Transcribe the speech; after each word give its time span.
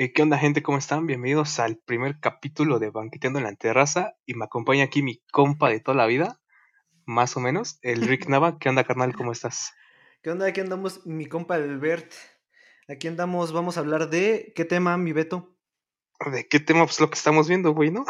Eh, 0.00 0.12
¿Qué 0.12 0.22
onda, 0.22 0.38
gente? 0.38 0.62
¿Cómo 0.62 0.78
están? 0.78 1.08
Bienvenidos 1.08 1.58
al 1.58 1.76
primer 1.76 2.20
capítulo 2.20 2.78
de 2.78 2.90
Banqueteando 2.90 3.40
en 3.40 3.46
la 3.46 3.56
Terraza. 3.56 4.14
Y 4.26 4.34
me 4.34 4.44
acompaña 4.44 4.84
aquí 4.84 5.02
mi 5.02 5.20
compa 5.32 5.70
de 5.70 5.80
toda 5.80 5.96
la 5.96 6.06
vida, 6.06 6.40
más 7.04 7.36
o 7.36 7.40
menos, 7.40 7.80
el 7.82 8.02
Rick 8.02 8.26
Nava. 8.28 8.60
¿Qué 8.60 8.68
onda, 8.68 8.84
carnal? 8.84 9.12
¿Cómo 9.16 9.32
estás? 9.32 9.72
¿Qué 10.22 10.30
onda? 10.30 10.46
Aquí 10.46 10.60
andamos, 10.60 11.04
mi 11.04 11.26
compa 11.26 11.56
Albert. 11.56 12.12
Aquí 12.86 13.08
andamos, 13.08 13.50
vamos 13.50 13.76
a 13.76 13.80
hablar 13.80 14.08
de. 14.08 14.52
¿Qué 14.54 14.64
tema, 14.64 14.96
mi 14.98 15.12
Beto? 15.12 15.56
¿De 16.30 16.46
qué 16.46 16.60
tema? 16.60 16.84
Pues 16.84 17.00
lo 17.00 17.10
que 17.10 17.18
estamos 17.18 17.48
viendo, 17.48 17.72
güey, 17.72 17.90
¿no? 17.90 18.04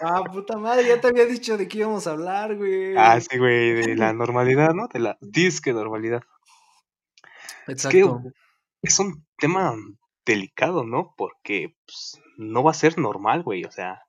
Ah, 0.00 0.24
puta 0.32 0.56
madre, 0.56 0.88
ya 0.88 1.02
te 1.02 1.08
había 1.08 1.26
dicho 1.26 1.58
de 1.58 1.68
qué 1.68 1.80
íbamos 1.80 2.06
a 2.06 2.12
hablar, 2.12 2.56
güey. 2.56 2.96
Ah, 2.96 3.20
sí, 3.20 3.36
güey, 3.36 3.74
de 3.74 3.94
la 3.96 4.14
normalidad, 4.14 4.72
¿no? 4.72 4.88
De 4.88 5.00
la 5.00 5.18
disque 5.20 5.74
normalidad. 5.74 6.22
Exacto. 7.66 8.22
Es 8.80 8.88
que 8.88 8.88
es 8.88 8.98
un 9.00 9.26
tema 9.36 9.76
delicado, 10.26 10.84
¿no? 10.84 11.14
Porque 11.16 11.76
pues, 11.86 12.20
no 12.36 12.62
va 12.64 12.72
a 12.72 12.74
ser 12.74 12.98
normal, 12.98 13.42
güey. 13.42 13.64
O 13.64 13.70
sea, 13.70 14.02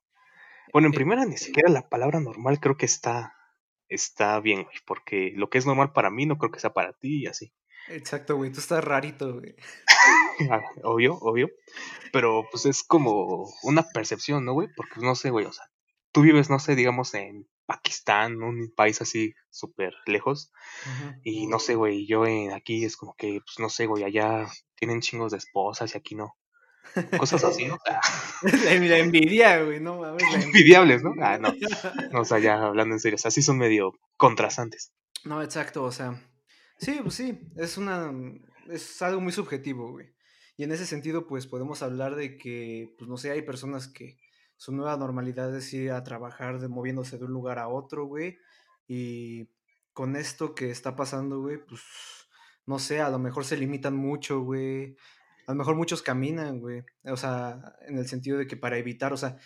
bueno, 0.73 0.87
en 0.89 0.93
Eh, 0.93 0.95
primera 0.95 1.25
ni 1.25 1.37
siquiera 1.37 1.69
la 1.69 1.87
palabra 1.89 2.19
normal 2.19 2.59
creo 2.59 2.77
que 2.77 2.85
está, 2.85 3.35
está 3.89 4.39
bien, 4.41 4.63
güey. 4.63 4.75
Porque 4.85 5.33
lo 5.35 5.49
que 5.49 5.57
es 5.59 5.65
normal 5.65 5.93
para 5.93 6.09
mí 6.11 6.25
no 6.25 6.37
creo 6.37 6.51
que 6.51 6.59
sea 6.59 6.73
para 6.73 6.93
ti 6.93 7.23
y 7.23 7.27
así. 7.27 7.53
Exacto, 7.89 8.35
güey, 8.35 8.51
tú 8.51 8.59
estás 8.59 8.83
rarito, 8.83 9.35
güey. 9.39 9.55
Ah, 10.51 10.61
Obvio, 10.83 11.15
obvio. 11.15 11.49
Pero 12.11 12.45
pues 12.51 12.65
es 12.67 12.83
como 12.83 13.49
una 13.63 13.83
percepción, 13.91 14.45
¿no, 14.45 14.53
güey? 14.53 14.67
Porque 14.75 15.01
no 15.01 15.15
sé, 15.15 15.31
güey, 15.31 15.45
o 15.45 15.51
sea, 15.51 15.65
tú 16.11 16.21
vives, 16.21 16.49
no 16.49 16.59
sé, 16.59 16.75
digamos 16.75 17.13
en 17.15 17.47
Pakistán, 17.67 18.41
un 18.41 18.73
país 18.75 19.01
así 19.01 19.35
súper 19.51 19.93
lejos. 20.07 20.51
Y 21.23 21.45
no 21.47 21.59
sé, 21.59 21.75
güey, 21.75 22.07
yo 22.07 22.25
en 22.25 22.53
aquí 22.53 22.83
es 22.85 22.97
como 22.97 23.13
que, 23.15 23.41
pues 23.45 23.59
no 23.59 23.69
sé, 23.69 23.85
güey, 23.85 24.03
allá 24.03 24.47
tienen 24.75 25.01
chingos 25.01 25.33
de 25.33 25.37
esposas 25.37 25.93
y 25.93 25.97
aquí 25.97 26.15
no. 26.15 26.33
Cosas 27.17 27.43
así, 27.43 27.65
¿no? 27.65 27.77
Ah, 27.85 28.01
La, 28.63 28.97
envidia, 28.97 29.61
güey, 29.63 29.79
no 29.79 29.99
mames, 29.99 30.23
envidiables, 30.45 31.03
¿no? 31.03 31.13
Ah, 31.21 31.37
no. 31.37 31.53
No, 32.11 32.21
o 32.21 32.25
sea, 32.25 32.39
ya 32.39 32.63
hablando 32.63 32.95
en 32.95 32.99
serio, 32.99 33.15
o 33.15 33.19
sea, 33.19 33.29
sí 33.29 33.41
son 33.41 33.57
medio 33.57 33.91
contrastantes. 34.15 34.93
No, 35.25 35.43
exacto, 35.43 35.83
o 35.83 35.91
sea. 35.91 36.23
Sí, 36.79 36.99
pues 37.01 37.15
sí, 37.15 37.37
es 37.57 37.77
una. 37.77 38.13
Es 38.69 39.01
algo 39.01 39.19
muy 39.19 39.33
subjetivo, 39.33 39.91
güey. 39.91 40.07
Y 40.55 40.63
en 40.63 40.71
ese 40.71 40.85
sentido, 40.85 41.27
pues 41.27 41.47
podemos 41.47 41.81
hablar 41.83 42.15
de 42.15 42.37
que, 42.37 42.95
pues 42.97 43.09
no 43.09 43.17
sé, 43.17 43.31
hay 43.31 43.41
personas 43.41 43.87
que 43.87 44.17
su 44.57 44.71
nueva 44.71 44.97
normalidad 44.97 45.55
es 45.55 45.73
ir 45.73 45.91
a 45.91 46.03
trabajar 46.03 46.59
de, 46.59 46.67
moviéndose 46.67 47.17
de 47.17 47.25
un 47.25 47.31
lugar 47.31 47.59
a 47.59 47.67
otro, 47.67 48.05
güey. 48.05 48.37
Y 48.87 49.49
con 49.93 50.15
esto 50.15 50.55
que 50.55 50.71
está 50.71 50.95
pasando, 50.95 51.41
güey, 51.41 51.57
pues 51.63 51.81
no 52.65 52.79
sé, 52.79 53.01
a 53.01 53.09
lo 53.09 53.19
mejor 53.19 53.45
se 53.45 53.57
limitan 53.57 53.95
mucho, 53.95 54.41
güey. 54.41 54.97
A 55.47 55.53
lo 55.53 55.55
mejor 55.55 55.75
muchos 55.75 56.01
caminan, 56.01 56.59
güey. 56.59 56.83
O 57.05 57.15
sea, 57.15 57.75
en 57.87 57.97
el 57.97 58.07
sentido 58.07 58.37
de 58.37 58.47
que 58.47 58.57
para 58.57 58.77
evitar, 58.77 59.13
o 59.13 59.17
sea, 59.17 59.37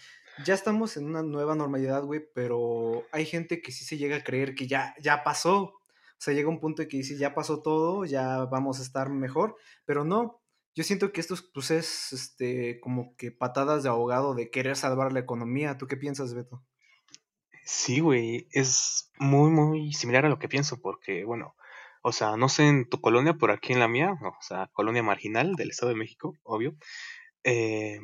ya 0.45 0.53
estamos 0.53 0.97
en 0.97 1.05
una 1.05 1.21
nueva 1.21 1.55
normalidad, 1.55 2.03
güey, 2.03 2.21
pero 2.33 3.05
hay 3.11 3.25
gente 3.25 3.61
que 3.61 3.71
sí 3.71 3.85
se 3.85 3.97
llega 3.97 4.17
a 4.17 4.23
creer 4.23 4.55
que 4.55 4.67
ya, 4.67 4.95
ya 4.99 5.23
pasó. 5.23 5.61
O 5.63 6.23
sea, 6.23 6.33
llega 6.33 6.49
un 6.49 6.59
punto 6.59 6.81
en 6.81 6.87
que 6.87 6.97
dice, 6.97 7.17
ya 7.17 7.35
pasó 7.35 7.61
todo, 7.61 8.05
ya 8.05 8.45
vamos 8.45 8.79
a 8.79 8.83
estar 8.83 9.09
mejor, 9.09 9.55
pero 9.85 10.03
no. 10.03 10.40
Yo 10.73 10.83
siento 10.83 11.11
que 11.11 11.19
esto 11.19 11.33
es, 11.33 11.41
pues, 11.41 11.71
es 11.71 12.13
este, 12.13 12.79
como 12.79 13.15
que 13.17 13.31
patadas 13.31 13.83
de 13.83 13.89
ahogado 13.89 14.33
de 14.33 14.49
querer 14.49 14.75
salvar 14.77 15.11
la 15.11 15.19
economía. 15.19 15.77
¿Tú 15.77 15.87
qué 15.87 15.97
piensas, 15.97 16.33
Beto? 16.33 16.63
Sí, 17.65 17.99
güey, 17.99 18.47
es 18.51 19.11
muy, 19.19 19.51
muy 19.51 19.93
similar 19.93 20.25
a 20.25 20.29
lo 20.29 20.39
que 20.39 20.47
pienso, 20.47 20.81
porque, 20.81 21.25
bueno, 21.25 21.55
o 22.01 22.11
sea, 22.11 22.35
no 22.37 22.49
sé 22.49 22.67
en 22.67 22.89
tu 22.89 22.99
colonia, 23.01 23.35
por 23.35 23.51
aquí 23.51 23.73
en 23.73 23.79
la 23.79 23.87
mía, 23.87 24.13
o 24.21 24.41
sea, 24.41 24.69
colonia 24.73 25.03
marginal 25.03 25.53
del 25.55 25.69
Estado 25.69 25.91
de 25.91 25.97
México, 25.97 26.33
obvio, 26.43 26.75
eh, 27.43 27.99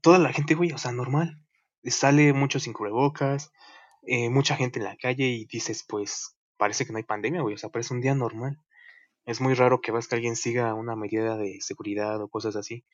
toda 0.00 0.18
la 0.18 0.32
gente, 0.32 0.54
güey, 0.54 0.72
o 0.72 0.78
sea, 0.78 0.92
normal, 0.92 1.42
sale 1.84 2.32
mucho 2.32 2.58
sin 2.58 2.72
cubrebocas, 2.72 3.52
eh, 4.02 4.30
mucha 4.30 4.56
gente 4.56 4.78
en 4.78 4.84
la 4.86 4.96
calle 4.96 5.26
y 5.26 5.46
dices, 5.46 5.84
pues, 5.86 6.36
parece 6.56 6.86
que 6.86 6.92
no 6.92 6.98
hay 6.98 7.04
pandemia, 7.04 7.42
güey, 7.42 7.54
o 7.54 7.58
sea, 7.58 7.70
parece 7.70 7.92
un 7.92 8.00
día 8.00 8.14
normal. 8.14 8.58
Es 9.26 9.40
muy 9.40 9.54
raro 9.54 9.80
que 9.80 9.92
veas 9.92 10.08
que 10.08 10.14
alguien 10.16 10.36
siga 10.36 10.74
una 10.74 10.96
medida 10.96 11.36
de 11.36 11.60
seguridad 11.60 12.22
o 12.22 12.28
cosas 12.28 12.56
así. 12.56 12.84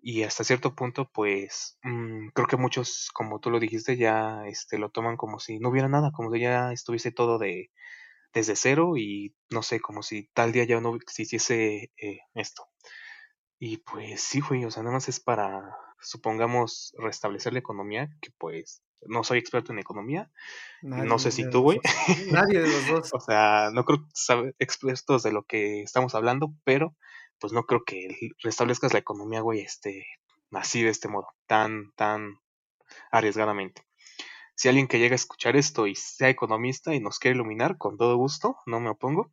Y 0.00 0.22
hasta 0.24 0.44
cierto 0.44 0.74
punto, 0.76 1.10
pues, 1.12 1.78
mm, 1.82 2.28
creo 2.34 2.46
que 2.48 2.56
muchos, 2.56 3.10
como 3.14 3.40
tú 3.40 3.50
lo 3.50 3.60
dijiste, 3.60 3.96
ya 3.96 4.46
este, 4.46 4.78
lo 4.78 4.90
toman 4.90 5.16
como 5.16 5.40
si 5.40 5.58
no 5.60 5.70
hubiera 5.70 5.88
nada, 5.88 6.12
como 6.12 6.32
si 6.32 6.40
ya 6.40 6.72
estuviese 6.72 7.12
todo 7.12 7.38
de 7.38 7.70
desde 8.34 8.56
cero 8.56 8.96
y 8.96 9.34
no 9.50 9.62
sé, 9.62 9.80
como 9.80 10.02
si 10.02 10.28
tal 10.34 10.52
día 10.52 10.64
ya 10.64 10.80
no 10.80 10.96
existiese 10.96 11.92
eh, 11.98 12.20
esto. 12.34 12.68
Y 13.60 13.78
pues 13.78 14.22
sí, 14.22 14.40
güey, 14.40 14.64
o 14.64 14.70
sea, 14.70 14.82
nada 14.82 14.94
más 14.94 15.08
es 15.08 15.20
para, 15.20 15.76
supongamos, 16.00 16.94
restablecer 16.98 17.52
la 17.52 17.60
economía, 17.60 18.08
que 18.20 18.30
pues 18.38 18.82
no 19.06 19.24
soy 19.24 19.38
experto 19.38 19.72
en 19.72 19.78
economía, 19.78 20.30
no 20.82 21.18
sé 21.18 21.30
si 21.30 21.48
tú, 21.48 21.62
güey. 21.62 21.80
Nadie 22.30 22.60
de 22.60 22.68
los 22.68 22.88
dos. 22.88 23.10
o 23.14 23.20
sea, 23.20 23.70
no 23.72 23.84
creo 23.84 24.06
saber 24.12 24.54
expertos 24.58 25.22
de 25.22 25.32
lo 25.32 25.44
que 25.44 25.82
estamos 25.82 26.14
hablando, 26.14 26.54
pero 26.64 26.96
pues 27.40 27.52
no 27.52 27.64
creo 27.64 27.84
que 27.84 28.08
restablezcas 28.42 28.92
la 28.92 28.98
economía, 28.98 29.40
güey, 29.40 29.60
este, 29.60 30.06
así 30.52 30.82
de 30.82 30.90
este 30.90 31.08
modo, 31.08 31.28
tan, 31.46 31.92
tan 31.94 32.40
arriesgadamente. 33.10 33.82
Si 34.56 34.68
alguien 34.68 34.88
que 34.88 34.98
llega 34.98 35.14
a 35.14 35.16
escuchar 35.16 35.56
esto 35.56 35.86
y 35.86 35.94
sea 35.94 36.28
economista 36.28 36.94
y 36.94 37.00
nos 37.00 37.20
quiere 37.20 37.36
iluminar, 37.36 37.78
con 37.78 37.96
todo 37.96 38.16
gusto, 38.16 38.56
no 38.66 38.80
me 38.80 38.90
opongo, 38.90 39.32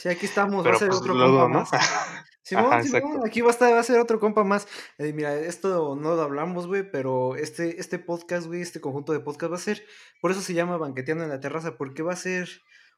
Sí, 0.00 0.08
aquí 0.08 0.24
estamos, 0.24 0.56
va 0.56 0.60
a 0.60 0.62
pero 0.64 0.78
ser 0.78 0.88
pues 0.88 1.00
otro 1.02 1.12
luego, 1.12 1.46
¿no? 1.46 1.60
más. 1.60 1.70
Simón, 2.50 2.66
Ajá, 2.66 2.82
Simón, 2.82 3.20
aquí 3.24 3.42
va 3.42 3.48
a 3.48 3.50
estar, 3.52 3.72
va 3.72 3.78
a 3.78 3.84
ser 3.84 4.00
otro 4.00 4.18
compa 4.18 4.42
más. 4.42 4.66
Eh, 4.98 5.12
mira, 5.12 5.36
esto 5.36 5.94
no 5.94 6.16
lo 6.16 6.22
hablamos, 6.22 6.66
güey, 6.66 6.90
pero 6.90 7.36
este, 7.36 7.80
este 7.80 8.00
podcast, 8.00 8.48
güey, 8.48 8.60
este 8.60 8.80
conjunto 8.80 9.12
de 9.12 9.20
podcast 9.20 9.52
va 9.52 9.56
a 9.56 9.60
ser, 9.60 9.84
por 10.20 10.32
eso 10.32 10.40
se 10.40 10.52
llama 10.52 10.76
Banqueteando 10.76 11.22
en 11.22 11.30
la 11.30 11.38
Terraza, 11.38 11.76
porque 11.76 12.02
va 12.02 12.12
a 12.12 12.16
ser, 12.16 12.48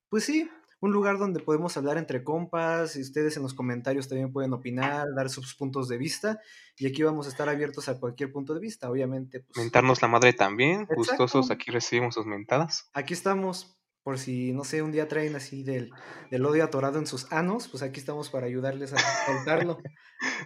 pues 0.09 0.25
sí, 0.25 0.49
un 0.81 0.91
lugar 0.91 1.19
donde 1.19 1.41
podemos 1.41 1.77
hablar 1.77 1.99
entre 1.99 2.25
compas, 2.25 2.97
y 2.97 3.03
ustedes 3.03 3.37
en 3.37 3.43
los 3.43 3.53
comentarios 3.53 4.09
también 4.09 4.33
pueden 4.33 4.55
opinar, 4.55 5.07
dar 5.15 5.29
sus 5.29 5.55
puntos 5.55 5.87
de 5.87 5.99
vista, 5.99 6.41
y 6.79 6.87
aquí 6.87 7.03
vamos 7.03 7.27
a 7.27 7.29
estar 7.29 7.51
abiertos 7.51 7.91
a 7.91 8.01
cualquier 8.01 8.33
punto 8.33 8.55
de 8.55 8.61
vista, 8.61 8.91
obviamente, 8.91 9.41
pues. 9.41 9.59
Mentarnos 9.59 10.01
la 10.01 10.09
madre 10.09 10.33
también, 10.33 10.87
gustosos, 10.97 11.45
Exacto. 11.45 11.53
aquí 11.53 11.71
recibimos 11.71 12.15
sus 12.15 12.25
mentadas. 12.25 12.89
Aquí 12.95 13.13
estamos, 13.13 13.77
por 14.03 14.19
si, 14.19 14.53
no 14.53 14.65
sé, 14.65 14.83
un 14.83 14.93
día 14.93 15.09
traen 15.09 15.37
así 15.37 15.63
del, 15.63 15.91
del 16.31 16.45
odio 16.45 16.65
atorado 16.65 16.99
en 16.99 17.07
sus 17.07 17.31
anos, 17.33 17.69
pues 17.69 17.83
aquí 17.83 18.01
estamos 18.01 18.31
para 18.31 18.47
ayudarles 18.47 18.93
a 18.93 18.99
soltarlo. 19.27 19.79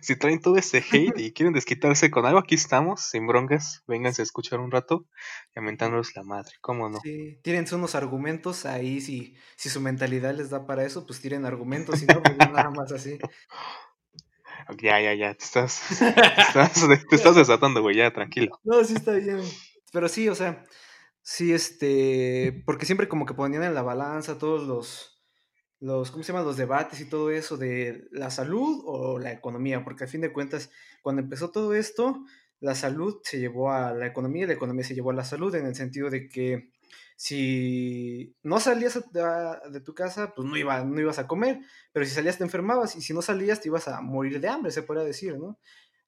Si 0.00 0.16
traen 0.16 0.40
todo 0.40 0.56
ese 0.56 0.78
hate 0.78 1.18
y 1.18 1.32
quieren 1.32 1.52
desquitarse 1.52 2.10
con 2.10 2.24
algo, 2.24 2.38
aquí 2.38 2.54
estamos, 2.54 3.02
sin 3.02 3.26
broncas. 3.26 3.82
Vénganse 3.86 4.22
a 4.22 4.24
escuchar 4.24 4.58
un 4.58 4.70
rato 4.70 5.04
mentarnos 5.60 6.14
la 6.16 6.22
madre, 6.22 6.52
¿cómo 6.60 6.88
no? 6.88 6.98
Sí, 7.02 7.38
tírense 7.42 7.74
unos 7.74 7.94
argumentos 7.94 8.66
ahí, 8.66 9.00
si, 9.00 9.34
si 9.56 9.68
su 9.68 9.80
mentalidad 9.80 10.34
les 10.34 10.50
da 10.50 10.66
para 10.66 10.84
eso, 10.84 11.06
pues 11.06 11.20
tiren 11.20 11.44
argumentos, 11.44 11.98
si 11.98 12.06
no, 12.06 12.22
pues 12.22 12.36
nada 12.38 12.70
más 12.70 12.92
así. 12.92 13.18
Ya, 14.78 15.00
ya, 15.00 15.14
ya, 15.14 15.34
te 15.34 15.44
estás, 15.44 15.80
te 15.98 16.40
estás, 16.40 16.88
te 17.08 17.16
estás 17.16 17.36
desatando, 17.36 17.82
güey, 17.82 17.96
ya, 17.96 18.12
tranquilo. 18.12 18.58
No, 18.64 18.82
sí 18.84 18.94
está 18.94 19.12
bien. 19.12 19.40
Pero 19.92 20.08
sí, 20.08 20.28
o 20.28 20.34
sea, 20.34 20.64
sí, 21.26 21.52
este, 21.52 22.62
porque 22.64 22.86
siempre 22.86 23.08
como 23.08 23.26
que 23.26 23.34
ponían 23.34 23.64
en 23.64 23.74
la 23.74 23.82
balanza 23.82 24.38
todos 24.38 24.64
los, 24.66 25.20
los, 25.80 26.12
¿cómo 26.12 26.22
se 26.22 26.32
llama? 26.32 26.44
Los 26.44 26.56
debates 26.56 27.00
y 27.00 27.08
todo 27.08 27.30
eso 27.32 27.56
de 27.56 28.06
la 28.12 28.30
salud 28.30 28.82
o 28.86 29.18
la 29.18 29.32
economía, 29.32 29.82
porque 29.82 30.04
a 30.04 30.06
fin 30.06 30.20
de 30.20 30.32
cuentas, 30.32 30.70
cuando 31.02 31.22
empezó 31.22 31.50
todo 31.50 31.74
esto, 31.74 32.24
la 32.60 32.76
salud 32.76 33.16
se 33.24 33.40
llevó 33.40 33.72
a 33.72 33.92
la 33.92 34.06
economía 34.06 34.44
y 34.44 34.46
la 34.46 34.52
economía 34.54 34.84
se 34.84 34.94
llevó 34.94 35.10
a 35.10 35.14
la 35.14 35.24
salud, 35.24 35.52
en 35.56 35.66
el 35.66 35.74
sentido 35.74 36.10
de 36.10 36.28
que 36.28 36.70
si 37.16 38.36
no 38.44 38.60
salías 38.60 39.02
de, 39.12 39.80
tu 39.80 39.94
casa, 39.94 40.32
pues 40.32 40.46
no, 40.46 40.56
iba, 40.56 40.84
no 40.84 41.00
ibas 41.00 41.18
a 41.18 41.26
comer, 41.26 41.58
pero 41.92 42.06
si 42.06 42.12
salías 42.12 42.38
te 42.38 42.44
enfermabas 42.44 42.94
y 42.94 43.02
si 43.02 43.12
no 43.12 43.20
salías 43.20 43.60
te 43.60 43.68
ibas 43.68 43.88
a 43.88 44.00
morir 44.00 44.40
de 44.40 44.48
hambre, 44.48 44.70
se 44.70 44.84
podría 44.84 45.04
decir, 45.04 45.36
¿no? 45.36 45.58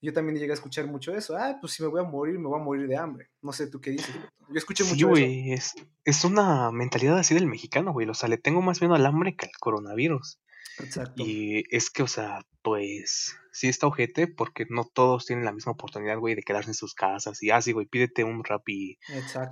Yo 0.01 0.13
también 0.13 0.39
llegué 0.39 0.53
a 0.53 0.55
escuchar 0.55 0.87
mucho 0.87 1.13
eso, 1.15 1.37
ah, 1.37 1.57
pues 1.61 1.73
si 1.73 1.83
me 1.83 1.89
voy 1.89 2.01
a 2.01 2.05
morir, 2.05 2.39
me 2.39 2.47
voy 2.49 2.61
a 2.61 2.63
morir 2.63 2.87
de 2.87 2.97
hambre. 2.97 3.31
No 3.43 3.53
sé, 3.53 3.67
¿tú 3.69 3.81
qué 3.81 3.91
dices? 3.91 4.15
Yo 4.49 4.55
escuché 4.55 4.85
Sí, 4.85 4.91
mucho 4.95 5.13
eso. 5.17 5.27
es, 5.27 5.75
es 6.05 6.25
una 6.25 6.71
mentalidad 6.71 7.19
así 7.19 7.35
del 7.35 7.47
mexicano, 7.47 7.93
güey. 7.93 8.09
O 8.09 8.15
sea, 8.15 8.29
le 8.29 8.39
tengo 8.39 8.63
más 8.63 8.81
miedo 8.81 8.95
al 8.95 9.05
hambre 9.07 9.35
que 9.37 9.47
al 9.47 9.53
coronavirus. 9.59 10.41
Exacto. 10.79 11.25
Y 11.27 11.65
es 11.71 11.91
que, 11.91 12.05
o 12.05 12.07
sea, 12.07 12.47
pues 12.63 13.35
sí 13.51 13.67
está 13.69 13.89
ojete 13.89 14.29
porque 14.29 14.67
no 14.71 14.85
todos 14.85 15.27
tienen 15.27 15.45
la 15.45 15.53
misma 15.53 15.73
oportunidad, 15.73 16.19
güey, 16.19 16.37
de 16.37 16.43
quedarse 16.43 16.71
en 16.71 16.75
sus 16.75 16.95
casas. 16.95 17.43
Y 17.43 17.51
así, 17.51 17.73
güey, 17.73 17.87
pídete 17.87 18.23
un 18.23 18.45
rap 18.45 18.69
y 18.69 18.99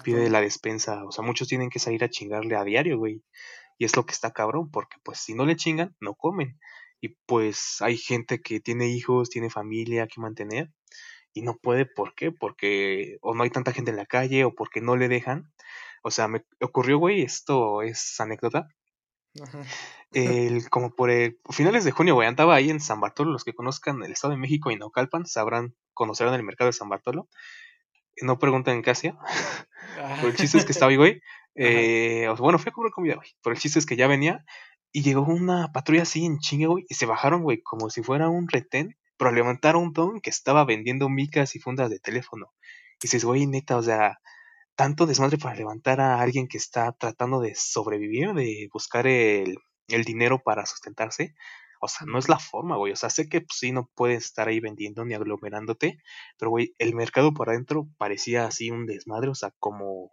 pide 0.05 0.31
la 0.31 0.41
despensa. 0.41 1.05
O 1.05 1.11
sea, 1.11 1.25
muchos 1.25 1.49
tienen 1.49 1.71
que 1.71 1.81
salir 1.81 2.05
a 2.05 2.09
chingarle 2.09 2.55
a 2.55 2.63
diario, 2.63 2.99
güey. 2.99 3.25
Y 3.79 3.85
es 3.85 3.97
lo 3.97 4.07
que 4.07 4.13
está 4.13 4.31
cabrón, 4.33 4.71
porque 4.71 4.97
pues 5.03 5.19
si 5.19 5.35
no 5.35 5.45
le 5.45 5.57
chingan, 5.57 5.97
no 6.01 6.15
comen. 6.15 6.59
Y 7.01 7.11
pues 7.27 7.79
hay 7.81 7.97
gente 7.97 8.41
que 8.41 8.61
tiene 8.61 8.89
hijos, 8.89 9.31
tiene 9.31 9.51
familia 9.51 10.07
que 10.07 10.21
mantener 10.21 10.71
y 11.37 11.43
no 11.43 11.59
puede, 11.59 11.85
¿por 11.85 12.15
qué? 12.15 12.33
Porque 12.33 13.19
o 13.21 13.35
no 13.35 13.43
hay 13.43 13.51
tanta 13.51 13.73
gente 13.73 13.91
en 13.91 13.99
la 13.99 14.07
calle 14.07 14.45
o 14.45 14.55
porque 14.55 14.81
no 14.81 14.97
le 14.97 15.09
dejan. 15.09 15.53
O 16.03 16.11
sea, 16.11 16.29
me 16.29 16.45
ocurrió, 16.61 16.99
güey, 16.99 17.23
esto 17.23 17.83
es 17.83 18.19
anécdota. 18.21 18.69
Ajá. 19.43 19.63
El, 20.13 20.71
como 20.71 20.95
por 20.95 21.11
el, 21.11 21.39
finales 21.51 21.85
de 21.85 21.91
junio, 21.91 22.15
güey, 22.15 22.27
andaba 22.27 22.55
ahí 22.55 22.71
en 22.71 22.81
San 22.81 23.01
Bartolo. 23.01 23.33
Los 23.33 23.45
que 23.45 23.53
conozcan 23.53 24.03
el 24.03 24.13
Estado 24.13 24.33
de 24.33 24.39
México 24.39 24.71
y 24.71 24.77
Naucalpan 24.77 25.27
sabrán 25.27 25.75
conocerán 25.93 26.33
el 26.35 26.43
mercado 26.43 26.69
de 26.69 26.73
San 26.73 26.89
Bartolo. 26.89 27.29
No 28.23 28.39
pregunten 28.39 28.83
hacía. 28.87 29.19
Pero 29.97 30.29
el 30.29 30.37
chiste 30.37 30.57
es 30.57 30.65
que 30.65 30.73
estaba 30.73 30.91
ahí, 30.91 30.97
güey. 30.97 31.21
Eh, 31.59 32.29
bueno, 32.39 32.59
fui 32.59 32.69
a 32.69 32.73
comprar 32.73 32.93
comida, 32.93 33.15
güey. 33.15 33.31
Pero 33.43 33.55
el 33.55 33.59
chiste 33.59 33.79
es 33.79 33.87
que 33.87 33.97
ya 33.97 34.07
venía 34.07 34.45
y 34.99 35.03
llegó 35.03 35.23
una 35.27 35.73
patrulla 35.73 36.03
así 36.03 36.25
en 36.25 36.39
chingue, 36.39 36.67
güey. 36.69 36.85
Y 36.89 36.95
se 36.95 37.05
bajaron, 37.07 37.43
güey, 37.43 37.61
como 37.63 37.91
si 37.91 38.03
fuera 38.03 38.29
un 38.31 38.49
retén. 38.49 38.97
Pero 39.19 39.31
levantaron 39.33 39.83
un 39.83 39.93
don 39.93 40.21
que 40.21 40.31
estaba 40.31 40.65
vendiendo 40.65 41.09
micas 41.11 41.55
y 41.55 41.59
fundas 41.59 41.91
de 41.91 41.99
teléfono. 41.99 42.53
Y 42.95 42.99
dices, 43.03 43.25
güey, 43.25 43.47
neta, 43.47 43.77
o 43.77 43.83
sea, 43.83 44.19
tanto 44.75 45.05
desmadre 45.07 45.37
para 45.39 45.55
levantar 45.55 46.01
a 46.01 46.21
alguien 46.21 46.49
que 46.49 46.57
está 46.59 46.93
tratando 46.93 47.41
de 47.41 47.55
sobrevivir, 47.55 48.33
de 48.33 48.69
buscar 48.73 49.07
el, 49.07 49.59
el 49.89 50.05
dinero 50.05 50.41
para 50.43 50.65
sustentarse. 50.67 51.35
O 51.81 51.89
sea, 51.89 52.07
no 52.07 52.19
es 52.19 52.29
la 52.31 52.39
forma, 52.39 52.77
güey. 52.79 52.93
O 52.93 52.97
sea, 52.97 53.11
sé 53.11 53.29
que 53.29 53.43
pues, 53.43 53.59
sí 53.59 53.73
no 53.73 53.91
puedes 53.95 54.25
estar 54.25 54.49
ahí 54.49 54.61
vendiendo 54.61 55.05
ni 55.05 55.13
aglomerándote, 55.15 55.99
pero, 56.39 56.51
güey, 56.51 56.75
el 56.79 56.95
mercado 56.95 57.35
por 57.35 57.51
adentro 57.51 57.87
parecía 57.99 58.47
así 58.47 58.71
un 58.71 58.87
desmadre, 58.87 59.29
o 59.29 59.35
sea, 59.35 59.51
como. 59.59 60.11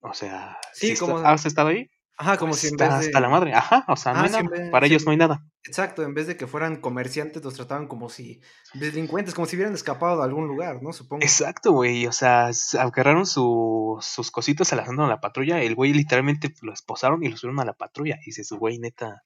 O 0.00 0.14
sea, 0.14 0.58
Sí, 0.72 0.94
si 0.94 0.96
como- 1.00 1.16
está- 1.18 1.32
has 1.32 1.44
estado 1.46 1.68
ahí, 1.68 1.90
Ajá, 2.20 2.36
como 2.36 2.50
pues 2.50 2.60
si 2.60 2.68
en 2.68 2.76
vez 2.76 2.88
de... 2.90 2.94
hasta 3.06 3.18
la 3.20 3.28
madre. 3.30 3.54
Ajá, 3.54 3.84
o 3.88 3.96
sea, 3.96 4.12
no 4.12 4.20
Ah, 4.20 4.24
hay 4.24 4.30
nada. 4.30 4.42
vez- 4.48 4.70
Para 4.70 4.86
sí. 4.86 4.92
ellos 4.92 5.04
no 5.06 5.10
hay 5.12 5.16
nada. 5.16 5.46
Exacto, 5.64 6.02
en 6.02 6.12
vez 6.14 6.26
de 6.26 6.36
que 6.36 6.46
fueran 6.46 6.76
comerciantes, 6.80 7.42
los 7.42 7.54
trataban 7.54 7.88
como 7.88 8.10
si 8.10 8.40
delincuentes, 8.74 9.34
como 9.34 9.46
si 9.46 9.56
hubieran 9.56 9.74
escapado 9.74 10.18
de 10.18 10.24
algún 10.24 10.46
lugar, 10.46 10.82
¿no? 10.82 10.92
Supongo. 10.92 11.22
Exacto, 11.22 11.72
güey. 11.72 12.06
O 12.06 12.12
sea, 12.12 12.50
agarraron 12.78 13.24
su, 13.26 13.98
sus 14.02 14.30
cositas, 14.30 14.68
se 14.68 14.76
las 14.76 14.88
a 14.88 14.92
la 14.92 15.20
patrulla. 15.20 15.62
El 15.62 15.74
güey 15.74 15.92
literalmente 15.92 16.54
lo 16.62 16.72
esposaron 16.72 17.22
y 17.24 17.28
lo 17.28 17.36
subieron 17.36 17.60
a 17.60 17.64
la 17.64 17.72
patrulla. 17.74 18.18
Y 18.22 18.26
dices, 18.26 18.50
güey, 18.50 18.78
neta, 18.78 19.24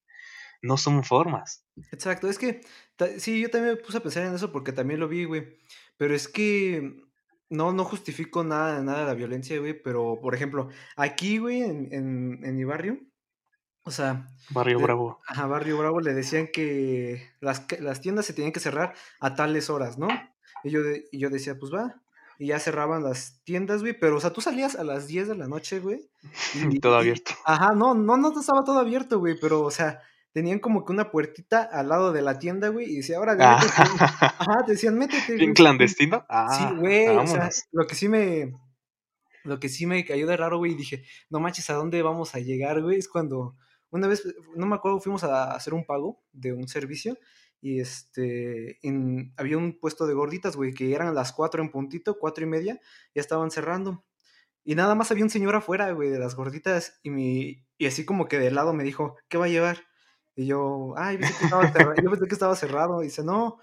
no 0.63 0.77
son 0.77 1.03
formas. 1.05 1.65
Exacto, 1.93 2.29
es 2.29 2.39
que 2.39 2.61
sí, 3.19 3.41
yo 3.41 3.51
también 3.51 3.75
me 3.75 3.81
puse 3.83 3.99
a 3.99 4.03
pensar 4.03 4.23
en 4.25 4.35
eso 4.35 4.53
porque 4.53 4.73
también 4.73 5.01
lo 5.01 5.09
vi, 5.09 5.25
güey. 5.25 5.59
Pero 5.97 6.15
es 6.15 6.29
que 6.29 6.95
no, 7.51 7.73
no 7.73 7.85
justifico 7.85 8.43
nada, 8.45 8.83
nada 8.83 9.01
de 9.01 9.07
la 9.07 9.15
violencia, 9.15 9.59
güey. 9.59 9.81
Pero, 9.81 10.19
por 10.21 10.35
ejemplo, 10.35 10.69
aquí, 10.97 11.39
güey, 11.39 11.63
en, 11.63 11.89
en, 11.93 12.41
en 12.45 12.57
mi 12.57 12.65
barrio, 12.65 12.99
o 13.83 13.91
sea, 13.91 14.29
Barrio 14.51 14.79
de- 14.79 14.85
Bravo. 14.85 15.21
a 15.29 15.47
Barrio 15.47 15.79
Bravo 15.79 16.01
le 16.01 16.15
decían 16.15 16.49
que 16.53 17.31
las, 17.41 17.67
las 17.81 18.01
tiendas 18.01 18.25
se 18.27 18.33
tenían 18.33 18.53
que 18.53 18.61
cerrar 18.61 18.95
a 19.21 19.35
tales 19.35 19.69
horas, 19.71 19.99
¿no? 19.99 20.09
Y 20.65 20.71
yo, 20.71 20.83
de- 20.83 21.07
y 21.13 21.19
yo 21.19 21.29
decía, 21.31 21.59
pues 21.59 21.73
va. 21.73 22.01
Y 22.39 22.47
ya 22.49 22.59
cerraban 22.59 23.05
las 23.05 23.41
tiendas, 23.45 23.83
güey. 23.83 23.93
Pero, 23.99 24.17
o 24.17 24.21
sea, 24.21 24.33
tú 24.33 24.41
salías 24.41 24.75
a 24.75 24.83
las 24.83 25.07
10 25.07 25.29
de 25.29 25.37
la 25.37 25.47
noche, 25.47 25.79
güey. 25.81 26.09
Y 26.55 26.81
todo 26.81 26.97
y- 26.97 27.01
abierto. 27.01 27.33
Ajá, 27.45 27.73
no, 27.75 27.95
no, 27.95 28.17
no 28.17 28.41
estaba 28.41 28.65
todo 28.65 28.79
abierto, 28.79 29.19
güey, 29.21 29.37
pero, 29.41 29.61
o 29.61 29.71
sea, 29.71 30.01
tenían 30.35 30.59
como 30.59 30.85
que 30.85 30.93
una 30.93 31.11
puertita 31.11 31.63
al 31.63 31.89
lado 31.89 32.13
de 32.13 32.21
la 32.21 32.39
tienda, 32.39 32.69
güey, 32.69 32.91
y 32.93 32.97
decía, 32.97 33.17
ahora, 33.17 33.35
Ah. 33.41 33.59
Ajá, 34.21 34.65
te 34.67 34.73
decían, 34.73 34.99
métete, 34.99 35.37
Bien 35.37 35.55
clandestino. 35.55 36.27
Ah, 36.29 36.55
Sí, 36.59 36.77
güey, 36.77 37.07
o 37.09 37.27
sea, 37.27 37.39
vámonos. 37.39 37.63
lo 37.73 37.87
que 37.87 37.95
sí 37.95 38.09
me, 38.09 38.53
lo 39.45 39.59
que 39.61 39.69
sí 39.71 39.87
me 39.87 40.05
cayó 40.05 40.27
de 40.27 40.37
raro, 40.37 40.59
güey, 40.59 40.73
y 40.73 40.75
dije, 40.77 41.05
no 41.31 41.41
manches, 41.41 41.71
¿a 41.71 41.75
dónde 41.75 42.03
vamos 42.03 42.35
a 42.35 42.41
llegar, 42.41 42.83
güey? 42.83 42.99
Es 42.99 43.09
cuando, 43.09 43.57
una 43.91 44.09
vez, 44.09 44.23
no 44.57 44.67
me 44.67 44.75
acuerdo, 44.75 45.01
fuimos 45.01 45.23
a 45.25 45.55
hacer 45.55 45.73
un 45.73 45.85
pago 45.87 46.21
de 46.33 46.53
un 46.53 46.67
servicio, 46.69 47.17
y 47.61 47.81
este, 47.81 48.79
en- 48.87 49.33
había 49.39 49.57
un 49.57 49.79
puesto 49.79 50.07
de 50.07 50.13
gorditas, 50.15 50.57
güey, 50.57 50.75
que 50.75 50.93
eran 50.95 51.15
las 51.15 51.33
cuatro 51.33 51.63
en 51.63 51.71
puntito, 51.71 52.19
cuatro 52.19 52.45
y 52.45 52.49
media, 52.49 52.79
ya 53.15 53.21
estaban 53.23 53.51
cerrando. 53.51 54.05
Y 54.65 54.75
nada 54.75 54.95
más 54.95 55.11
había 55.11 55.25
un 55.25 55.31
señor 55.31 55.55
afuera, 55.55 55.93
güey, 55.93 56.09
de 56.11 56.19
las 56.19 56.35
gorditas, 56.35 56.99
y, 57.03 57.11
mi, 57.11 57.65
y 57.79 57.87
así 57.87 58.05
como 58.05 58.27
que 58.27 58.39
de 58.39 58.51
lado 58.51 58.73
me 58.75 58.83
dijo, 58.85 59.17
¿qué 59.29 59.39
va 59.39 59.45
a 59.45 59.49
llevar? 59.49 59.85
Y 60.37 60.47
yo, 60.47 60.95
ay, 60.97 61.19
pensé 61.19 61.39
que 61.39 61.45
estaba 61.45 61.73
cerrado. 61.73 61.95
yo 62.03 62.11
pensé 62.11 62.27
que 62.27 62.35
estaba 62.35 62.57
cerrado. 62.57 63.03
Y 63.03 63.07
dice, 63.07 63.23
no. 63.23 63.59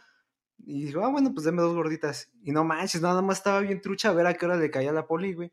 Y 0.57 0.85
dijo, 0.85 1.03
ah, 1.03 1.09
bueno, 1.09 1.33
pues 1.33 1.45
deme 1.45 1.61
dos 1.61 1.73
gorditas. 1.73 2.31
Y 2.43 2.51
no 2.51 2.63
manches, 2.63 3.01
nada 3.01 3.21
más 3.21 3.39
estaba 3.39 3.59
bien 3.59 3.81
trucha 3.81 4.09
a 4.09 4.13
ver 4.13 4.27
a 4.27 4.33
qué 4.35 4.45
hora 4.45 4.57
le 4.57 4.71
caía 4.71 4.91
la 4.91 5.07
poli, 5.07 5.33
güey. 5.33 5.51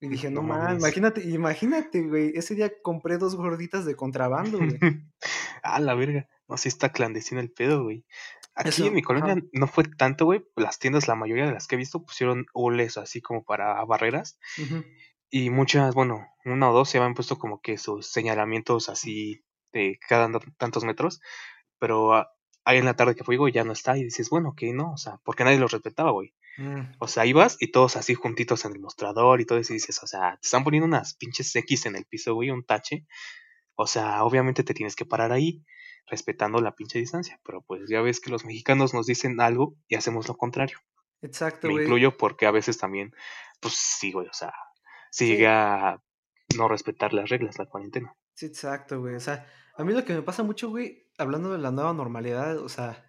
Y 0.00 0.08
dije, 0.08 0.30
no, 0.30 0.40
No 0.40 0.48
man, 0.48 0.78
imagínate, 0.78 1.22
imagínate, 1.28 2.02
güey. 2.02 2.32
Ese 2.34 2.54
día 2.54 2.72
compré 2.82 3.18
dos 3.18 3.36
gorditas 3.36 3.84
de 3.84 3.96
contrabando, 3.96 4.58
güey. 4.58 4.78
ah, 5.62 5.80
la 5.80 5.94
verga. 5.94 6.28
No, 6.48 6.56
sí 6.56 6.68
está 6.68 6.90
clandestino 6.90 7.40
el 7.40 7.50
pedo, 7.50 7.82
güey. 7.82 8.04
Aquí 8.54 8.70
Eso, 8.70 8.86
en 8.86 8.94
mi 8.94 9.02
colonia 9.02 9.36
no 9.52 9.66
fue 9.66 9.84
tanto, 9.84 10.24
güey. 10.24 10.44
Las 10.56 10.78
tiendas, 10.78 11.06
la 11.06 11.14
mayoría 11.16 11.46
de 11.46 11.52
las 11.52 11.66
que 11.66 11.74
he 11.74 11.78
visto, 11.78 12.02
pusieron 12.02 12.46
hules 12.54 12.96
así 12.96 13.20
como 13.20 13.44
para 13.44 13.84
barreras. 13.84 14.38
Y 15.28 15.50
muchas, 15.50 15.94
bueno, 15.94 16.26
una 16.44 16.70
o 16.70 16.72
dos 16.72 16.88
se 16.88 16.98
habían 16.98 17.14
puesto 17.14 17.38
como 17.38 17.60
que 17.60 17.78
sus 17.78 18.06
señalamientos 18.06 18.88
así 18.88 19.44
de 19.72 19.98
cada 20.08 20.28
tantos 20.58 20.84
metros. 20.84 21.20
Pero 21.78 22.14
ah, 22.14 22.30
ahí 22.64 22.78
en 22.78 22.84
la 22.84 22.94
tarde 22.96 23.14
que 23.14 23.24
fui, 23.24 23.36
güey, 23.36 23.52
ya 23.52 23.64
no 23.64 23.72
está. 23.72 23.96
Y 23.96 24.04
dices, 24.04 24.30
bueno, 24.30 24.54
que 24.56 24.72
no, 24.72 24.92
o 24.92 24.96
sea, 24.96 25.18
porque 25.24 25.44
nadie 25.44 25.58
los 25.58 25.72
respetaba, 25.72 26.10
güey. 26.10 26.34
Mm, 26.58 26.92
O 26.98 27.08
sea, 27.08 27.24
ibas 27.26 27.56
y 27.60 27.70
todos 27.70 27.96
así 27.96 28.14
juntitos 28.14 28.64
en 28.64 28.72
el 28.72 28.80
mostrador 28.80 29.40
y 29.40 29.46
todo 29.46 29.58
eso 29.58 29.72
y 29.72 29.76
dices, 29.76 30.02
o 30.02 30.06
sea, 30.06 30.32
te 30.40 30.46
están 30.46 30.64
poniendo 30.64 30.86
unas 30.86 31.14
pinches 31.14 31.54
X 31.56 31.86
en 31.86 31.96
el 31.96 32.04
piso, 32.04 32.34
güey, 32.34 32.50
un 32.50 32.64
tache. 32.64 33.06
O 33.76 33.86
sea, 33.86 34.24
obviamente 34.24 34.62
te 34.64 34.74
tienes 34.74 34.94
que 34.96 35.06
parar 35.06 35.32
ahí, 35.32 35.64
respetando 36.06 36.60
la 36.60 36.74
pinche 36.74 36.98
distancia. 36.98 37.40
Pero 37.44 37.62
pues 37.62 37.88
ya 37.88 38.02
ves 38.02 38.20
que 38.20 38.30
los 38.30 38.44
mexicanos 38.44 38.92
nos 38.92 39.06
dicen 39.06 39.40
algo 39.40 39.74
y 39.88 39.94
hacemos 39.94 40.28
lo 40.28 40.36
contrario. 40.36 40.78
Exacto, 41.22 41.66
Me 41.68 41.74
güey. 41.74 41.84
incluyo 41.84 42.16
porque 42.16 42.46
a 42.46 42.50
veces 42.50 42.76
también, 42.78 43.12
pues 43.60 43.74
sí, 43.74 44.12
güey, 44.12 44.26
o 44.26 44.32
sea, 44.32 44.52
sí 45.10 45.24
Sí. 45.26 45.32
llegué 45.32 45.46
a 45.48 46.02
no 46.56 46.68
respetar 46.68 47.12
las 47.14 47.28
reglas, 47.30 47.58
la 47.58 47.66
cuarentena. 47.66 48.14
Sí, 48.40 48.46
exacto, 48.46 49.00
güey. 49.00 49.16
O 49.16 49.20
sea, 49.20 49.46
a 49.76 49.84
mí 49.84 49.92
lo 49.92 50.02
que 50.02 50.14
me 50.14 50.22
pasa 50.22 50.42
mucho, 50.42 50.70
güey, 50.70 51.06
hablando 51.18 51.52
de 51.52 51.58
la 51.58 51.70
nueva 51.70 51.92
normalidad, 51.92 52.56
o 52.56 52.70
sea, 52.70 53.04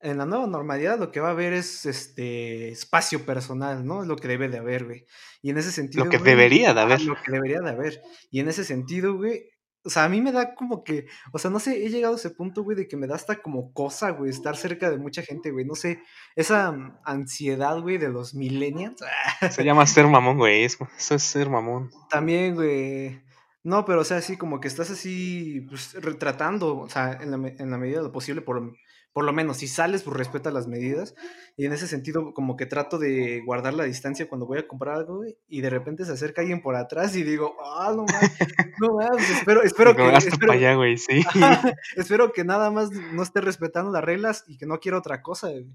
en 0.00 0.16
la 0.16 0.24
nueva 0.24 0.46
normalidad 0.46 0.98
lo 0.98 1.12
que 1.12 1.20
va 1.20 1.28
a 1.28 1.32
haber 1.32 1.52
es 1.52 1.84
este 1.84 2.70
espacio 2.70 3.26
personal, 3.26 3.84
¿no? 3.84 4.00
Es 4.00 4.08
lo 4.08 4.16
que 4.16 4.26
debe 4.26 4.48
de 4.48 4.56
haber, 4.56 4.86
güey. 4.86 5.04
Y 5.42 5.50
en 5.50 5.58
ese 5.58 5.70
sentido. 5.70 6.06
Lo 6.06 6.10
que 6.10 6.16
güey, 6.16 6.30
debería 6.30 6.72
de 6.72 6.80
haber. 6.80 7.02
Lo 7.02 7.14
que 7.14 7.30
debería 7.30 7.60
de 7.60 7.68
haber. 7.68 8.00
Y 8.30 8.40
en 8.40 8.48
ese 8.48 8.64
sentido, 8.64 9.14
güey. 9.18 9.50
O 9.84 9.90
sea, 9.90 10.04
a 10.04 10.08
mí 10.08 10.22
me 10.22 10.32
da 10.32 10.54
como 10.54 10.82
que, 10.82 11.08
o 11.30 11.38
sea, 11.38 11.50
no 11.50 11.60
sé, 11.60 11.84
he 11.84 11.90
llegado 11.90 12.14
a 12.14 12.16
ese 12.16 12.30
punto, 12.30 12.62
güey, 12.62 12.74
de 12.74 12.88
que 12.88 12.96
me 12.96 13.06
da 13.06 13.16
hasta 13.16 13.42
como 13.42 13.74
cosa, 13.74 14.12
güey, 14.12 14.30
estar 14.30 14.56
cerca 14.56 14.90
de 14.90 14.96
mucha 14.96 15.20
gente, 15.20 15.50
güey. 15.50 15.66
No 15.66 15.74
sé, 15.74 16.00
esa 16.36 16.72
mm, 16.72 17.00
ansiedad, 17.04 17.78
güey, 17.82 17.98
de 17.98 18.08
los 18.08 18.34
millennials. 18.34 19.04
Se 19.50 19.62
llama 19.62 19.86
ser 19.86 20.06
mamón, 20.06 20.38
güey, 20.38 20.64
eso 20.64 20.88
es 21.10 21.22
ser 21.22 21.50
mamón. 21.50 21.90
También, 22.08 22.54
güey. 22.54 23.22
No, 23.64 23.86
pero 23.86 24.02
o 24.02 24.04
sea, 24.04 24.20
sí, 24.20 24.36
como 24.36 24.60
que 24.60 24.68
estás 24.68 24.90
así, 24.90 25.62
pues, 25.70 25.94
retratando, 25.94 26.78
o 26.78 26.88
sea, 26.88 27.18
en 27.20 27.30
la, 27.30 27.48
en 27.48 27.70
la 27.70 27.78
medida 27.78 27.96
de 27.98 28.04
lo 28.04 28.12
posible, 28.12 28.42
por, 28.42 28.74
por 29.14 29.24
lo 29.24 29.32
menos, 29.32 29.56
si 29.56 29.68
sales, 29.68 30.02
pues 30.02 30.14
respeta 30.18 30.50
las 30.50 30.66
medidas. 30.68 31.14
Y 31.56 31.64
en 31.64 31.72
ese 31.72 31.86
sentido, 31.86 32.34
como 32.34 32.56
que 32.58 32.66
trato 32.66 32.98
de 32.98 33.40
guardar 33.46 33.72
la 33.72 33.84
distancia 33.84 34.28
cuando 34.28 34.44
voy 34.46 34.58
a 34.58 34.68
comprar 34.68 34.96
algo, 34.96 35.22
y 35.48 35.60
de 35.62 35.70
repente 35.70 36.04
se 36.04 36.12
acerca 36.12 36.42
alguien 36.42 36.60
por 36.60 36.76
atrás 36.76 37.16
y 37.16 37.22
digo, 37.22 37.56
ah, 37.64 37.90
no 37.96 38.04
mames, 38.04 38.32
no 38.80 38.94
mames, 38.96 39.30
espero, 39.30 39.62
espero 39.62 39.96
Como, 39.96 40.10
que, 40.10 40.16
"Hazte 40.16 40.28
espero, 40.30 40.52
allá, 40.52 40.76
sí. 40.98 41.22
Espero 41.96 42.32
que 42.32 42.44
nada 42.44 42.70
más 42.70 42.90
no 42.90 43.22
esté 43.22 43.40
respetando 43.40 43.90
las 43.90 44.04
reglas 44.04 44.44
y 44.46 44.58
que 44.58 44.66
no 44.66 44.78
quiera 44.78 44.98
otra 44.98 45.22
cosa, 45.22 45.48
güey. 45.48 45.66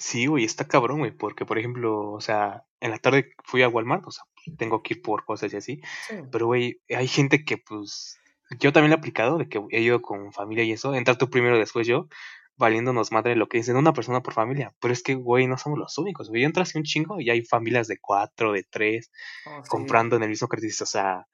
Sí, 0.00 0.24
güey, 0.26 0.44
está 0.46 0.66
cabrón, 0.66 1.00
güey, 1.00 1.10
porque 1.12 1.44
por 1.44 1.58
ejemplo, 1.58 2.10
o 2.12 2.20
sea, 2.22 2.64
en 2.80 2.90
la 2.90 2.98
tarde 2.98 3.34
fui 3.44 3.62
a 3.62 3.68
Walmart, 3.68 4.02
o 4.06 4.10
sea, 4.10 4.24
tengo 4.56 4.82
que 4.82 4.94
ir 4.94 5.02
por 5.02 5.26
cosas 5.26 5.52
y 5.52 5.56
así, 5.58 5.80
Sí. 6.08 6.14
pero 6.32 6.46
güey, 6.46 6.80
hay 6.88 7.06
gente 7.06 7.44
que 7.44 7.58
pues, 7.58 8.18
yo 8.58 8.72
también 8.72 8.90
lo 8.90 8.96
he 8.96 8.98
aplicado, 8.98 9.36
de 9.36 9.46
que 9.50 9.60
he 9.70 9.80
ido 9.82 10.00
con 10.00 10.32
familia 10.32 10.64
y 10.64 10.72
eso, 10.72 10.94
entrar 10.94 11.18
tú 11.18 11.28
primero, 11.28 11.58
después 11.58 11.86
yo, 11.86 12.08
valiéndonos 12.56 13.12
madre 13.12 13.36
lo 13.36 13.46
que 13.50 13.58
dicen, 13.58 13.76
una 13.76 13.92
persona 13.92 14.22
por 14.22 14.32
familia, 14.32 14.74
pero 14.80 14.94
es 14.94 15.02
que, 15.02 15.14
güey, 15.16 15.46
no 15.46 15.58
somos 15.58 15.78
los 15.78 15.98
únicos, 15.98 16.30
güey, 16.30 16.44
entras 16.44 16.74
un 16.74 16.82
chingo 16.84 17.20
y 17.20 17.28
hay 17.28 17.44
familias 17.44 17.86
de 17.86 17.98
cuatro, 18.00 18.52
de 18.52 18.64
tres, 18.64 19.10
Oh, 19.46 19.62
sí. 19.62 19.68
comprando 19.68 20.16
en 20.16 20.22
el 20.22 20.30
mismo 20.30 20.48
crédito, 20.48 20.84
o 20.84 20.86
sea, 20.86 21.26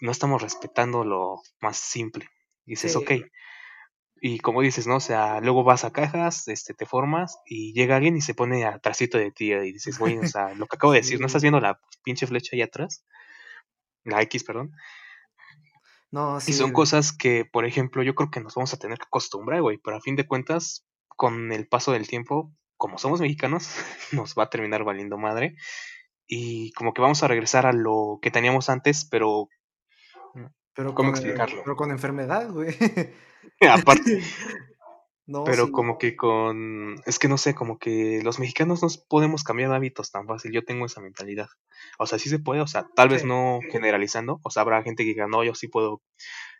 no 0.00 0.12
estamos 0.12 0.40
respetando 0.42 1.04
lo 1.04 1.40
más 1.60 1.76
simple, 1.76 2.28
y 2.64 2.70
dices, 2.72 2.92
Sí, 2.92 2.98
ok, 2.98 3.10
y 4.28 4.38
como 4.40 4.60
dices, 4.62 4.86
¿no? 4.86 4.96
O 4.96 5.00
sea, 5.00 5.40
luego 5.40 5.62
vas 5.62 5.84
a 5.84 5.92
cajas, 5.92 6.48
este, 6.48 6.74
te 6.74 6.84
formas 6.86 7.38
y 7.46 7.72
llega 7.74 7.96
alguien 7.96 8.16
y 8.16 8.20
se 8.20 8.34
pone 8.34 8.64
atrásito 8.64 9.18
de 9.18 9.30
ti 9.30 9.52
y 9.52 9.72
dices, 9.72 9.98
güey, 9.98 10.18
o 10.18 10.22
sea, 10.26 10.54
lo 10.54 10.66
que 10.66 10.76
acabo 10.76 10.92
de 10.92 11.00
decir, 11.00 11.20
¿no 11.20 11.26
estás 11.26 11.42
viendo 11.42 11.60
la 11.60 11.80
pinche 12.02 12.26
flecha 12.26 12.50
ahí 12.56 12.62
atrás? 12.62 13.04
La 14.04 14.22
X, 14.22 14.42
perdón. 14.44 14.72
No, 16.10 16.40
Y 16.46 16.52
sí, 16.52 16.52
son 16.52 16.72
güey. 16.72 16.72
cosas 16.72 17.12
que, 17.12 17.44
por 17.44 17.64
ejemplo, 17.66 18.02
yo 18.02 18.14
creo 18.14 18.30
que 18.30 18.40
nos 18.40 18.54
vamos 18.54 18.72
a 18.74 18.78
tener 18.78 18.98
que 18.98 19.04
acostumbrar, 19.06 19.62
güey, 19.62 19.78
pero 19.78 19.96
a 19.96 20.00
fin 20.00 20.16
de 20.16 20.26
cuentas, 20.26 20.86
con 21.08 21.52
el 21.52 21.68
paso 21.68 21.92
del 21.92 22.08
tiempo, 22.08 22.52
como 22.76 22.98
somos 22.98 23.20
mexicanos, 23.20 23.68
nos 24.12 24.34
va 24.36 24.44
a 24.44 24.50
terminar 24.50 24.84
valiendo 24.84 25.18
madre 25.18 25.56
y 26.26 26.72
como 26.72 26.92
que 26.94 27.02
vamos 27.02 27.22
a 27.22 27.28
regresar 27.28 27.66
a 27.66 27.72
lo 27.72 28.18
que 28.22 28.30
teníamos 28.30 28.68
antes, 28.68 29.06
pero 29.10 29.48
Pero 30.74 30.94
¿cómo 30.94 31.10
con, 31.10 31.10
explicarlo? 31.10 31.62
pero 31.64 31.76
con 31.76 31.90
enfermedad, 31.90 32.50
güey. 32.50 32.74
aparte, 33.70 34.22
No, 35.28 35.42
Pero 35.42 35.66
sí. 35.66 35.72
como 35.72 35.98
que 35.98 36.14
con, 36.14 36.94
es 37.04 37.18
que 37.18 37.26
no 37.26 37.36
sé, 37.36 37.54
como 37.56 37.78
que 37.80 38.20
los 38.22 38.38
mexicanos 38.38 38.80
no 38.82 38.88
podemos 39.08 39.42
cambiar 39.42 39.72
hábitos 39.72 40.12
tan 40.12 40.26
fácil. 40.28 40.52
Yo 40.52 40.64
tengo 40.64 40.86
esa 40.86 41.00
mentalidad. 41.00 41.48
O 41.98 42.06
sea, 42.06 42.20
sí 42.20 42.28
se 42.28 42.38
puede, 42.38 42.60
o 42.60 42.68
sea, 42.68 42.86
tal 42.94 43.08
vez 43.08 43.24
no 43.24 43.58
generalizando. 43.72 44.38
O 44.44 44.50
sea, 44.50 44.62
habrá 44.62 44.84
gente 44.84 45.02
que 45.02 45.08
diga, 45.10 45.26
no, 45.26 45.42
yo 45.42 45.56
sí 45.56 45.66
puedo 45.66 46.00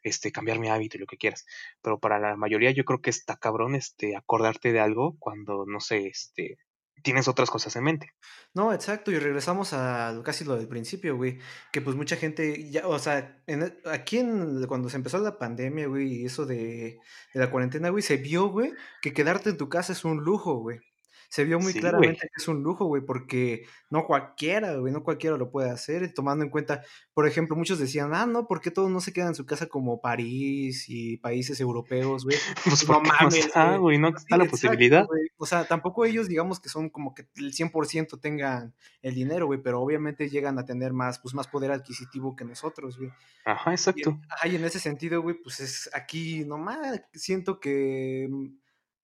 este, 0.03 0.33
cambiar 0.33 0.59
mi 0.59 0.69
hábito 0.69 0.97
y 0.97 1.01
lo 1.01 1.07
que 1.07 1.17
quieras. 1.17 1.47
Pero 1.81 2.01
para 2.01 2.19
la 2.19 2.37
mayoría 2.37 2.73
yo 2.73 2.85
creo 2.85 3.01
que 3.01 3.11
está 3.11 3.37
cabrón, 3.37 3.77
este, 3.77 4.17
acordarte 4.17 4.73
de 4.73 4.81
algo 4.81 5.17
cuando, 5.21 5.65
no 5.67 5.79
sé, 5.79 6.09
este, 6.09 6.59
tienes 7.07 7.29
otras 7.29 7.51
cosas 7.51 7.77
en 7.77 7.85
mente. 7.85 8.15
No, 8.53 8.73
exacto, 8.73 9.13
y 9.13 9.19
regresamos 9.21 9.73
a 9.73 10.21
casi 10.25 10.45
lo 10.45 10.57
del 10.57 10.67
principio, 10.67 11.17
güey, 11.17 11.39
que 11.71 11.81
pues 11.81 11.95
mucha 11.95 12.17
gente 12.17 12.69
ya, 12.69 12.89
o 12.89 12.99
sea, 12.99 13.41
en 13.47 13.63
e, 13.63 13.77
aquí 13.85 14.19
en, 14.19 14.67
cuando 14.67 14.89
se 14.89 14.97
empezó 14.97 15.19
la 15.19 15.39
pandemia, 15.39 15.87
güey, 15.87 16.23
y 16.23 16.25
eso 16.27 16.47
de, 16.47 16.99
de 17.33 17.41
la 17.41 17.49
cuarentena, 17.49 17.91
güey, 17.91 18.03
se 18.03 18.17
vio, 18.17 18.49
güey, 18.49 18.73
que 19.03 19.13
quedarte 19.13 19.51
en 19.51 19.57
tu 19.57 19.69
casa 19.69 19.93
es 19.93 20.05
un 20.05 20.25
lujo, 20.25 20.55
güey. 20.57 20.81
Se 21.29 21.45
vio 21.45 21.59
muy 21.59 21.73
Sí, 21.73 21.81
claramente 21.81 22.21
que 22.23 22.37
es 22.37 22.49
un 22.49 22.63
lujo, 22.63 22.87
güey, 22.87 23.03
porque 23.03 23.65
no 23.91 24.07
cualquiera, 24.07 24.75
güey, 24.77 24.93
no 24.93 25.03
cualquiera 25.03 25.37
lo 25.37 25.51
puede 25.51 25.71
hacer, 25.71 26.13
tomando 26.15 26.45
en 26.45 26.51
cuenta, 26.51 26.83
por 27.15 27.27
ejemplo, 27.27 27.57
muchos 27.57 27.79
decían, 27.79 28.15
ah, 28.15 28.27
no, 28.27 28.47
¿por 28.47 28.61
qué 28.61 28.71
todos 28.71 28.91
no 28.91 29.01
se 29.01 29.13
quedan 29.13 29.29
en 29.29 29.35
su 29.35 29.47
casa 29.47 29.67
como 29.67 30.01
París 30.01 30.87
y 30.89 31.17
países 31.19 31.61
europeos, 31.61 32.25
güey? 32.25 32.37
Pues 32.65 32.89
no 32.89 33.01
mames, 33.01 33.47
está, 33.47 33.77
güey. 33.77 33.99
no 33.99 34.09
Sí, 34.09 34.15
está 34.17 34.37
la 34.37 34.45
exacto, 34.45 34.69
posibilidad. 34.69 35.07
O 35.37 35.47
sea, 35.47 35.65
tampoco 35.65 36.05
ellos, 36.05 36.29
digamos 36.29 36.61
que 36.61 36.69
son 36.69 36.91
como 36.91 37.15
que 37.15 37.29
el 37.37 37.53
100% 37.53 38.19
tengan 38.21 38.75
el 39.03 39.15
dinero, 39.15 39.47
güey, 39.47 39.61
pero 39.63 39.81
obviamente 39.81 40.29
llegan 40.29 40.59
a 40.59 40.65
tener 40.65 40.93
más, 40.93 41.19
pues 41.19 41.35
más 41.35 41.49
poder 41.49 41.71
adquisitivo 41.71 42.35
que 42.37 42.45
nosotros, 42.45 42.99
güey. 42.99 43.11
Ajá, 43.45 43.71
Y 43.71 43.75
exacto. 43.75 44.21
ajá, 44.29 44.49
y 44.49 44.57
en 44.57 44.65
ese 44.65 44.81
sentido, 44.81 45.23
güey, 45.23 45.37
pues 45.43 45.61
es 45.61 45.91
aquí 45.95 46.45
nomás, 46.45 47.03
siento 47.13 47.61
que 47.61 48.29
mm, 48.31 48.47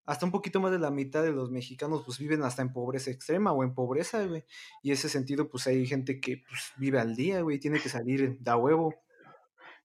hasta 0.06 0.26
un 0.26 0.32
poquito 0.32 0.60
más 0.60 0.72
de 0.72 0.78
la 0.78 0.90
mitad 0.90 1.22
de 1.22 1.32
los 1.32 1.50
mexicanos 1.50 2.02
pues 2.04 2.18
viven 2.18 2.42
hasta 2.42 2.62
en 2.62 2.72
pobreza 2.72 3.10
extrema 3.10 3.52
o 3.52 3.62
en 3.62 3.74
pobreza, 3.74 4.24
güey. 4.26 4.44
Y 4.82 4.92
ese 4.92 5.08
sentido, 5.08 5.48
pues 5.48 5.66
hay 5.66 5.86
gente 5.86 6.20
que 6.20 6.42
pues 6.48 6.72
vive 6.76 6.98
al 6.98 7.14
día, 7.16 7.40
güey, 7.42 7.58
tiene 7.58 7.80
que 7.80 7.88
salir 7.88 8.36
da 8.40 8.56
huevo. 8.56 8.94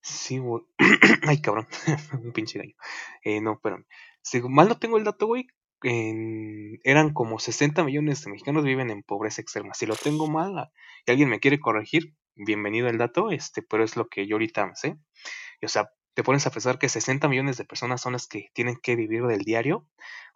Sí, 0.00 0.38
güey. 0.38 0.62
Ay, 1.26 1.40
cabrón. 1.40 1.66
Un 2.22 2.32
pinche 2.32 2.58
gallo. 2.58 2.74
Eh, 3.24 3.40
no, 3.40 3.54
espérame. 3.54 3.84
Si 4.22 4.40
mal 4.42 4.68
no 4.68 4.78
tengo 4.78 4.98
el 4.98 5.04
dato, 5.04 5.26
güey. 5.26 5.46
eran 6.84 7.12
como 7.12 7.38
60 7.38 7.84
millones 7.84 8.24
de 8.24 8.30
mexicanos 8.32 8.64
viven 8.64 8.90
en 8.90 9.02
pobreza 9.02 9.40
extrema. 9.42 9.74
Si 9.74 9.86
lo 9.86 9.94
tengo 9.96 10.28
mal 10.28 10.58
a- 10.58 10.72
y 11.06 11.10
alguien 11.12 11.28
me 11.28 11.40
quiere 11.40 11.60
corregir, 11.60 12.14
bienvenido 12.34 12.88
el 12.88 12.98
dato, 12.98 13.30
este, 13.30 13.62
pero 13.62 13.84
es 13.84 13.96
lo 13.96 14.08
que 14.08 14.26
yo 14.26 14.36
ahorita 14.36 14.74
sé. 14.74 14.96
O 15.62 15.68
sea, 15.68 15.90
te 16.18 16.24
pones 16.24 16.44
a 16.48 16.50
pensar 16.50 16.80
que 16.80 16.88
60 16.88 17.28
millones 17.28 17.58
de 17.58 17.64
personas 17.64 18.00
son 18.00 18.14
las 18.14 18.26
que 18.26 18.50
tienen 18.52 18.74
que 18.82 18.96
vivir 18.96 19.22
del 19.26 19.44
diario. 19.44 19.86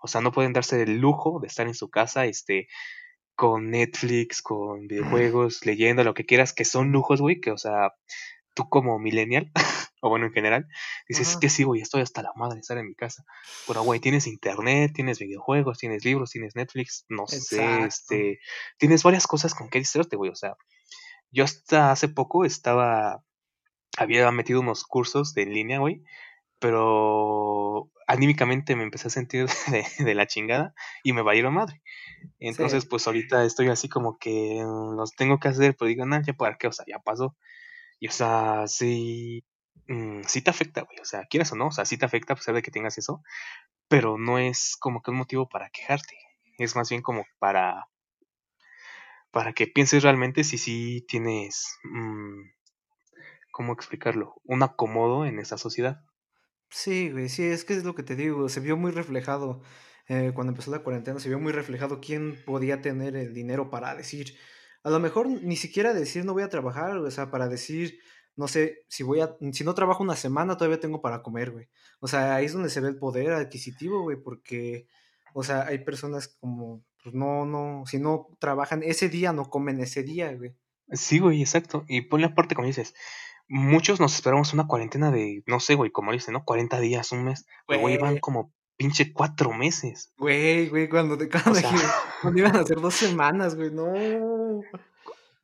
O 0.01 0.07
sea, 0.07 0.21
no 0.21 0.31
pueden 0.31 0.53
darse 0.53 0.81
el 0.81 1.01
lujo 1.01 1.41
de 1.41 1.49
estar 1.49 1.67
en 1.67 1.75
su 1.75 1.91
casa, 1.91 2.25
este, 2.25 2.69
con 3.35 3.69
Netflix, 3.69 4.43
con 4.43 4.87
videojuegos, 4.87 5.67
leyendo, 5.67 6.05
lo 6.05 6.15
que 6.15 6.25
quieras, 6.25 6.53
que 6.53 6.65
son 6.65 6.93
lujos, 6.93 7.21
güey, 7.21 7.41
que, 7.41 7.51
o 7.51 7.59
sea, 7.59 7.95
tú 8.55 8.69
como 8.69 9.01
millennial, 9.01 9.51
o 10.03 10.09
bueno, 10.09 10.27
en 10.27 10.33
general, 10.33 10.69
dices, 11.09 11.27
es 11.27 11.33
Ajá, 11.33 11.41
que 11.41 11.49
sí, 11.49 11.65
güey, 11.65 11.81
estoy 11.81 12.03
hasta 12.03 12.23
la 12.23 12.31
madre 12.37 12.55
de 12.55 12.61
estar 12.61 12.79
en 12.79 12.87
mi 12.87 12.95
casa. 12.95 13.25
Pero, 13.67 13.83
güey, 13.83 13.99
tienes 13.99 14.29
internet, 14.29 14.93
tienes 14.95 15.19
videojuegos, 15.19 15.79
tienes 15.79 16.05
libros, 16.05 16.31
tienes 16.31 16.55
Netflix, 16.55 17.07
no 17.09 17.27
sé, 17.27 17.83
este, 17.87 18.39
tienes 18.79 19.03
varias 19.03 19.27
cosas 19.27 19.53
con 19.53 19.69
que 19.69 19.81
distraerte, 19.81 20.15
güey. 20.15 20.31
O 20.31 20.37
sea, 20.37 20.55
yo 21.33 21.43
hasta 21.43 21.91
hace 21.91 22.07
poco 22.07 22.45
estaba, 22.45 23.25
había 23.97 24.31
metido 24.31 24.61
unos 24.61 24.85
cursos 24.85 25.35
de 25.35 25.43
en 25.43 25.53
línea, 25.55 25.79
güey, 25.79 26.03
pero 26.59 27.91
anímicamente 28.07 28.77
me 28.77 28.85
empecé 28.85 29.09
a 29.09 29.11
sentir 29.11 29.47
de, 29.71 29.85
de 30.05 30.15
la 30.15 30.27
chingada 30.27 30.75
y 31.03 31.13
me 31.13 31.23
valieron 31.23 31.55
madre. 31.55 31.83
Sí, 32.23 32.29
Entonces, 32.41 32.87
pues 32.87 33.07
ahorita 33.07 33.45
estoy 33.45 33.69
así 33.69 33.89
como 33.89 34.19
que 34.19 34.63
mm, 34.65 34.97
los 34.97 35.15
tengo 35.17 35.39
que 35.39 35.49
hacer, 35.49 35.77
pero 35.77 35.89
digo, 35.89 36.07
no, 36.07 36.21
ya 36.23 36.33
para 36.35 36.57
qué, 36.57 36.69
o 36.69 36.73
sea, 36.73 36.85
ya 36.87 36.99
pasó. 37.01 37.37
Y, 38.01 38.09
o 38.09 38.13
sea, 38.13 38.65
sí, 38.67 39.45
mm, 39.89 40.23
sí 40.27 40.43
te 40.43 40.51
afecta, 40.51 40.83
güey. 40.83 40.99
O 41.01 41.05
sea, 41.05 41.27
quieras 41.27 41.53
o 41.53 41.57
no, 41.57 41.69
o 41.69 41.73
sea, 41.73 41.85
sí 41.85 41.99
te 41.99 42.07
afecta 42.07 42.33
a 42.35 42.37
pesar 42.37 42.55
de 42.55 42.63
que 42.63 42.71
tengas 42.71 42.99
eso, 42.99 43.23
pero 43.89 44.19
no 44.19 44.39
es 44.39 44.77
como 44.79 45.03
que 45.03 45.11
un 45.11 45.19
motivo 45.19 45.49
para 45.49 45.71
quejarte. 45.71 46.17
Es 46.59 46.77
más 46.77 46.91
bien 46.91 47.03
como 47.03 47.25
para, 47.39 47.89
para 49.31 49.53
que 49.53 49.67
pienses 49.67 50.03
realmente 50.03 50.45
si 50.45 50.59
sí 50.59 51.05
tienes, 51.09 51.79
mm, 51.85 52.43
¿cómo 53.53 53.73
explicarlo? 53.73 54.35
Un 54.45 54.65
acomodo 54.65 55.27
en 55.27 55.39
esa 55.39 55.59
sociedad. 55.59 56.03
sí, 56.71 57.11
güey, 57.11 57.29
sí, 57.29 57.45
es 57.45 57.65
que 57.65 57.75
es 57.75 57.85
lo 57.85 57.95
que 57.95 58.03
te 58.03 58.17
digo, 58.17 58.49
se 58.49 58.61
vio 58.61 58.77
muy 58.77 58.91
reflejado 58.93 59.63
eh, 60.09 60.33
cuando 60.35 60.53
empezó 60.53 60.71
la 60.71 60.83
cuarentena, 60.83 61.21
se 61.21 61.29
vio 61.29 61.39
muy 61.39 61.53
reflejado 61.53 62.01
quién 62.01 62.43
podía 62.45 62.81
tener 62.81 63.17
el 63.17 63.35
dinero 63.35 63.71
para 63.71 63.95
decir, 63.95 64.35
a 64.83 64.91
lo 64.91 64.99
mejor 65.01 65.29
ni 65.29 65.57
siquiera 65.57 65.95
decir 65.95 66.25
no 66.25 66.33
voy 66.33 66.43
a 66.43 66.49
trabajar, 66.49 66.97
o 66.99 67.11
sea, 67.11 67.31
para 67.31 67.49
decir, 67.49 67.99
no 68.37 68.49
sé, 68.49 68.85
si 68.89 69.03
voy 69.03 69.21
a, 69.21 69.37
si 69.53 69.65
no 69.65 69.75
trabajo 69.75 70.03
una 70.03 70.17
semana 70.17 70.57
todavía 70.57 70.81
tengo 70.81 71.01
para 71.03 71.23
comer, 71.23 71.51
güey. 71.53 71.69
O 72.01 72.09
sea, 72.09 72.37
ahí 72.37 72.47
es 72.47 72.53
donde 72.53 72.71
se 72.71 72.81
ve 72.81 72.89
el 72.89 72.99
poder 72.99 73.33
adquisitivo, 73.33 74.03
güey, 74.03 74.17
porque, 74.23 74.87
o 75.35 75.43
sea, 75.45 75.67
hay 75.67 75.79
personas 75.85 76.29
como, 76.41 76.85
pues 77.03 77.15
no, 77.15 77.47
no, 77.47 77.85
si 77.87 77.99
no 77.99 78.29
trabajan 78.41 78.83
ese 78.83 79.09
día, 79.09 79.33
no 79.33 79.51
comen 79.51 79.81
ese 79.81 80.03
día, 80.03 80.33
güey. 80.35 80.57
Sí, 80.93 81.19
güey, 81.19 81.41
exacto. 81.41 81.85
Y 81.89 82.03
ponle 82.03 82.27
aparte, 82.27 82.55
como 82.55 82.67
dices, 82.67 82.95
muchos 83.53 84.01
nos 84.01 84.15
esperamos 84.15 84.53
una 84.55 84.67
cuarentena 84.67 85.11
de, 85.11 85.43
no 85.47 85.61
sé, 85.61 85.75
güey, 85.75 85.91
como 85.91 86.13
dice, 86.13 86.33
¿no? 86.33 86.45
40 86.45 86.81
días, 86.81 87.13
un 87.13 87.25
mes, 87.25 87.47
güey, 87.67 87.99
van 87.99 88.19
como 88.19 88.53
pinche 88.77 89.13
cuatro 89.13 89.53
meses. 89.53 90.13
güey, 90.17 90.69
güey, 90.69 90.89
cuando, 90.89 91.17
te- 91.19 91.25
O 91.27 91.31
cuando, 91.31 91.55
sea, 91.55 91.71
dije- 91.71 91.87
cuando 92.23 92.39
iban 92.41 92.57
a 92.57 92.61
hacer 92.61 92.81
dos 92.81 92.95
semanas, 92.95 93.55
güey, 93.55 93.71
no. 93.71 93.93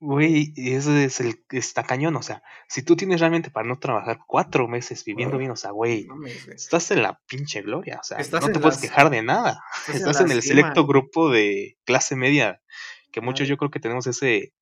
Güey, 0.00 0.52
y 0.54 0.74
eso 0.74 0.96
es 0.96 1.18
el 1.20 1.44
está 1.50 1.82
cañón, 1.82 2.14
o 2.14 2.22
sea, 2.22 2.42
si 2.68 2.82
tú 2.82 2.94
tienes 2.94 3.18
realmente 3.18 3.50
para 3.50 3.66
no 3.66 3.80
trabajar 3.80 4.20
cuatro 4.28 4.68
meses 4.68 5.04
viviendo 5.04 5.38
bien, 5.38 5.50
o 5.50 5.56
sea, 5.56 5.70
no 5.70 5.76
güey, 5.76 6.06
estás 6.54 6.92
en 6.92 7.02
la 7.02 7.20
pinche 7.26 7.62
gloria, 7.62 7.98
o 8.00 8.04
sea, 8.04 8.18
Estás 8.18 8.42
no 8.42 8.52
te 8.52 8.60
puedes 8.60 8.76
las 8.76 8.82
quejar 8.82 9.10
de 9.10 9.22
nada. 9.22 9.60
estás 9.76 9.88
en 9.88 9.96
Estás 9.96 10.16
la 10.20 10.26
en 10.26 10.32
el 10.32 10.42
cima, 10.42 10.54
selecto 10.54 10.86
grupo 10.86 11.30
de 11.30 11.78
clase 11.84 12.14
media, 12.14 12.62
que 13.10 13.20
muchos 13.20 13.48
yo 13.48 13.56
creo 13.56 13.72
que 13.72 13.80
tenemos 13.80 14.06
ese, 14.06 14.52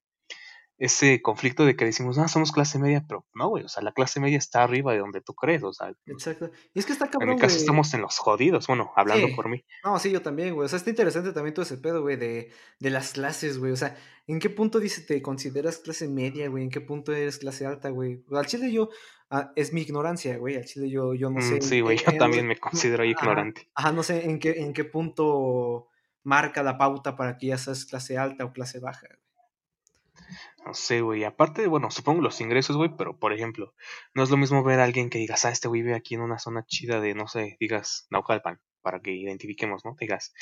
ese 0.79 1.23
conflicto 1.23 1.65
de 1.65 1.75
que 1.75 1.87
decimos, 1.87 2.19
ah, 2.19 2.29
somos 2.29 2.53
clase 2.53 2.79
media, 2.79 3.03
pero 3.09 3.25
no, 3.35 3.49
güey, 3.49 3.65
o 3.65 3.69
sea, 3.69 3.83
la 3.83 3.93
clase 3.93 4.21
media 4.21 4.37
está 4.37 4.63
arriba 4.63 4.93
de 4.93 4.99
donde 4.99 5.21
tú 5.23 5.33
crees, 5.35 5.63
o 5.63 5.73
sea, 5.73 5.93
exacto. 6.07 6.51
Y 6.75 6.79
es 6.79 6.85
que 6.87 6.93
está 6.93 7.07
en 7.07 7.11
mi 7.11 7.19
cabrón, 7.19 7.39
caso 7.39 7.57
estamos 7.57 7.93
en 7.95 8.03
los 8.03 8.19
jodidos, 8.19 8.67
bueno, 8.67 8.93
hablando 8.95 9.27
Sí. 9.29 9.35
por 9.35 9.49
mí. 9.49 9.65
No, 9.85 9.99
sí, 9.99 10.11
yo 10.11 10.21
también, 10.21 10.55
güey. 10.55 10.67
O 10.67 10.69
sea, 10.69 10.77
está 10.77 10.91
interesante 10.91 11.33
también 11.33 11.55
todo 11.55 11.63
ese 11.65 11.79
pedo, 11.79 12.03
güey, 12.03 12.17
de, 12.17 12.51
de 12.79 12.91
las 12.91 13.13
clases, 13.15 13.59
güey. 13.59 13.73
O 13.73 13.77
sea, 13.77 13.97
¿en 14.27 14.39
qué 14.39 14.51
punto 14.51 14.79
dice 14.79 15.01
te 15.03 15.23
consideras 15.23 15.79
clase 15.79 16.09
media, 16.09 16.49
güey? 16.51 16.65
¿En 16.65 16.71
qué 16.71 16.81
punto 16.83 17.13
eres 17.13 17.39
clase 17.39 17.65
alta, 17.65 17.89
güey? 17.89 18.23
Al 18.31 18.45
chile 18.47 18.71
yo, 18.71 18.91
ah, 19.31 19.53
es 19.57 19.73
mi 19.73 19.81
ignorancia, 19.81 20.37
güey. 20.37 20.57
Al 20.57 20.67
chile 20.67 20.91
yo, 20.91 21.15
yo 21.15 21.31
no 21.31 21.41
sé, 21.41 21.53
Mm, 21.53 21.55
en- 21.57 21.63
sí, 21.63 21.81
güey, 21.81 21.97
yo 21.97 22.13
no- 22.13 22.19
también 22.19 22.47
me 22.47 22.59
considero 22.59 23.03
ajá, 23.03 23.11
ignorante. 23.13 23.71
ajá, 23.75 23.93
no 23.93 24.03
sé 24.03 24.27
en 24.27 24.39
qué, 24.39 24.51
en 24.59 24.75
qué 24.75 24.85
punto 24.85 25.89
marca 26.23 26.63
la 26.63 26.77
pauta 26.77 27.17
para 27.17 27.39
que 27.39 27.47
ya 27.47 27.57
seas 27.59 27.87
clase 27.87 28.19
alta 28.19 28.45
o 28.45 28.53
clase 28.53 28.79
baja. 28.79 29.07
güey. 29.09 29.21
No 30.67 30.75
sé, 30.75 31.01
güey. 31.01 31.23
Aparte, 31.23 31.69
bueno, 31.69 31.93
supongo 31.93 32.23
los 32.23 32.41
ingresos, 32.41 32.77
güey, 32.77 32.91
pero 32.99 33.17
por 33.21 33.33
ejemplo, 33.33 33.73
no 34.15 34.25
es 34.25 34.31
lo 34.31 34.37
mismo 34.37 34.65
ver 34.65 34.81
a 34.81 34.85
alguien 34.85 35.11
que 35.11 35.19
digas, 35.19 35.45
ah, 35.45 35.51
este 35.51 35.69
güey 35.69 35.83
vive 35.83 35.95
aquí 35.95 36.17
en 36.17 36.23
una 36.23 36.41
zona 36.41 36.65
chida 36.67 37.01
de, 37.01 37.15
no 37.15 37.29
sé, 37.29 37.57
digas, 37.61 38.09
Naucalpan, 38.11 38.61
para 38.83 38.99
que 38.99 39.13
identifiquemos, 39.13 39.85
¿no? 39.85 39.95
Digas, 39.99 40.35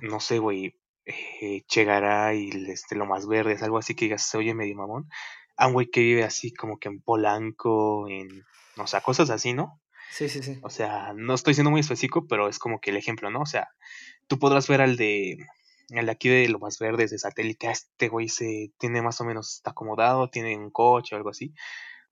no 0.00 0.18
sé, 0.18 0.40
güey, 0.40 0.76
eh, 1.04 1.62
Chegaray, 1.68 2.50
este, 2.68 2.96
lo 2.96 3.06
más 3.06 3.28
verde, 3.28 3.52
es 3.52 3.62
algo 3.62 3.78
así 3.78 3.94
que 3.94 4.06
digas, 4.06 4.28
se 4.28 4.38
oye 4.38 4.54
medio 4.54 4.74
mamón. 4.74 5.08
A 5.56 5.68
un 5.68 5.74
güey 5.74 5.88
que 5.88 6.00
vive 6.00 6.24
así 6.24 6.52
como 6.52 6.78
que 6.78 6.88
en 6.88 7.00
Polanco, 7.00 8.08
en, 8.08 8.42
o 8.76 8.88
sea, 8.88 9.02
cosas 9.02 9.30
así, 9.30 9.52
¿no? 9.52 9.80
Sí, 10.10 10.28
sí, 10.28 10.42
sí. 10.42 10.58
O 10.62 10.70
sea, 10.70 11.12
no 11.14 11.32
estoy 11.32 11.54
siendo 11.54 11.70
muy 11.70 11.80
específico, 11.80 12.26
pero 12.26 12.48
es 12.48 12.58
como 12.58 12.80
que 12.80 12.90
el 12.90 12.96
ejemplo, 12.96 13.30
¿no? 13.30 13.42
O 13.42 13.46
sea, 13.46 13.68
tú 14.26 14.40
podrás 14.40 14.66
ver 14.66 14.80
al 14.80 14.96
de, 14.96 15.38
de 15.88 16.10
aquí 16.10 16.28
de 16.28 16.48
lo 16.48 16.58
más 16.58 16.78
verdes 16.78 17.10
de 17.10 17.18
satélite, 17.18 17.70
este 17.70 18.08
güey 18.08 18.28
se 18.28 18.72
tiene 18.78 19.02
más 19.02 19.20
o 19.20 19.24
menos, 19.24 19.56
está 19.56 19.70
acomodado, 19.70 20.28
tiene 20.28 20.56
un 20.56 20.70
coche 20.70 21.14
o 21.14 21.18
algo 21.18 21.30
así, 21.30 21.54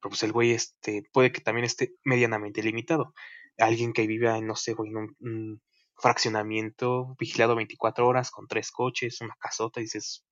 pero 0.00 0.10
pues 0.10 0.22
el 0.22 0.32
güey 0.32 0.52
este, 0.52 1.04
puede 1.12 1.32
que 1.32 1.40
también 1.40 1.64
esté 1.64 1.94
medianamente 2.04 2.62
limitado. 2.62 3.14
Alguien 3.58 3.92
que 3.92 4.06
viva 4.06 4.38
en, 4.38 4.46
no 4.46 4.56
sé, 4.56 4.74
güey, 4.74 4.90
en 4.90 4.96
un, 4.96 5.16
un 5.20 5.62
fraccionamiento 5.96 7.14
vigilado 7.18 7.54
24 7.54 8.06
horas 8.06 8.30
con 8.30 8.48
tres 8.48 8.70
coches, 8.70 9.20
una 9.20 9.36
casota, 9.38 9.80
dices, 9.80 10.24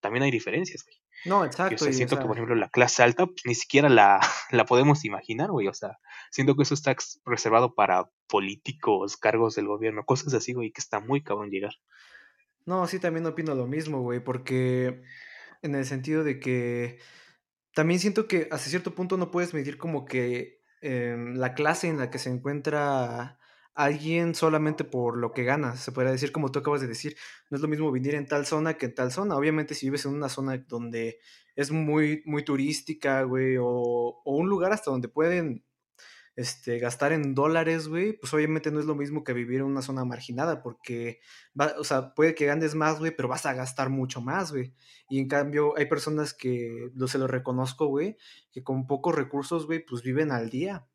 también 0.00 0.24
hay 0.24 0.30
diferencias, 0.30 0.84
güey. 0.84 0.96
No, 1.24 1.44
Y 1.44 1.46
exacto, 1.46 1.78
sea, 1.78 1.88
y 1.88 1.90
o 1.92 1.94
siento 1.94 2.18
que, 2.18 2.26
por 2.26 2.36
ejemplo, 2.36 2.54
la 2.56 2.68
clase 2.68 3.02
alta, 3.02 3.26
pues 3.26 3.42
ni 3.44 3.54
siquiera 3.54 3.88
la, 3.88 4.18
la 4.50 4.64
podemos 4.64 5.04
imaginar, 5.04 5.50
güey. 5.50 5.68
O 5.68 5.74
sea, 5.74 5.98
siento 6.30 6.56
que 6.56 6.64
eso 6.64 6.74
está 6.74 6.96
reservado 7.24 7.74
para 7.74 8.10
políticos, 8.28 9.16
cargos 9.16 9.54
del 9.54 9.68
gobierno, 9.68 10.04
cosas 10.04 10.34
así, 10.34 10.52
güey, 10.52 10.72
que 10.72 10.80
está 10.80 11.00
muy 11.00 11.22
cabrón 11.22 11.50
llegar. 11.50 11.74
No, 12.66 12.86
sí, 12.86 12.98
también 13.00 13.26
opino 13.26 13.54
lo 13.54 13.66
mismo, 13.66 14.02
güey, 14.02 14.20
porque 14.20 15.02
en 15.62 15.74
el 15.74 15.86
sentido 15.86 16.24
de 16.24 16.40
que 16.40 16.98
También 17.74 18.00
siento 18.00 18.28
que 18.28 18.48
hasta 18.50 18.70
cierto 18.70 18.94
punto 18.94 19.16
no 19.16 19.30
puedes 19.30 19.54
medir 19.54 19.78
como 19.78 20.04
que 20.06 20.62
em, 20.82 21.36
la 21.36 21.54
clase 21.54 21.88
en 21.88 21.98
la 21.98 22.10
que 22.10 22.18
se 22.18 22.30
encuentra 22.30 23.38
alguien 23.74 24.34
solamente 24.34 24.84
por 24.84 25.16
lo 25.18 25.32
que 25.32 25.44
gana, 25.44 25.76
se 25.76 25.92
podría 25.92 26.12
decir 26.12 26.32
como 26.32 26.52
tú 26.52 26.60
acabas 26.60 26.82
de 26.82 26.88
decir, 26.88 27.16
no 27.50 27.56
es 27.56 27.62
lo 27.62 27.68
mismo 27.68 27.90
vivir 27.92 28.14
en 28.16 28.26
tal 28.28 28.46
zona 28.46 28.74
que 28.74 28.86
en 28.86 28.94
tal 28.94 29.12
zona. 29.12 29.36
Obviamente 29.36 29.74
si 29.74 29.86
vives 29.86 30.04
en 30.06 30.14
una 30.14 30.28
zona 30.28 30.58
donde 30.68 31.20
es 31.56 31.70
muy, 31.70 32.22
muy 32.26 32.44
turística, 32.44 33.22
güey, 33.24 33.56
o, 33.58 33.66
o 33.66 34.36
un 34.36 34.48
lugar 34.48 34.72
hasta 34.72 34.90
donde 34.90 35.08
pueden 35.08 35.64
este, 36.34 36.78
gastar 36.78 37.12
en 37.12 37.34
dólares, 37.34 37.88
güey, 37.88 38.14
pues 38.14 38.32
obviamente 38.32 38.70
no 38.70 38.80
es 38.80 38.86
lo 38.86 38.94
mismo 38.94 39.22
que 39.22 39.32
vivir 39.32 39.60
en 39.60 39.66
una 39.66 39.82
zona 39.82 40.04
marginada, 40.04 40.62
porque, 40.62 41.20
va, 41.58 41.74
o 41.78 41.84
sea, 41.84 42.14
puede 42.14 42.34
que 42.34 42.46
ganes 42.46 42.74
más, 42.74 42.98
güey, 42.98 43.14
pero 43.14 43.28
vas 43.28 43.44
a 43.46 43.54
gastar 43.54 43.90
mucho 43.90 44.20
más, 44.20 44.52
güey. 44.52 44.72
Y 45.08 45.18
en 45.18 45.28
cambio, 45.28 45.74
hay 45.76 45.86
personas 45.86 46.32
que, 46.32 46.90
lo, 46.94 47.06
se 47.06 47.18
lo 47.18 47.26
reconozco, 47.26 47.86
güey, 47.86 48.16
que 48.50 48.62
con 48.62 48.86
pocos 48.86 49.14
recursos, 49.14 49.66
güey, 49.66 49.84
pues 49.84 50.02
viven 50.02 50.32
al 50.32 50.48
día. 50.48 50.86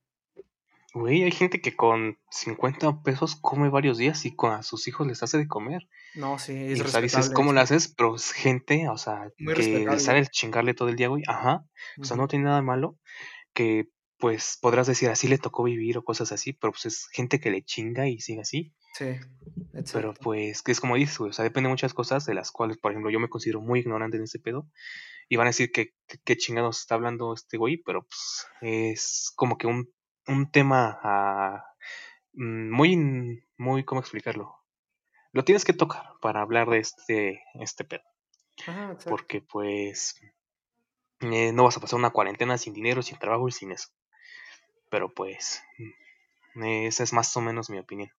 Güey, 0.93 1.23
hay 1.23 1.31
gente 1.31 1.61
que 1.61 1.75
con 1.75 2.17
50 2.31 3.03
pesos 3.03 3.35
come 3.35 3.69
varios 3.69 3.99
días 3.99 4.25
y 4.25 4.35
con 4.35 4.53
a 4.53 4.63
sus 4.63 4.87
hijos 4.87 5.05
les 5.05 5.21
hace 5.21 5.37
de 5.37 5.47
comer. 5.47 5.87
No, 6.15 6.39
sí, 6.39 6.53
Y, 6.53 6.71
es 6.73 6.81
o 6.81 6.87
sea, 6.87 7.01
dices, 7.01 7.29
¿cómo 7.29 7.53
lo 7.53 7.59
haces? 7.59 7.93
Pero 7.95 8.15
es 8.15 8.31
gente, 8.31 8.89
o 8.89 8.97
sea, 8.97 9.31
Muy 9.37 9.53
que 9.53 9.85
le 9.85 9.99
sale 9.99 10.19
el 10.19 10.29
chingarle 10.29 10.73
todo 10.73 10.89
el 10.89 10.95
día, 10.95 11.09
güey. 11.09 11.21
Ajá. 11.27 11.67
O 11.99 12.03
sea, 12.05 12.17
no 12.17 12.27
tiene 12.27 12.45
nada 12.45 12.57
de 12.57 12.63
malo. 12.63 12.97
Que 13.53 13.89
pues 14.19 14.57
podrás 14.61 14.87
decir, 14.87 15.09
así 15.09 15.27
le 15.27 15.37
tocó 15.37 15.63
vivir 15.63 15.97
o 15.97 16.03
cosas 16.03 16.31
así, 16.31 16.53
pero 16.53 16.71
pues 16.73 16.85
es 16.87 17.07
gente 17.11 17.39
que 17.39 17.51
le 17.51 17.63
chinga 17.63 18.07
y 18.07 18.19
sigue 18.19 18.41
así. 18.41 18.73
Sí, 18.93 19.05
Pero 19.73 19.79
exacto. 19.79 20.13
pues, 20.23 20.63
que 20.63 20.71
es 20.71 20.79
como 20.79 20.95
dices, 20.95 21.17
güey, 21.19 21.29
o 21.29 21.33
sea, 21.33 21.43
depende 21.43 21.67
de 21.67 21.73
muchas 21.73 21.93
cosas 21.93 22.25
de 22.25 22.33
las 22.33 22.51
cuales, 22.51 22.77
por 22.77 22.91
ejemplo, 22.91 23.11
yo 23.11 23.19
me 23.19 23.29
considero 23.29 23.61
muy 23.61 23.79
ignorante 23.81 24.17
en 24.17 24.23
ese 24.23 24.39
pedo. 24.39 24.67
Y 25.29 25.35
van 25.35 25.45
a 25.47 25.49
decir 25.49 25.71
que 25.71 25.93
que- 26.07 26.17
qué 26.23 26.35
chingados 26.37 26.79
está 26.79 26.95
hablando 26.95 27.33
este 27.33 27.57
güey, 27.57 27.77
pero 27.77 28.01
pues 28.03 28.47
es 28.61 29.31
como 29.35 29.57
que 29.57 29.67
un, 29.67 29.93
un 30.27 30.49
tema 30.51 30.99
mm, 32.33 32.69
muy, 32.71 33.43
muy, 33.57 33.83
¿cómo 33.83 34.01
explicarlo? 34.01 34.55
Lo 35.31 35.43
tienes 35.43 35.65
que 35.65 35.73
tocar 35.73 36.03
para 36.21 36.41
hablar 36.41 36.69
de 36.69 36.79
este, 36.79 37.41
este 37.55 37.83
pedo. 37.83 38.01
Ajá. 38.65 38.97
Porque 39.05 39.41
pues 39.41 40.15
eh, 41.19 41.51
no 41.51 41.63
vas 41.65 41.77
a 41.77 41.81
pasar 41.81 41.99
una 41.99 42.09
cuarentena 42.11 42.57
sin 42.57 42.73
dinero, 42.73 43.01
sin 43.01 43.19
trabajo 43.19 43.47
y 43.47 43.51
sin 43.51 43.71
eso. 43.71 43.89
Pero 44.89 45.13
pues 45.13 45.61
mm, 46.55 46.63
esa 46.63 47.03
es 47.03 47.13
más 47.13 47.35
o 47.37 47.41
menos 47.41 47.69
mi 47.69 47.79
opinión. 47.79 48.11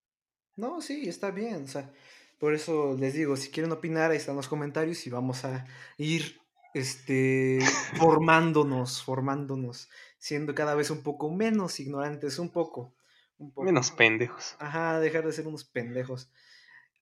No, 0.55 0.81
sí, 0.81 1.07
está 1.07 1.31
bien. 1.31 1.63
O 1.63 1.67
sea, 1.67 1.91
por 2.37 2.53
eso 2.53 2.95
les 2.99 3.13
digo, 3.13 3.35
si 3.35 3.49
quieren 3.49 3.71
opinar, 3.71 4.11
ahí 4.11 4.17
están 4.17 4.35
los 4.35 4.47
comentarios 4.47 5.05
y 5.07 5.09
vamos 5.09 5.45
a 5.45 5.65
ir 5.97 6.39
este, 6.73 7.59
formándonos, 7.97 9.03
formándonos, 9.03 9.89
siendo 10.17 10.55
cada 10.55 10.75
vez 10.75 10.89
un 10.89 11.03
poco 11.03 11.29
menos 11.29 11.79
ignorantes, 11.79 12.39
un 12.39 12.49
poco, 12.49 12.93
un 13.37 13.51
poco. 13.51 13.65
Menos 13.65 13.91
pendejos. 13.91 14.55
Ajá, 14.59 14.99
dejar 14.99 15.25
de 15.25 15.33
ser 15.33 15.47
unos 15.47 15.63
pendejos. 15.63 16.31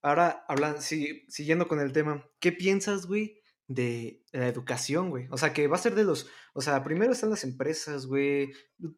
Ahora, 0.02 0.44
hablan, 0.48 0.80
sí, 0.80 1.24
siguiendo 1.28 1.66
con 1.66 1.80
el 1.80 1.92
tema, 1.92 2.24
¿qué 2.40 2.52
piensas, 2.52 3.06
güey, 3.06 3.40
de 3.68 4.22
la 4.32 4.48
educación, 4.48 5.10
güey? 5.10 5.28
O 5.30 5.36
sea, 5.38 5.52
que 5.52 5.68
va 5.68 5.76
a 5.76 5.80
ser 5.80 5.94
de 5.94 6.04
los, 6.04 6.28
o 6.54 6.60
sea, 6.62 6.82
primero 6.82 7.12
están 7.12 7.30
las 7.30 7.44
empresas, 7.44 8.06
güey, 8.06 8.52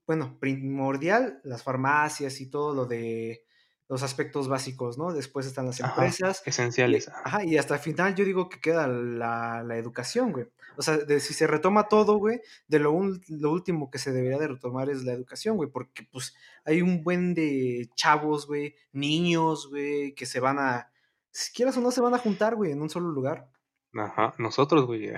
bueno, 0.07 0.39
primordial, 0.41 1.41
las 1.45 1.63
farmacias 1.63 2.41
y 2.41 2.49
todo 2.49 2.75
lo 2.75 2.87
de 2.87 3.45
los 3.89 4.05
aspectos 4.05 4.47
básicos, 4.47 4.97
¿no? 4.99 5.13
Después 5.13 5.47
están 5.47 5.67
las 5.67 5.81
empresas, 5.81 6.45
y, 6.47 6.51
esenciales. 6.51 7.09
ajá. 7.09 7.23
ajá, 7.25 7.45
y 7.45 7.59
hasta 7.59 7.75
el 7.75 7.81
final 7.81 8.15
yo 8.15 8.25
digo 8.25 8.49
que 8.49 8.61
queda 8.61 8.87
la, 8.87 9.65
la 9.65 9.77
educación, 9.77 10.31
güey. 10.31 10.47
O 10.77 10.83
sea, 10.83 10.97
de 10.99 11.19
si 11.19 11.35
se 11.35 11.49
retoma 11.49 11.89
todo, 11.89 12.17
güey, 12.19 12.41
de 12.69 12.79
lo, 12.79 12.93
un- 12.93 13.21
lo 13.29 13.51
último 13.51 13.91
que 13.91 13.99
se 13.99 14.13
debería 14.13 14.39
de 14.39 14.47
retomar 14.47 14.89
es 14.89 15.03
la 15.03 15.13
educación, 15.13 15.57
güey, 15.57 15.69
porque 15.69 16.07
pues 16.13 16.37
hay 16.65 16.81
un 16.83 17.03
buen 17.03 17.35
de 17.35 17.91
chavos, 17.97 18.47
güey, 18.47 18.77
niños, 18.93 19.69
güey, 19.69 20.15
que 20.15 20.25
se 20.25 20.39
van 20.39 20.61
a, 20.61 20.93
si 21.33 21.53
quieras 21.53 21.77
o 21.77 21.81
no, 21.81 21.91
se 21.91 22.01
van 22.01 22.15
a 22.15 22.19
juntar, 22.19 22.55
güey, 22.55 22.71
en 22.71 22.81
un 22.81 22.91
solo 22.91 23.09
lugar. 23.09 23.50
Ajá, 23.95 24.35
nosotros, 24.39 24.87
güey. 24.87 25.11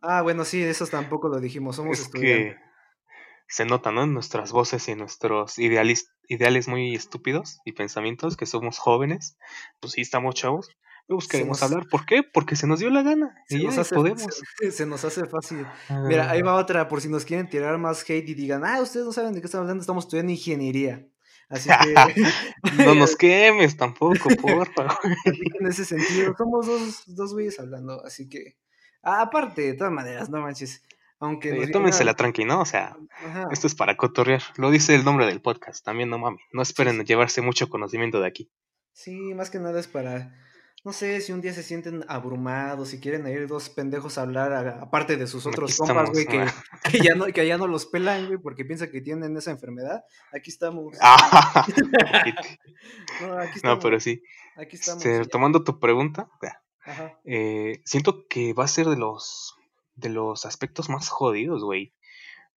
Ah, 0.00 0.22
bueno, 0.22 0.44
sí, 0.44 0.62
eso 0.62 0.86
tampoco 0.86 1.28
lo 1.28 1.40
dijimos, 1.40 1.76
somos 1.76 1.98
Es 1.98 2.06
estudiantes. 2.06 2.54
que 2.56 2.60
se 3.48 3.64
nota, 3.66 3.90
¿no? 3.92 4.04
En 4.04 4.14
nuestras 4.14 4.52
voces 4.52 4.88
y 4.88 4.92
en 4.92 4.98
nuestros 4.98 5.58
idealis- 5.58 6.08
ideales 6.28 6.68
muy 6.68 6.94
estúpidos 6.94 7.60
y 7.64 7.72
pensamientos 7.72 8.36
que 8.36 8.46
somos 8.46 8.78
jóvenes. 8.78 9.36
Pues 9.80 9.92
sí, 9.94 10.00
estamos 10.00 10.34
chavos. 10.34 10.70
Pues 11.08 11.28
queremos 11.28 11.60
nos, 11.60 11.70
hablar. 11.70 11.88
¿Por 11.90 12.06
qué? 12.06 12.22
Porque 12.22 12.56
se 12.56 12.66
nos 12.66 12.78
dio 12.78 12.88
la 12.88 13.02
gana. 13.02 13.34
se 13.48 13.58
Y 13.58 13.64
nos 13.64 13.76
hace, 13.76 13.94
podemos. 13.94 14.22
se, 14.60 14.70
se 14.70 14.86
nos 14.86 15.04
hace 15.04 15.26
fácil. 15.26 15.66
Mira, 16.08 16.30
ahí 16.30 16.40
Ah, 16.40 16.44
va 16.44 16.54
otra, 16.54 16.88
por 16.88 17.00
si 17.02 17.08
nos 17.08 17.24
quieren 17.24 17.50
tirar 17.50 17.76
más 17.76 18.02
hate 18.08 18.28
y 18.30 18.34
digan, 18.34 18.64
ah, 18.64 18.80
ustedes 18.80 19.04
no 19.04 19.12
saben 19.12 19.32
de 19.34 19.40
qué 19.40 19.46
estamos 19.46 19.64
hablando, 19.64 19.80
estamos 19.82 20.04
estudiando 20.04 20.32
ingeniería. 20.32 21.06
Así 21.52 21.68
que, 21.68 21.94
no 22.86 22.94
nos 22.94 23.14
quemes 23.14 23.76
tampoco, 23.76 24.30
porfa. 24.40 24.98
en 25.60 25.66
ese 25.66 25.84
sentido, 25.84 26.34
somos 26.36 26.66
dos, 26.66 27.02
dos 27.06 27.34
güeyes 27.34 27.60
hablando, 27.60 28.02
así 28.04 28.28
que, 28.28 28.56
ah, 29.02 29.20
aparte, 29.20 29.62
de 29.62 29.74
todas 29.74 29.92
maneras, 29.92 30.30
no 30.30 30.40
manches, 30.40 30.82
aunque 31.20 31.52
viene 31.52 31.68
tómensela 31.68 32.14
tranqui, 32.14 32.44
¿no? 32.44 32.62
O 32.62 32.64
sea, 32.64 32.96
Ajá, 33.24 33.48
esto 33.52 33.66
es 33.68 33.76
para 33.76 33.96
cotorrear. 33.96 34.42
Lo 34.56 34.70
dice 34.70 34.94
el 34.94 35.04
nombre 35.04 35.24
del 35.26 35.40
podcast. 35.40 35.84
También 35.84 36.10
no 36.10 36.18
mames. 36.18 36.40
No 36.52 36.64
sí, 36.64 36.70
esperen 36.70 36.98
sí. 36.98 37.04
llevarse 37.04 37.42
mucho 37.42 37.68
conocimiento 37.68 38.20
de 38.20 38.26
aquí. 38.26 38.50
Sí, 38.92 39.32
más 39.32 39.48
que 39.48 39.60
nada 39.60 39.78
es 39.78 39.86
para, 39.86 40.34
no 40.84 40.92
sé, 40.92 41.20
si 41.20 41.32
un 41.32 41.40
día 41.40 41.52
se 41.52 41.62
sienten 41.62 42.04
abrumados, 42.08 42.88
si 42.88 42.98
quieren 43.00 43.26
ir 43.28 43.46
dos 43.46 43.68
pendejos 43.70 44.18
a 44.18 44.22
hablar, 44.22 44.52
a- 44.52 44.82
aparte 44.82 45.16
de 45.16 45.26
sus 45.26 45.46
otros 45.46 45.76
compas, 45.76 46.10
güey, 46.10 46.22
estamos. 46.24 46.52
que, 46.84 46.90
que 46.98 47.04
ya 47.04 47.14
no, 47.14 47.26
que 47.26 47.46
ya 47.46 47.56
no 47.58 47.66
los 47.68 47.86
pelan, 47.86 48.26
güey, 48.26 48.38
porque 48.38 48.64
piensan 48.64 48.90
que 48.90 49.00
tienen 49.00 49.36
esa 49.36 49.50
enfermedad. 49.52 50.02
Aquí 50.32 50.50
estamos. 50.50 50.96
Ah. 51.00 51.66
No, 53.20 53.38
aquí 53.38 53.50
no, 53.50 53.56
estamos, 53.56 53.84
pero 53.84 54.00
sí. 54.00 54.22
aquí 54.56 54.76
estamos. 54.76 55.04
Este, 55.04 55.16
y 55.20 55.24
ya. 55.24 55.28
tomando 55.28 55.62
tu 55.64 55.78
pregunta, 55.78 56.28
Ajá. 56.84 57.18
eh, 57.24 57.80
siento 57.84 58.26
que 58.28 58.52
va 58.54 58.64
a 58.64 58.68
ser 58.68 58.86
de 58.86 58.96
los 58.96 59.54
de 59.94 60.08
los 60.08 60.46
aspectos 60.46 60.88
más 60.88 61.08
jodidos, 61.08 61.62
güey. 61.62 61.92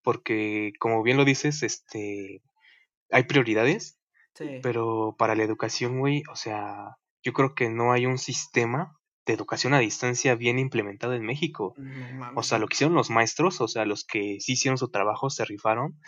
Porque, 0.03 0.73
como 0.79 1.03
bien 1.03 1.17
lo 1.17 1.25
dices, 1.25 1.63
este, 1.63 2.43
hay 3.11 3.25
prioridades, 3.25 3.99
Sí. 4.35 4.61
pero 4.63 5.15
para 5.19 5.35
la 5.35 5.43
educación, 5.45 5.99
güey, 5.99 6.23
o 6.31 6.37
sea, 6.37 6.97
yo 7.25 7.33
creo 7.33 7.55
que 7.55 7.71
no 7.71 7.93
hay 7.93 8.07
un 8.07 8.19
sistema 8.19 9.01
de 9.27 9.33
educación 9.33 9.73
a 9.73 9.79
distancia 9.79 10.35
bien 10.35 10.59
implementado 10.59 11.15
en 11.15 11.25
México. 11.25 11.75
No 11.79 12.33
O 12.37 12.43
sea, 12.43 12.59
lo 12.59 12.69
que 12.69 12.75
hicieron 12.75 12.95
los 12.95 13.11
maestros, 13.11 13.61
o 13.63 13.69
sea, 13.69 13.87
los 13.87 14.05
que 14.05 14.39
sí 14.41 14.53
hicieron 14.53 14.77
su 14.77 14.91
trabajo, 14.91 15.31
se 15.31 15.47
rifaron, 15.47 15.99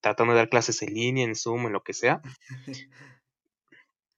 tratando 0.00 0.34
de 0.34 0.40
dar 0.40 0.50
clases 0.50 0.82
en 0.82 0.92
línea, 0.92 1.24
en 1.24 1.34
Zoom, 1.34 1.66
en 1.66 1.72
lo 1.72 1.82
que 1.82 1.94
sea, 1.94 2.20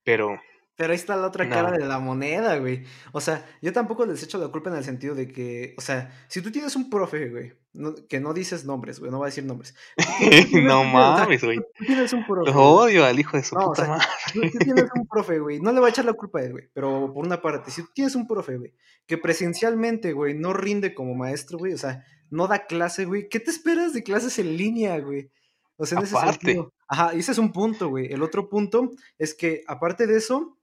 pero 0.04 0.40
Pero 0.78 0.92
ahí 0.92 0.96
está 0.96 1.16
la 1.16 1.26
otra 1.26 1.48
cara 1.48 1.72
de 1.72 1.84
la 1.84 1.98
moneda, 1.98 2.56
güey. 2.58 2.84
O 3.10 3.20
sea, 3.20 3.44
yo 3.60 3.72
tampoco 3.72 4.06
les 4.06 4.22
echo 4.22 4.38
la 4.38 4.46
culpa 4.46 4.70
en 4.70 4.76
el 4.76 4.84
sentido 4.84 5.16
de 5.16 5.26
que, 5.26 5.74
o 5.76 5.80
sea, 5.80 6.10
si 6.28 6.40
tú 6.40 6.52
tienes 6.52 6.76
un 6.76 6.88
profe, 6.88 7.30
güey, 7.30 7.52
no- 7.72 7.96
que 8.08 8.20
no 8.20 8.32
dices 8.32 8.64
nombres, 8.64 9.00
güey, 9.00 9.10
no 9.10 9.18
voy 9.18 9.26
a 9.26 9.30
decir 9.30 9.44
nombres. 9.44 9.74
No 10.52 10.82
o 10.82 10.84
mames, 10.84 11.42
güey. 11.42 11.58
tú- 11.58 11.84
tienes 11.84 12.12
un 12.12 12.24
profe, 12.24 12.52
Lo 12.52 12.62
odio 12.62 13.04
al 13.04 13.18
hijo 13.18 13.36
de 13.36 13.42
su 13.42 13.56
No, 13.56 13.62
o 13.62 13.68
puta 13.70 13.82
sea, 13.86 13.94
madre. 13.96 14.06
tú, 14.32 14.40
tú 14.52 14.58
tienes 14.58 14.84
un 14.94 15.06
profe, 15.08 15.40
güey. 15.40 15.58
No 15.60 15.72
le 15.72 15.80
voy 15.80 15.88
a 15.88 15.90
echar 15.90 16.04
la 16.04 16.12
culpa 16.12 16.38
a 16.38 16.42
él, 16.44 16.52
güey. 16.52 16.70
Pero 16.72 17.12
por 17.12 17.26
una 17.26 17.42
parte, 17.42 17.72
si 17.72 17.82
tú 17.82 17.88
tienes 17.92 18.14
un 18.14 18.28
profe, 18.28 18.56
güey, 18.56 18.72
que 19.06 19.18
presencialmente, 19.18 20.12
güey, 20.12 20.34
no 20.34 20.52
rinde 20.52 20.94
como 20.94 21.14
maestro, 21.16 21.58
güey, 21.58 21.72
o 21.72 21.78
sea, 21.78 22.04
no 22.30 22.46
da 22.46 22.66
clase, 22.66 23.04
güey, 23.04 23.28
¿qué 23.28 23.40
te 23.40 23.50
esperas 23.50 23.92
de 23.94 24.04
clases 24.04 24.38
en 24.38 24.56
línea, 24.56 24.96
güey? 25.00 25.30
O 25.76 25.86
sea, 25.86 25.98
en 25.98 26.04
ese 26.04 26.16
sentido. 26.16 26.72
Ajá, 26.88 27.14
y 27.14 27.18
ese 27.18 27.32
es 27.32 27.38
un 27.38 27.52
punto, 27.52 27.88
güey. 27.88 28.12
El 28.12 28.22
otro 28.22 28.48
punto 28.48 28.90
es 29.18 29.34
que, 29.34 29.62
aparte 29.66 30.06
de 30.06 30.16
eso, 30.16 30.57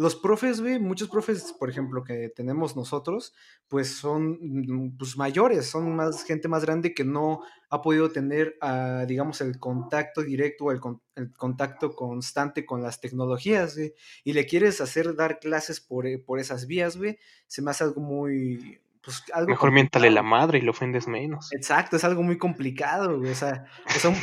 los 0.00 0.14
profes, 0.14 0.60
güey, 0.60 0.78
muchos 0.78 1.08
profes, 1.08 1.52
por 1.58 1.68
ejemplo, 1.68 2.04
que 2.04 2.28
tenemos 2.28 2.76
nosotros, 2.76 3.34
pues 3.66 3.96
son 3.96 4.38
mm, 4.40 4.96
pues, 4.96 5.16
mayores, 5.16 5.66
son 5.66 5.96
más 5.96 6.22
gente 6.22 6.46
más 6.46 6.62
grande 6.64 6.94
que 6.94 7.02
no 7.04 7.40
ha 7.68 7.82
podido 7.82 8.08
tener, 8.12 8.56
ah, 8.60 9.04
digamos, 9.08 9.40
el 9.40 9.58
contacto 9.58 10.22
directo 10.22 10.66
o 10.66 10.70
el, 10.72 10.78
con- 10.80 11.02
el 11.16 11.32
contacto 11.32 11.96
constante 11.96 12.64
con 12.64 12.80
las 12.80 13.00
tecnologías, 13.00 13.74
güey, 13.76 13.92
y 14.22 14.34
le 14.34 14.46
quieres 14.46 14.80
hacer 14.80 15.16
dar 15.16 15.40
clases 15.40 15.80
por, 15.80 16.06
eh, 16.06 16.18
por 16.18 16.38
esas 16.38 16.68
vías, 16.68 16.96
güey, 16.96 17.18
se 17.48 17.60
me 17.62 17.72
hace 17.72 17.82
algo 17.82 18.00
muy, 18.00 18.78
pues 19.08 19.24
algo 19.32 19.48
mejor 19.48 19.72
miéntale 19.72 20.10
la 20.10 20.22
madre 20.22 20.58
y 20.58 20.60
lo 20.60 20.72
ofendes 20.72 21.08
menos. 21.08 21.50
Exacto, 21.54 21.96
es 21.96 22.04
algo 22.04 22.22
muy 22.22 22.36
complicado, 22.36 23.18
güey, 23.18 23.32
o 23.32 23.34
sea, 23.34 23.64
o 23.86 23.98
sea, 23.98 24.10
un, 24.10 24.16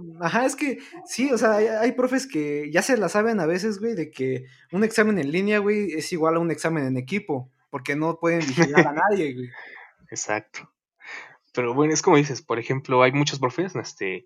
un 0.00 0.24
ajá, 0.24 0.46
es 0.46 0.56
que 0.56 0.78
sí, 1.04 1.30
o 1.30 1.36
sea, 1.36 1.56
hay, 1.56 1.66
hay 1.66 1.92
profes 1.92 2.26
que 2.26 2.70
ya 2.72 2.80
se 2.80 2.96
la 2.96 3.10
saben 3.10 3.40
a 3.40 3.46
veces, 3.46 3.78
güey, 3.78 3.94
de 3.94 4.10
que 4.10 4.46
un 4.72 4.84
examen 4.84 5.18
en 5.18 5.32
línea, 5.32 5.58
güey, 5.58 5.92
es 5.92 6.10
igual 6.14 6.36
a 6.36 6.38
un 6.38 6.50
examen 6.50 6.86
en 6.86 6.96
equipo, 6.96 7.50
porque 7.68 7.94
no 7.94 8.18
pueden 8.18 8.40
vigilar 8.40 8.88
a 8.88 8.92
nadie, 9.10 9.34
güey. 9.34 9.50
exacto. 10.10 10.72
Pero 11.52 11.74
bueno, 11.74 11.92
es 11.92 12.00
como 12.00 12.16
dices, 12.16 12.40
por 12.40 12.58
ejemplo, 12.58 13.02
hay 13.02 13.12
muchos 13.12 13.38
profes, 13.38 13.76
este, 13.76 14.24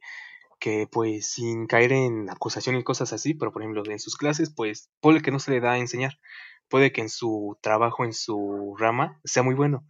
que 0.60 0.86
pues 0.88 1.26
sin 1.28 1.66
caer 1.66 1.92
en 1.92 2.30
acusación 2.30 2.76
y 2.76 2.84
cosas 2.84 3.12
así, 3.12 3.34
pero 3.34 3.50
por 3.50 3.62
ejemplo 3.62 3.82
en 3.90 3.98
sus 3.98 4.16
clases, 4.16 4.50
pues 4.54 4.88
puede 5.00 5.20
que 5.20 5.32
no 5.32 5.40
se 5.40 5.50
le 5.50 5.58
da 5.58 5.72
a 5.72 5.78
enseñar, 5.78 6.20
puede 6.68 6.92
que 6.92 7.00
en 7.00 7.08
su 7.08 7.58
trabajo, 7.60 8.04
en 8.04 8.12
su 8.12 8.74
rama, 8.78 9.20
sea 9.24 9.42
muy 9.42 9.54
bueno, 9.54 9.86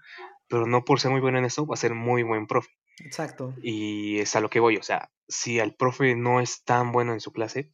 pero 0.48 0.66
no 0.66 0.84
por 0.84 1.00
ser 1.00 1.10
muy 1.10 1.20
bueno 1.20 1.38
en 1.38 1.44
eso 1.44 1.66
va 1.66 1.74
a 1.74 1.78
ser 1.78 1.94
muy 1.94 2.22
buen 2.22 2.46
profe. 2.46 2.70
Exacto. 2.98 3.54
Y 3.62 4.18
es 4.18 4.36
a 4.36 4.40
lo 4.40 4.48
que 4.48 4.60
voy, 4.60 4.76
o 4.76 4.82
sea, 4.82 5.10
si 5.28 5.60
al 5.60 5.74
profe 5.74 6.14
no 6.14 6.40
es 6.40 6.64
tan 6.64 6.92
bueno 6.92 7.12
en 7.12 7.20
su 7.20 7.32
clase, 7.32 7.72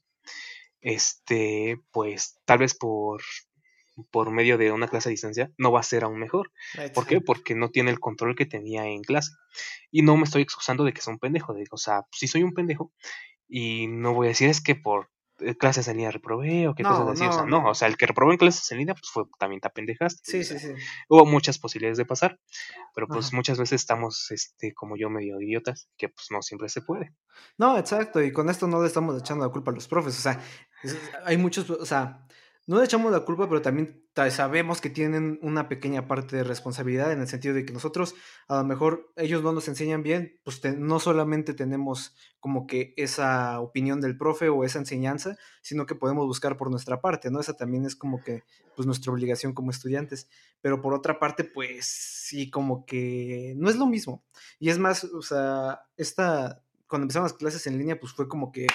este, 0.80 1.80
pues 1.92 2.40
tal 2.44 2.58
vez 2.58 2.74
por, 2.74 3.22
por 4.10 4.30
medio 4.30 4.58
de 4.58 4.72
una 4.72 4.88
clase 4.88 5.08
a 5.08 5.10
distancia 5.10 5.52
no 5.58 5.70
va 5.70 5.80
a 5.80 5.84
ser 5.84 6.04
aún 6.04 6.18
mejor. 6.18 6.52
¿Por 6.94 7.06
qué? 7.06 7.20
Porque 7.20 7.54
no 7.54 7.70
tiene 7.70 7.90
el 7.90 8.00
control 8.00 8.34
que 8.34 8.46
tenía 8.46 8.86
en 8.86 9.02
clase. 9.02 9.32
Y 9.90 10.02
no 10.02 10.16
me 10.16 10.24
estoy 10.24 10.42
excusando 10.42 10.84
de 10.84 10.92
que 10.92 11.00
sea 11.00 11.12
un 11.12 11.18
pendejo, 11.18 11.54
de, 11.54 11.64
o 11.70 11.76
sea, 11.76 12.06
sí 12.10 12.26
soy 12.26 12.42
un 12.42 12.54
pendejo 12.54 12.92
Y 13.48 13.86
no 13.86 14.14
voy 14.14 14.26
a 14.26 14.30
decir 14.30 14.48
es 14.48 14.60
que 14.60 14.74
por 14.74 15.10
clases 15.58 15.88
en 15.88 15.96
línea 15.96 16.10
reprobé 16.10 16.68
o 16.68 16.74
qué 16.74 16.84
cosas 16.84 17.06
No, 17.06 17.12
así, 17.12 17.24
o 17.26 17.32
sea, 17.32 17.44
no, 17.44 17.62
no, 17.62 17.70
o 17.70 17.74
sea, 17.74 17.88
el 17.88 17.96
que 17.96 18.06
reprobó 18.06 18.32
en 18.32 18.38
clases 18.38 18.70
en 18.72 18.78
línea, 18.78 18.94
pues 18.94 19.10
fue 19.12 19.24
también 19.38 19.60
te 19.60 19.68
apendejaste, 19.68 20.20
Sí, 20.24 20.44
sí, 20.44 20.58
sí. 20.58 20.72
hubo 21.08 21.26
muchas 21.26 21.58
posibilidades 21.58 21.98
de 21.98 22.04
pasar, 22.06 22.38
pero 22.94 23.06
pues 23.08 23.26
Ajá. 23.26 23.36
muchas 23.36 23.58
veces 23.58 23.80
estamos, 23.82 24.30
este, 24.30 24.72
como 24.74 24.96
yo, 24.96 25.10
medio 25.10 25.40
idiotas, 25.40 25.88
que 25.96 26.08
pues 26.08 26.28
no 26.30 26.42
siempre 26.42 26.68
se 26.68 26.82
puede. 26.82 27.12
No, 27.58 27.78
exacto, 27.78 28.22
y 28.22 28.32
con 28.32 28.48
esto 28.50 28.66
no 28.66 28.80
le 28.80 28.88
estamos 28.88 29.18
echando 29.18 29.44
la 29.44 29.52
culpa 29.52 29.70
a 29.70 29.74
los 29.74 29.88
profes, 29.88 30.18
o 30.18 30.22
sea, 30.22 30.40
es 30.82 30.96
hay 31.24 31.36
muchos, 31.36 31.68
o 31.70 31.86
sea, 31.86 32.26
no 32.66 32.78
le 32.78 32.84
echamos 32.84 33.10
la 33.10 33.20
culpa, 33.20 33.48
pero 33.48 33.62
también 33.62 34.04
ta 34.12 34.30
sabemos 34.30 34.80
que 34.80 34.90
tienen 34.90 35.38
una 35.42 35.68
pequeña 35.68 36.06
parte 36.06 36.36
de 36.36 36.44
responsabilidad, 36.44 37.12
en 37.12 37.20
el 37.20 37.26
sentido 37.26 37.54
de 37.54 37.64
que 37.64 37.72
nosotros, 37.72 38.14
a 38.46 38.58
lo 38.58 38.64
mejor, 38.64 39.12
ellos 39.16 39.42
no 39.42 39.52
nos 39.52 39.66
enseñan 39.68 40.02
bien, 40.02 40.38
pues, 40.44 40.60
no 40.76 41.00
solamente 41.00 41.54
tenemos 41.54 42.14
como 42.38 42.66
que 42.66 42.94
esa 42.96 43.60
opinión 43.60 44.00
del 44.00 44.16
profe 44.16 44.48
o 44.48 44.64
esa 44.64 44.78
enseñanza, 44.78 45.36
sino 45.60 45.86
que 45.86 45.94
podemos 45.94 46.26
buscar 46.26 46.56
por 46.56 46.70
nuestra 46.70 47.00
parte, 47.00 47.30
¿no? 47.30 47.40
Esa 47.40 47.54
también 47.54 47.84
es 47.84 47.96
como 47.96 48.22
que, 48.22 48.44
pues, 48.76 48.86
nuestra 48.86 49.12
obligación 49.12 49.54
como 49.54 49.70
estudiantes. 49.70 50.28
Pero 50.60 50.80
por 50.80 50.94
otra 50.94 51.18
parte, 51.18 51.44
pues, 51.44 51.86
sí, 51.86 52.50
como 52.50 52.86
que 52.86 53.54
no 53.56 53.70
es 53.70 53.76
lo 53.76 53.86
mismo. 53.86 54.24
Y 54.58 54.70
es 54.70 54.78
más, 54.78 55.04
o 55.04 55.22
sea, 55.22 55.80
esta 55.96 56.62
cuando 56.92 57.04
empezaron 57.04 57.24
las 57.24 57.32
clases 57.32 57.66
en 57.66 57.78
línea, 57.78 57.98
pues, 57.98 58.12
fue 58.12 58.28
como 58.28 58.52
que 58.52 58.66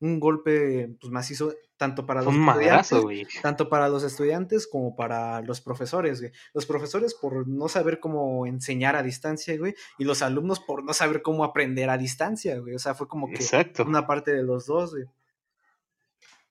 un 0.00 0.18
golpe, 0.18 0.96
pues, 1.00 1.12
macizo, 1.12 1.54
tanto 1.76 2.06
para 2.06 2.22
los 2.22 2.34
madrazo, 2.34 3.08
tanto 3.42 3.68
para 3.68 3.88
los 3.88 4.02
estudiantes 4.02 4.66
como 4.66 4.96
para 4.96 5.42
los 5.42 5.60
profesores, 5.60 6.20
güey. 6.20 6.32
Los 6.54 6.66
profesores 6.66 7.14
por 7.14 7.46
no 7.46 7.68
saber 7.68 8.00
cómo 8.00 8.46
enseñar 8.46 8.96
a 8.96 9.02
distancia, 9.02 9.56
güey, 9.58 9.74
y 9.98 10.04
los 10.04 10.22
alumnos 10.22 10.60
por 10.60 10.84
no 10.84 10.94
saber 10.94 11.22
cómo 11.22 11.44
aprender 11.44 11.90
a 11.90 11.98
distancia, 11.98 12.58
güey. 12.58 12.74
O 12.74 12.78
sea, 12.78 12.94
fue 12.94 13.08
como 13.08 13.28
que 13.28 13.36
Exacto. 13.36 13.84
una 13.84 14.06
parte 14.06 14.32
de 14.32 14.42
los 14.42 14.66
2, 14.66 14.90
güey. 14.90 15.04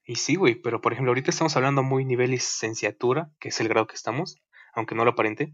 Y 0.04 0.16
sí, 0.16 0.36
güey, 0.36 0.56
pero 0.56 0.82
por 0.82 0.94
ejemplo, 0.94 1.12
ahorita 1.12 1.30
estamos 1.30 1.56
hablando 1.56 1.84
muy 1.84 2.06
nivel 2.06 2.32
licenciatura, 2.32 3.30
que 3.40 3.50
es 3.50 3.60
el 3.60 3.68
grado 3.68 3.86
que 3.86 3.96
estamos, 3.96 4.38
aunque 4.74 4.96
no 4.96 5.06
lo 5.06 5.12
aparente. 5.12 5.54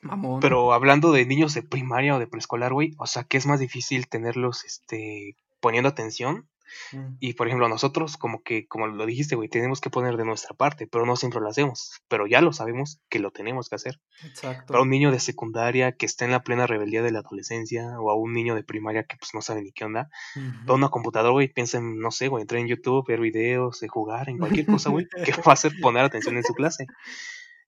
Mamón. 0.00 0.40
Pero 0.40 0.72
hablando 0.72 1.12
de 1.12 1.26
niños 1.26 1.52
de 1.52 1.62
primaria 1.62 2.14
o 2.14 2.18
de 2.18 2.26
preescolar, 2.26 2.72
güey, 2.72 2.94
o 2.98 3.06
sea, 3.06 3.24
que 3.24 3.36
es 3.36 3.44
más 3.44 3.60
difícil 3.60 4.08
tenerlos, 4.08 4.64
este, 4.64 5.36
poniendo 5.60 5.88
atención. 5.90 6.48
Mm. 6.92 7.16
Y 7.20 7.34
por 7.34 7.46
ejemplo, 7.46 7.68
nosotros, 7.68 8.16
como 8.16 8.42
que, 8.42 8.66
como 8.66 8.86
lo 8.86 9.06
dijiste, 9.06 9.36
güey, 9.36 9.48
tenemos 9.48 9.80
que 9.80 9.90
poner 9.90 10.16
de 10.16 10.24
nuestra 10.24 10.54
parte, 10.54 10.86
pero 10.86 11.06
no 11.06 11.16
siempre 11.16 11.40
lo 11.40 11.48
hacemos. 11.48 12.00
Pero 12.08 12.26
ya 12.26 12.40
lo 12.40 12.52
sabemos 12.52 13.00
que 13.08 13.18
lo 13.18 13.30
tenemos 13.30 13.68
que 13.68 13.76
hacer. 13.76 14.00
Para 14.20 14.28
Exacto. 14.28 14.82
un 14.82 14.90
niño 14.90 15.10
de 15.10 15.20
secundaria 15.20 15.92
que 15.92 16.06
está 16.06 16.24
en 16.24 16.30
la 16.30 16.42
plena 16.42 16.66
rebeldía 16.66 17.02
de 17.02 17.12
la 17.12 17.20
adolescencia, 17.20 18.00
o 18.00 18.10
a 18.10 18.16
un 18.16 18.32
niño 18.32 18.54
de 18.54 18.64
primaria 18.64 19.04
que 19.04 19.16
pues 19.16 19.34
no 19.34 19.42
sabe 19.42 19.62
ni 19.62 19.72
qué 19.72 19.84
onda, 19.84 20.08
para 20.34 20.64
Ujú. 20.64 20.74
una 20.74 20.88
computadora, 20.88 21.32
güey, 21.32 21.48
piensa 21.48 21.78
en, 21.78 21.98
no 21.98 22.10
sé, 22.10 22.28
güey, 22.28 22.42
entrar 22.42 22.60
en 22.60 22.68
YouTube, 22.68 23.06
ver 23.06 23.20
videos, 23.20 23.80
de 23.80 23.88
jugar, 23.88 24.28
en 24.28 24.38
cualquier 24.38 24.66
cosa, 24.66 24.90
güey, 24.90 25.06
que 25.24 25.32
va 25.48 25.50
a 25.50 25.52
hacer 25.52 25.72
poner 25.80 26.04
atención 26.04 26.36
en 26.36 26.44
su 26.44 26.54
clase. 26.54 26.86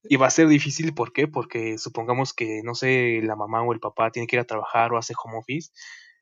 Y 0.08 0.16
va 0.16 0.28
a 0.28 0.30
ser 0.30 0.46
difícil, 0.48 0.94
¿por 0.94 1.12
qué? 1.12 1.26
Porque 1.26 1.78
supongamos 1.78 2.32
que, 2.32 2.60
no 2.62 2.74
sé, 2.74 3.20
la 3.22 3.34
mamá 3.34 3.62
o 3.62 3.72
el 3.72 3.80
papá 3.80 4.10
tiene 4.10 4.26
que 4.26 4.36
ir 4.36 4.40
a 4.40 4.44
trabajar 4.44 4.92
o 4.92 4.98
hace 4.98 5.14
home 5.20 5.38
office, 5.38 5.72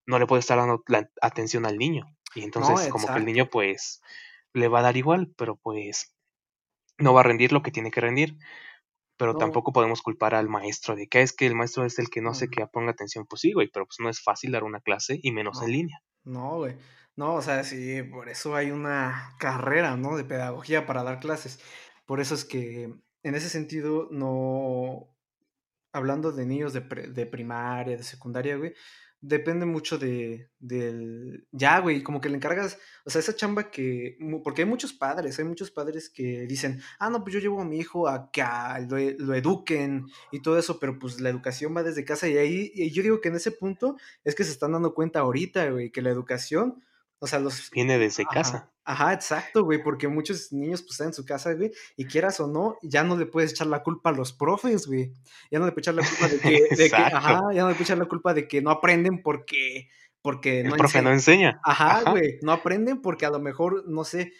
no 0.06 0.18
le 0.18 0.26
puede 0.26 0.40
estar 0.40 0.58
dando 0.58 0.82
la 0.88 1.08
atención 1.20 1.66
al 1.66 1.76
niño. 1.76 2.06
Y 2.34 2.42
No, 2.56 2.78
entonces, 2.78 2.88
como 2.88 3.10
que 3.10 3.18
el 3.20 3.24
niño, 3.26 3.48
pues, 3.50 4.02
le 4.52 4.68
va 4.68 4.80
a 4.80 4.82
dar 4.82 4.96
igual, 4.96 5.32
pero 5.36 5.56
pues 5.56 6.14
no 6.98 7.14
va 7.14 7.20
a 7.20 7.24
rendir 7.24 7.52
lo 7.52 7.62
que 7.62 7.70
tiene 7.72 7.90
que 7.92 8.00
rendir. 8.02 8.38
Pero 9.18 9.36
No. 9.36 9.38
tampoco 9.38 9.72
podemos 9.72 10.02
culpar 10.02 10.34
al 10.34 10.48
maestro 10.48 10.96
de 10.96 11.08
que 11.08 11.22
es 11.22 11.32
que 11.34 11.46
el 11.46 11.56
maestro 11.56 11.84
es 11.86 11.98
el 12.00 12.10
que 12.10 12.22
no 12.22 12.30
hace 12.30 12.48
Ujú. 12.48 12.50
que 12.50 12.66
ponga 12.68 12.92
atención. 12.92 13.26
Pues 13.28 13.42
sí, 13.42 13.52
güey, 13.52 13.68
pero 13.72 13.86
pues 13.86 13.98
no 14.00 14.10
es 14.10 14.22
fácil 14.22 14.52
dar 14.52 14.64
una 14.64 14.80
clase 14.80 15.18
y 15.22 15.32
menos 15.32 15.62
en 15.62 15.72
línea. 15.72 16.00
No, 16.24 16.56
güey. 16.58 16.76
No, 17.16 17.34
o 17.34 17.42
sea, 17.42 17.62
sí, 17.64 18.02
por 18.02 18.28
eso 18.28 18.56
hay 18.56 18.70
una 18.70 19.36
carrera, 19.38 19.96
¿no? 19.96 20.16
De 20.16 20.24
pedagogía 20.24 20.86
para 20.86 21.02
dar 21.02 21.20
clases. 21.20 21.60
Por 22.06 22.20
eso 22.20 22.34
es 22.34 22.44
que, 22.44 22.84
en 23.22 23.34
ese 23.34 23.48
sentido, 23.48 24.08
no 24.10 25.14
hablando 25.92 26.32
de 26.32 26.46
niños 26.46 26.72
de 26.74 26.82
pre 26.82 27.08
de 27.08 27.26
primaria, 27.26 27.96
de 27.96 28.02
secundaria, 28.04 28.56
güey, 28.56 28.74
depende 29.28 29.66
mucho 29.66 29.98
de 29.98 30.50
del 30.58 31.46
ya, 31.52 31.80
güey, 31.80 32.02
como 32.02 32.20
que 32.20 32.28
le 32.30 32.36
encargas, 32.36 32.78
o 33.04 33.10
sea, 33.10 33.20
esa 33.20 33.34
chamba 33.36 33.70
que 33.70 34.16
porque 34.44 34.62
hay 34.62 34.68
muchos 34.68 34.92
padres, 34.92 35.38
hay 35.38 35.44
muchos 35.44 35.70
padres 35.70 36.10
que 36.10 36.46
dicen: 36.46 36.80
"Ah, 36.98 37.10
no, 37.10 37.22
pues 37.24 37.34
yo 37.34 37.40
llevo 37.40 37.60
a 37.60 37.64
mi 37.64 37.78
hijo 37.78 38.08
a 38.08 38.30
que 38.32 38.42
lo 38.88 38.96
e 38.98 39.16
lo 39.18 39.34
eduquen 39.34 40.06
y 40.32 40.42
todo 40.42 40.58
eso", 40.58 40.78
pero, 40.80 40.98
pues, 40.98 41.20
la 41.20 41.30
educación 41.30 41.76
va 41.76 41.82
desde 41.82 42.04
casa, 42.04 42.28
y 42.28 42.36
ahí 42.38 42.72
y 42.74 42.90
yo 42.92 43.02
digo 43.02 43.20
que 43.20 43.28
en 43.28 43.36
ese 43.36 43.50
punto 43.52 43.96
es 44.24 44.34
que 44.34 44.44
se 44.44 44.50
están 44.52 44.72
dando 44.72 44.94
cuenta 44.94 45.20
ahorita, 45.20 45.70
güey, 45.70 45.90
que 45.90 46.02
la 46.02 46.10
educación, 46.10 46.82
o 47.24 47.26
sea, 47.26 47.38
los 47.40 47.70
Viene 47.70 47.98
desde 47.98 48.22
ajá, 48.24 48.34
casa. 48.34 48.72
ajá, 48.84 49.12
exacto, 49.14 49.64
güey, 49.64 49.82
porque 49.82 50.08
muchos 50.08 50.52
niños, 50.52 50.82
pues, 50.82 50.92
están 50.92 51.08
en 51.08 51.14
su 51.14 51.24
casa, 51.24 51.54
güey, 51.54 51.72
y 51.96 52.04
quieras 52.06 52.38
o 52.40 52.46
no, 52.46 52.76
ya 52.82 53.02
no 53.04 53.16
le 53.16 53.26
puedes 53.26 53.52
echar 53.52 53.66
la 53.66 53.82
culpa 53.82 54.10
a 54.10 54.12
los 54.12 54.32
profes, 54.32 54.86
güey. 54.86 55.12
Ya 55.50 55.58
no 55.58 55.66
le 55.66 55.72
puedes 55.72 55.84
echar 55.88 55.94
la 55.94 56.02
culpa 56.06 56.28
de 56.28 56.38
que 56.38 56.66
de 56.76 56.90
que 56.90 56.96
ajá, 56.96 57.40
ya 57.54 57.62
no 57.62 57.68
le 57.68 57.74
puedes 57.74 57.88
echar 57.88 57.98
la 57.98 58.06
culpa 58.06 58.34
de 58.34 58.46
que 58.48 58.62
no 58.62 58.70
aprenden 58.70 59.22
porque 59.22 59.88
porque 60.22 60.60
El 60.60 60.68
no 60.68 60.76
profe 60.76 61.02
no 61.02 61.10
enseña. 61.12 61.60
ajá, 61.62 62.02
güey, 62.10 62.38
no 62.42 62.52
aprenden 62.52 63.00
porque 63.02 63.26
a 63.26 63.30
lo 63.30 63.40
mejor, 63.40 63.84
no 63.88 64.04
sé, 64.04 64.32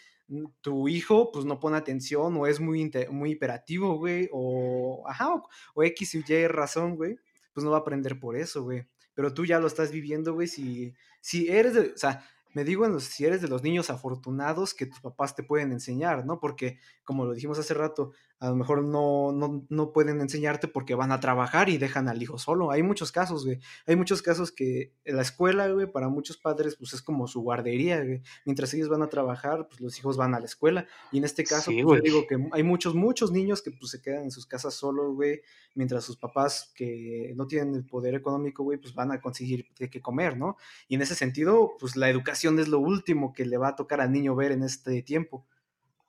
tu 0.61 0.87
hijo, 0.87 1.31
pues, 1.31 1.45
no 1.45 1.59
pone 1.59 1.77
atención 1.77 2.35
o 2.37 2.47
es 2.47 2.59
muy 2.59 2.91
muy 3.11 3.31
hiperactivo, 3.31 3.97
güey, 3.97 4.29
o 4.31 5.03
ajá, 5.07 5.33
o 5.35 5.47
o 5.75 5.83
equis 5.83 6.15
y 6.15 6.23
ye 6.23 6.47
razón, 6.47 6.95
güey, 6.95 7.17
pues, 7.53 7.63
no 7.63 7.71
va 7.71 7.77
a 7.77 7.81
aprender 7.81 8.19
por 8.19 8.35
eso, 8.35 8.63
güey. 8.63 8.87
Pero 9.13 9.33
tú 9.33 9.45
ya 9.45 9.59
lo 9.59 9.67
estás 9.67 9.91
viviendo, 9.91 10.33
güey, 10.33 10.47
si 10.47 10.93
si 11.21 11.47
eres 11.49 11.73
de 11.75 11.81
o 11.93 11.97
sea, 11.97 12.27
me 12.55 12.63
digo 12.63 12.85
en 12.85 12.93
los 12.93 13.03
si 13.03 13.25
eres 13.25 13.41
de 13.41 13.49
los 13.49 13.61
niños 13.63 13.89
afortunados 13.89 14.73
que 14.73 14.85
tus 14.87 15.01
papás 15.01 15.35
te 15.35 15.43
pueden 15.43 15.73
enseñar, 15.73 16.25
¿no? 16.25 16.39
Porque, 16.39 16.79
como 17.03 17.25
lo 17.25 17.33
dijimos 17.33 17.59
hace 17.59 17.73
rato, 17.75 18.13
a 18.39 18.49
lo 18.49 18.55
mejor 18.55 18.83
no 18.83 19.31
no 19.31 19.65
no 19.69 19.91
pueden 19.93 20.19
enseñarte 20.21 20.67
porque 20.67 20.93
van 20.95 21.11
a 21.11 21.19
trabajar 21.19 21.69
y 21.69 21.77
dejan 21.77 22.09
al 22.09 22.21
hijo 22.21 22.37
solo. 22.37 22.71
Hay 22.71 22.83
muchos 22.83 23.11
casos, 23.11 23.45
güey. 23.45 23.59
Hay 23.87 23.95
muchos 23.95 24.21
casos 24.21 24.51
que 24.51 24.93
en 25.05 25.15
la 25.15 25.21
escuela, 25.21 25.67
güey, 25.69 25.91
para 25.91 26.09
muchos 26.09 26.37
padres, 26.37 26.75
pues, 26.75 26.93
es 26.93 27.01
como 27.01 27.27
su 27.27 27.41
guardería, 27.41 28.03
güey. 28.03 28.21
Mientras 28.45 28.73
ellos 28.73 28.89
van 28.89 29.01
a 29.03 29.09
trabajar, 29.09 29.67
pues, 29.67 29.81
los 29.81 29.97
hijos 29.97 30.17
van 30.17 30.35
a 30.35 30.39
la 30.39 30.45
escuela. 30.45 30.85
Y 31.11 31.17
en 31.19 31.23
este 31.23 31.43
caso, 31.43 31.71
Sí, 31.71 31.81
pues, 31.83 31.99
yo 31.99 32.03
digo 32.03 32.27
que 32.27 32.37
hay 32.51 32.63
muchos, 32.63 32.93
muchos 32.95 33.31
niños 33.31 33.61
que, 33.61 33.71
pues, 33.71 33.91
se 33.91 34.01
quedan 34.01 34.23
en 34.23 34.31
sus 34.31 34.45
casas 34.45 34.73
solos, 34.73 35.15
güey, 35.15 35.41
mientras 35.73 36.03
sus 36.03 36.17
papás, 36.17 36.71
que 36.75 37.33
no 37.35 37.47
tienen 37.47 37.75
el 37.75 37.85
poder 37.85 38.15
económico, 38.15 38.63
güey, 38.63 38.77
pues, 38.77 38.93
van 38.93 39.11
a 39.11 39.21
conseguir 39.21 39.67
de 39.79 39.89
qué 39.89 40.01
comer, 40.01 40.37
¿no? 40.37 40.57
Y 40.87 40.95
en 40.95 41.01
ese 41.01 41.15
sentido, 41.15 41.75
pues, 41.79 41.95
la 41.95 42.09
educación 42.09 42.59
es 42.59 42.67
lo 42.67 42.79
último 42.79 43.33
que 43.33 43.45
le 43.45 43.57
va 43.57 43.69
a 43.69 43.75
tocar 43.75 44.01
al 44.01 44.11
niño 44.11 44.35
ver 44.35 44.51
en 44.51 44.63
este 44.63 45.01
tiempo. 45.01 45.45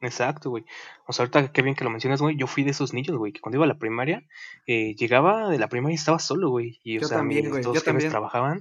Exacto, 0.00 0.50
güey. 0.50 0.64
O 1.06 1.12
sea, 1.12 1.24
ahorita 1.24 1.52
qué 1.52 1.62
bien 1.62 1.74
que 1.74 1.84
lo 1.84 1.90
mencionas, 1.90 2.20
güey. 2.20 2.36
Yo 2.36 2.46
fui 2.46 2.64
de 2.64 2.70
esos 2.70 2.92
niños, 2.92 3.16
güey, 3.16 3.32
que 3.32 3.40
cuando 3.40 3.56
iba 3.56 3.64
a 3.64 3.68
la 3.68 3.78
primaria, 3.78 4.22
eh, 4.66 4.94
llegaba 4.94 5.48
de 5.48 5.58
la 5.58 5.68
primaria 5.68 5.94
y 5.94 5.96
estaba 5.98 6.18
solo, 6.18 6.50
güey. 6.50 6.80
Y, 6.82 6.98
o 6.98 7.00
Yo 7.00 7.08
sea, 7.08 7.18
también, 7.18 7.44
mis 7.44 7.50
güey, 7.50 7.62
2 7.62 7.74
yo 7.74 7.80
jefes 7.80 8.08
trabajaban 8.10 8.60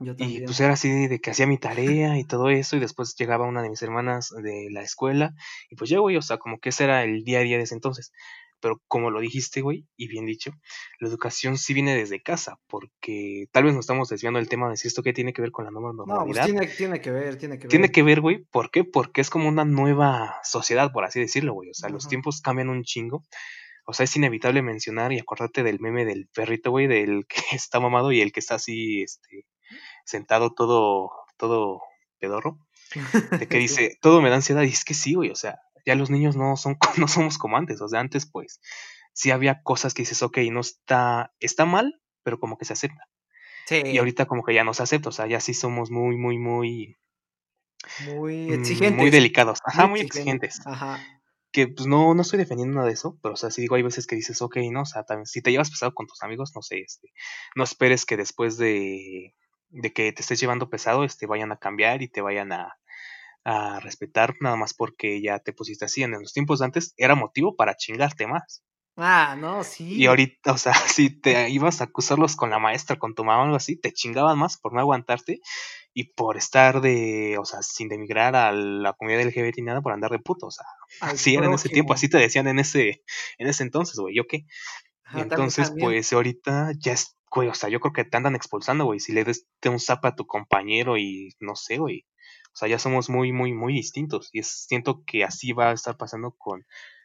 Yo 0.00 0.14
y, 0.18 0.40
pues, 0.42 0.58
era 0.60 0.74
así 0.74 1.06
de 1.08 1.20
que 1.20 1.30
hacía 1.30 1.46
mi 1.46 1.58
tarea 1.58 2.18
y 2.18 2.24
todo 2.24 2.50
eso, 2.50 2.76
y 2.76 2.80
después 2.80 3.14
llegaba 3.16 3.46
una 3.46 3.62
de 3.62 3.70
mis 3.70 3.82
hermanas 3.82 4.30
de 4.42 4.68
la 4.72 4.82
escuela 4.82 5.34
y, 5.70 5.76
pues, 5.76 5.88
ya, 5.90 6.00
güey, 6.00 6.16
o 6.16 6.22
sea, 6.22 6.38
como 6.38 6.58
que 6.58 6.70
ese 6.70 6.84
era 6.84 7.04
el 7.04 7.24
día 7.24 7.38
a 7.40 7.42
día 7.42 7.58
de 7.58 7.64
ese 7.64 7.74
entonces. 7.74 8.12
Pero 8.60 8.80
como 8.88 9.10
lo 9.10 9.20
dijiste, 9.20 9.60
güey, 9.60 9.86
y 9.96 10.08
bien 10.08 10.26
dicho, 10.26 10.50
la 10.98 11.08
educación 11.08 11.58
sí 11.58 11.74
viene 11.74 11.94
desde 11.94 12.22
casa, 12.22 12.58
porque 12.66 13.46
tal 13.52 13.64
vez 13.64 13.74
nos 13.74 13.80
estamos 13.84 14.08
desviando 14.08 14.38
del 14.38 14.48
tema 14.48 14.70
de 14.70 14.76
si 14.76 14.88
esto 14.88 15.02
qué 15.02 15.12
tiene 15.12 15.32
que 15.32 15.42
ver 15.42 15.50
con 15.50 15.64
la 15.66 15.70
nueva 15.70 15.90
No, 15.90 15.96
pues, 16.04 16.08
normalidad. 16.08 16.44
tiene 16.46 16.66
tiene 16.66 17.00
que 17.00 17.10
ver, 17.10 17.36
tiene 17.36 17.56
que 17.58 17.62
ver. 17.64 17.70
Tiene 17.70 17.90
que 17.90 18.02
ver, 18.02 18.20
güey, 18.20 18.44
¿por 18.50 18.70
qué? 18.70 18.84
Porque 18.84 19.20
es 19.20 19.30
como 19.30 19.48
una 19.48 19.64
nueva 19.64 20.36
sociedad, 20.42 20.90
por 20.92 21.04
así 21.04 21.20
decirlo, 21.20 21.52
güey. 21.52 21.70
O 21.70 21.74
sea, 21.74 21.88
los 21.90 22.08
tiempos 22.08 22.40
cambian 22.40 22.68
un 22.70 22.82
chingo. 22.82 23.22
O 23.88 23.92
sea, 23.92 24.04
es 24.04 24.16
inevitable 24.16 24.62
mencionar 24.62 25.12
y 25.12 25.18
acordarte 25.20 25.62
del 25.62 25.78
meme 25.78 26.04
del 26.04 26.26
perrito, 26.34 26.70
güey, 26.72 26.86
del 26.88 27.26
que 27.28 27.36
está 27.52 27.78
mamado 27.78 28.10
y 28.10 28.20
el 28.20 28.32
que 28.32 28.40
está 28.40 28.56
así, 28.56 29.02
este, 29.02 29.46
sentado 30.04 30.52
todo 30.54 31.10
todo 31.36 31.82
pedorro, 32.18 32.58
de 33.38 33.46
que 33.46 33.58
dice: 33.58 33.98
"Todo 34.00 34.22
me 34.22 34.30
da 34.30 34.36
ansiedad", 34.36 34.62
y 34.62 34.68
es 34.68 34.84
que 34.84 34.94
sí, 34.94 35.14
güey, 35.14 35.30
o 35.30 35.36
sea, 35.36 35.58
ya 35.86 35.94
los 35.96 36.10
niños 36.10 36.36
no 36.36 36.56
son 36.56 36.78
no 36.98 37.08
somos 37.08 37.38
como 37.38 37.56
antes, 37.58 37.80
o 37.82 37.88
sea, 37.88 38.00
antes, 38.00 38.30
pues, 38.30 38.60
sí 39.14 39.30
había 39.32 39.62
cosas 39.62 39.94
que 39.94 40.02
dices: 40.02 40.22
"Okey, 40.22 40.50
no 40.50 40.60
está 40.60 41.34
está 41.40 41.66
mal, 41.66 42.00
pero 42.24 42.40
como 42.40 42.58
que 42.58 42.64
se 42.66 42.74
acepta". 42.74 43.08
Y 43.82 43.98
Sí. 43.98 44.00
ahorita 44.00 44.26
como 44.26 44.44
que 44.44 44.54
ya 44.54 44.64
no 44.64 44.74
se 44.74 44.82
acepta, 44.84 45.10
o 45.10 45.12
sea, 45.12 45.26
ya 45.28 45.40
sí 45.40 45.54
somos 45.54 45.90
muy, 45.92 46.16
muy, 46.18 46.38
muy 46.38 46.96
Muy 47.98 48.52
mm, 48.54 48.94
muy 48.96 49.10
exigentes, 49.10 49.10
delicados. 49.10 49.58
muy 49.72 49.84
Ajá, 49.84 49.86
muy 49.88 50.00
exigentes. 50.00 50.60
exigentes. 50.60 50.60
Ajá. 50.64 51.06
Que, 51.52 51.68
pues, 51.68 51.86
no 51.88 52.14
no 52.14 52.22
estoy 52.22 52.38
defendiendo 52.40 52.74
nada 52.76 52.88
de 52.88 52.94
eso, 52.94 53.18
pero, 53.22 53.34
o 53.34 53.36
sea, 53.36 53.50
sí 53.50 53.62
digo, 53.62 53.76
hay 53.76 53.82
veces 53.82 54.06
que 54.06 54.16
dices: 54.16 54.42
"Okey", 54.42 54.70
¿no? 54.70 54.82
O 54.82 54.86
sea, 54.86 55.04
también 55.04 55.26
si 55.26 55.42
te 55.42 55.50
llevas 55.52 55.70
pesado 55.70 55.94
con 55.94 56.06
tus 56.06 56.22
amigos, 56.22 56.52
no 56.54 56.62
sé, 56.62 56.80
este, 56.80 57.12
no 57.56 57.64
esperes 57.64 58.06
que 58.06 58.16
después 58.16 58.58
de 58.58 59.34
de 59.70 59.92
que 59.92 60.12
te 60.12 60.22
estés 60.22 60.40
llevando 60.40 60.70
pesado, 60.70 61.04
este, 61.04 61.26
vayan 61.26 61.52
a 61.52 61.58
cambiar 61.58 62.02
y 62.02 62.08
te 62.08 62.20
vayan 62.22 62.52
a 62.52 62.78
a 63.46 63.80
respetar 63.80 64.34
nada 64.40 64.56
más 64.56 64.74
porque 64.74 65.22
ya 65.22 65.38
te 65.38 65.52
pusiste 65.52 65.84
así. 65.86 66.02
En 66.02 66.12
los 66.12 66.32
tiempos 66.32 66.58
de 66.58 66.64
antes 66.66 66.94
era 66.96 67.14
motivo 67.14 67.54
para 67.56 67.76
chingarte 67.76 68.26
más. 68.26 68.64
Ah, 68.96 69.36
no, 69.38 69.62
Y 69.62 69.64
sí. 69.64 70.06
ahorita, 70.06 70.52
o 70.52 70.58
sea, 70.58 70.72
si 71.00 71.10
te 71.20 71.48
ibas 71.50 71.80
a 71.80 71.84
acusarlos 71.84 72.34
con 72.36 72.50
la 72.50 72.58
maestra, 72.58 72.98
con 72.98 73.14
tu 73.14 73.24
mamá 73.24 73.42
o 73.42 73.44
algo 73.44 73.56
así, 73.56 73.76
te 73.78 73.92
chingaban 73.92 74.38
más 74.38 74.58
por 74.58 74.72
no 74.74 74.80
aguantarte. 74.80 75.40
y 75.94 76.12
por 76.14 76.36
estar 76.36 76.80
de, 76.82 77.38
o 77.38 77.44
sea, 77.46 77.62
sin 77.62 77.88
demigrar 77.88 78.36
a 78.36 78.52
la 78.52 78.92
comunidad 78.94 79.22
LGBT 79.28 79.58
y 79.58 79.62
nada, 79.62 79.80
por 79.80 79.92
andar 79.94 80.10
de 80.10 80.18
puto, 80.18 80.46
o 80.46 80.50
sea, 80.50 80.66
así 81.00 81.34
era 81.36 81.46
en 81.46 81.54
ese 81.54 81.70
tiempo, 81.70 81.94
así 81.94 82.08
te 82.08 82.18
decían 82.18 82.48
en 82.48 82.58
ese, 82.58 83.02
en 83.38 83.48
ese 83.48 83.62
entonces, 83.62 83.98
güey, 83.98 84.14
¿yo 84.16 84.24
qué? 84.28 84.46
entonces, 85.14 85.72
pues 85.78 86.12
ahorita 86.12 86.72
ya 86.78 86.92
es, 86.92 87.16
güey, 87.30 87.48
o 87.48 87.54
sea, 87.54 87.68
yo 87.68 87.80
creo 87.80 87.92
que 87.92 88.04
te 88.04 88.16
andan 88.16 88.34
expulsando, 88.34 88.84
güey, 88.84 89.00
si 89.00 89.12
le 89.12 89.24
des 89.24 89.46
un 89.64 89.80
zap 89.80 90.04
a 90.04 90.14
tu 90.16 90.26
compañero 90.26 90.96
y 90.98 91.30
no 91.40 91.54
sé, 91.56 91.78
güey, 91.78 92.06
o 92.56 92.58
sea, 92.58 92.68
ya 92.68 92.78
somos 92.78 93.10
muy, 93.10 93.32
muy, 93.32 93.52
muy 93.52 93.74
distintos 93.74 94.30
y 94.32 94.38
es, 94.38 94.64
siento 94.66 95.04
que 95.04 95.24
así 95.24 95.52
va 95.52 95.68
a 95.68 95.74
estar 95.74 95.98
pasando 95.98 96.34
con 96.38 96.64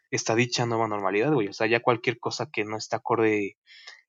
esta 0.10 0.34
dicha 0.34 0.66
nueva 0.66 0.88
normalidad, 0.88 1.34
güey, 1.34 1.50
o 1.50 1.54
sea, 1.54 1.68
ya 1.68 1.82
cualquier 1.82 2.20
cosa 2.20 2.50
que 2.50 2.64
no 2.64 2.78
esté 2.78 2.96
acorde 2.96 3.58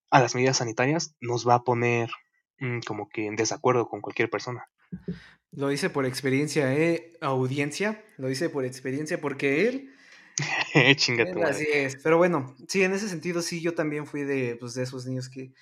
a 0.08 0.20
las 0.20 0.36
medidas 0.36 0.58
sanitarias 0.58 1.16
nos 1.20 1.46
va 1.46 1.56
a 1.56 1.64
poner 1.64 2.12
mm, 2.60 2.78
como 2.86 3.08
que 3.08 3.26
en 3.26 3.34
desacuerdo 3.34 3.88
con 3.88 4.00
cualquier 4.00 4.30
persona. 4.30 4.68
Lo 5.50 5.66
dice 5.66 5.90
por 5.90 6.06
experiencia, 6.06 6.72
¿eh? 6.76 7.14
Audiencia, 7.20 8.04
lo 8.18 8.28
dice 8.28 8.48
por 8.48 8.64
experiencia 8.64 9.20
porque 9.20 9.66
él... 9.66 9.90
Chingate. 10.96 11.42
Así 11.42 11.66
es, 11.72 11.96
pero 12.04 12.18
bueno, 12.18 12.54
sí, 12.68 12.84
en 12.84 12.92
ese 12.92 13.08
sentido 13.08 13.42
sí, 13.42 13.60
yo 13.60 13.74
también 13.74 14.06
fui 14.06 14.22
de, 14.22 14.56
pues, 14.60 14.74
de 14.74 14.84
esos 14.84 15.06
niños 15.06 15.28
que... 15.28 15.52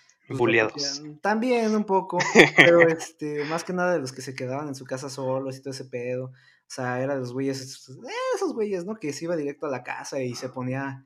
Pues, 0.72 1.02
también 1.20 1.74
un 1.74 1.84
poco, 1.84 2.18
pero 2.56 2.80
este, 2.82 3.44
más 3.44 3.64
que 3.64 3.72
nada 3.72 3.92
de 3.92 4.00
los 4.00 4.12
que 4.12 4.22
se 4.22 4.34
quedaban 4.34 4.68
en 4.68 4.74
su 4.74 4.84
casa 4.84 5.10
solos 5.10 5.56
y 5.56 5.62
todo 5.62 5.72
ese 5.72 5.84
pedo. 5.84 6.26
O 6.26 6.72
sea, 6.72 7.02
era 7.02 7.14
de 7.14 7.20
los 7.20 7.32
güeyes, 7.32 7.88
eh, 7.88 8.08
esos 8.34 8.54
güeyes, 8.54 8.84
¿no? 8.84 8.94
Que 8.96 9.12
se 9.12 9.24
iba 9.24 9.36
directo 9.36 9.66
a 9.66 9.70
la 9.70 9.82
casa 9.82 10.22
y 10.22 10.34
se 10.34 10.48
ponía 10.48 11.04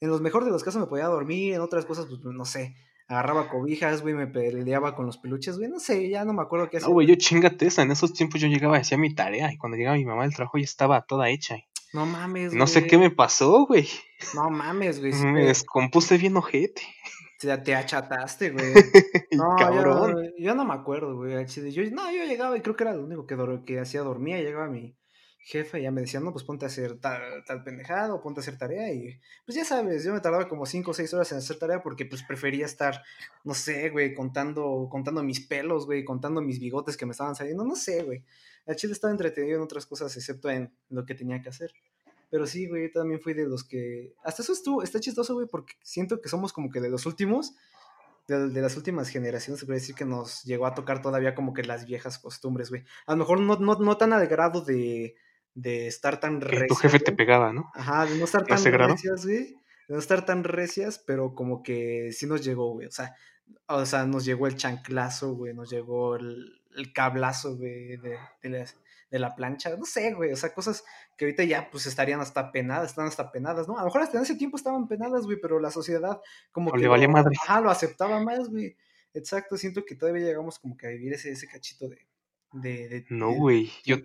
en 0.00 0.08
los 0.08 0.20
mejores 0.20 0.46
de 0.46 0.52
los 0.52 0.62
casos 0.62 0.80
me 0.80 0.86
podía 0.86 1.06
dormir, 1.06 1.54
en 1.54 1.60
otras 1.60 1.84
cosas, 1.84 2.06
pues 2.06 2.20
no 2.22 2.44
sé, 2.44 2.76
agarraba 3.08 3.48
cobijas, 3.48 4.02
güey, 4.02 4.14
me 4.14 4.26
peleaba 4.26 4.94
con 4.94 5.06
los 5.06 5.18
peluches, 5.18 5.58
güey, 5.58 5.68
no 5.68 5.80
sé, 5.80 6.08
ya 6.08 6.24
no 6.24 6.32
me 6.32 6.42
acuerdo 6.42 6.70
qué 6.70 6.76
hacía. 6.76 6.88
No, 6.88 6.94
güey, 6.94 7.06
yo 7.06 7.16
chingate 7.16 7.66
esa, 7.66 7.82
en 7.82 7.90
esos 7.90 8.12
tiempos 8.12 8.40
yo 8.40 8.48
llegaba 8.48 8.78
y 8.78 8.82
hacía 8.82 8.98
mi 8.98 9.14
tarea, 9.14 9.52
y 9.52 9.58
cuando 9.58 9.76
llegaba 9.76 9.96
mi 9.96 10.04
mamá 10.04 10.22
del 10.22 10.34
trabajo 10.34 10.58
ya 10.58 10.64
estaba 10.64 11.02
toda 11.02 11.30
hecha. 11.30 11.56
No 11.92 12.06
mames, 12.06 12.48
güey. 12.48 12.58
No 12.58 12.66
sé 12.66 12.86
qué 12.86 12.98
me 12.98 13.10
pasó, 13.10 13.66
güey. 13.66 13.88
No 14.34 14.50
mames, 14.50 15.00
güey. 15.00 15.12
me 15.24 15.46
descompuse 15.46 16.18
bien 16.18 16.36
ojete. 16.36 16.82
Te, 17.38 17.56
te 17.58 17.74
achataste, 17.74 18.50
güey. 18.50 18.72
No, 19.30 19.54
Cabrón. 19.56 20.32
Yo, 20.38 20.54
no 20.54 20.64
me 20.64 20.74
acuerdo, 20.74 21.14
güey. 21.16 21.46
Yo, 21.46 21.82
no, 21.92 22.10
yo 22.10 22.24
llegaba 22.24 22.56
y 22.56 22.60
creo 22.60 22.74
que 22.74 22.84
era 22.84 22.94
lo 22.94 23.04
único 23.04 23.26
que, 23.26 23.36
que 23.64 23.78
hacía, 23.78 24.00
dormía, 24.00 24.38
llegaba 24.38 24.66
mi, 24.68 24.96
jefe 25.48 25.80
ya 25.80 25.90
me 25.90 26.02
decía, 26.02 26.20
no, 26.20 26.30
pues 26.30 26.44
ponte 26.44 26.66
a 26.66 26.68
hacer 26.68 26.98
tal, 27.00 27.42
tal 27.46 27.64
pendejado, 27.64 28.20
ponte 28.20 28.40
a 28.40 28.42
hacer 28.42 28.58
tarea 28.58 28.92
y 28.92 29.18
pues 29.46 29.56
ya 29.56 29.64
sabes, 29.64 30.04
yo 30.04 30.12
me 30.12 30.20
tardaba 30.20 30.46
como 30.46 30.66
5 30.66 30.90
o 30.90 30.94
6 30.94 31.14
horas 31.14 31.32
en 31.32 31.38
hacer 31.38 31.58
tarea 31.58 31.82
porque 31.82 32.04
pues 32.04 32.22
prefería 32.22 32.66
estar, 32.66 33.02
no 33.44 33.54
sé, 33.54 33.88
güey, 33.88 34.12
contando, 34.12 34.88
contando 34.90 35.22
mis 35.22 35.40
pelos, 35.40 35.86
güey, 35.86 36.04
contando 36.04 36.42
mis 36.42 36.60
bigotes 36.60 36.98
que 36.98 37.06
me 37.06 37.12
estaban 37.12 37.34
saliendo, 37.34 37.64
no 37.64 37.76
sé, 37.76 38.02
güey. 38.02 38.24
El 38.66 38.76
chile 38.76 38.92
estaba 38.92 39.10
entretenido 39.10 39.56
en 39.56 39.62
otras 39.62 39.86
cosas 39.86 40.14
excepto 40.14 40.50
en 40.50 40.70
lo 40.90 41.06
que 41.06 41.14
tenía 41.14 41.40
que 41.40 41.48
hacer. 41.48 41.72
Pero 42.30 42.46
sí, 42.46 42.68
güey, 42.68 42.88
yo 42.88 43.00
también 43.00 43.20
fui 43.20 43.32
de 43.34 43.46
los 43.46 43.64
que... 43.64 44.14
Hasta 44.22 44.42
eso 44.42 44.52
estuvo, 44.52 44.82
está 44.82 45.00
chistoso, 45.00 45.34
güey, 45.34 45.46
porque 45.46 45.74
siento 45.82 46.20
que 46.20 46.28
somos 46.28 46.52
como 46.52 46.70
que 46.70 46.80
de 46.80 46.90
los 46.90 47.06
últimos, 47.06 47.54
de, 48.26 48.50
de, 48.50 48.60
las 48.60 48.76
últimas 48.76 49.08
generaciones, 49.08 49.60
se 49.60 49.66
puede 49.66 49.80
decir 49.80 49.94
que 49.94 50.04
nos 50.04 50.44
llegó 50.44 50.66
a 50.66 50.74
tocar 50.74 51.00
todavía 51.00 51.34
como 51.34 51.54
que 51.54 51.62
las 51.62 51.86
viejas 51.86 52.18
costumbres, 52.18 52.68
güey. 52.68 52.84
A 53.06 53.12
lo 53.12 53.18
mejor 53.18 53.40
no, 53.40 53.56
no, 53.56 53.74
no 53.76 53.96
tan 53.96 54.12
al 54.12 54.26
grado 54.26 54.60
de 54.60 55.16
de 55.60 55.88
estar 55.88 56.20
tan 56.20 56.40
recias. 56.40 56.68
Tu 56.68 56.74
jefe 56.76 57.00
te 57.00 57.12
pegaba, 57.12 57.52
¿no? 57.52 57.70
Ajá, 57.74 58.06
de 58.06 58.16
no 58.16 58.24
estar 58.24 58.44
tan 58.46 58.62
recias, 58.62 59.24
güey. 59.24 59.56
De 59.88 59.94
no 59.94 59.98
estar 59.98 60.24
tan 60.24 60.44
recias, 60.44 61.02
pero 61.04 61.34
como 61.34 61.62
que 61.62 62.10
sí 62.12 62.26
nos 62.26 62.44
llegó, 62.44 62.72
güey. 62.74 62.86
O 62.86 62.92
sea, 62.92 63.14
o 63.66 63.84
sea 63.84 64.06
nos 64.06 64.24
llegó 64.24 64.46
el 64.46 64.56
chanclazo, 64.56 65.34
güey. 65.34 65.54
Nos 65.54 65.70
llegó 65.70 66.14
el, 66.14 66.60
el 66.76 66.92
cablazo, 66.92 67.56
güey, 67.56 67.96
de, 67.96 68.18
de, 68.42 68.66
la, 69.10 69.34
plancha. 69.34 69.76
No 69.76 69.84
sé, 69.84 70.12
güey. 70.12 70.32
O 70.32 70.36
sea, 70.36 70.52
cosas 70.52 70.84
que 71.16 71.24
ahorita 71.24 71.44
ya 71.44 71.70
pues 71.70 71.86
estarían 71.86 72.20
hasta 72.20 72.52
penadas, 72.52 72.90
están 72.90 73.06
hasta 73.06 73.30
penadas, 73.30 73.68
¿no? 73.68 73.76
A 73.76 73.80
lo 73.80 73.86
mejor 73.86 74.02
hasta 74.02 74.18
en 74.18 74.24
ese 74.24 74.36
tiempo 74.36 74.56
estaban 74.56 74.88
penadas, 74.88 75.24
güey, 75.24 75.38
pero 75.40 75.60
la 75.60 75.70
sociedad 75.70 76.20
como 76.52 76.72
que... 76.72 76.78
Le 76.78 76.88
valía 76.88 77.08
madre. 77.08 77.36
Ajá, 77.42 77.60
lo 77.60 77.70
aceptaba 77.70 78.20
más, 78.20 78.48
güey. 78.48 78.76
Exacto, 79.14 79.56
siento 79.56 79.84
que 79.84 79.94
todavía 79.94 80.26
llegamos 80.26 80.58
como 80.58 80.76
que 80.76 80.86
a 80.86 80.90
vivir 80.90 81.14
ese, 81.14 81.30
ese 81.30 81.48
cachito 81.48 81.88
de... 81.88 82.06
de, 82.52 83.06
no, 83.08 83.32
güey. 83.32 83.72
Yo, 83.84 83.96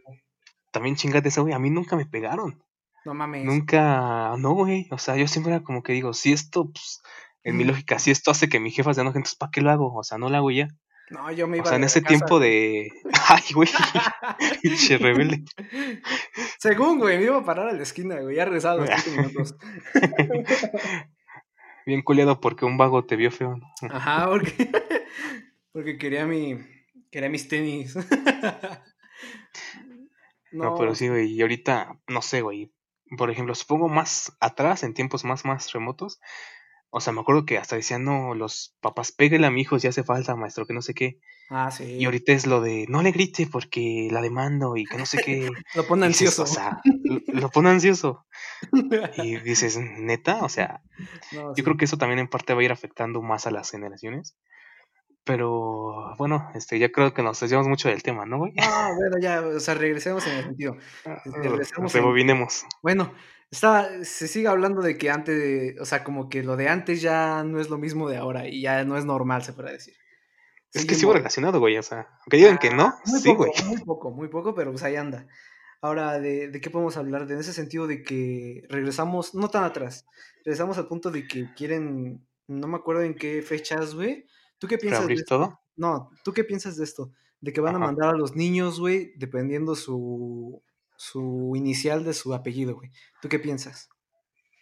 también 0.71 0.95
chingate 0.95 1.27
esa, 1.27 1.41
güey, 1.41 1.53
a 1.53 1.59
mí 1.59 1.69
nunca 1.69 1.95
me 1.95 2.05
pegaron. 2.05 2.63
No 3.05 3.13
mames. 3.13 3.43
Nunca, 3.43 4.35
no, 4.37 4.53
güey. 4.53 4.87
O 4.91 4.97
sea, 4.97 5.17
yo 5.17 5.27
siempre 5.27 5.53
era 5.53 5.63
como 5.63 5.83
que 5.83 5.93
digo, 5.93 6.13
si 6.13 6.31
esto, 6.31 6.71
pues, 6.71 7.01
en 7.43 7.57
mi 7.57 7.65
lógica, 7.65 7.99
si 7.99 8.11
esto 8.11 8.31
hace 8.31 8.47
que 8.47 8.59
mi 8.59 8.71
jefa 8.71 8.93
se 8.93 9.01
enoje, 9.01 9.17
entonces 9.17 9.37
¿para 9.37 9.51
qué 9.51 9.61
lo 9.61 9.69
hago? 9.69 9.93
O 9.93 10.03
sea, 10.03 10.17
no 10.17 10.29
lo 10.29 10.37
hago 10.37 10.51
ya. 10.51 10.69
No, 11.13 11.31
yo 11.31 11.47
me 11.47 11.57
iba 11.57 11.65
O 11.65 11.67
sea, 11.67 11.77
en 11.77 11.83
ese 11.83 12.01
tiempo 12.01 12.39
de. 12.39 12.91
Ay, 13.29 13.43
güey. 13.53 13.69
Pinche 14.63 14.97
rebelde. 14.97 15.43
Según, 16.57 16.97
güey, 16.97 17.19
me 17.19 17.25
iba 17.25 17.37
a 17.37 17.45
parar 17.45 17.67
a 17.69 17.73
la 17.73 17.83
esquina, 17.83 18.19
güey. 18.19 18.35
Ya 18.35 18.45
regresaba 18.45 18.77
los 18.77 18.89
cinco 19.01 19.21
minutos. 19.21 19.55
Bien 21.85 22.01
culiado 22.01 22.41
porque 22.41 22.65
un 22.65 22.77
vago 22.77 23.05
te 23.05 23.15
vio 23.15 23.29
feo, 23.29 23.57
¿no? 23.57 23.89
Ajá, 23.91 24.27
porque. 24.27 24.71
Porque 25.71 25.97
quería 25.97 26.25
mi. 26.25 26.57
Quería 27.11 27.29
mis 27.29 27.47
tenis. 27.47 27.95
No. 30.51 30.75
pero 30.77 30.95
sí, 30.95 31.09
güey. 31.09 31.31
Y 31.31 31.41
ahorita, 31.41 31.99
no 32.07 32.21
sé, 32.21 32.41
güey. 32.41 32.71
Por 33.17 33.29
ejemplo, 33.29 33.53
supongo 33.53 33.87
más 33.87 34.35
atrás, 34.39 34.83
en 34.83 34.93
tiempos 34.93 35.25
más, 35.25 35.45
más 35.45 35.71
remotos. 35.73 36.19
O 36.95 37.01
sea, 37.01 37.11
me 37.11 37.21
acuerdo 37.21 37.43
que 37.43 37.57
hasta 37.57 37.75
decían, 37.75 38.03
no, 38.03 38.35
los 38.35 38.75
papás, 38.79 39.11
pégale 39.11 39.47
a 39.47 39.49
mi 39.49 39.61
hijo 39.61 39.79
si 39.79 39.87
hace 39.87 40.03
falta, 40.03 40.35
maestro, 40.35 40.67
que 40.67 40.75
no 40.75 40.83
sé 40.83 40.93
qué. 40.93 41.17
Ah, 41.49 41.71
sí. 41.71 41.85
Y 41.85 42.05
ahorita 42.05 42.33
es 42.33 42.45
lo 42.45 42.61
de, 42.61 42.85
no 42.87 43.01
le 43.01 43.11
grite 43.11 43.47
porque 43.51 44.09
la 44.11 44.21
demando 44.21 44.77
y 44.77 44.85
que 44.85 44.97
no 44.97 45.07
sé 45.07 45.17
qué. 45.25 45.49
lo 45.73 45.87
pone 45.87 46.05
ansioso. 46.05 46.43
o 46.43 46.45
sea, 46.45 46.81
lo, 47.29 47.49
pone 47.49 47.71
ansioso. 47.71 48.27
y 49.17 49.37
dices, 49.37 49.79
neta, 49.79 50.43
o 50.43 50.49
sea, 50.49 50.83
yo 51.31 51.63
creo 51.63 51.77
que 51.77 51.85
eso 51.85 51.97
también 51.97 52.19
en 52.19 52.27
parte 52.27 52.53
va 52.53 52.61
a 52.61 52.63
ir 52.63 52.71
afectando 52.71 53.23
más 53.23 53.47
a 53.47 53.51
las 53.51 53.71
generaciones. 53.71 54.37
Pero 55.25 56.15
bueno, 56.17 56.49
este, 56.53 56.79
ya 56.79 56.91
creo 56.91 57.13
que 57.13 57.23
nos 57.23 57.39
desviamos 57.39 57.67
mucho 57.67 57.87
del 57.87 58.03
tema, 58.03 58.25
¿no, 58.25 58.39
güey? 58.39 58.53
Ah, 58.61 58.91
bueno, 58.95 59.17
ya, 59.21 59.41
o 59.41 59.59
sea, 59.59 59.73
regresemos 59.73 60.25
en 60.27 60.37
el 60.37 60.43
sentido. 60.43 60.77
Ah, 61.05 61.21
este, 61.23 61.49
regresemos 61.49 61.93
rebobinemos. 61.93 62.65
Bueno, 62.81 63.13
está, 63.49 64.03
se 64.03 64.27
sigue 64.27 64.47
hablando 64.49 64.81
de 64.81 64.97
que 64.97 65.09
antes, 65.09 65.79
o 65.79 65.85
sea, 65.85 66.03
como 66.03 66.27
que 66.27 66.43
lo 66.43 66.57
de 66.57 66.67
antes 66.67 67.01
ya 67.01 67.43
no 67.43 67.61
es 67.61 67.69
lo 67.69 67.77
mismo 67.77 68.09
de 68.09 68.17
ahora 68.17 68.47
y 68.47 68.61
ya 68.61 68.83
no 68.83 68.97
es 68.97 69.05
normal, 69.05 69.43
se 69.43 69.53
puede 69.53 69.71
decir. 69.71 69.93
Es 70.73 70.85
que 70.85 70.95
sigo 70.95 71.13
relacionado, 71.13 71.59
güey, 71.59 71.77
o 71.77 71.83
sea, 71.83 72.07
aunque 72.21 72.37
digan 72.37 72.57
que 72.57 72.71
no, 72.71 72.95
muy 73.05 73.19
sí, 73.19 73.29
poco, 73.29 73.45
güey. 73.45 73.65
Muy 73.67 73.81
poco, 73.85 74.11
muy 74.11 74.27
poco, 74.27 74.55
pero 74.55 74.71
pues 74.71 74.83
ahí 74.83 74.95
anda. 74.95 75.27
Ahora, 75.81 76.19
¿de, 76.19 76.49
¿de 76.49 76.61
qué 76.61 76.69
podemos 76.71 76.97
hablar? 76.97 77.27
De 77.27 77.35
en 77.35 77.41
ese 77.41 77.53
sentido 77.53 77.85
de 77.85 78.03
que 78.03 78.63
regresamos, 78.69 79.35
no 79.35 79.49
tan 79.49 79.63
atrás, 79.65 80.07
regresamos 80.43 80.77
al 80.79 80.87
punto 80.87 81.11
de 81.11 81.27
que 81.27 81.53
quieren, 81.53 82.25
no 82.47 82.67
me 82.67 82.77
acuerdo 82.77 83.03
en 83.03 83.13
qué 83.13 83.41
fechas, 83.43 83.93
güey, 83.93 84.25
¿Tú 84.63 84.69
qué 84.69 84.77
piensas 84.77 85.05
de 85.07 85.15
esto? 85.15 85.59
No, 85.75 86.09
¿tú 86.23 86.31
qué 86.31 86.45
piensas 86.45 86.77
de 86.77 86.85
esto? 86.85 87.11
De 87.41 87.51
que 87.51 87.59
van 87.59 87.75
a 87.75 87.79
mandar 87.79 88.15
a 88.15 88.17
los 88.17 88.33
niños, 88.33 88.79
güey, 88.79 89.11
dependiendo 89.17 89.75
su, 89.75 90.63
su 90.95 91.51
inicial 91.57 92.05
de 92.05 92.13
su 92.13 92.33
apellido, 92.33 92.75
güey. 92.75 92.89
¿Tú 93.21 93.27
qué 93.27 93.39
piensas? 93.39 93.89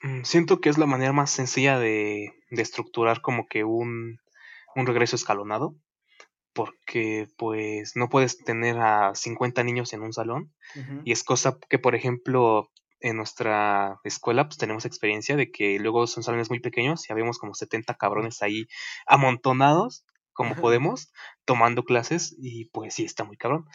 Mm, 0.02 0.24
siento 0.24 0.60
que 0.60 0.70
es 0.70 0.80
la 0.80 0.88
manera 0.88 1.14
más 1.14 1.30
sencilla 1.30 1.78
de, 1.78 2.34
de 2.50 2.62
estructurar 2.64 3.22
como 3.22 3.46
que 3.46 3.64
un, 3.64 4.18
un, 4.76 4.88
regreso 4.88 5.16
escalonado, 5.16 5.76
porque 6.54 7.28
pues 7.38 7.92
no 7.96 8.10
puedes 8.10 8.40
tener 8.40 8.80
a 8.80 9.14
50 9.14 9.64
niños 9.64 9.94
en 9.94 10.02
un 10.02 10.14
salón 10.14 10.52
y 11.06 11.12
es 11.12 11.24
cosa 11.24 11.60
que, 11.70 11.78
por 11.78 11.94
ejemplo, 11.94 12.71
en 13.02 13.18
nuestra 13.18 14.00
escuela 14.04 14.48
pues 14.48 14.58
tenemos 14.58 14.86
experiencia 14.86 15.36
de 15.36 15.52
que 15.52 15.80
luego 15.80 16.08
son 16.08 16.24
salones 16.24 16.50
muy 16.50 16.60
pequeños 16.60 17.10
y 17.10 17.12
habíamos 17.12 17.38
como 17.40 17.54
70 17.54 17.94
cabrones 17.96 18.42
ahí 18.42 18.68
amontonados 19.06 20.06
como 20.34 20.56
podemos 20.56 21.12
tomando 21.46 21.84
clases 21.84 22.36
y 22.38 22.66
pues 22.66 22.96
sí 22.96 23.04
está 23.04 23.24
muy 23.24 23.38
cabrón. 23.38 23.66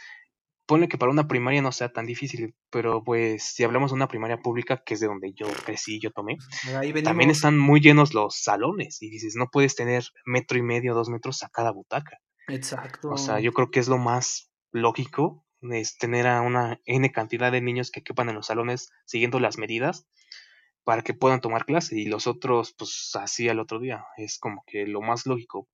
Pone 0.66 0.88
que 0.88 0.98
para 0.98 1.12
una 1.12 1.28
primaria 1.28 1.62
no 1.62 1.70
sea 1.70 1.92
tan 1.92 2.06
difícil, 2.06 2.56
pero 2.70 3.04
pues 3.04 3.44
si 3.54 3.62
hablamos 3.62 3.92
de 3.92 3.96
una 3.96 4.08
primaria 4.08 4.38
pública, 4.38 4.82
que 4.84 4.94
es 4.94 5.00
de 5.00 5.06
donde 5.06 5.32
yo 5.32 5.46
crecí, 5.64 6.00
yo 6.00 6.10
tomé, 6.10 6.38
también 7.04 7.30
están 7.30 7.56
muy 7.56 7.80
llenos 7.80 8.14
los 8.14 8.42
salones 8.42 9.00
y 9.00 9.08
dices, 9.08 9.36
no 9.36 9.46
puedes 9.52 9.76
tener 9.76 10.04
metro 10.24 10.58
y 10.58 10.62
medio, 10.62 10.94
dos 10.94 11.08
metros 11.08 11.44
a 11.44 11.50
cada 11.50 11.70
butaca. 11.70 12.18
Exacto. 12.48 13.10
O 13.10 13.16
sea, 13.16 13.38
yo 13.38 13.52
creo 13.52 13.70
que 13.70 13.78
es 13.78 13.86
lo 13.86 13.98
más 13.98 14.50
lógico 14.72 15.45
es 15.62 15.96
tener 15.98 16.26
a 16.26 16.40
una 16.42 16.80
N 16.84 17.10
cantidad 17.12 17.52
de 17.52 17.60
niños 17.60 17.90
que 17.90 18.02
quepan 18.02 18.28
en 18.28 18.34
los 18.36 18.46
salones 18.46 18.90
siguiendo 19.04 19.40
las 19.40 19.58
medidas 19.58 20.06
para 20.84 21.02
que 21.02 21.14
puedan 21.14 21.40
tomar 21.40 21.64
clase 21.64 21.98
y 21.98 22.06
los 22.06 22.26
otros 22.26 22.74
pues 22.78 23.10
así 23.14 23.48
al 23.48 23.58
otro 23.58 23.80
día. 23.80 24.04
Es 24.16 24.38
como 24.38 24.62
que 24.66 24.86
lo 24.86 25.00
más 25.00 25.26
lógico. 25.26 25.68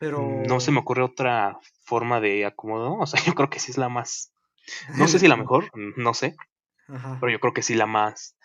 Pero 0.00 0.42
no 0.46 0.60
se 0.60 0.72
me 0.72 0.80
ocurre 0.80 1.02
otra 1.02 1.58
forma 1.84 2.20
de 2.20 2.44
acomodo. 2.44 2.94
O 2.94 3.06
sea, 3.06 3.20
yo 3.26 3.34
creo 3.34 3.50
que 3.50 3.60
sí 3.60 3.70
es 3.70 3.78
la 3.78 3.88
más... 3.88 4.32
No 4.96 5.08
sé 5.08 5.18
si 5.18 5.28
la 5.28 5.36
mejor, 5.36 5.70
no 5.74 6.14
sé. 6.14 6.36
Pero 6.86 7.30
yo 7.30 7.40
creo 7.40 7.52
que 7.52 7.62
sí 7.62 7.74
la 7.74 7.86
más... 7.86 8.36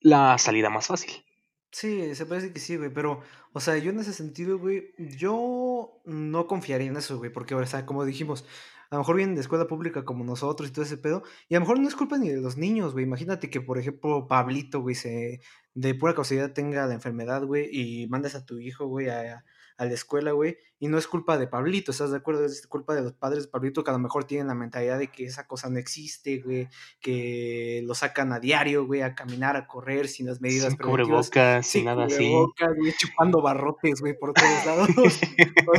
La 0.00 0.36
salida 0.38 0.68
más 0.70 0.88
fácil. 0.88 1.24
Sí, 1.72 2.14
se 2.14 2.26
parece 2.26 2.52
que 2.52 2.60
sí, 2.60 2.76
güey, 2.76 2.90
pero, 2.90 3.22
o 3.52 3.60
sea, 3.60 3.78
yo 3.78 3.90
en 3.90 3.98
ese 3.98 4.12
sentido, 4.12 4.58
güey, 4.58 4.92
yo 4.98 6.02
no 6.04 6.46
confiaría 6.46 6.88
en 6.88 6.96
eso, 6.98 7.16
güey, 7.16 7.32
porque, 7.32 7.54
o 7.54 7.66
sea, 7.66 7.86
como 7.86 8.04
dijimos, 8.04 8.44
a 8.92 8.96
lo 8.96 9.00
mejor 9.00 9.16
vienen 9.16 9.34
de 9.34 9.40
escuela 9.40 9.66
pública 9.66 10.04
como 10.04 10.22
nosotros 10.22 10.68
y 10.68 10.72
todo 10.72 10.84
ese 10.84 10.98
pedo, 10.98 11.22
y 11.48 11.54
a 11.54 11.58
lo 11.58 11.62
mejor 11.62 11.80
no 11.80 11.88
es 11.88 11.96
culpa 11.96 12.18
ni 12.18 12.28
de 12.28 12.42
los 12.42 12.58
niños, 12.58 12.92
güey. 12.92 13.06
Imagínate 13.06 13.48
que, 13.48 13.62
por 13.62 13.78
ejemplo, 13.78 14.28
Pablito, 14.28 14.82
güey, 14.82 14.94
se 14.94 15.40
de 15.72 15.94
pura 15.94 16.14
casualidad 16.14 16.52
tenga 16.52 16.86
la 16.86 16.92
enfermedad, 16.92 17.42
güey, 17.42 17.70
y 17.72 18.06
mandes 18.08 18.34
a 18.34 18.44
tu 18.44 18.58
hijo, 18.58 18.86
güey, 18.88 19.08
a, 19.08 19.46
a 19.78 19.84
la 19.86 19.94
escuela, 19.94 20.32
güey, 20.32 20.58
y 20.78 20.88
no 20.88 20.98
es 20.98 21.06
culpa 21.06 21.38
de 21.38 21.46
Pablito, 21.46 21.90
¿estás 21.90 22.10
de 22.10 22.18
acuerdo? 22.18 22.44
Es 22.44 22.66
culpa 22.66 22.94
de 22.94 23.00
los 23.00 23.14
padres 23.14 23.44
de 23.44 23.50
Pablito 23.50 23.82
que 23.82 23.90
a 23.90 23.94
lo 23.94 23.98
mejor 23.98 24.24
tienen 24.24 24.48
la 24.48 24.54
mentalidad 24.54 24.98
de 24.98 25.10
que 25.10 25.24
esa 25.24 25.46
cosa 25.46 25.70
no 25.70 25.78
existe, 25.78 26.42
güey, 26.42 26.68
que 27.00 27.80
lo 27.86 27.94
sacan 27.94 28.30
a 28.34 28.40
diario, 28.40 28.84
güey, 28.84 29.00
a 29.00 29.14
caminar, 29.14 29.56
a 29.56 29.66
correr 29.66 30.06
sin 30.06 30.26
las 30.26 30.42
medidas 30.42 30.68
sin 30.68 30.76
cubrebocas, 30.76 31.66
sin 31.66 31.86
nada 31.86 32.04
así. 32.04 32.30
güey, 32.30 32.92
chupando 32.98 33.40
barrotes, 33.40 34.02
güey, 34.02 34.18
por 34.18 34.34
todos 34.34 34.66
lados. 34.66 34.88
o 34.98 35.10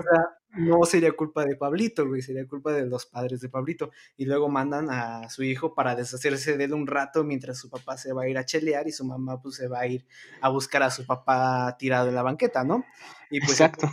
sea, 0.02 0.43
no 0.54 0.84
sería 0.86 1.12
culpa 1.14 1.46
de 1.46 1.56
Pablito, 1.56 2.08
güey, 2.08 2.22
sería 2.22 2.48
culpa 2.48 2.72
de 2.74 2.86
los 2.86 3.06
padres 3.06 3.42
de 3.42 3.50
Pablito. 3.50 3.92
Y 4.18 4.26
luego 4.26 4.50
mandan 4.50 4.90
a 4.90 5.30
su 5.30 5.44
hijo 5.44 5.74
para 5.74 5.96
deshacerse 5.96 6.58
de 6.58 6.66
él 6.66 6.74
un 6.74 6.88
rato 6.88 7.24
mientras 7.24 7.58
su 7.58 7.70
papá 7.70 7.98
se 7.98 8.14
va 8.14 8.24
a 8.24 8.30
ir 8.30 8.38
a 8.38 8.46
chelear 8.46 8.88
y 8.88 8.92
su 8.92 9.06
mamá 9.06 9.42
pues 9.42 9.56
se 9.56 9.68
va 9.68 9.80
a 9.80 9.88
ir 9.88 10.06
a 10.42 10.50
buscar 10.50 10.84
a 10.84 10.92
su 10.92 11.06
papá 11.06 11.76
tirado 11.78 12.10
en 12.10 12.16
la 12.16 12.24
banqueta, 12.24 12.64
¿no? 12.64 12.86
Y 13.30 13.40
pues, 13.40 13.60
Exacto. 13.62 13.88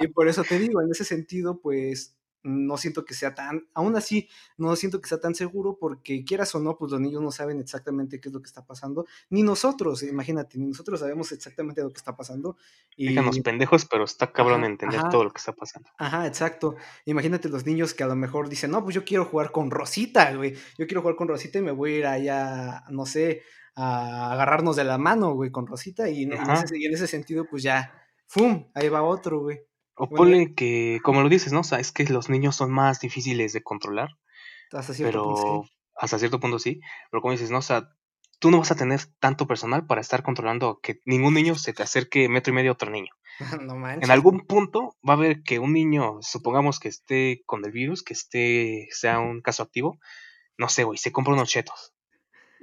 y 0.00 0.08
por 0.08 0.28
eso 0.28 0.44
te 0.44 0.58
digo, 0.58 0.82
en 0.82 0.90
ese 0.90 1.04
sentido, 1.04 1.60
pues 1.60 2.14
no 2.44 2.76
siento 2.76 3.04
que 3.04 3.14
sea 3.14 3.34
tan, 3.34 3.66
aún 3.74 3.96
así, 3.96 4.28
no 4.58 4.76
siento 4.76 5.00
que 5.00 5.08
sea 5.08 5.18
tan 5.18 5.34
seguro 5.34 5.78
porque 5.80 6.24
quieras 6.24 6.54
o 6.54 6.60
no, 6.60 6.76
pues 6.76 6.92
los 6.92 7.00
niños 7.00 7.22
no 7.22 7.32
saben 7.32 7.58
exactamente 7.58 8.20
qué 8.20 8.28
es 8.28 8.34
lo 8.34 8.40
que 8.40 8.46
está 8.46 8.64
pasando, 8.64 9.06
ni 9.30 9.42
nosotros, 9.42 10.02
imagínate, 10.02 10.58
ni 10.58 10.66
nosotros 10.66 11.00
sabemos 11.00 11.32
exactamente 11.32 11.82
lo 11.82 11.90
que 11.90 11.96
está 11.96 12.16
pasando. 12.16 12.56
Y... 12.96 13.08
Díganos 13.08 13.40
pendejos, 13.40 13.86
pero 13.86 14.04
está 14.04 14.30
cabrón 14.30 14.64
entender 14.64 15.00
todo 15.10 15.24
lo 15.24 15.30
que 15.30 15.38
está 15.38 15.52
pasando. 15.52 15.88
Ajá, 15.98 16.26
exacto. 16.26 16.76
Imagínate 17.06 17.48
los 17.48 17.66
niños 17.66 17.94
que 17.94 18.04
a 18.04 18.06
lo 18.06 18.14
mejor 18.14 18.48
dicen, 18.48 18.70
no, 18.70 18.82
pues 18.84 18.94
yo 18.94 19.04
quiero 19.04 19.24
jugar 19.24 19.50
con 19.50 19.70
Rosita, 19.70 20.34
güey, 20.34 20.54
yo 20.78 20.86
quiero 20.86 21.00
jugar 21.00 21.16
con 21.16 21.28
Rosita 21.28 21.58
y 21.58 21.62
me 21.62 21.72
voy 21.72 21.94
a 21.94 21.98
ir 21.98 22.06
allá, 22.06 22.84
no 22.90 23.06
sé, 23.06 23.42
a 23.74 24.32
agarrarnos 24.32 24.76
de 24.76 24.84
la 24.84 24.98
mano, 24.98 25.32
güey, 25.34 25.50
con 25.50 25.66
Rosita 25.66 26.08
y 26.08 26.24
en, 26.24 26.34
ese, 26.34 26.78
y 26.78 26.84
en 26.84 26.94
ese 26.94 27.06
sentido, 27.06 27.46
pues 27.48 27.62
ya, 27.62 27.92
¡fum! 28.26 28.70
Ahí 28.74 28.88
va 28.88 29.02
otro, 29.02 29.40
güey. 29.40 29.60
O 29.96 30.08
ponle 30.08 30.54
que, 30.54 31.00
como 31.02 31.22
lo 31.22 31.28
dices, 31.28 31.52
¿no? 31.52 31.60
O 31.60 31.64
sea, 31.64 31.78
es 31.78 31.92
que 31.92 32.04
los 32.04 32.28
niños 32.28 32.56
son 32.56 32.72
más 32.72 33.00
difíciles 33.00 33.52
de 33.52 33.62
controlar. 33.62 34.10
Hasta 34.72 34.92
cierto 34.92 35.10
pero, 35.10 35.24
punto, 35.24 35.64
sí. 35.64 35.72
Hasta 35.96 36.18
cierto 36.18 36.40
punto 36.40 36.58
sí. 36.58 36.80
Pero 37.10 37.20
como 37.20 37.32
dices, 37.32 37.50
¿no? 37.50 37.58
O 37.58 37.62
sea, 37.62 37.90
tú 38.40 38.50
no 38.50 38.58
vas 38.58 38.72
a 38.72 38.76
tener 38.76 39.00
tanto 39.20 39.46
personal 39.46 39.86
para 39.86 40.00
estar 40.00 40.22
controlando 40.22 40.80
que 40.82 41.00
ningún 41.04 41.34
niño 41.34 41.54
se 41.54 41.72
te 41.72 41.82
acerque 41.82 42.28
metro 42.28 42.52
y 42.52 42.56
medio 42.56 42.70
a 42.72 42.74
otro 42.74 42.90
niño. 42.90 43.12
no 43.60 43.76
manches. 43.76 44.04
En 44.04 44.10
algún 44.10 44.46
punto 44.46 44.96
va 45.08 45.14
a 45.14 45.16
haber 45.16 45.42
que 45.42 45.58
un 45.58 45.72
niño, 45.72 46.18
supongamos 46.22 46.80
que 46.80 46.88
esté 46.88 47.42
con 47.46 47.64
el 47.64 47.70
virus, 47.70 48.02
que 48.02 48.14
esté, 48.14 48.88
sea 48.90 49.20
un 49.20 49.42
caso 49.42 49.62
activo, 49.62 49.98
no 50.58 50.68
sé, 50.68 50.84
güey, 50.84 50.98
se 50.98 51.12
compra 51.12 51.34
unos 51.34 51.48
chetos 51.48 51.93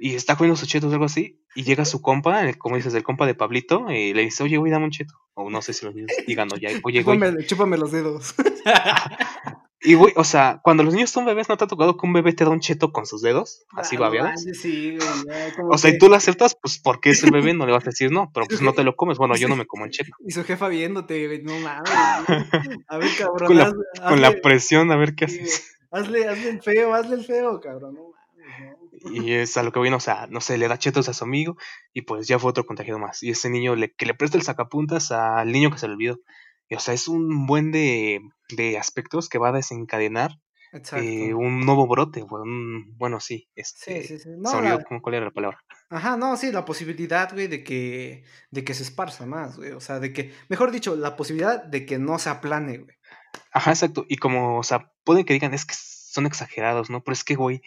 y 0.02 0.16
está 0.16 0.34
comiendo 0.34 0.56
sus 0.56 0.68
chetos 0.68 0.90
o 0.90 0.92
algo 0.92 1.04
así, 1.04 1.40
y 1.54 1.62
llega 1.62 1.84
su 1.84 2.02
compa, 2.02 2.52
como 2.54 2.74
dices, 2.74 2.92
el 2.94 3.04
compa 3.04 3.24
de 3.24 3.36
Pablito, 3.36 3.86
y 3.88 4.12
le 4.12 4.22
dice, 4.22 4.42
oye, 4.42 4.56
güey, 4.56 4.72
dame 4.72 4.86
un 4.86 4.90
cheto. 4.90 5.14
O 5.34 5.48
no 5.48 5.62
sé 5.62 5.72
si 5.72 5.86
los 5.86 5.94
niños 5.94 6.10
digan, 6.26 6.48
oye, 6.52 6.80
güey. 6.80 7.04
Chúpame, 7.04 7.46
chúpame 7.46 7.76
los 7.76 7.92
dedos. 7.92 8.34
y, 9.80 9.94
güey, 9.94 10.12
o 10.16 10.24
sea, 10.24 10.58
cuando 10.64 10.82
los 10.82 10.92
niños 10.92 11.10
son 11.10 11.24
bebés, 11.24 11.48
¿no 11.48 11.56
te 11.56 11.62
ha 11.62 11.68
tocado 11.68 11.96
que 11.96 12.04
un 12.04 12.14
bebé 12.14 12.32
te 12.32 12.42
da 12.42 12.50
un 12.50 12.58
cheto 12.58 12.90
con 12.90 13.06
sus 13.06 13.22
dedos? 13.22 13.64
Así 13.76 13.96
babeados. 13.96 14.44
sí, 14.60 14.96
güey. 14.96 15.68
O 15.70 15.78
sea, 15.78 15.92
y 15.92 15.98
tú 15.98 16.08
lo 16.08 16.16
aceptas, 16.16 16.56
pues 16.60 16.80
porque 16.80 17.10
es 17.10 17.22
el 17.22 17.30
bebé, 17.30 17.54
no 17.54 17.64
le 17.64 17.70
vas 17.70 17.84
a 17.84 17.90
decir 17.90 18.10
no, 18.10 18.28
pero 18.34 18.46
pues 18.46 18.60
no 18.60 18.72
te 18.72 18.82
lo 18.82 18.96
comes. 18.96 19.18
Bueno, 19.18 19.36
yo 19.36 19.46
no 19.46 19.54
me 19.54 19.66
como 19.66 19.84
el 19.84 19.92
cheto. 19.92 20.10
Y 20.26 20.32
su 20.32 20.42
jefa 20.42 20.66
viéndote, 20.66 21.42
no 21.44 21.56
mames. 21.60 21.88
A 22.88 22.98
ver, 22.98 23.08
cabrón. 23.16 23.46
Con 23.46 23.56
la, 23.56 23.72
con 24.08 24.20
la 24.20 24.32
presión, 24.40 24.90
a 24.90 24.96
ver 24.96 25.14
qué 25.14 25.26
haces. 25.26 25.76
Hazle, 25.92 26.26
hazle 26.26 26.48
el 26.48 26.60
feo, 26.60 26.92
hazle 26.92 27.14
el 27.14 27.24
feo, 27.24 27.60
cabrón, 27.60 27.94
no 27.94 28.11
y 28.92 29.32
es 29.32 29.56
a 29.56 29.62
lo 29.62 29.72
que 29.72 29.80
viene, 29.80 29.96
o 29.96 30.00
sea, 30.00 30.26
no 30.28 30.40
sé, 30.40 30.58
le 30.58 30.68
da 30.68 30.78
chetos 30.78 31.08
a 31.08 31.14
su 31.14 31.24
amigo 31.24 31.56
y 31.92 32.02
pues 32.02 32.26
ya 32.26 32.38
fue 32.38 32.50
otro 32.50 32.66
contagiado 32.66 32.98
más. 32.98 33.22
Y 33.22 33.30
ese 33.30 33.48
niño 33.48 33.74
le, 33.74 33.92
que 33.94 34.06
le 34.06 34.14
presta 34.14 34.36
el 34.36 34.44
sacapuntas 34.44 35.10
al 35.12 35.50
niño 35.50 35.70
que 35.70 35.78
se 35.78 35.86
le 35.88 35.94
olvidó. 35.94 36.18
Y 36.68 36.74
o 36.74 36.80
sea, 36.80 36.94
es 36.94 37.08
un 37.08 37.46
buen 37.46 37.72
de, 37.72 38.20
de 38.50 38.78
aspectos 38.78 39.28
que 39.28 39.38
va 39.38 39.48
a 39.48 39.52
desencadenar 39.52 40.32
eh, 40.72 41.34
un 41.34 41.60
nuevo 41.60 41.86
brote. 41.86 42.24
bueno, 42.96 43.20
sí, 43.20 43.48
este, 43.54 44.02
sí, 44.02 44.08
sí, 44.08 44.18
sí. 44.18 44.30
se 44.42 44.56
olvidó 44.56 44.78
cuál 45.02 45.14
era 45.16 45.26
la 45.26 45.30
palabra. 45.30 45.58
Ajá, 45.90 46.16
no, 46.16 46.36
sí, 46.38 46.50
la 46.50 46.64
posibilidad, 46.64 47.30
güey, 47.32 47.46
de 47.46 47.62
que, 47.62 48.24
de 48.50 48.64
que 48.64 48.72
se 48.72 48.82
esparza 48.82 49.26
más, 49.26 49.58
güey. 49.58 49.72
O 49.72 49.80
sea, 49.80 50.00
de 50.00 50.14
que, 50.14 50.32
mejor 50.48 50.70
dicho, 50.70 50.96
la 50.96 51.14
posibilidad 51.14 51.62
de 51.62 51.84
que 51.84 51.98
no 51.98 52.18
se 52.18 52.30
aplane, 52.30 52.78
güey. 52.78 52.96
Ajá, 53.52 53.70
exacto. 53.72 54.06
Y 54.08 54.16
como, 54.16 54.58
o 54.58 54.62
sea, 54.62 54.90
pueden 55.04 55.26
que 55.26 55.34
digan, 55.34 55.52
es 55.52 55.66
que 55.66 55.74
son 55.74 56.24
exagerados, 56.24 56.88
¿no? 56.88 57.02
Pero 57.04 57.12
es 57.12 57.24
que, 57.24 57.34
güey, 57.34 57.60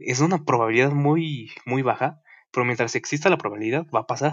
es 0.00 0.20
una 0.20 0.44
probabilidad 0.44 0.92
muy, 0.92 1.50
muy 1.66 1.82
baja, 1.82 2.20
pero 2.50 2.64
mientras 2.64 2.94
exista 2.94 3.30
la 3.30 3.38
probabilidad, 3.38 3.86
va 3.94 4.00
a 4.00 4.06
pasar. 4.06 4.32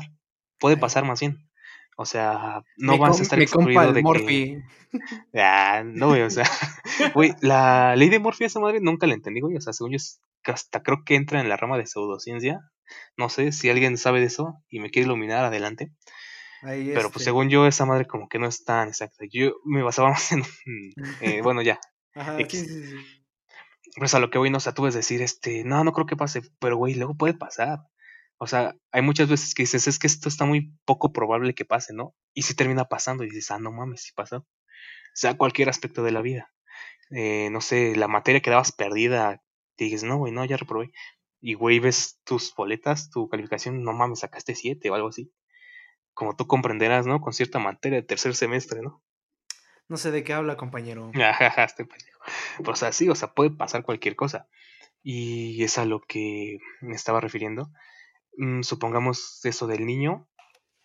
Puede 0.60 0.78
pasar 0.78 1.06
más 1.06 1.20
bien. 1.20 1.48
O 1.98 2.06
sea, 2.06 2.62
no 2.78 2.98
vas 2.98 3.20
a 3.20 3.24
estar 3.24 3.42
excluido 3.42 3.92
de 3.94 4.04
que... 4.04 4.62
Ah, 5.36 5.84
no, 5.84 6.10
güey, 6.10 6.22
o 6.22 6.30
sea, 6.30 6.46
güey, 7.14 7.34
la 7.42 7.96
ley 7.96 8.10
de 8.10 8.20
Morphy 8.20 8.46
esa 8.46 8.60
madre 8.60 8.80
nunca 8.80 9.06
la 9.06 9.14
entendí, 9.14 9.42
güey, 9.42 9.58
o 9.58 9.62
sea, 9.62 9.74
según 9.74 9.92
yo, 9.92 9.98
hasta 10.46 10.82
creo 10.82 11.04
que 11.06 11.16
entra 11.16 11.42
en 11.42 11.50
la 11.50 11.58
rama 11.58 11.78
de 11.78 11.86
pseudociencia. 11.86 12.62
No 13.18 13.30
sé 13.30 13.52
si 13.52 13.70
alguien 13.70 13.98
sabe 13.98 14.22
de 14.22 14.28
eso 14.28 14.64
y 14.70 14.80
me 14.80 14.90
quiere 14.90 15.08
iluminar, 15.08 15.44
adelante. 15.44 15.92
Pero 16.62 16.94
pues 16.94 17.06
este 17.06 17.24
según 17.26 17.50
yo, 17.50 17.68
esa 17.68 17.86
madre 17.86 18.06
como 18.06 18.30
que 18.30 18.40
no 18.40 18.48
es 18.48 18.64
tan 18.64 18.88
exacta. 18.88 19.26
Yo 19.30 19.56
me 19.66 19.84
basaba 19.84 20.10
más 20.12 20.32
en... 20.32 20.44
Eh, 21.22 21.42
bueno, 21.42 21.62
ya. 21.62 21.80
Ajá, 22.16 22.38
sí, 22.38 22.46
sí, 22.50 22.66
sí. 22.66 22.96
Pues 23.98 24.14
a 24.14 24.20
lo 24.20 24.30
que 24.30 24.38
voy, 24.38 24.52
no, 24.52 24.58
o 24.58 24.60
sea, 24.60 24.74
ves 24.80 24.94
decir, 24.94 25.22
este, 25.24 25.64
no, 25.64 25.84
no 25.84 25.92
creo 25.92 26.06
que 26.06 26.16
pase, 26.16 26.42
pero 26.60 26.78
güey, 26.78 26.94
luego 26.94 27.16
puede 27.16 27.34
pasar. 27.34 27.80
O 28.38 28.46
sea, 28.48 28.76
hay 28.92 29.02
muchas 29.02 29.28
veces 29.30 29.56
que 29.56 29.64
dices, 29.64 29.88
es 29.88 29.98
que 30.00 30.08
esto 30.08 30.30
está 30.30 30.46
muy 30.46 30.74
poco 30.86 31.12
probable 31.12 31.56
que 31.56 31.66
pase, 31.66 31.94
¿no? 31.94 32.16
Y 32.36 32.44
si 32.44 32.56
termina 32.56 32.86
pasando 32.86 33.24
y 33.24 33.30
dices, 33.30 33.50
ah, 33.52 33.60
no 33.60 33.72
mames, 33.72 34.04
si 34.04 34.14
pasó. 34.14 34.38
O 34.38 34.46
sea, 35.16 35.36
cualquier 35.38 35.70
aspecto 35.70 36.04
de 36.04 36.12
la 36.12 36.22
vida. 36.22 36.52
Eh, 37.12 37.50
no 37.52 37.62
sé, 37.62 37.96
la 37.96 38.08
materia 38.08 38.42
que 38.42 38.52
dabas 38.52 38.72
perdida, 38.72 39.42
te 39.78 39.86
dices, 39.86 40.04
no, 40.04 40.18
güey, 40.18 40.32
no, 40.34 40.46
ya 40.46 40.58
reprobé. 40.58 40.92
Y 41.42 41.56
güey, 41.56 41.80
ves 41.80 42.20
tus 42.24 42.54
boletas, 42.56 43.10
tu 43.10 43.30
calificación, 43.30 43.84
no 43.84 43.94
mames, 43.94 44.20
sacaste 44.20 44.56
siete 44.56 44.90
o 44.92 44.96
algo 44.96 45.10
así. 45.10 45.32
Como 46.14 46.36
tú 46.36 46.48
comprenderás, 46.48 47.08
¿no? 47.08 47.22
Con 47.22 47.34
cierta 47.34 47.60
materia 47.60 48.02
de 48.02 48.08
tercer 48.08 48.36
semestre, 48.36 48.82
¿no? 48.82 49.04
No 49.90 49.98
sé 49.98 50.12
de 50.12 50.24
qué 50.24 50.34
habla, 50.34 50.58
compañero. 50.58 51.12
Ajá, 51.16 51.64
estoy 51.64 51.86
pendejo. 51.86 52.20
Pues, 52.58 52.70
o 52.70 52.76
sea, 52.76 52.92
sí, 52.92 53.10
o 53.10 53.16
sea, 53.16 53.34
puede 53.34 53.52
pasar 53.52 53.84
cualquier 53.84 54.16
cosa. 54.16 54.48
Y 55.04 55.64
es 55.64 55.78
a 55.78 55.86
lo 55.86 56.02
que 56.02 56.58
me 56.82 56.96
estaba 56.96 57.22
refiriendo. 57.22 57.72
Mm, 58.38 58.62
supongamos 58.64 59.40
eso 59.46 59.68
del 59.68 59.86
niño. 59.86 60.28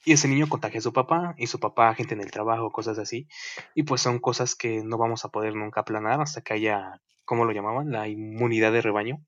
Y 0.05 0.13
ese 0.13 0.27
niño 0.29 0.49
contagia 0.49 0.79
a 0.79 0.83
su 0.83 0.93
papá 0.93 1.35
y 1.39 1.47
su 1.47 1.61
papá 1.61 1.95
gente 1.95 2.15
en 2.15 2.21
el 2.21 2.31
trabajo, 2.31 2.73
cosas 2.73 2.99
así. 2.99 3.29
Y 3.75 3.85
pues 3.85 4.01
son 4.01 4.19
cosas 4.19 4.55
que 4.57 4.83
no 4.83 4.99
vamos 4.99 5.25
a 5.25 5.29
poder 5.29 5.55
nunca 5.55 5.81
aplanar 5.81 6.21
hasta 6.21 6.43
que 6.43 6.55
haya, 6.55 7.01
¿cómo 7.25 7.45
lo 7.45 7.53
llamaban? 7.53 7.91
La 7.91 8.09
inmunidad 8.09 8.73
de 8.73 8.83
rebaño. 8.83 9.25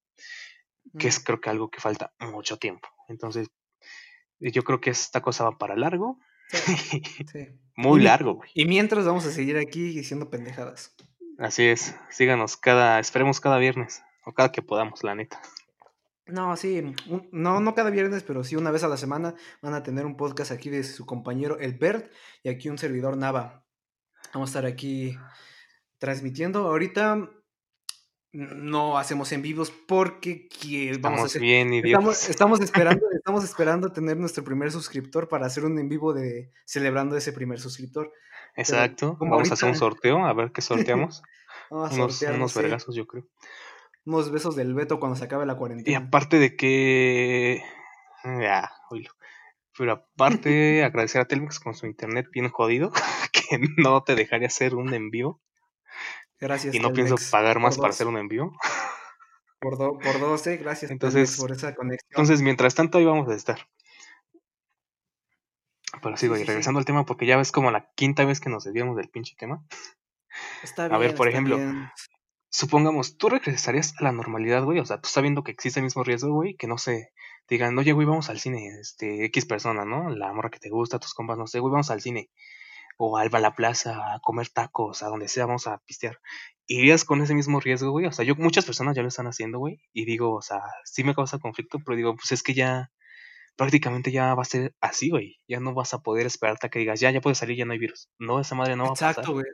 Que 0.99 1.09
es 1.09 1.19
creo 1.19 1.41
que 1.41 1.51
algo 1.51 1.71
que 1.71 1.81
falta 1.81 2.13
mucho 2.21 2.59
tiempo. 2.59 2.89
Entonces, 3.09 3.49
yo 4.39 4.63
creo 4.63 4.81
que 4.81 4.91
esta 4.91 5.23
cosa 5.23 5.45
va 5.45 5.59
para 5.59 5.77
largo. 5.77 6.19
Sí. 7.33 7.49
Muy 7.77 8.03
largo, 8.03 8.35
güey. 8.35 8.51
Y 8.55 8.67
mientras 8.67 9.05
vamos 9.05 9.27
a 9.27 9.33
seguir 9.33 9.57
aquí 9.57 9.95
diciendo 9.95 10.31
pendejadas. 10.31 10.95
Así 11.39 11.65
es. 11.65 11.97
Síganos 12.09 12.57
cada, 12.57 13.01
esperemos 13.01 13.41
cada 13.41 13.59
viernes. 13.59 14.03
O 14.25 14.33
cada 14.33 14.53
que 14.53 14.63
podamos, 14.63 15.03
la 15.03 15.15
neta. 15.15 15.41
No, 16.27 16.57
sí, 16.57 16.95
no, 17.33 17.61
no 17.61 17.75
cada 17.75 17.91
viernes, 17.91 18.23
pero 18.23 18.45
sí 18.45 18.57
una 18.57 18.71
vez 18.71 18.83
a 18.83 18.89
la 18.89 18.97
semana 18.97 19.35
van 19.61 19.75
a 19.75 19.83
tener 19.83 20.07
un 20.07 20.17
podcast 20.17 20.53
aquí 20.53 20.71
de 20.71 20.83
su 20.83 21.05
compañero 21.05 21.59
El 21.59 21.75
Bert 21.75 22.11
y 22.43 22.49
aquí 22.49 22.71
un 22.71 22.79
servidor 22.79 23.19
Nava. 23.19 23.67
Vamos 24.33 24.49
a 24.49 24.53
estar 24.53 24.67
aquí 24.67 25.19
transmitiendo. 25.99 26.67
Ahorita 26.67 27.31
no 28.35 28.99
hacemos 28.99 29.31
en 29.31 29.43
vivos 29.43 29.71
porque 29.71 30.49
vamos 31.01 31.21
a 31.21 31.25
hacer, 31.27 31.41
bien 31.41 31.73
estamos, 31.73 32.29
estamos, 32.29 32.61
esperando 32.61 33.07
estamos 33.15 33.45
esperando 33.45 33.93
tener 33.93 34.17
nuestro 34.17 34.43
primer 34.43 34.73
suscriptor 34.73 35.29
para 35.29 35.47
hacer 35.47 35.65
un 35.65 35.79
en 35.79 35.89
vivo 35.89 36.13
de 36.13 36.51
celebrando 36.65 37.17
ese 37.17 37.33
primer 37.33 37.61
suscriptor. 37.61 38.13
Exacto. 38.57 39.17
vamos 39.21 39.51
a 39.51 39.55
hacer 39.55 39.69
un 39.69 39.77
sorteo 39.77 40.27
a 40.27 40.33
ver 40.33 40.51
qué 40.51 40.61
sorteamos. 40.63 41.23
Unos, 41.71 42.23
unos 42.23 42.55
vergazos 42.55 42.97
yo 42.97 43.07
creo. 43.07 43.25
Unos 44.05 44.31
besos 44.33 44.57
del 44.57 44.75
Beto 44.75 44.99
cuando 44.99 45.17
se 45.17 45.25
acabe 45.25 45.47
la 45.47 45.57
cuarentena. 45.57 45.91
y 45.91 45.95
aparte 45.95 46.39
de 46.39 46.57
que 46.57 47.63
ya 48.25 48.71
oílo. 48.91 49.13
Pero 49.79 49.93
aparte 49.93 50.83
agradecer 50.85 51.21
a 51.21 51.27
Telmex 51.27 51.61
con 51.61 51.75
su 51.75 51.87
internet 51.87 52.27
bien 52.33 52.49
jodido 52.49 52.91
que 53.33 53.61
no 53.77 54.03
te 54.03 54.17
dejaría 54.17 54.49
hacer 54.49 54.75
un 54.75 54.93
en 54.93 55.11
vivo 55.11 55.41
Gracias. 56.45 56.75
Y 56.75 56.79
no 56.79 56.93
pienso 56.93 57.17
pagar 57.31 57.59
más 57.59 57.79
para 57.79 57.89
hacer 57.89 58.07
un 58.07 58.19
envío. 58.19 58.53
Por, 59.61 59.79
por 59.79 60.21
12, 60.21 60.59
gracias 60.59 60.91
entonces, 60.91 61.39
por 61.39 61.51
esa 61.51 61.75
conexión. 61.75 62.07
Entonces, 62.11 62.43
mientras 62.43 62.75
tanto, 62.75 62.99
ahí 62.99 63.07
vamos 63.07 63.27
a 63.31 63.35
estar. 63.35 63.67
Pero 66.03 66.19
sigo, 66.19 66.37
y 66.37 66.45
regresando 66.45 66.79
al 66.81 66.85
tema, 66.85 67.07
porque 67.07 67.25
ya 67.25 67.39
ves 67.39 67.51
como 67.51 67.71
la 67.71 67.91
quinta 67.95 68.27
vez 68.27 68.41
que 68.41 68.51
nos 68.51 68.65
desviamos 68.65 68.95
del 68.97 69.09
pinche 69.09 69.35
tema. 69.39 69.65
Está 70.63 70.83
bien, 70.83 70.95
a 70.95 70.99
ver, 70.99 71.15
por 71.15 71.29
ejemplo, 71.29 71.59
supongamos, 72.51 73.17
tú 73.17 73.31
regresarías 73.31 73.95
a 73.99 74.05
la 74.05 74.13
normalidad, 74.13 74.65
güey, 74.65 74.81
o 74.81 74.85
sea, 74.85 75.01
tú 75.01 75.09
sabiendo 75.09 75.45
que 75.45 75.53
existe 75.53 75.81
el 75.81 75.85
mismo 75.85 76.05
riesgo, 76.05 76.31
güey, 76.31 76.57
que 76.57 76.67
no 76.67 76.77
sé, 76.77 77.15
digan, 77.49 77.79
oye, 77.79 77.93
güey, 77.93 78.07
vamos 78.07 78.29
al 78.29 78.39
cine, 78.39 78.69
este, 78.83 79.25
X 79.27 79.47
persona, 79.47 79.87
¿no? 79.87 80.11
La 80.11 80.31
morra 80.35 80.51
que 80.51 80.59
te 80.59 80.69
gusta, 80.69 80.99
tus 80.99 81.15
compas, 81.15 81.39
no 81.39 81.47
sé, 81.47 81.61
güey, 81.61 81.73
vamos 81.73 81.91
al 81.91 82.03
cine. 82.03 82.29
O 82.97 83.17
al 83.19 83.31
la 83.31 83.55
plaza 83.55 84.15
a 84.15 84.21
comer 84.21 84.49
tacos, 84.49 85.03
a 85.03 85.09
donde 85.09 85.29
sea, 85.29 85.47
vamos 85.47 85.67
a 85.67 85.79
pistear. 85.79 86.21
¿Irías 86.67 87.05
con 87.05 87.21
ese 87.21 87.35
mismo 87.35 87.61
riesgo, 87.61 87.91
güey? 87.91 88.07
O 88.07 88.13
sea, 88.13 88.25
yo, 88.25 88.35
muchas 88.37 88.65
personas 88.65 88.97
ya 88.97 89.03
lo 89.03 89.09
están 89.09 89.27
haciendo, 89.27 89.59
güey, 89.59 89.81
y 89.93 90.05
digo, 90.05 90.35
o 90.35 90.43
sea, 90.43 90.63
sí 90.85 91.05
me 91.05 91.15
causa 91.15 91.39
conflicto, 91.39 91.79
pero 91.85 91.97
digo, 91.97 92.15
pues 92.15 92.33
es 92.33 92.43
que 92.43 92.55
ya, 92.55 92.91
prácticamente 93.57 94.11
ya 94.11 94.35
va 94.35 94.43
a 94.43 94.47
ser 94.47 94.75
así, 94.81 95.11
güey. 95.11 95.37
Ya 95.49 95.61
no 95.61 95.75
vas 95.75 95.95
a 95.95 96.01
poder 96.01 96.27
esperarte 96.27 96.67
a 96.67 96.71
que 96.71 96.79
digas, 96.79 97.01
ya, 97.01 97.11
ya 97.11 97.21
puedes 97.21 97.39
salir, 97.39 97.57
ya 97.57 97.65
no 97.65 97.73
hay 97.73 97.79
virus. 97.79 98.09
No, 98.19 98.41
esa 98.41 98.55
madre 98.55 98.77
no 98.77 98.85
va 98.85 98.91
a 98.91 98.93
pasar. 98.93 99.11
Exacto, 99.11 99.33
güey. 99.33 99.47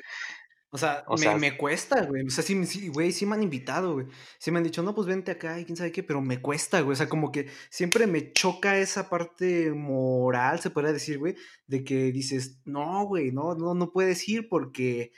O 0.73 0.79
sea, 0.79 1.05
me, 1.19 1.35
me, 1.37 1.57
cuesta, 1.57 2.05
güey. 2.05 2.27
O 2.27 2.31
sea, 2.31 2.45
sí, 2.45 2.65
sí, 2.65 2.89
güey, 2.89 3.11
sí 3.11 3.27
me 3.27 3.35
han 3.35 3.43
invitado, 3.43 3.95
güey. 3.95 4.07
Sí 4.39 4.53
me 4.53 4.59
han 4.59 4.65
dicho, 4.65 4.85
no, 4.85 4.95
pues 4.95 5.09
vente 5.09 5.33
acá 5.33 5.59
y 5.59 5.65
quién 5.65 5.77
sabe 5.77 5.91
qué, 5.91 6.05
pero 6.05 6.21
me 6.21 6.41
cuesta, 6.41 6.81
güey. 6.81 6.93
O 6.93 6.97
sea, 6.97 7.09
como 7.09 7.33
que 7.33 7.49
siempre 7.71 8.07
me 8.07 8.33
choca 8.33 8.79
esa 8.79 9.09
parte 9.09 9.73
moral, 9.73 10.61
se 10.61 10.71
podría 10.71 10.93
decir, 10.93 11.19
güey, 11.19 11.35
de 11.67 11.83
que 11.83 12.13
dices, 12.13 12.61
no, 12.65 13.05
güey, 13.05 13.33
no, 13.33 13.57
no, 13.57 13.75
no 13.75 13.91
puedes 13.91 14.29
ir 14.29 14.49
porque 14.49 15.11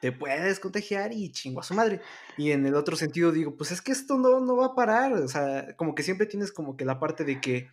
te 0.00 0.12
puedes 0.12 0.60
contagiar 0.60 1.12
y 1.12 1.30
chingo 1.30 1.60
a 1.60 1.64
su 1.64 1.74
madre. 1.74 2.00
Y 2.38 2.52
en 2.52 2.64
el 2.64 2.74
otro 2.74 2.96
sentido 2.96 3.32
digo, 3.32 3.54
pues 3.54 3.72
es 3.72 3.82
que 3.82 3.92
esto 3.92 4.16
no, 4.16 4.40
no 4.40 4.56
va 4.56 4.66
a 4.66 4.74
parar. 4.74 5.12
O 5.12 5.28
sea, 5.28 5.76
como 5.76 5.94
que 5.94 6.04
siempre 6.04 6.26
tienes 6.26 6.52
como 6.52 6.74
que 6.74 6.86
la 6.86 6.98
parte 6.98 7.24
de 7.24 7.38
que 7.38 7.68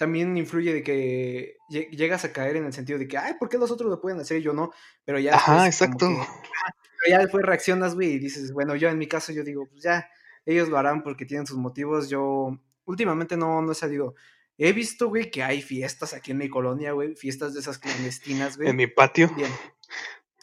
también 0.00 0.34
influye 0.38 0.72
de 0.72 0.82
que 0.82 1.58
llegas 1.68 2.24
a 2.24 2.32
caer 2.32 2.56
en 2.56 2.64
el 2.64 2.72
sentido 2.72 2.98
de 2.98 3.06
que, 3.06 3.18
ay, 3.18 3.34
¿por 3.38 3.50
qué 3.50 3.58
los 3.58 3.70
otros 3.70 3.90
lo 3.90 4.00
pueden 4.00 4.18
hacer 4.18 4.38
y 4.38 4.42
yo 4.42 4.54
no? 4.54 4.72
Pero 5.04 5.18
ya. 5.18 5.34
Ajá, 5.34 5.66
exacto. 5.66 6.06
Ah, 6.08 6.72
pero 7.02 7.10
ya 7.10 7.18
después 7.18 7.44
reaccionas, 7.44 7.94
güey, 7.94 8.12
y 8.12 8.18
dices, 8.18 8.50
bueno, 8.54 8.74
yo 8.76 8.88
en 8.88 8.96
mi 8.96 9.06
caso, 9.06 9.30
yo 9.30 9.44
digo, 9.44 9.66
pues 9.68 9.82
ya, 9.82 10.08
ellos 10.46 10.70
lo 10.70 10.78
harán 10.78 11.02
porque 11.02 11.26
tienen 11.26 11.46
sus 11.46 11.58
motivos. 11.58 12.08
Yo 12.08 12.58
últimamente 12.86 13.36
no, 13.36 13.60
no 13.60 13.72
he 13.72 13.74
salido. 13.74 14.14
He 14.56 14.72
visto, 14.72 15.10
güey, 15.10 15.30
que 15.30 15.42
hay 15.42 15.60
fiestas 15.60 16.14
aquí 16.14 16.30
en 16.30 16.38
mi 16.38 16.48
colonia, 16.48 16.92
güey, 16.92 17.14
fiestas 17.14 17.52
de 17.52 17.60
esas 17.60 17.76
clandestinas, 17.76 18.56
güey. 18.56 18.70
En 18.70 18.76
mi 18.76 18.86
patio. 18.86 19.30
Bien. 19.36 19.50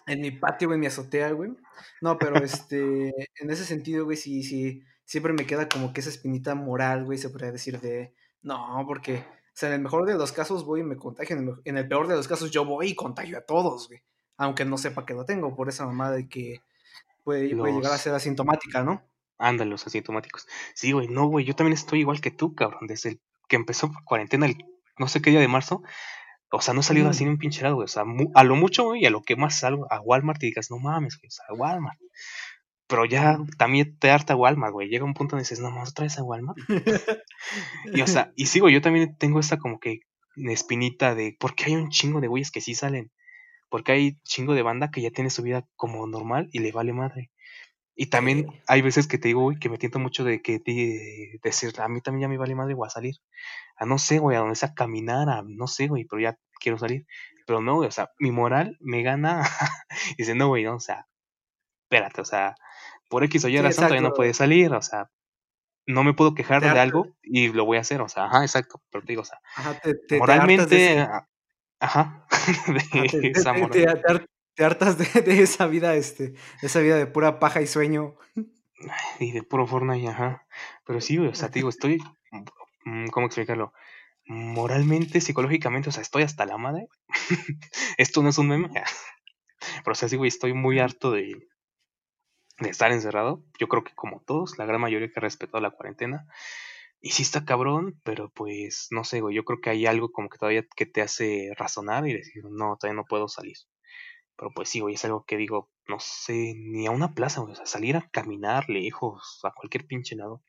En 0.05 0.21
mi 0.21 0.29
patio, 0.29 0.67
güey, 0.67 0.75
en 0.75 0.81
mi 0.81 0.85
azotea, 0.85 1.31
güey. 1.31 1.49
No, 1.99 2.19
pero 2.19 2.35
este, 2.43 3.11
en 3.39 3.49
ese 3.49 3.65
sentido, 3.65 4.05
güey, 4.05 4.17
sí, 4.17 4.43
sí, 4.43 4.83
siempre 5.03 5.33
me 5.33 5.47
queda 5.47 5.67
como 5.67 5.93
que 5.93 6.01
esa 6.01 6.11
espinita 6.11 6.53
moral, 6.53 7.05
güey, 7.05 7.17
se 7.17 7.31
podría 7.31 7.51
decir 7.51 7.79
de, 7.79 8.13
no, 8.43 8.85
porque 8.87 9.25
sea, 9.59 9.69
en 9.69 9.75
el 9.75 9.81
mejor 9.81 10.05
de 10.05 10.15
los 10.15 10.31
casos 10.31 10.65
voy 10.65 10.81
y 10.81 10.83
me 10.83 10.97
contagio. 10.97 11.35
En 11.65 11.77
el, 11.77 11.87
peor 11.87 12.07
de 12.07 12.15
los 12.15 12.27
casos 12.27 12.51
yo 12.51 12.63
voy 12.63 12.89
y 12.89 12.95
contagio 12.95 13.37
a 13.37 13.41
todos, 13.41 13.87
güey. 13.87 14.01
Aunque 14.37 14.65
no 14.65 14.77
sepa 14.77 15.05
que 15.05 15.15
lo 15.15 15.25
tengo, 15.25 15.55
por 15.55 15.67
esa 15.67 15.85
mamá 15.85 16.11
de 16.11 16.29
que 16.29 16.61
puede, 17.23 17.47
llegar 17.47 17.91
a 17.91 17.97
ser 17.97 18.13
asintomática, 18.13 18.83
¿no? 18.83 19.03
Ándale, 19.39 19.71
los 19.71 19.85
asintomáticos. 19.87 20.47
Sí, 20.75 20.91
güey, 20.91 21.07
no, 21.07 21.27
güey, 21.27 21.43
yo 21.43 21.55
también 21.55 21.73
estoy 21.73 22.01
igual 22.01 22.21
que 22.21 22.31
tú, 22.31 22.53
cabrón. 22.53 22.87
Desde 22.87 23.09
el 23.09 23.21
que 23.47 23.55
empezó 23.55 23.91
cuarentena, 24.05 24.45
el 24.45 24.57
no 24.97 25.07
sé 25.07 25.21
qué 25.21 25.31
día 25.31 25.39
de 25.39 25.47
marzo, 25.47 25.81
o 26.51 26.61
sea, 26.61 26.73
no 26.73 26.81
he 26.81 26.83
salido 26.83 27.09
así 27.09 27.25
ni 27.25 27.31
un 27.31 27.37
pinche 27.37 27.61
lado, 27.61 27.75
güey. 27.75 27.85
O 27.85 27.87
sea, 27.87 28.03
a 28.35 28.43
lo 28.43 28.55
mucho, 28.55 28.85
güey, 28.85 29.05
a 29.05 29.09
lo 29.09 29.21
que 29.21 29.35
más 29.35 29.59
salgo, 29.59 29.91
a 29.91 29.99
Walmart 29.99 30.41
y 30.43 30.47
digas, 30.47 30.71
no 30.71 30.79
mames, 30.79 31.17
güey, 31.17 31.27
o 31.27 31.31
sea, 31.31 31.45
a 31.49 31.53
Walmart. 31.53 31.99
Pero 32.87 33.05
ya 33.05 33.37
también 33.57 33.97
te 33.99 34.09
harta 34.09 34.35
Walmart, 34.35 34.73
güey. 34.73 34.87
Llega 34.87 35.05
un 35.05 35.13
punto 35.13 35.35
donde 35.35 35.43
dices, 35.43 35.59
no, 35.59 35.71
más 35.71 35.91
otra 35.91 36.03
vez 36.03 36.17
a 36.17 36.23
Walmart. 36.23 36.57
y 37.93 38.01
o 38.01 38.07
sea, 38.07 38.31
y 38.35 38.45
sigo, 38.45 38.69
yo 38.69 38.81
también 38.81 39.17
tengo 39.17 39.39
esta 39.39 39.57
como 39.57 39.79
que 39.79 40.01
espinita 40.35 41.15
de 41.15 41.35
por 41.39 41.55
qué 41.55 41.65
hay 41.65 41.75
un 41.75 41.89
chingo 41.89 42.21
de 42.21 42.27
güeyes 42.27 42.51
que 42.51 42.61
sí 42.61 42.75
salen. 42.75 43.11
Porque 43.69 43.91
hay 43.91 44.17
chingo 44.23 44.53
de 44.53 44.61
banda 44.61 44.91
que 44.91 45.01
ya 45.01 45.11
tiene 45.11 45.29
su 45.29 45.43
vida 45.43 45.67
como 45.75 46.07
normal 46.07 46.47
y 46.53 46.59
le 46.59 46.71
vale 46.71 46.93
madre. 46.93 47.31
Y 47.99 48.07
también 48.07 48.47
hay 48.67 48.83
veces 48.83 49.07
que 49.07 49.17
te 49.17 49.29
digo, 49.29 49.41
güey, 49.41 49.57
que 49.57 49.69
me 49.69 49.79
tiento 49.79 49.97
mucho 49.97 50.23
de 50.23 50.39
que 50.41 50.59
de, 50.59 51.39
decir, 51.43 51.73
a 51.81 51.89
mí 51.89 51.99
también 51.99 52.21
ya 52.21 52.27
me 52.29 52.37
vale 52.37 52.53
madre, 52.53 52.75
voy 52.75 52.85
a 52.85 52.91
salir. 52.91 53.15
A 53.75 53.85
no 53.85 53.97
sé, 53.97 54.19
güey, 54.19 54.37
a 54.37 54.39
donde 54.41 54.55
sea 54.55 54.75
caminar, 54.75 55.29
a 55.29 55.41
no 55.43 55.67
sé, 55.67 55.87
güey, 55.87 56.05
pero 56.05 56.21
ya 56.21 56.37
quiero 56.61 56.77
salir. 56.77 57.07
Pero 57.47 57.59
no, 57.59 57.75
güey, 57.75 57.87
o 57.87 57.91
sea, 57.91 58.11
mi 58.19 58.31
moral 58.31 58.77
me 58.81 59.01
gana. 59.01 59.41
dice, 60.17 60.35
no, 60.35 60.47
güey, 60.47 60.63
no, 60.63 60.75
o 60.75 60.79
sea, 60.79 61.07
espérate, 61.85 62.21
o 62.21 62.25
sea, 62.25 62.55
por 63.07 63.23
X 63.23 63.45
o 63.45 63.47
Y 63.49 63.57
razón 63.59 63.85
todavía 63.85 64.01
no 64.01 64.13
puede 64.13 64.33
salir, 64.33 64.73
o 64.73 64.81
sea, 64.81 65.09
no 65.85 66.03
me 66.03 66.13
puedo 66.13 66.35
quejar 66.35 66.61
de 66.61 66.69
algo 66.69 67.15
y 67.23 67.47
lo 67.47 67.65
voy 67.65 67.77
a 67.77 67.81
hacer, 67.81 68.01
o 68.01 68.09
sea, 68.09 68.25
ajá, 68.25 68.41
exacto, 68.41 68.81
pero 68.91 69.03
te 69.03 69.13
digo, 69.13 69.21
o 69.21 69.25
sea, 69.25 69.39
moralmente, 70.19 71.07
ajá, 71.79 72.27
de 72.67 73.31
esa 73.33 73.53
te, 74.57 74.63
hartas 74.63 74.97
de, 75.25 75.41
esa 75.41 75.67
vida, 75.67 75.95
este, 75.95 76.33
esa 76.61 76.79
vida 76.79 76.97
de 76.97 77.07
pura 77.07 77.39
paja 77.39 77.61
y 77.61 77.67
sueño. 77.67 78.15
Y 79.19 79.31
de 79.31 79.41
puro 79.41 79.65
Fortnite, 79.65 80.07
ajá, 80.07 80.45
pero 80.85 81.01
sí, 81.01 81.17
o 81.17 81.33
sea, 81.33 81.49
te 81.49 81.59
digo, 81.59 81.69
estoy, 81.69 81.99
mm, 82.85 83.07
¿cómo 83.07 83.25
explicarlo? 83.25 83.73
Moralmente, 84.25 85.21
psicológicamente, 85.21 85.89
o 85.89 85.91
sea, 85.91 86.01
estoy 86.01 86.23
hasta 86.23 86.45
la 86.45 86.57
madre. 86.57 86.87
Esto 87.97 88.21
no 88.21 88.29
es 88.29 88.37
un 88.37 88.49
meme. 88.49 88.69
Pero 88.69 89.91
o 89.91 89.95
sea, 89.95 90.09
sí, 90.09 90.17
güey, 90.17 90.27
estoy 90.27 90.53
muy 90.53 90.79
harto 90.79 91.11
de, 91.11 91.47
de 92.59 92.69
estar 92.69 92.91
encerrado. 92.91 93.43
Yo 93.59 93.67
creo 93.67 93.83
que 93.83 93.93
como 93.93 94.21
todos, 94.21 94.57
la 94.57 94.65
gran 94.65 94.81
mayoría 94.81 95.09
que 95.09 95.19
ha 95.19 95.21
respetado 95.21 95.61
la 95.61 95.71
cuarentena. 95.71 96.27
Y 96.99 97.11
sí 97.11 97.21
está 97.21 97.45
cabrón, 97.45 97.99
pero 98.03 98.29
pues 98.29 98.87
no 98.89 99.03
sé, 99.03 99.21
güey, 99.21 99.35
yo 99.35 99.43
creo 99.43 99.61
que 99.61 99.69
hay 99.69 99.85
algo 99.85 100.11
como 100.11 100.29
que 100.29 100.39
todavía 100.39 100.65
que 100.75 100.87
te 100.87 101.01
hace 101.01 101.51
razonar 101.55 102.07
y 102.07 102.13
decir, 102.13 102.43
no, 102.45 102.75
todavía 102.77 103.01
no 103.01 103.05
puedo 103.05 103.27
salir. 103.27 103.57
Pero 104.35 104.51
pues 104.55 104.69
sí, 104.69 104.79
güey, 104.79 104.95
es 104.95 105.05
algo 105.05 105.23
que 105.25 105.37
digo, 105.37 105.69
no 105.87 105.99
sé, 105.99 106.55
ni 106.57 106.87
a 106.87 106.91
una 106.91 107.13
plaza, 107.13 107.41
güey, 107.41 107.53
o 107.53 107.55
sea, 107.55 107.65
salir 107.65 107.95
a 107.97 108.09
caminar 108.09 108.67
lejos, 108.69 109.39
a 109.43 109.51
cualquier 109.51 109.85
pinche 109.85 110.15
lado. 110.15 110.43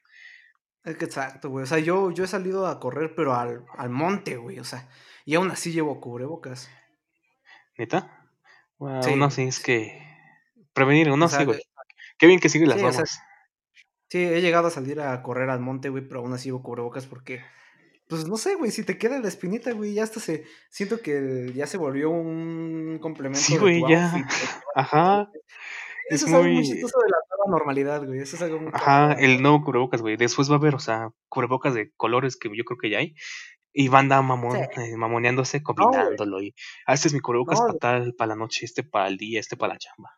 Es 0.84 0.96
que 0.96 1.04
exacto, 1.04 1.50
güey, 1.50 1.64
o 1.64 1.66
sea, 1.66 1.78
yo, 1.78 2.10
yo 2.10 2.24
he 2.24 2.28
salido 2.28 2.66
a 2.66 2.80
correr, 2.80 3.14
pero 3.14 3.34
al, 3.34 3.66
al 3.76 3.90
monte, 3.90 4.36
güey, 4.36 4.58
o 4.58 4.64
sea, 4.64 4.88
y 5.26 5.34
aún 5.34 5.50
así 5.50 5.72
llevo 5.72 6.00
cubrebocas. 6.00 6.70
¿Neta? 7.76 8.30
Bueno, 8.78 9.02
sí, 9.02 9.16
no, 9.16 9.30
sí, 9.30 9.42
es 9.42 9.60
que 9.60 10.00
prevenir, 10.72 11.08
no, 11.08 11.28
sé, 11.28 11.44
güey. 11.44 11.60
Qué 12.18 12.26
bien 12.26 12.40
que 12.40 12.48
sigue 12.48 12.66
las 12.66 12.80
sí, 12.80 13.14
sí, 14.08 14.18
he 14.18 14.40
llegado 14.40 14.68
a 14.68 14.70
salir 14.70 15.00
a 15.00 15.22
correr 15.22 15.50
al 15.50 15.60
monte, 15.60 15.88
güey, 15.88 16.06
pero 16.06 16.20
aún 16.20 16.32
así 16.32 16.48
llevo 16.48 16.62
cubrebocas 16.62 17.06
porque, 17.06 17.42
pues 18.08 18.26
no 18.26 18.36
sé, 18.36 18.56
güey, 18.56 18.70
si 18.70 18.82
te 18.82 18.98
queda 18.98 19.20
la 19.20 19.28
espinita, 19.28 19.72
güey, 19.72 19.94
ya 19.94 20.02
hasta 20.02 20.18
se. 20.18 20.44
Siento 20.70 21.00
que 21.00 21.52
ya 21.54 21.66
se 21.66 21.78
volvió 21.78 22.10
un 22.10 22.98
complemento. 23.00 23.40
Sí, 23.40 23.56
güey, 23.56 23.82
ya. 23.88 24.26
Ajá. 24.74 25.30
Eso 26.10 26.26
es, 26.26 26.32
algo 26.32 26.48
muy 26.48 26.62
chistoso 26.62 26.98
de 27.00 27.10
la 27.10 27.18
nueva 27.28 27.58
normalidad, 27.58 28.04
güey. 28.04 28.20
Eso 28.20 28.36
es 28.36 28.42
algo 28.42 28.58
muy. 28.60 28.70
Ajá, 28.72 29.12
el 29.12 29.42
nuevo 29.42 29.62
cubrebocas, 29.62 30.00
güey. 30.00 30.16
Después 30.16 30.50
va 30.50 30.54
a 30.54 30.58
haber, 30.58 30.74
o 30.74 30.78
sea, 30.78 31.10
cubrebocas 31.28 31.74
de 31.74 31.92
colores 31.96 32.36
que 32.36 32.48
yo 32.48 32.64
creo 32.64 32.78
que 32.78 32.90
ya 32.90 32.98
hay. 32.98 33.14
Y 33.72 33.88
banda 33.88 34.20
mamón, 34.22 34.56
eh, 34.56 34.96
mamoneándose, 34.96 35.62
combinándolo. 35.62 36.40
y, 36.40 36.54
ah, 36.86 36.94
este 36.94 37.08
es 37.08 37.14
mi 37.14 37.20
cubrebocas 37.20 37.60
para 37.60 37.74
tal, 37.74 38.14
para 38.14 38.30
la 38.30 38.36
noche, 38.36 38.64
este 38.64 38.82
para 38.82 39.06
el 39.06 39.18
día, 39.18 39.38
este 39.38 39.56
para 39.56 39.74
la 39.74 39.78
chamba. 39.78 40.17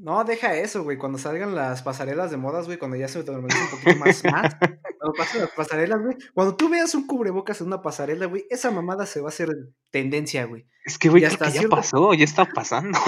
No, 0.00 0.22
deja 0.22 0.54
eso, 0.54 0.84
güey. 0.84 0.96
Cuando 0.96 1.18
salgan 1.18 1.56
las 1.56 1.82
pasarelas 1.82 2.30
de 2.30 2.36
modas, 2.36 2.66
güey, 2.66 2.78
cuando 2.78 2.96
ya 2.96 3.08
se 3.08 3.22
normalice 3.24 3.60
un 3.64 3.70
poquito 3.70 3.96
más, 3.98 4.24
más. 4.24 4.56
Cuando 4.98 5.16
pasen 5.16 5.40
las 5.40 5.50
pasarelas, 5.50 6.00
güey. 6.00 6.16
Cuando 6.34 6.56
tú 6.56 6.68
veas 6.68 6.94
un 6.94 7.06
cubrebocas 7.06 7.60
en 7.60 7.66
una 7.66 7.82
pasarela, 7.82 8.26
güey, 8.26 8.46
esa 8.48 8.70
mamada 8.70 9.06
se 9.06 9.20
va 9.20 9.26
a 9.26 9.30
hacer 9.30 9.48
tendencia, 9.90 10.44
güey. 10.44 10.66
Es 10.84 10.98
que, 10.98 11.08
güey, 11.08 11.22
ya 11.22 11.68
pasó, 11.68 12.14
ya 12.14 12.24
está 12.24 12.46
pasando. 12.46 12.98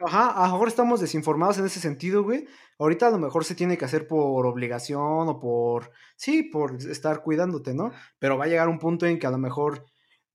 Ajá, 0.00 0.30
ahora 0.30 0.68
estamos 0.68 1.00
desinformados 1.00 1.58
en 1.58 1.66
ese 1.66 1.80
sentido, 1.80 2.24
güey. 2.24 2.46
Ahorita 2.78 3.08
a 3.08 3.10
lo 3.10 3.18
mejor 3.18 3.44
se 3.44 3.54
tiene 3.54 3.78
que 3.78 3.84
hacer 3.84 4.06
por 4.06 4.46
obligación 4.46 5.28
o 5.28 5.38
por, 5.38 5.92
sí, 6.16 6.42
por 6.42 6.76
estar 6.76 7.22
cuidándote, 7.22 7.74
¿no? 7.74 7.92
Pero 8.18 8.36
va 8.36 8.44
a 8.44 8.48
llegar 8.48 8.68
un 8.68 8.78
punto 8.78 9.06
en 9.06 9.18
que 9.18 9.26
a 9.26 9.30
lo 9.30 9.38
mejor 9.38 9.84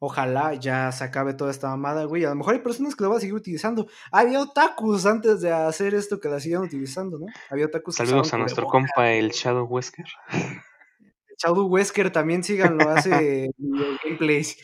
Ojalá 0.01 0.53
ya 0.53 0.93
se 0.93 1.03
acabe 1.03 1.33
toda 1.33 1.51
esta 1.51 1.67
mamada, 1.67 2.05
güey. 2.05 2.23
A 2.23 2.29
lo 2.29 2.35
mejor 2.35 2.53
hay 2.53 2.61
personas 2.61 2.95
que 2.95 3.03
lo 3.03 3.09
van 3.09 3.17
a 3.17 3.19
seguir 3.19 3.35
utilizando. 3.35 3.87
Había 4.13 4.39
otakus 4.39 5.05
antes 5.05 5.41
de 5.41 5.51
hacer 5.51 5.93
esto 5.93 6.21
que 6.21 6.29
la 6.29 6.39
siguen 6.39 6.59
utilizando, 6.59 7.19
¿no? 7.19 7.25
Había 7.49 7.65
otakus. 7.65 7.95
Saludos 7.95 8.33
a 8.33 8.37
nuestro 8.37 8.65
compa, 8.65 9.11
el 9.11 9.31
Shadow 9.31 9.67
Wesker. 9.67 10.05
El 10.31 11.35
Shadow 11.37 11.67
Wesker 11.67 12.11
también 12.11 12.45
síganlo, 12.45 12.89
hace 12.89 13.51
gameplays. 13.57 14.57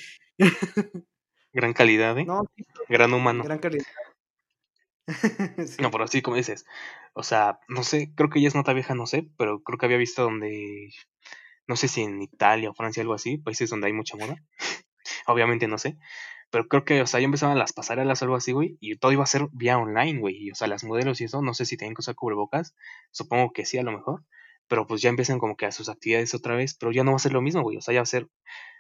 Gran 1.51 1.73
calidad, 1.73 2.17
¿eh? 2.17 2.25
Gran 2.87 3.13
humano. 3.13 3.43
Gran 3.43 3.59
calidad. 3.59 3.85
No, 5.79 5.91
pero 5.91 6.05
así 6.05 6.21
como 6.21 6.37
dices. 6.37 6.65
O 7.13 7.21
sea, 7.21 7.59
no 7.67 7.83
sé, 7.83 8.11
creo 8.15 8.29
que 8.29 8.41
ya 8.41 8.47
es 8.47 8.55
nota 8.55 8.73
vieja, 8.73 8.95
no 8.95 9.05
sé, 9.05 9.29
pero 9.37 9.61
creo 9.61 9.77
que 9.77 9.85
había 9.85 9.97
visto 9.97 10.23
donde. 10.23 10.89
No 11.67 11.75
sé 11.75 11.89
si 11.89 12.01
en 12.03 12.21
Italia 12.21 12.69
o 12.69 12.73
Francia, 12.73 13.01
algo 13.01 13.13
así, 13.13 13.37
países 13.37 13.69
donde 13.69 13.87
hay 13.87 13.93
mucha 13.93 14.17
moda 14.17 14.37
obviamente 15.27 15.67
no 15.67 15.77
sé. 15.77 15.97
Pero 16.51 16.67
creo 16.67 16.85
que, 16.85 17.01
o 17.01 17.07
sea, 17.07 17.19
ya 17.19 17.25
empezaban 17.25 17.57
las 17.59 17.73
pasarelas 17.73 18.21
o 18.21 18.25
algo 18.25 18.37
así, 18.37 18.51
güey, 18.51 18.77
y 18.79 18.95
todo 18.97 19.11
iba 19.11 19.23
a 19.23 19.27
ser 19.27 19.47
vía 19.51 19.77
online, 19.77 20.19
güey. 20.19 20.37
Y, 20.37 20.51
o 20.51 20.55
sea, 20.55 20.67
las 20.67 20.83
modelos 20.83 21.19
y 21.21 21.25
eso, 21.25 21.41
no 21.41 21.53
sé 21.53 21.65
si 21.65 21.77
tienen 21.77 21.95
que 21.95 22.01
usar 22.01 22.15
cubrebocas, 22.15 22.75
supongo 23.11 23.51
que 23.51 23.65
sí, 23.65 23.77
a 23.77 23.83
lo 23.83 23.91
mejor. 23.91 24.23
Pero 24.67 24.87
pues 24.87 25.01
ya 25.01 25.09
empiezan 25.09 25.39
como 25.39 25.57
que 25.57 25.65
a 25.65 25.71
sus 25.71 25.89
actividades 25.89 26.33
otra 26.33 26.55
vez, 26.55 26.75
pero 26.75 26.91
ya 26.91 27.03
no 27.03 27.11
va 27.11 27.17
a 27.17 27.19
ser 27.19 27.33
lo 27.33 27.41
mismo, 27.41 27.61
güey. 27.61 27.77
O 27.77 27.81
sea, 27.81 27.93
ya 27.93 27.99
va 27.99 28.03
a 28.03 28.05
ser 28.05 28.29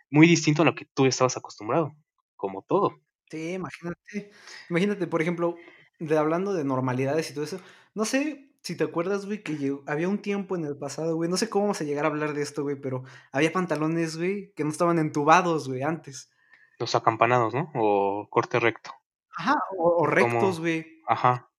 muy 0.09 0.27
distinto 0.27 0.61
a 0.61 0.65
lo 0.65 0.75
que 0.75 0.85
tú 0.85 1.05
estabas 1.05 1.37
acostumbrado, 1.37 1.95
como 2.35 2.61
todo. 2.63 3.01
Sí, 3.29 3.53
imagínate. 3.53 4.31
Imagínate, 4.69 5.07
por 5.07 5.21
ejemplo, 5.21 5.55
de 5.99 6.17
hablando 6.17 6.53
de 6.53 6.63
normalidades 6.63 7.29
y 7.29 7.33
todo 7.33 7.43
eso, 7.43 7.59
no 7.93 8.05
sé, 8.05 8.51
si 8.65 8.75
te 8.75 8.83
acuerdas, 8.83 9.25
güey, 9.27 9.43
que 9.43 9.57
llegó- 9.57 9.83
había 9.87 10.09
un 10.09 10.17
tiempo 10.17 10.55
en 10.55 10.65
el 10.65 10.75
pasado, 10.75 11.15
güey, 11.15 11.29
no 11.29 11.37
sé 11.37 11.49
cómo 11.49 11.65
vamos 11.65 11.79
a 11.81 11.83
llegar 11.83 12.05
a 12.05 12.07
hablar 12.09 12.33
de 12.33 12.41
esto, 12.41 12.63
güey, 12.63 12.75
pero 12.75 13.03
había 13.31 13.53
pantalones, 13.53 14.17
güey, 14.17 14.51
que 14.55 14.63
no 14.63 14.71
estaban 14.71 14.97
entubados, 14.99 15.67
güey, 15.69 15.83
antes. 15.83 16.31
Los 16.79 16.95
acampanados, 16.95 17.53
¿no? 17.53 17.71
O 17.75 18.27
corte 18.29 18.59
recto. 18.59 18.91
Ajá, 19.37 19.53
o, 19.77 20.03
o 20.03 20.07
rectos, 20.07 20.33
Como, 20.41 20.57
güey. 20.59 21.01
ajá. 21.07 21.49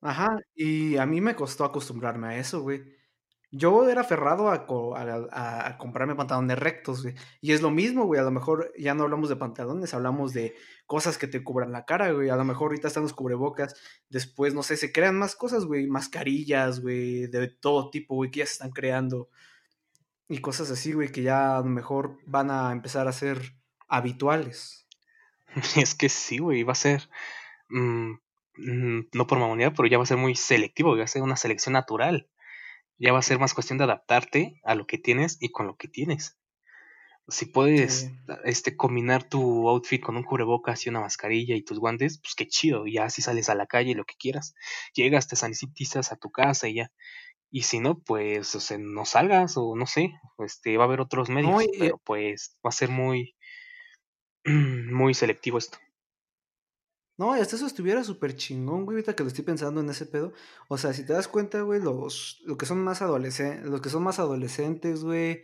Ajá, 0.00 0.36
y 0.54 0.96
a 0.96 1.06
mí 1.06 1.20
me 1.20 1.34
costó 1.36 1.64
acostumbrarme 1.64 2.28
a 2.28 2.36
eso, 2.38 2.62
güey. 2.62 2.82
Yo 3.54 3.86
era 3.86 4.00
aferrado 4.00 4.48
a, 4.50 4.66
co- 4.66 4.96
a, 4.96 5.02
a- 5.30 5.66
a 5.68 5.78
comprarme 5.78 6.14
pantalones 6.14 6.58
rectos, 6.58 7.02
güey. 7.02 7.14
Y 7.42 7.52
es 7.52 7.60
lo 7.60 7.70
mismo, 7.70 8.04
güey. 8.06 8.18
A 8.18 8.24
lo 8.24 8.30
mejor 8.30 8.72
ya 8.78 8.94
no 8.94 9.02
hablamos 9.04 9.28
de 9.28 9.36
pantalones, 9.36 9.92
hablamos 9.92 10.32
de 10.32 10.54
cosas 10.86 11.18
que 11.18 11.26
te 11.28 11.44
cubran 11.44 11.70
la 11.70 11.84
cara, 11.84 12.10
güey. 12.12 12.30
A 12.30 12.36
lo 12.36 12.44
mejor 12.44 12.68
ahorita 12.70 12.88
están 12.88 13.02
los 13.02 13.12
cubrebocas. 13.12 13.74
Después, 14.08 14.54
no 14.54 14.62
sé, 14.62 14.78
se 14.78 14.90
crean 14.90 15.18
más 15.18 15.36
cosas, 15.36 15.66
güey. 15.66 15.86
Mascarillas, 15.86 16.80
güey, 16.80 17.26
de 17.26 17.48
todo 17.48 17.90
tipo, 17.90 18.14
güey, 18.14 18.30
que 18.30 18.38
ya 18.40 18.46
se 18.46 18.52
están 18.52 18.70
creando. 18.70 19.28
Y 20.28 20.38
cosas 20.38 20.70
así, 20.70 20.94
güey, 20.94 21.12
que 21.12 21.22
ya 21.22 21.58
a 21.58 21.60
lo 21.60 21.66
mejor 21.66 22.16
van 22.24 22.50
a 22.50 22.72
empezar 22.72 23.06
a 23.06 23.12
ser 23.12 23.38
habituales. 23.86 24.86
Es 25.76 25.94
que 25.94 26.08
sí, 26.08 26.38
güey, 26.38 26.62
va 26.62 26.72
a 26.72 26.76
ser, 26.76 27.10
mm, 27.68 28.12
mm, 28.56 29.00
no 29.12 29.26
por 29.26 29.38
mamonía, 29.38 29.74
pero 29.74 29.86
ya 29.88 29.98
va 29.98 30.04
a 30.04 30.06
ser 30.06 30.16
muy 30.16 30.34
selectivo, 30.36 30.96
va 30.96 31.04
a 31.04 31.06
ser 31.06 31.20
una 31.22 31.36
selección 31.36 31.74
natural. 31.74 32.28
Ya 33.02 33.12
va 33.12 33.18
a 33.18 33.22
ser 33.22 33.38
más 33.38 33.54
cuestión 33.54 33.78
de 33.78 33.84
adaptarte 33.84 34.60
a 34.64 34.74
lo 34.76 34.86
que 34.86 34.98
tienes 34.98 35.36
y 35.40 35.50
con 35.50 35.66
lo 35.66 35.76
que 35.76 35.88
tienes. 35.88 36.38
Si 37.28 37.46
puedes 37.46 37.92
Sí. 38.02 38.12
este, 38.44 38.76
combinar 38.76 39.24
tu 39.28 39.68
outfit 39.68 40.02
con 40.02 40.16
un 40.16 40.24
cubrebocas 40.24 40.84
y 40.86 40.90
una 40.90 41.00
mascarilla 41.00 41.54
y 41.56 41.62
tus 41.64 41.78
guantes, 41.78 42.20
pues 42.20 42.34
qué 42.36 42.46
chido. 42.48 42.86
Ya 42.86 43.10
si 43.10 43.22
sales 43.22 43.48
a 43.48 43.54
la 43.54 43.66
calle, 43.66 43.94
lo 43.94 44.04
que 44.04 44.14
quieras. 44.18 44.54
Llegas, 44.94 45.28
te 45.28 45.36
sanitizas 45.36 46.12
a 46.12 46.16
tu 46.16 46.30
casa 46.30 46.68
y 46.68 46.74
ya. 46.76 46.92
Y 47.50 47.62
si 47.62 47.80
no, 47.80 48.00
pues 48.00 48.54
o 48.56 48.60
sea, 48.60 48.78
no 48.78 49.04
salgas 49.04 49.54
o 49.56 49.76
no 49.76 49.86
sé. 49.86 50.12
Este, 50.38 50.76
va 50.78 50.84
a 50.84 50.88
haber 50.88 51.00
otros 51.00 51.28
No, 51.28 51.34
medios, 51.36 51.62
y- 51.62 51.78
pero 51.78 51.98
pues 52.04 52.58
va 52.64 52.70
a 52.70 52.72
ser 52.72 52.90
muy, 52.90 53.36
muy 54.44 55.14
selectivo 55.14 55.58
esto. 55.58 55.78
No, 57.22 57.36
y 57.36 57.40
hasta 57.40 57.54
eso 57.54 57.66
estuviera 57.66 58.02
súper 58.02 58.34
chingón, 58.34 58.84
güey, 58.84 58.96
ahorita 58.96 59.14
que 59.14 59.22
lo 59.22 59.28
estoy 59.28 59.44
pensando 59.44 59.80
en 59.80 59.88
ese 59.90 60.06
pedo. 60.06 60.32
O 60.68 60.76
sea, 60.76 60.92
si 60.92 61.06
te 61.06 61.12
das 61.12 61.28
cuenta, 61.28 61.60
güey, 61.62 61.80
los, 61.80 62.40
lo 62.44 62.56
que 62.56 62.66
son 62.66 62.82
más 62.82 63.00
adolescentes, 63.00 63.64
los 63.70 63.80
que 63.80 63.90
son 63.90 64.02
más 64.02 64.18
adolescentes, 64.18 65.04
güey, 65.04 65.42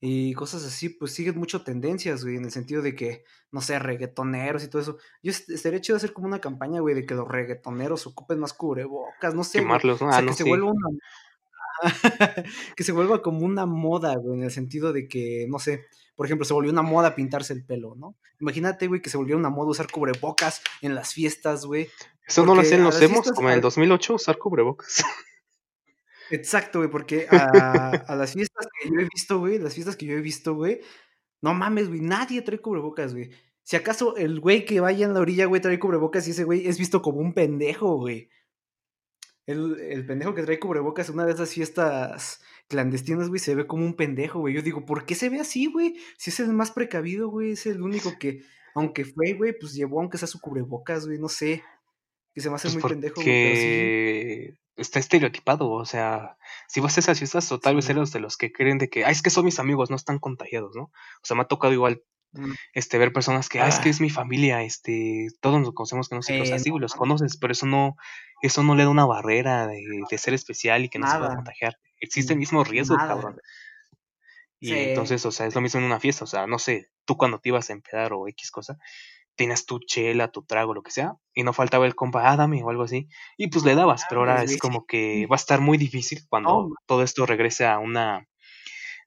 y 0.00 0.32
cosas 0.34 0.64
así, 0.64 0.88
pues 0.88 1.12
siguen 1.12 1.38
mucho 1.38 1.62
tendencias, 1.62 2.24
güey, 2.24 2.36
en 2.36 2.46
el 2.46 2.50
sentido 2.50 2.82
de 2.82 2.96
que, 2.96 3.24
no 3.52 3.60
sé, 3.60 3.78
reggaetoneros 3.78 4.64
y 4.64 4.68
todo 4.68 4.82
eso. 4.82 4.98
Yo 5.22 5.30
est- 5.30 5.50
estaría 5.50 5.80
chido 5.80 5.96
hacer 5.96 6.12
como 6.12 6.26
una 6.26 6.40
campaña, 6.40 6.80
güey, 6.80 6.94
de 6.96 7.06
que 7.06 7.14
los 7.14 7.28
reggaetoneros 7.28 8.06
ocupen 8.08 8.40
más 8.40 8.52
cubrebocas, 8.52 9.32
no 9.34 9.44
sé, 9.44 9.62
güey. 9.64 9.82
Quemarlos, 9.84 10.00
¿no? 10.02 10.08
O 10.08 10.10
Ah, 10.10 10.14
sea, 10.14 10.22
que 10.22 10.26
no 10.26 10.32
se 10.32 10.44
vuelva 10.44 10.72
una, 10.72 10.88
que 12.76 12.84
se 12.84 12.92
vuelva 12.92 13.22
como 13.22 13.40
una 13.46 13.66
moda, 13.66 14.16
güey, 14.16 14.38
en 14.38 14.44
el 14.44 14.50
sentido 14.50 14.92
de 14.92 15.08
que, 15.08 15.46
no 15.48 15.58
sé, 15.58 15.86
por 16.20 16.26
ejemplo, 16.26 16.44
se 16.44 16.52
volvió 16.52 16.70
una 16.70 16.82
moda 16.82 17.14
pintarse 17.14 17.54
el 17.54 17.64
pelo, 17.64 17.94
¿no? 17.96 18.14
Imagínate, 18.40 18.88
güey, 18.88 19.00
que 19.00 19.08
se 19.08 19.16
volvió 19.16 19.38
una 19.38 19.48
moda 19.48 19.70
usar 19.70 19.90
cubrebocas 19.90 20.60
en 20.82 20.94
las 20.94 21.14
fiestas, 21.14 21.64
güey. 21.64 21.88
Eso 22.26 22.44
no 22.44 22.54
lo 22.54 22.60
hacían 22.60 22.84
los 22.84 22.92
las 22.92 23.02
emos 23.04 23.20
fiestas, 23.20 23.32
como 23.34 23.48
en 23.48 23.54
el 23.54 23.60
a- 23.60 23.62
2008, 23.62 24.16
usar 24.16 24.36
cubrebocas. 24.36 25.02
exacto, 26.30 26.80
güey, 26.80 26.90
porque 26.90 27.26
a, 27.30 27.88
a 28.06 28.16
las 28.16 28.34
fiestas 28.34 28.66
que 28.82 28.90
yo 28.90 29.00
he 29.00 29.08
visto, 29.10 29.38
güey, 29.38 29.58
las 29.58 29.72
fiestas 29.72 29.96
que 29.96 30.04
yo 30.04 30.12
he 30.12 30.20
visto, 30.20 30.52
güey, 30.54 30.82
no 31.40 31.54
mames, 31.54 31.88
güey, 31.88 32.00
nadie 32.02 32.42
trae 32.42 32.58
cubrebocas, 32.58 33.14
güey. 33.14 33.30
Si 33.62 33.76
acaso 33.76 34.14
el 34.18 34.40
güey 34.40 34.66
que 34.66 34.78
vaya 34.80 35.06
en 35.06 35.14
la 35.14 35.20
orilla, 35.20 35.46
güey, 35.46 35.62
trae 35.62 35.78
cubrebocas 35.78 36.28
y 36.28 36.32
ese 36.32 36.44
güey 36.44 36.68
es 36.68 36.78
visto 36.78 37.00
como 37.00 37.20
un 37.20 37.32
pendejo, 37.32 37.96
güey. 37.96 38.28
El, 39.46 39.80
el 39.80 40.04
pendejo 40.04 40.34
que 40.34 40.42
trae 40.42 40.60
cubrebocas 40.60 41.08
en 41.08 41.14
una 41.14 41.24
de 41.24 41.32
esas 41.32 41.54
fiestas 41.54 42.42
clandestinas, 42.70 43.28
güey, 43.28 43.40
se 43.40 43.54
ve 43.54 43.66
como 43.66 43.84
un 43.84 43.94
pendejo, 43.94 44.38
güey. 44.40 44.54
Yo 44.54 44.62
digo, 44.62 44.86
¿por 44.86 45.04
qué 45.04 45.14
se 45.14 45.28
ve 45.28 45.40
así, 45.40 45.66
güey? 45.66 45.96
Si 46.16 46.30
es 46.30 46.40
el 46.40 46.54
más 46.54 46.70
precavido, 46.70 47.28
güey, 47.28 47.52
es 47.52 47.66
el 47.66 47.82
único 47.82 48.12
que, 48.18 48.42
aunque 48.74 49.04
fue, 49.04 49.34
güey, 49.34 49.52
pues 49.58 49.74
llevó 49.74 50.00
aunque 50.00 50.16
sea 50.18 50.28
su 50.28 50.40
cubrebocas, 50.40 51.06
güey, 51.06 51.18
no 51.18 51.28
sé. 51.28 51.62
Que 52.32 52.40
se 52.40 52.48
me 52.48 52.54
hace 52.56 52.68
Pues 52.70 52.74
muy 52.82 52.90
pendejo, 52.92 53.16
güey, 53.16 53.26
pero 53.26 53.56
sí. 53.56 53.62
porque 53.62 54.54
está 54.76 54.98
estereotipado, 55.00 55.68
o 55.70 55.84
sea, 55.84 56.38
si 56.68 56.80
vas 56.80 56.96
a 56.96 57.00
esas 57.00 57.18
fiestas, 57.18 57.50
o 57.52 57.58
tal 57.60 57.74
vez 57.76 57.90
eres 57.90 58.12
de 58.12 58.20
los 58.20 58.36
que 58.38 58.52
creen 58.52 58.78
de 58.78 58.88
que, 58.88 59.04
ah, 59.04 59.10
es 59.10 59.20
que 59.20 59.30
son 59.30 59.44
mis 59.44 59.58
amigos, 59.58 59.90
no 59.90 59.96
están 59.96 60.18
contagiados, 60.20 60.74
¿no? 60.76 60.84
O 60.84 60.92
sea, 61.24 61.36
me 61.36 61.42
ha 61.42 61.46
tocado 61.48 61.74
igual, 61.74 62.02
Mm. 62.32 62.52
este, 62.74 62.96
ver 62.98 63.12
personas 63.12 63.48
que, 63.48 63.58
ah, 63.60 63.66
es 63.66 63.80
que 63.80 63.88
Ah. 63.88 63.90
es 63.90 64.00
mi 64.00 64.08
familia, 64.08 64.62
este, 64.62 65.26
todos 65.40 65.60
nos 65.60 65.72
conocemos 65.74 66.08
que 66.08 66.14
no 66.14 66.22
sé 66.22 66.40
o 66.40 66.44
sea, 66.46 66.56
Eh, 66.56 66.60
sí, 66.60 66.70
no 66.70 66.78
los 66.78 66.94
conoces, 66.94 67.36
pero 67.36 67.52
eso 67.52 67.66
no, 67.66 67.96
eso 68.40 68.62
no 68.62 68.76
le 68.76 68.84
da 68.84 68.88
una 68.90 69.04
barrera 69.04 69.66
de, 69.66 69.82
de 70.08 70.18
ser 70.18 70.32
especial 70.34 70.84
y 70.84 70.88
que 70.88 71.00
no 71.00 71.08
se 71.08 71.14
pueda 71.16 71.30
Nada. 71.30 71.34
contagiar. 71.36 71.76
Existe 72.00 72.32
el 72.34 72.38
Mm, 72.38 72.40
mismo 72.40 72.64
riesgo, 72.64 73.02
cabrón. 73.02 73.38
Y 74.60 74.74
Sí. 74.74 74.84
entonces, 74.84 75.24
o 75.26 75.32
sea, 75.32 75.46
es 75.46 75.54
lo 75.54 75.60
mismo 75.62 75.80
en 75.80 75.86
una 75.86 76.00
fiesta, 76.00 76.24
o 76.24 76.26
sea, 76.26 76.46
no 76.46 76.58
sé, 76.58 76.90
tú 77.06 77.16
cuando 77.16 77.40
te 77.40 77.48
ibas 77.48 77.70
a 77.70 77.72
empedar 77.72 78.12
o 78.12 78.28
X 78.28 78.50
cosa, 78.50 78.76
tenías 79.36 79.66
tu 79.66 79.80
chela, 79.80 80.32
tu 80.32 80.44
trago, 80.44 80.74
lo 80.74 80.82
que 80.82 80.90
sea, 80.92 81.14
y 81.34 81.44
no 81.44 81.52
faltaba 81.54 81.86
el 81.86 81.94
compa, 81.96 82.30
ah, 82.32 82.36
dame 82.36 82.62
o 82.64 82.70
algo 82.70 82.84
así, 82.84 83.08
y 83.38 83.48
pues 83.48 83.64
le 83.64 83.74
dabas, 83.76 84.06
pero 84.06 84.22
ahora 84.22 84.42
es 84.44 84.56
como 84.58 84.86
que 84.86 85.26
va 85.30 85.36
a 85.36 85.38
estar 85.38 85.60
muy 85.60 85.78
difícil 85.78 86.20
cuando 86.28 86.72
todo 86.86 87.02
esto 87.04 87.26
regrese 87.26 87.66
a 87.66 87.78
una, 87.78 88.28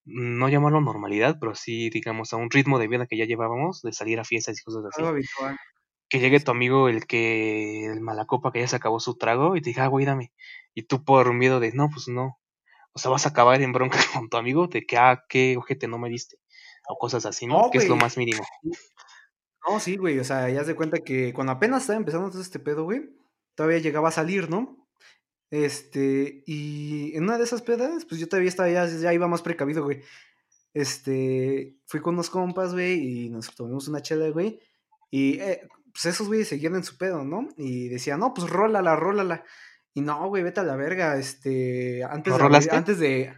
no 0.05 0.49
llamarlo 0.49 0.81
normalidad, 0.81 1.37
pero 1.41 1.55
sí, 1.55 1.89
digamos, 1.91 2.33
a 2.33 2.37
un 2.37 2.51
ritmo 2.51 2.79
de 2.79 2.87
vida 2.89 3.07
que 3.07 3.17
ya 3.17 3.25
llevábamos, 3.25 3.81
de 3.83 3.93
salir 3.93 4.19
a 4.19 4.25
fiestas 4.25 4.59
y 4.59 4.63
cosas 4.63 4.85
así. 4.85 5.09
habitual. 5.09 5.57
Que 6.09 6.19
llegue 6.19 6.39
tu 6.39 6.51
amigo, 6.51 6.89
el 6.89 7.05
que, 7.07 7.85
el 7.87 8.01
malacopa 8.01 8.51
que 8.51 8.59
ya 8.61 8.67
se 8.67 8.75
acabó 8.77 8.99
su 9.01 9.17
trago, 9.17 9.55
y 9.57 9.61
te 9.61 9.71
diga, 9.71 9.85
ah, 9.85 9.87
güey, 9.87 10.05
dame. 10.05 10.31
Y 10.75 10.83
tú 10.83 11.03
por 11.03 11.33
miedo 11.33 11.59
de, 11.59 11.71
no, 11.73 11.89
pues 11.89 12.07
no. 12.07 12.39
O 12.93 12.99
sea, 12.99 13.11
vas 13.11 13.25
a 13.25 13.29
acabar 13.29 13.61
en 13.61 13.73
bronca 13.73 13.97
con 14.13 14.29
tu 14.29 14.37
amigo 14.37 14.67
de 14.67 14.85
que, 14.85 14.97
ah, 14.97 15.23
qué 15.27 15.57
ojete 15.57 15.87
no 15.87 15.97
me 15.97 16.09
diste. 16.09 16.37
O 16.87 16.97
cosas 16.97 17.25
así, 17.25 17.47
¿no? 17.47 17.63
No, 17.63 17.71
Que 17.71 17.77
es 17.77 17.87
lo 17.87 17.95
más 17.95 18.17
mínimo. 18.17 18.43
No, 19.67 19.79
sí, 19.79 19.97
güey. 19.97 20.19
O 20.19 20.23
sea, 20.23 20.49
ya 20.49 20.63
de 20.63 20.75
cuenta 20.75 20.99
que 20.99 21.33
cuando 21.33 21.53
apenas 21.53 21.83
estaba 21.83 21.97
empezando 21.97 22.29
todo 22.29 22.41
este 22.41 22.59
pedo, 22.59 22.83
güey, 22.83 23.09
todavía 23.55 23.79
llegaba 23.79 24.09
a 24.09 24.11
salir, 24.11 24.49
¿no? 24.49 24.87
Este, 25.49 26.43
y 26.45 27.15
en 27.15 27.23
una 27.23 27.37
de 27.37 27.43
esas 27.43 27.61
pedas, 27.61 28.05
pues 28.05 28.19
yo 28.19 28.27
todavía 28.27 28.49
estaba, 28.49 28.69
ya, 28.69 28.87
ya 28.87 29.13
iba 29.13 29.27
más 29.27 29.41
precavido, 29.41 29.83
güey. 29.83 30.01
Este, 30.73 31.77
fui 31.85 32.01
con 32.01 32.15
unos 32.15 32.29
compas, 32.29 32.73
güey, 32.73 33.25
y 33.25 33.29
nos 33.29 33.53
tomamos 33.53 33.87
una 33.87 34.01
chela, 34.01 34.29
güey. 34.29 34.59
Y 35.11 35.39
eh, 35.39 35.61
pues 35.93 36.07
esos 36.07 36.27
güeyes 36.27 36.47
seguían 36.47 36.75
en 36.75 36.83
su 36.83 36.97
pedo, 36.97 37.23
¿no? 37.23 37.47
Y 37.55 37.87
decían, 37.87 38.19
no, 38.19 38.33
pues 38.33 38.49
rólala, 38.49 38.95
rólala. 38.95 39.43
Y 39.93 40.01
no, 40.01 40.27
güey, 40.27 40.43
vete 40.43 40.59
a 40.59 40.63
la 40.63 40.75
verga. 40.75 41.17
Este, 41.17 42.03
antes 42.03 42.37
¿No 42.37 42.49
de 42.49 42.69
antes 42.71 42.99
de. 42.99 43.33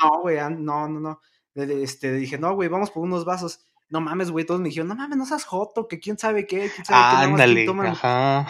No, 0.00 0.22
güey, 0.22 0.36
no, 0.36 0.88
no, 0.88 1.00
no. 1.00 1.20
Este, 1.54 2.12
dije, 2.12 2.38
no, 2.38 2.54
güey, 2.54 2.68
vamos 2.68 2.90
por 2.90 3.02
unos 3.02 3.24
vasos. 3.24 3.64
No 3.88 4.00
mames, 4.00 4.30
güey, 4.30 4.44
todos 4.44 4.60
me 4.60 4.68
dijeron, 4.68 4.88
no 4.88 4.94
mames, 4.94 5.16
no 5.16 5.26
seas 5.26 5.44
joto, 5.44 5.88
que 5.88 5.98
quién 5.98 6.18
sabe 6.18 6.46
qué, 6.46 6.70
quién 6.70 6.84
sabe 6.84 6.86
qué, 6.86 6.92
nada 6.92 7.14
más 7.14 7.24
quién 7.24 7.32
Ándale, 7.32 7.64
toma, 7.64 7.88
ajá. 7.88 8.46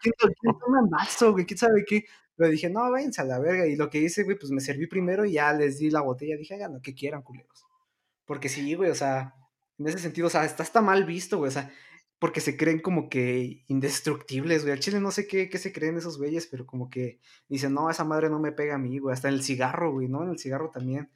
quién, 0.00 0.12
quién 0.18 0.58
toma 0.58 0.80
vaso, 0.90 1.32
güey, 1.32 1.46
quién 1.46 1.58
sabe 1.58 1.84
qué. 1.86 2.04
Pero 2.34 2.50
dije, 2.50 2.68
no, 2.68 2.90
váyanse 2.90 3.20
a 3.20 3.24
la 3.24 3.38
verga. 3.38 3.66
Y 3.66 3.76
lo 3.76 3.88
que 3.88 3.98
hice, 3.98 4.24
güey, 4.24 4.36
pues 4.36 4.50
me 4.50 4.60
serví 4.60 4.86
primero 4.86 5.24
y 5.24 5.32
ya 5.32 5.52
les 5.52 5.78
di 5.78 5.90
la 5.90 6.00
botella. 6.00 6.36
Dije, 6.36 6.54
hagan 6.54 6.74
lo 6.74 6.80
que 6.80 6.94
quieran, 6.94 7.22
culeros. 7.22 7.64
Porque 8.24 8.48
sí, 8.48 8.74
güey, 8.74 8.90
o 8.90 8.94
sea, 8.94 9.34
en 9.78 9.86
ese 9.86 9.98
sentido, 9.98 10.26
o 10.26 10.30
sea, 10.30 10.44
está 10.44 10.62
hasta 10.62 10.80
mal 10.80 11.04
visto, 11.04 11.38
güey, 11.38 11.48
o 11.48 11.52
sea, 11.52 11.70
porque 12.20 12.40
se 12.42 12.56
creen 12.56 12.80
como 12.80 13.08
que 13.08 13.64
indestructibles, 13.66 14.62
güey. 14.62 14.74
Al 14.74 14.80
chile 14.80 15.00
no 15.00 15.10
sé 15.10 15.26
qué, 15.26 15.48
qué 15.48 15.58
se 15.58 15.72
creen 15.72 15.96
esos 15.96 16.18
güeyes, 16.18 16.46
pero 16.46 16.66
como 16.66 16.90
que 16.90 17.18
dicen, 17.48 17.72
no, 17.72 17.90
esa 17.90 18.04
madre 18.04 18.28
no 18.28 18.38
me 18.38 18.52
pega 18.52 18.74
a 18.74 18.78
mí, 18.78 18.98
güey. 18.98 19.14
Hasta 19.14 19.28
en 19.28 19.34
el 19.34 19.42
cigarro, 19.42 19.90
güey, 19.90 20.06
¿no? 20.08 20.22
En 20.22 20.30
el 20.30 20.38
cigarro 20.38 20.70
también 20.70 21.10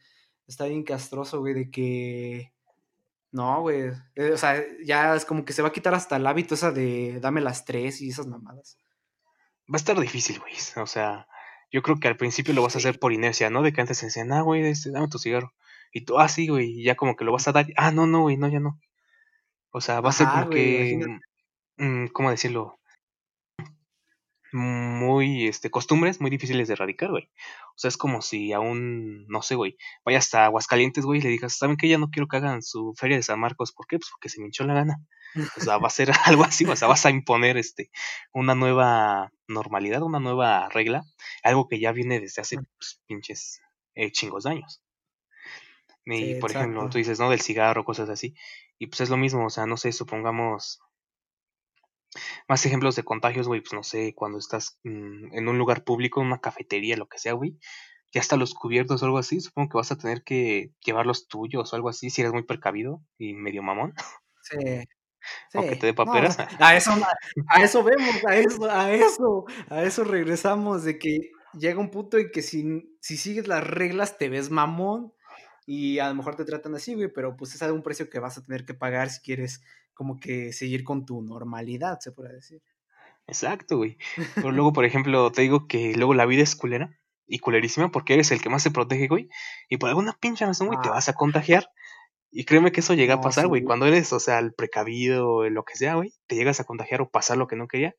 está 0.48 0.64
bien 0.64 0.82
castroso, 0.82 1.40
güey, 1.40 1.52
de 1.55 1.70
que. 1.70 2.52
No, 3.32 3.61
güey. 3.61 3.90
eh, 4.14 4.30
o 4.32 4.38
sea, 4.38 4.64
ya 4.84 5.14
es 5.14 5.26
como 5.26 5.44
que 5.44 5.52
se 5.52 5.61
va 5.61 5.68
a 5.68 5.72
quitar 5.72 5.92
hasta 5.94 6.16
el 6.16 6.26
hábito 6.26 6.55
esa 6.55 6.70
de 6.72 7.18
dame 7.20 7.42
las 7.42 7.66
tres 7.66 8.00
y 8.00 8.09
esas 8.09 8.26
mamadas. 8.26 8.78
Va 9.70 9.74
a 9.74 9.76
estar 9.76 10.00
difícil, 10.00 10.38
güey. 10.40 10.55
O 10.76 10.86
sea, 10.86 11.28
yo 11.70 11.82
creo 11.82 11.98
que 12.00 12.09
al 12.09 12.16
principio 12.16 12.55
lo 12.55 12.62
vas 12.62 12.76
a 12.76 12.78
hacer 12.78 12.98
por 12.98 13.12
inercia, 13.12 13.50
¿no? 13.50 13.61
De 13.62 13.72
que 13.74 13.80
antes 13.82 14.00
te 14.00 14.07
decían, 14.07 14.32
ah, 14.32 14.40
güey, 14.40 14.64
este, 14.64 14.90
dame 14.90 15.09
tu 15.09 15.18
cigarro. 15.18 15.52
Y 15.92 16.02
tú, 16.07 16.18
ah, 16.18 16.28
sí, 16.28 16.48
güey, 16.48 16.80
y 16.80 16.84
ya 16.84 16.94
como 16.96 17.14
que 17.16 17.24
lo 17.24 17.32
vas 17.32 17.46
a 17.48 17.52
dar. 17.52 17.66
Ah, 17.76 17.90
no, 17.90 18.07
no, 18.07 18.22
güey, 18.22 18.38
no, 18.38 18.48
ya 18.48 18.61
no. 18.61 18.80
O 19.77 19.81
sea, 19.81 20.01
va 20.01 20.11
a 20.11 20.12
ser 20.12 20.29
como 20.29 20.51
que, 20.51 20.97
mm, 21.79 22.07
¿cómo 22.12 22.31
decirlo? 22.31 22.79
Muy, 24.53 25.49
este, 25.49 25.68
costumbres 25.68 26.20
muy 26.20 26.31
difíciles 26.31 26.68
de 26.68 26.75
erradicar, 26.75 27.11
güey. 27.11 27.25
O 27.25 27.79
sea, 27.79 27.89
es 27.89 27.97
como 27.97 28.22
si 28.22 28.53
a 28.53 28.61
un, 28.61 29.27
no 29.27 29.43
sé, 29.43 29.57
güey, 29.57 29.77
vaya 30.05 30.18
hasta 30.18 30.45
Aguascalientes, 30.45 31.05
güey, 31.05 31.18
y 31.18 31.22
le 31.25 31.31
digas, 31.31 31.57
¿saben 31.59 31.77
qué? 31.77 31.89
Ya 31.89 31.99
no 31.99 32.11
quiero 32.11 32.29
que 32.29 32.37
hagan 32.37 32.62
su 32.62 32.95
feria 32.97 33.16
de 33.16 33.25
San 33.25 33.41
Marcos. 33.41 33.72
¿Por 33.72 33.89
qué? 33.89 33.99
Pues 33.99 34.11
porque 34.12 34.29
se 34.29 34.39
me 34.39 34.47
hinchó 34.47 34.62
la 34.62 34.75
gana. 34.75 34.97
O 35.57 35.61
sea, 35.61 35.79
va 35.79 35.89
a 35.89 35.91
ser 35.91 36.09
algo 36.25 36.45
así, 36.45 36.64
o 36.66 36.77
sea, 36.77 36.87
vas 36.87 37.05
a 37.05 37.11
imponer, 37.11 37.57
este, 37.57 37.91
una 38.33 38.55
nueva 38.55 39.33
normalidad, 39.49 40.03
una 40.03 40.20
nueva 40.20 40.68
regla, 40.68 41.03
algo 41.43 41.66
que 41.66 41.81
ya 41.81 41.91
viene 41.91 42.20
desde 42.20 42.43
hace, 42.43 42.59
pues, 42.79 43.03
pinches, 43.09 43.61
eh, 43.97 44.12
chingos 44.12 44.45
de 44.45 44.51
años. 44.51 44.85
Sí, 46.07 46.12
Y, 46.12 46.35
por 46.37 46.53
ejemplo, 46.53 46.89
tú 46.91 46.99
dices, 46.99 47.18
¿no? 47.18 47.29
Del 47.29 47.41
cigarro, 47.41 47.85
cosas 47.85 48.09
así. 48.09 48.37
Y 48.79 48.87
pues 48.89 49.01
es 49.03 49.11
lo 49.11 49.16
mismo, 49.16 49.47
o 49.47 49.51
sea, 49.51 49.66
no 49.66 49.77
sé, 49.77 49.93
supongamos, 49.93 50.81
Más 52.49 52.64
ejemplos 52.66 52.97
de 52.97 53.03
contagios, 53.05 53.49
güey, 53.49 53.61
pues 53.61 53.72
no 53.72 53.83
sé, 53.83 54.14
cuando 54.14 54.39
estás 54.39 54.79
mm, 54.85 55.35
en 55.37 55.49
un 55.49 55.59
lugar 55.59 55.85
público, 55.85 56.20
en 56.20 56.29
una 56.29 56.41
cafetería, 56.41 56.97
lo 56.97 57.09
que 57.09 57.18
sea, 57.18 57.33
güey, 57.33 57.59
ya 58.12 58.20
hasta 58.20 58.37
los 58.37 58.55
cubiertos 58.55 59.03
o 59.03 59.07
algo 59.07 59.18
así, 59.18 59.41
supongo 59.41 59.70
que 59.70 59.79
vas 59.79 59.93
a 59.93 59.99
tener 59.99 60.22
que 60.25 60.72
llevar 60.85 61.07
los 61.07 61.29
tuyos 61.29 61.72
o 61.72 61.77
algo 61.77 61.89
así, 61.89 62.11
si 62.11 62.20
eres 62.22 62.33
muy 62.33 62.45
precavido 62.45 63.03
y 63.18 63.35
medio 63.35 63.62
mamón. 63.62 63.95
Sí, 64.43 64.57
O 65.55 65.64
que 65.66 65.75
sí. 65.75 65.79
te 65.79 65.87
dé 65.87 65.95
paperas. 65.95 66.39
a 66.61 66.77
eso, 66.77 66.91
a 67.49 67.62
eso 67.62 67.83
vemos, 67.85 68.25
a 68.29 68.37
eso, 68.37 68.70
a 68.70 68.93
eso, 68.93 69.45
a 69.70 69.83
eso 69.83 70.05
regresamos, 70.05 70.85
de 70.85 70.99
que 70.99 71.18
llega 71.53 71.81
un 71.81 71.91
punto 71.91 72.18
en 72.18 72.31
que 72.31 72.43
si, 72.43 72.97
si 73.01 73.16
sigues 73.16 73.47
las 73.49 73.66
reglas 73.66 74.18
te 74.18 74.29
ves 74.29 74.51
mamón 74.51 75.12
y 75.67 75.99
a 75.99 76.09
lo 76.09 76.15
mejor 76.15 76.37
te 76.37 76.45
tratan 76.45 76.75
así, 76.75 76.95
güey, 76.95 77.09
pero 77.12 77.37
pues 77.37 77.55
es 77.55 77.62
algún 77.62 77.83
precio 77.83 78.11
que 78.11 78.19
vas 78.19 78.39
a 78.39 78.45
tener 78.45 78.65
que 78.65 78.75
pagar 78.75 79.11
si 79.11 79.21
quieres 79.21 79.62
como 79.95 80.19
que 80.19 80.53
seguir 80.53 80.85
con 80.85 81.07
tu 81.07 81.23
normalidad, 81.23 81.99
se 82.01 82.12
puede 82.12 82.35
decir. 82.35 82.62
Exacto, 83.27 83.79
güey. 83.79 83.97
Pero 84.35 84.53
luego, 84.53 84.73
por 84.73 84.85
ejemplo, 84.85 85.33
te 85.33 85.43
digo 85.43 85.67
que 85.67 85.95
luego 85.95 86.15
la 86.15 86.27
vida 86.27 86.43
es 86.43 86.57
culera 86.57 86.99
y 87.27 87.39
culerísima 87.39 87.91
porque 87.91 88.15
eres 88.15 88.31
el 88.33 88.43
que 88.43 88.51
más 88.51 88.62
se 88.62 88.71
protege, 88.71 89.09
güey. 89.09 89.29
Y 89.69 89.79
por 89.79 89.89
alguna 89.89 90.12
pinche 90.21 90.45
razón, 90.45 90.67
güey, 90.67 90.79
te 90.83 90.89
Ah, 90.89 90.93
vas 90.93 91.09
a 91.09 91.15
contagiar. 91.15 91.71
Y 92.31 92.45
créeme 92.45 92.73
que 92.73 92.81
eso 92.81 92.95
llega 92.95 93.15
a 93.15 93.21
pasar, 93.21 93.47
güey. 93.47 93.62
Cuando 93.62 93.87
eres, 93.87 94.12
o 94.12 94.21
sea, 94.21 94.41
el 94.41 94.53
precavido, 94.53 95.49
lo 95.49 95.65
que 95.65 95.77
sea, 95.77 95.95
güey, 95.95 96.12
te 96.27 96.35
llegas 96.37 96.61
a 96.61 96.65
contagiar 96.65 97.01
o 97.01 97.09
pasar 97.11 97.39
lo 97.39 97.47
que 97.47 97.57
no 97.57 97.69
quería. 97.69 97.95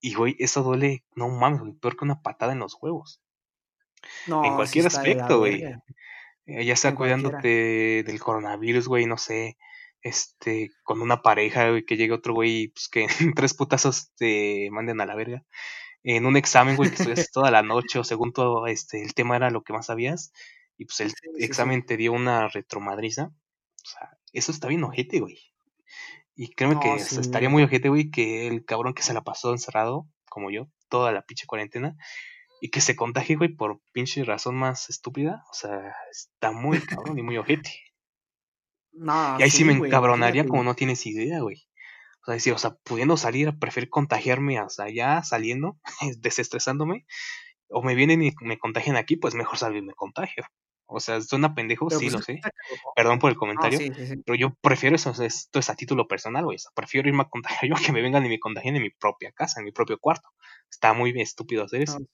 Y, 0.00 0.14
güey, 0.14 0.36
eso 0.38 0.62
duele, 0.62 1.04
no 1.14 1.28
mames, 1.28 1.60
güey, 1.60 1.72
peor 1.74 1.96
que 1.96 2.04
una 2.04 2.20
patada 2.20 2.52
en 2.52 2.58
los 2.58 2.76
huevos. 2.80 3.22
En 4.26 4.30
No, 4.32 4.42
sí 4.44 4.50
cualquier 4.56 4.86
aspecto, 4.86 5.38
güey. 5.38 5.64
Eh, 6.48 6.64
ya 6.64 6.76
sea 6.76 6.94
cuidándote 6.94 8.02
del 8.04 8.20
coronavirus, 8.20 8.88
güey, 8.88 9.04
no 9.04 9.18
sé, 9.18 9.58
este, 10.00 10.70
con 10.82 11.02
una 11.02 11.20
pareja, 11.20 11.68
güey, 11.68 11.84
que 11.84 11.98
llegue 11.98 12.14
otro 12.14 12.32
güey, 12.32 12.62
y, 12.62 12.68
pues 12.68 12.88
que 12.88 13.02
en 13.04 13.08
tres 13.36 13.52
putazos 13.52 14.12
te 14.16 14.70
manden 14.72 15.00
a 15.02 15.06
la 15.06 15.14
verga. 15.14 15.44
En 16.02 16.24
un 16.24 16.38
examen, 16.38 16.76
güey, 16.76 16.88
que 16.88 16.96
estudiaste 16.96 17.30
toda 17.32 17.50
la 17.50 17.62
noche, 17.62 17.98
o 17.98 18.04
según 18.04 18.32
todo, 18.32 18.66
este, 18.66 19.02
el 19.02 19.12
tema 19.12 19.36
era 19.36 19.50
lo 19.50 19.62
que 19.62 19.74
más 19.74 19.86
sabías, 19.86 20.32
y 20.78 20.86
pues 20.86 21.00
el 21.00 21.10
Sí, 21.10 21.16
sí, 21.22 21.30
sí. 21.36 21.44
examen 21.44 21.84
te 21.84 21.98
dio 21.98 22.12
una 22.12 22.48
retromadriza. 22.48 23.24
O 23.26 23.86
sea, 23.86 24.18
eso 24.32 24.50
está 24.50 24.68
bien 24.68 24.84
ojete, 24.84 25.20
güey. 25.20 25.38
Y 26.34 26.48
créeme 26.54 26.80
que 26.80 26.88
o 26.88 26.98
sea, 26.98 27.20
estaría 27.20 27.50
muy 27.50 27.62
ojete, 27.62 27.90
güey, 27.90 28.10
que 28.10 28.46
el 28.46 28.64
cabrón 28.64 28.94
que 28.94 29.02
se 29.02 29.12
la 29.12 29.22
pasó 29.22 29.52
encerrado, 29.52 30.08
como 30.30 30.50
yo, 30.50 30.70
toda 30.88 31.12
la 31.12 31.22
pinche 31.22 31.46
cuarentena, 31.46 31.96
y 32.60 32.70
que 32.70 32.80
se 32.80 32.96
contagie, 32.96 33.36
güey, 33.36 33.54
por 33.54 33.80
pinche 33.92 34.24
razón 34.24 34.56
más 34.56 34.90
estúpida. 34.90 35.44
O 35.50 35.54
sea, 35.54 35.94
está 36.10 36.52
muy 36.52 36.80
cabrón 36.80 37.18
y 37.18 37.22
muy 37.22 37.36
ojete. 37.38 37.70
No, 38.92 39.38
Y 39.38 39.42
ahí 39.44 39.50
sí 39.50 39.58
sí, 39.58 39.64
me 39.64 39.76
güey, 39.76 39.88
encabronaría 39.90 40.46
como 40.46 40.64
no 40.64 40.74
tienes 40.74 41.06
idea, 41.06 41.40
güey. 41.40 41.56
O 42.22 42.24
sea, 42.26 42.34
decir, 42.34 42.52
o 42.52 42.58
sea, 42.58 42.74
pudiendo 42.84 43.16
salir, 43.16 43.58
prefiero 43.58 43.88
contagiarme 43.90 44.58
hasta 44.58 44.84
allá, 44.84 45.22
saliendo, 45.22 45.78
desestresándome, 46.20 47.06
o 47.68 47.82
me 47.82 47.94
vienen 47.94 48.22
y 48.22 48.32
me 48.42 48.58
contagian 48.58 48.96
aquí, 48.96 49.16
pues 49.16 49.34
mejor 49.34 49.58
salgo 49.58 49.78
y 49.78 49.82
me 49.82 49.94
contagio. 49.94 50.44
O 50.86 51.00
sea, 51.00 51.20
suena 51.20 51.54
pendejo, 51.54 51.86
Pero 51.88 52.00
sí 52.00 52.06
pues 52.06 52.14
lo 52.14 52.22
sé. 52.22 52.40
Perdón 52.96 53.18
por 53.18 53.30
el 53.30 53.36
No, 53.36 53.40
comentario, 53.40 53.78
sí, 53.78 53.90
sí, 53.94 54.06
sí. 54.06 54.16
pero 54.24 54.36
yo 54.36 54.54
prefiero 54.62 54.96
eso, 54.96 55.12
esto 55.22 55.58
es 55.58 55.70
a 55.70 55.76
título 55.76 56.08
personal, 56.08 56.44
güey. 56.44 56.56
O 56.56 56.58
sea, 56.58 56.70
prefiero 56.74 57.08
irme 57.08 57.22
a 57.22 57.28
contagiar 57.28 57.60
yo 57.70 57.76
a 57.76 57.80
que 57.80 57.92
me 57.92 58.02
vengan 58.02 58.24
y 58.24 58.28
me 58.30 58.40
contagien 58.40 58.76
en 58.76 58.82
mi 58.82 58.90
propia 58.90 59.32
casa, 59.32 59.60
en 59.60 59.66
mi 59.66 59.72
propio 59.72 59.98
cuarto. 59.98 60.28
Está 60.70 60.94
muy 60.94 61.10
estúpido 61.20 61.64
hacer 61.64 61.82
eso. 61.82 61.98
No, 62.00 62.06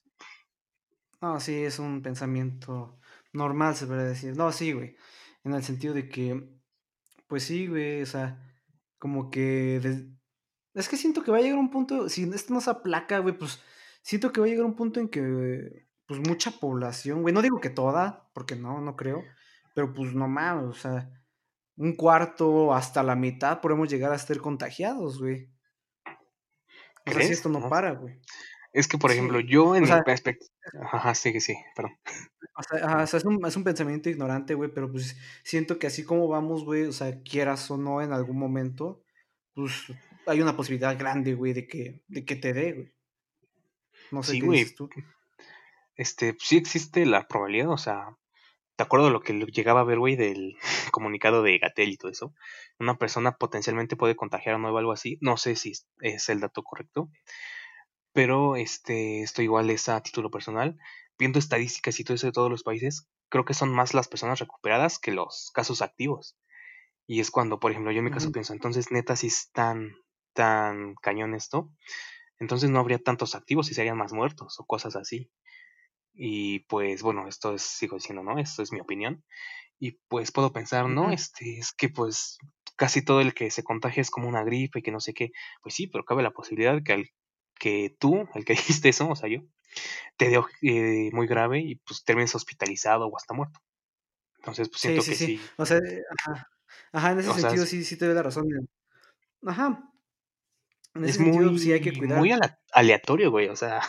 no, 1.25 1.39
sí, 1.39 1.63
es 1.63 1.79
un 1.79 2.01
pensamiento 2.01 2.99
normal, 3.33 3.75
se 3.75 3.87
puede 3.87 4.07
decir. 4.07 4.37
No, 4.37 4.51
sí, 4.51 4.73
güey. 4.73 4.95
En 5.43 5.53
el 5.53 5.63
sentido 5.63 5.93
de 5.93 6.07
que, 6.07 6.47
pues 7.27 7.43
sí, 7.43 7.67
güey, 7.67 8.01
o 8.01 8.05
sea, 8.05 8.39
como 8.99 9.31
que... 9.31 9.77
Es 10.73 10.89
que 10.89 10.97
siento 10.97 11.23
que 11.23 11.31
va 11.31 11.37
a 11.37 11.41
llegar 11.41 11.57
un 11.57 11.71
punto, 11.71 12.09
si 12.09 12.23
esto 12.23 12.53
no 12.53 12.61
se 12.61 12.69
aplaca, 12.69 13.19
güey, 13.19 13.37
pues 13.37 13.61
siento 14.01 14.31
que 14.31 14.41
va 14.41 14.45
a 14.45 14.49
llegar 14.49 14.65
un 14.65 14.75
punto 14.75 14.99
en 14.99 15.09
que, 15.09 15.87
pues 16.05 16.19
mucha 16.19 16.51
población, 16.51 17.21
güey, 17.21 17.33
no 17.33 17.41
digo 17.41 17.59
que 17.59 17.69
toda, 17.69 18.29
porque 18.33 18.55
no, 18.55 18.81
no 18.81 18.95
creo, 18.95 19.23
pero 19.73 19.93
pues 19.93 20.13
no 20.13 20.27
mames, 20.27 20.65
o 20.65 20.73
sea, 20.73 21.09
un 21.77 21.95
cuarto 21.95 22.73
hasta 22.73 23.03
la 23.03 23.15
mitad 23.15 23.61
podemos 23.61 23.89
llegar 23.89 24.11
a 24.11 24.15
estar 24.15 24.37
contagiados, 24.37 25.19
güey. 25.19 25.49
O 27.07 27.11
sea, 27.11 27.21
si 27.21 27.33
esto 27.33 27.49
no 27.49 27.59
No. 27.59 27.69
para, 27.69 27.93
güey. 27.93 28.19
Es 28.75 28.87
que, 28.87 28.97
por 28.97 29.11
ejemplo, 29.11 29.39
Sí. 29.39 29.47
yo 29.47 29.75
en 29.75 29.85
O 29.85 29.87
mi 29.87 30.01
perspectiva... 30.03 30.51
Ajá, 30.91 31.15
sí, 31.15 31.39
sí, 31.41 31.55
perdón. 31.75 31.97
o 32.57 32.63
sea, 32.63 32.85
ajá, 32.85 33.03
o 33.03 33.07
sea, 33.07 33.17
es 33.19 33.25
un, 33.25 33.45
es 33.45 33.55
un 33.55 33.63
pensamiento 33.63 34.09
ignorante, 34.09 34.53
güey, 34.55 34.71
pero 34.73 34.91
pues 34.91 35.17
siento 35.43 35.79
que 35.79 35.87
así 35.87 36.03
como 36.05 36.27
vamos, 36.27 36.63
güey, 36.65 36.83
o 36.85 36.91
sea, 36.93 37.21
quieras 37.23 37.69
o 37.71 37.77
no 37.77 38.01
en 38.01 38.13
algún 38.13 38.37
momento, 38.37 39.03
pues 39.53 39.85
hay 40.27 40.41
una 40.41 40.55
posibilidad 40.55 40.97
grande, 40.97 41.33
güey, 41.35 41.53
de 41.53 41.67
que, 41.67 42.01
de 42.07 42.25
que 42.25 42.35
te 42.35 42.53
dé, 42.53 42.73
güey. 42.73 42.93
No 44.11 44.23
sé 44.23 44.33
Sí, 44.33 44.39
qué 44.39 44.47
dices 44.47 44.75
tú. 44.75 44.89
este, 45.95 46.35
sí 46.39 46.57
existe 46.57 47.05
la 47.05 47.27
probabilidad, 47.27 47.69
o 47.69 47.77
sea, 47.77 48.17
¿te 48.75 48.83
acuerdas 48.83 49.07
de 49.09 49.13
lo 49.13 49.21
que 49.21 49.33
llegaba 49.33 49.81
a 49.81 49.85
ver, 49.85 49.99
güey, 49.99 50.15
del 50.15 50.57
comunicado 50.91 51.43
de 51.43 51.57
Gatel 51.59 51.89
y 51.91 51.97
todo 51.97 52.11
eso? 52.11 52.33
Una 52.79 52.97
persona 52.97 53.33
potencialmente 53.37 53.95
puede 53.95 54.15
contagiar 54.15 54.55
a 54.55 54.57
nuevo 54.59 54.77
algo 54.77 54.91
así. 54.91 55.17
No 55.21 55.37
sé 55.37 55.55
si 55.55 55.73
es 56.01 56.29
el 56.29 56.39
dato 56.41 56.63
correcto, 56.63 57.09
pero 58.15 58.55
este, 58.55 59.23
esto 59.23 59.41
igual 59.41 59.69
es 59.69 59.89
a 59.89 60.01
título 60.01 60.31
personal. 60.31 60.79
Viendo 61.19 61.37
estadísticas 61.37 61.99
y 61.99 62.05
todo 62.05 62.15
eso 62.15 62.27
de 62.27 62.31
todos 62.31 62.49
los 62.49 62.63
países, 62.63 63.09
creo 63.27 63.43
que 63.43 63.53
son 63.53 63.73
más 63.73 63.93
las 63.93 64.07
personas 64.07 64.39
recuperadas 64.39 64.99
que 64.99 65.11
los 65.11 65.51
casos 65.53 65.81
activos. 65.81 66.37
Y 67.07 67.19
es 67.19 67.29
cuando, 67.29 67.59
por 67.59 67.71
ejemplo, 67.71 67.91
yo 67.91 67.99
en 67.99 68.05
mi 68.05 68.11
caso 68.11 68.31
pienso, 68.31 68.53
entonces 68.53 68.89
neta, 68.89 69.17
si 69.17 69.27
es 69.27 69.51
tan, 69.51 69.95
tan 70.31 70.95
cañón 70.95 71.35
esto, 71.35 71.69
entonces 72.39 72.69
no 72.69 72.79
habría 72.79 72.99
tantos 72.99 73.35
activos 73.35 73.69
y 73.69 73.73
serían 73.73 73.97
más 73.97 74.13
muertos 74.13 74.61
o 74.61 74.65
cosas 74.65 74.95
así. 74.95 75.29
Y 76.13 76.59
pues 76.69 77.01
bueno, 77.01 77.27
esto 77.27 77.53
es, 77.53 77.63
sigo 77.63 77.97
diciendo, 77.97 78.23
¿no? 78.23 78.39
Esto 78.39 78.63
es 78.63 78.71
mi 78.71 78.79
opinión. 78.79 79.25
Y 79.77 79.99
pues 80.07 80.31
puedo 80.31 80.53
pensar, 80.53 80.87
no, 80.87 81.11
este, 81.11 81.59
es 81.59 81.73
que 81.73 81.89
pues 81.89 82.37
casi 82.77 83.03
todo 83.03 83.19
el 83.19 83.33
que 83.33 83.51
se 83.51 83.63
contagia 83.63 83.99
es 83.99 84.09
como 84.09 84.29
una 84.29 84.45
gripe 84.45 84.79
y 84.79 84.83
que 84.83 84.91
no 84.91 85.01
sé 85.01 85.13
qué. 85.13 85.33
Pues 85.61 85.75
sí, 85.75 85.87
pero 85.87 86.05
cabe 86.05 86.23
la 86.23 86.31
posibilidad 86.31 86.81
que 86.81 86.93
al 86.93 87.09
que 87.59 87.95
tú, 87.99 88.27
el 88.35 88.45
que 88.45 88.53
dijiste 88.55 88.89
eso, 88.89 89.09
o 89.09 89.15
sea, 89.15 89.29
yo, 89.29 89.41
te 90.17 90.29
dio 90.29 90.47
eh, 90.63 91.09
muy 91.13 91.27
grave 91.27 91.59
y 91.61 91.75
pues 91.77 92.03
termines 92.05 92.35
hospitalizado 92.35 93.07
o 93.07 93.17
hasta 93.17 93.33
muerto. 93.33 93.59
Entonces, 94.39 94.69
pues 94.69 94.81
siento 94.81 95.03
sí, 95.03 95.11
que 95.11 95.15
sí. 95.15 95.27
sí, 95.37 95.41
O 95.57 95.65
sea, 95.65 95.77
eh, 95.79 96.03
ajá. 96.19 96.47
Ajá, 96.93 97.11
en 97.11 97.19
ese 97.19 97.29
o 97.29 97.33
sentido 97.33 97.65
sí, 97.65 97.83
sí 97.83 97.97
te 97.97 98.05
doy 98.05 98.15
la 98.15 98.23
razón. 98.23 98.45
Ajá. 99.45 99.89
En 100.95 101.03
ese 101.05 101.11
es 101.11 101.17
sentido 101.17 101.51
pues, 101.51 101.61
sí 101.61 101.71
hay 101.71 101.81
que 101.81 101.91
muy, 101.91 101.99
cuidar. 101.99 102.19
muy 102.19 102.31
aleatorio, 102.73 103.31
güey, 103.31 103.49
o 103.49 103.55
sea, 103.55 103.81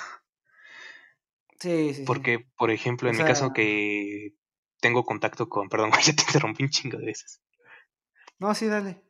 Sí, 1.61 1.95
sí, 1.95 2.05
porque, 2.05 2.39
por 2.57 2.71
ejemplo, 2.71 3.09
O 3.09 3.11
en 3.11 3.17
mi 3.17 3.23
sea, 3.23 3.25
caso 3.25 3.53
que 3.53 4.35
tengo 4.81 5.05
contacto 5.05 5.49
con, 5.49 5.69
perdón, 5.69 5.91
ya 6.05 6.15
te 6.15 6.23
interrumpí 6.23 6.63
un 6.65 6.71
chingo 6.71 6.99
de 6.99 7.07
veces. 7.07 7.41
no, 8.39 8.55
sí, 8.55 8.67
dale. 8.67 9.03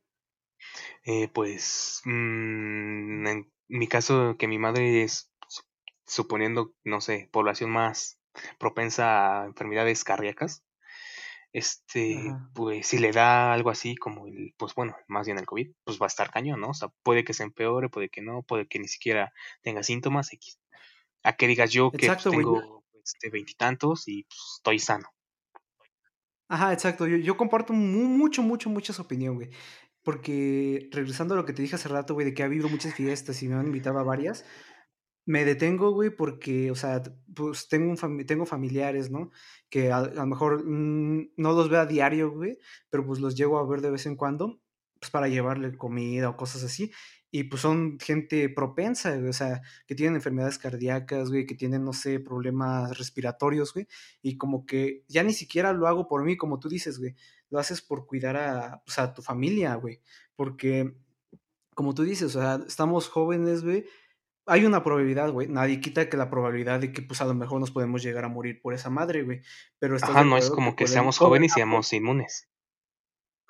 Eh, 1.05 1.29
pues, 1.33 2.01
mm, 2.05 3.27
en 3.27 3.53
mi 3.69 3.89
caso, 3.89 4.37
que 4.39 4.49
mi 4.49 4.59
madre 4.59 5.03
es, 5.03 5.31
su- 5.49 5.65
suponiendo, 6.07 6.73
no 6.85 7.01
sé, 7.01 7.29
población 7.33 7.71
más 7.71 8.19
propensa 8.59 9.43
a 9.43 9.47
enfermedades 9.47 10.05
cardíacas, 10.05 10.63
este, 11.53 12.29
Ajá. 12.29 12.51
pues 12.55 12.87
si 12.87 12.99
le 12.99 13.13
da 13.13 13.53
algo 13.53 13.71
así 13.71 13.97
como 13.97 14.27
el, 14.27 14.55
pues 14.59 14.75
bueno, 14.75 14.95
más 15.09 15.27
bien 15.27 15.39
el 15.39 15.47
COVID, 15.47 15.71
pues 15.85 15.99
va 15.99 16.07
a 16.07 16.09
estar 16.09 16.31
cañón, 16.31 16.61
¿no? 16.61 16.69
O 16.71 16.75
sea, 16.75 16.89
puede 17.03 17.25
que 17.25 17.33
se 17.33 17.45
empeore, 17.45 17.89
puede 17.89 18.11
que 18.11 18.21
no, 18.21 18.43
puede 18.43 18.67
que 18.67 18.79
ni 18.79 18.89
siquiera 18.89 19.33
tenga 19.63 19.83
síntomas 19.83 20.33
X. 20.33 20.59
A 21.23 21.35
que 21.35 21.47
digas 21.47 21.73
yo 21.73 21.91
que 21.91 22.07
pues 22.09 22.23
tengo 22.25 22.85
este 23.03 23.31
veintitantos 23.31 24.07
y 24.07 24.25
pues 24.25 24.39
estoy 24.59 24.79
sano. 24.79 25.09
Ajá, 26.49 26.73
exacto. 26.73 27.07
Yo, 27.07 27.17
yo 27.17 27.37
comparto 27.37 27.73
mu- 27.73 28.07
mucho, 28.09 28.43
mucho, 28.43 28.69
mucho 28.71 28.93
esa 28.93 29.03
opinión, 29.03 29.35
güey. 29.37 29.51
Porque 30.07 30.89
regresando 30.93 31.35
a 31.35 31.37
lo 31.37 31.45
que 31.45 31.53
te 31.53 31.63
dije 31.63 31.75
hace 31.75 31.89
rato, 31.89 32.15
güey, 32.15 32.27
de 32.27 32.33
que 32.33 32.45
ha 32.45 32.47
habido 32.47 32.69
muchas 32.69 32.95
fiestas 32.95 33.43
y 33.43 33.49
me 33.49 33.57
han 33.57 33.67
invitado 33.67 33.99
a 33.99 34.05
varias, 34.05 34.45
me 35.27 35.45
detengo, 35.45 35.91
güey, 35.91 36.11
porque, 36.11 36.71
o 36.71 36.77
sea, 36.77 37.03
pues 37.35 37.67
tengo, 37.69 37.91
un 37.91 38.25
tengo 38.25 38.47
familiares, 38.47 39.11
¿no? 39.11 39.33
Que 39.69 39.91
a, 39.91 39.97
a 39.99 40.15
lo 40.15 40.27
mejor 40.27 40.65
mm, 40.65 41.33
no 41.37 41.53
los 41.55 41.69
veo 41.69 41.81
a 41.81 41.87
diario, 41.87 42.31
güey, 42.31 42.57
pero 42.89 43.05
pues 43.05 43.19
los 43.19 43.35
llego 43.35 43.59
a 43.59 43.67
ver 43.67 43.81
de 43.81 43.91
vez 43.91 44.07
en 44.07 44.15
cuando, 44.15 44.61
pues 45.01 45.11
para 45.11 45.27
llevarle 45.27 45.77
comida 45.77 46.29
o 46.29 46.37
cosas 46.37 46.63
así. 46.63 46.93
Y 47.33 47.45
pues 47.45 47.63
son 47.63 47.99
gente 47.99 48.49
propensa, 48.49 49.17
güey, 49.17 49.31
o 49.31 49.33
sea, 49.33 49.61
que 49.89 49.97
tienen 49.97 50.15
enfermedades 50.15 50.59
cardíacas, 50.59 51.31
güey, 51.31 51.47
que 51.47 51.57
tienen, 51.57 51.85
no 51.85 51.93
sé, 51.93 52.21
problemas 52.21 52.97
respiratorios, 52.97 53.75
güey. 53.75 53.89
Y 54.23 54.37
como 54.39 54.67
que 54.67 55.05
ya 55.09 55.25
ni 55.25 55.33
siquiera 55.33 55.73
lo 55.73 55.89
hago 55.89 56.07
por 56.07 56.25
mí, 56.25 56.37
como 56.37 56.61
tú 56.61 56.69
dices, 56.69 57.01
güey. 57.01 57.17
Lo 57.51 57.59
haces 57.59 57.83
por 57.83 58.07
cuidar 58.07 58.37
a, 58.37 58.83
pues, 58.85 58.99
a 58.99 59.13
tu 59.15 59.23
familia, 59.23 59.75
güey. 59.75 60.01
Porque, 60.35 60.95
como 61.75 61.95
tú 61.95 62.03
dices, 62.03 62.35
o 62.37 62.41
sea, 62.41 62.61
estamos 62.67 63.09
jóvenes, 63.09 63.63
güey 63.63 63.87
hay 64.47 64.65
una 64.65 64.83
probabilidad, 64.83 65.33
güey. 65.33 65.49
Nadie 65.49 65.81
quita 65.81 66.09
que 66.09 66.17
la 66.17 66.31
probabilidad 66.31 66.81
de 66.81 66.93
que, 66.93 67.03
pues, 67.03 67.21
a 67.21 67.25
lo 67.25 67.35
mejor 67.35 67.61
nos 67.61 67.73
podemos 67.73 68.03
llegar 68.03 68.25
a 68.25 68.29
morir 68.29 68.61
por 68.63 68.75
esa 68.75 68.89
madre, 68.91 69.25
güey. 69.25 69.43
Pero 69.79 69.97
Ajá, 69.97 70.25
no 70.25 70.39
es 70.39 70.49
que 70.49 70.55
como 70.55 70.71
que 70.77 70.85
podemos. 70.85 70.93
seamos 70.93 71.19
jóvenes 71.19 71.53
y 71.53 71.55
seamos 71.55 71.93
inmunes. 71.93 72.49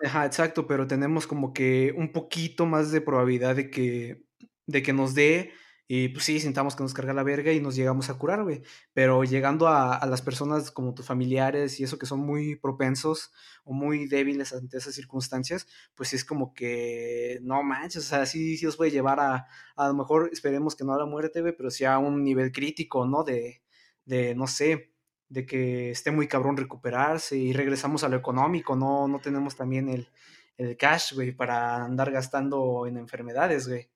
Ajá, 0.03 0.25
exacto, 0.25 0.67
pero 0.67 0.87
tenemos 0.87 1.27
como 1.27 1.53
que 1.53 1.95
un 1.97 2.13
poquito 2.13 2.67
más 2.67 2.91
de 2.91 3.03
probabilidad 3.03 3.57
de 3.57 3.71
que. 3.71 4.25
de 4.67 4.83
que 4.83 4.93
nos 4.93 5.15
dé 5.15 5.53
y 5.89 6.09
pues 6.09 6.25
sí, 6.25 6.41
sintamos 6.41 6.75
que 6.75 6.83
nos 6.83 6.95
carga 6.95 7.13
la 7.13 7.23
verga 7.23 7.53
y 7.53 7.61
nos 7.61 7.77
llegamos 7.77 8.11
a 8.11 8.15
curar, 8.15 8.43
güey. 8.43 8.63
Pero 8.93 9.23
llegando 9.23 9.69
a, 9.69 10.05
las 10.07 10.21
personas 10.21 10.73
como 10.73 10.95
tus 10.95 11.07
familiares 11.07 11.79
y 11.79 11.85
eso 11.85 11.99
que 11.99 12.07
son 12.07 12.21
muy 12.21 12.57
propensos 12.57 13.33
o 13.65 13.73
muy 13.73 14.07
débiles 14.09 14.53
ante 14.53 14.79
esas 14.79 14.95
circunstancias, 14.95 15.69
pues 15.95 16.13
es 16.13 16.25
como 16.25 16.55
que 16.55 17.39
no 17.43 17.63
manches, 17.63 18.05
o 18.05 18.09
sea, 18.09 18.27
sí, 18.27 18.57
sí 18.57 18.67
os 18.67 18.77
puede 18.77 18.91
llevar 18.91 19.21
a, 19.21 19.47
a 19.77 19.89
lo 19.89 19.95
mejor 19.95 20.31
esperemos 20.33 20.75
que 20.75 20.85
no 20.85 20.95
a 20.95 20.99
la 20.99 21.07
muerte, 21.07 21.41
güey, 21.41 21.57
pero 21.57 21.71
sí 21.71 21.85
a 21.85 21.99
un 21.99 22.25
nivel 22.25 22.53
crítico, 22.53 23.07
¿no? 23.07 23.23
De, 23.23 23.63
de 24.05 24.35
no 24.35 24.47
sé, 24.49 24.93
de 25.29 25.47
que 25.47 25.91
esté 25.91 26.11
muy 26.11 26.29
cabrón 26.29 26.57
recuperarse 26.57 27.37
y 27.37 27.53
regresamos 27.53 28.05
a 28.05 28.09
lo 28.09 28.17
económico, 28.17 28.77
no, 28.77 29.09
no 29.09 29.21
tenemos 29.21 29.57
también 29.57 29.89
el, 29.89 30.09
el 30.57 30.77
cash, 30.77 31.15
güey, 31.15 31.33
para 31.33 31.85
andar 31.85 32.11
gastando 32.11 32.87
en 32.87 32.97
enfermedades, 32.99 33.69
güey. 33.69 33.89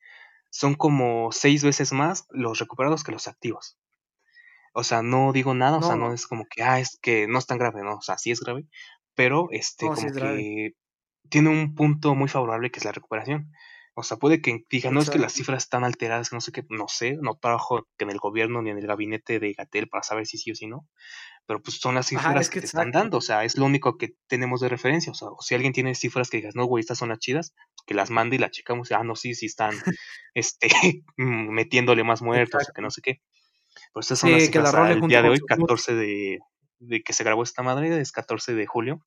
Son 0.51 0.75
como 0.77 1.33
seis 1.33 1.65
veces 1.65 1.93
más 1.93 2.29
los 2.31 2.61
recuperados 2.61 3.03
que 3.03 3.11
los 3.11 3.27
activos. 3.27 3.77
O 4.79 4.85
sea, 4.85 5.03
no 5.03 5.33
digo 5.33 5.55
nada, 5.55 5.79
o 5.79 5.83
sea, 5.83 5.97
no 5.97 6.13
es 6.13 6.29
como 6.29 6.47
que, 6.49 6.63
ah, 6.63 6.79
es 6.79 7.01
que 7.03 7.27
no 7.27 7.41
es 7.41 7.47
tan 7.47 7.59
grave, 7.59 7.83
¿no? 7.83 7.97
O 7.97 8.01
sea, 8.01 8.17
sí 8.17 8.31
es 8.31 8.39
grave, 8.39 8.65
pero 9.17 9.49
este, 9.51 9.87
como 9.87 9.97
que 9.97 10.75
tiene 11.29 11.49
un 11.49 11.75
punto 11.75 12.15
muy 12.15 12.29
favorable 12.29 12.71
que 12.71 12.79
es 12.79 12.85
la 12.85 12.93
recuperación. 12.93 13.51
O 13.95 14.05
sea, 14.05 14.19
puede 14.19 14.41
que 14.41 14.61
diga, 14.71 14.93
no 14.93 15.01
es 15.01 15.11
que 15.11 15.19
las 15.19 15.33
cifras 15.33 15.65
están 15.65 15.83
alteradas, 15.83 16.33
no 16.33 16.41
sé 16.41 16.53
qué, 16.53 16.63
no 16.69 16.87
sé, 16.87 17.19
no 17.21 17.35
trabajo 17.35 17.89
en 17.99 18.11
el 18.11 18.19
gobierno 18.19 18.63
ni 18.63 18.71
en 18.71 18.79
el 18.79 18.87
gabinete 18.87 19.41
de 19.41 19.53
Gatel 19.53 19.89
para 19.89 20.05
saber 20.05 20.29
si 20.29 20.39
sí 20.39 20.53
o 20.53 20.55
si 20.55 20.69
no, 20.69 20.87
pero 21.45 21.61
pues 21.61 21.81
son 21.81 21.97
las 21.97 22.07
cifras 22.07 22.49
que, 22.49 22.61
te 22.61 22.67
están 22.67 22.93
dando, 22.93 23.19
o 23.19 23.21
sea, 23.21 23.43
es 23.43 23.59
lo 23.59 23.67
único 23.67 23.99
que 23.99 24.15
tenemos 24.29 24.61
de 24.61 24.69
referencia, 24.69 25.11
o 25.11 25.17
sea, 25.17 25.27
o 25.31 25.43
si 25.43 25.57
alguien 25.57 25.73
tiene 25.73 25.97
cifras 25.97 26.31
que 26.31 26.37
digas, 26.37 26.55
no, 26.55 26.67
güey, 26.67 26.83
estas 26.83 26.99
son 26.99 27.09
las 27.09 27.19
chidas, 27.19 27.53
que 27.85 27.95
las 27.95 28.11
mande 28.11 28.37
y 28.37 28.39
las 28.39 28.53
checamos, 28.53 28.93
ah, 28.93 29.03
no, 29.03 29.17
sí, 29.17 29.35
sí 29.35 29.47
están, 29.47 29.73
este, 30.35 30.69
metiéndole 31.17 32.05
más 32.05 32.23
muertos, 32.23 32.69
o 32.71 32.73
que 32.73 32.83
no 32.83 32.93
sé 32.93 33.03
qué. 33.03 33.21
Pues 33.93 34.07
estas 34.07 34.21
son 34.21 34.33
las 34.33 34.45
cifras 34.45 34.75
al 34.75 35.01
día 35.01 35.23
de 35.23 35.31
hoy, 35.31 35.41
14 35.41 35.95
de, 35.95 36.39
de 36.79 37.03
que 37.03 37.13
se 37.13 37.25
grabó 37.25 37.43
esta 37.43 37.63
madre, 37.63 38.01
es 38.01 38.13
14 38.13 38.55
de 38.55 38.67
julio. 38.67 39.05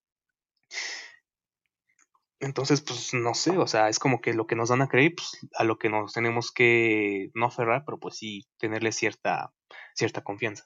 Entonces, 2.40 2.82
pues 2.82 3.14
no 3.14 3.36
sé, 3.36 3.52
o 3.60 3.68
sea, 3.68 3.88
es 3.88 4.00
como 4.00 4.20
que 4.20 4.34
lo 4.34 4.48
que 4.48 4.56
nos 4.56 4.70
dan 4.70 4.82
a 4.82 4.88
creer, 4.88 5.14
pues 5.16 5.48
a 5.54 5.64
lo 5.64 5.78
que 5.78 5.90
nos 5.90 6.14
tenemos 6.14 6.52
que 6.52 7.30
no 7.36 7.46
aferrar, 7.46 7.84
pero 7.86 8.00
pues 8.00 8.18
sí 8.18 8.48
tenerle 8.58 8.92
cierta, 8.92 9.54
cierta 9.94 10.24
confianza. 10.24 10.66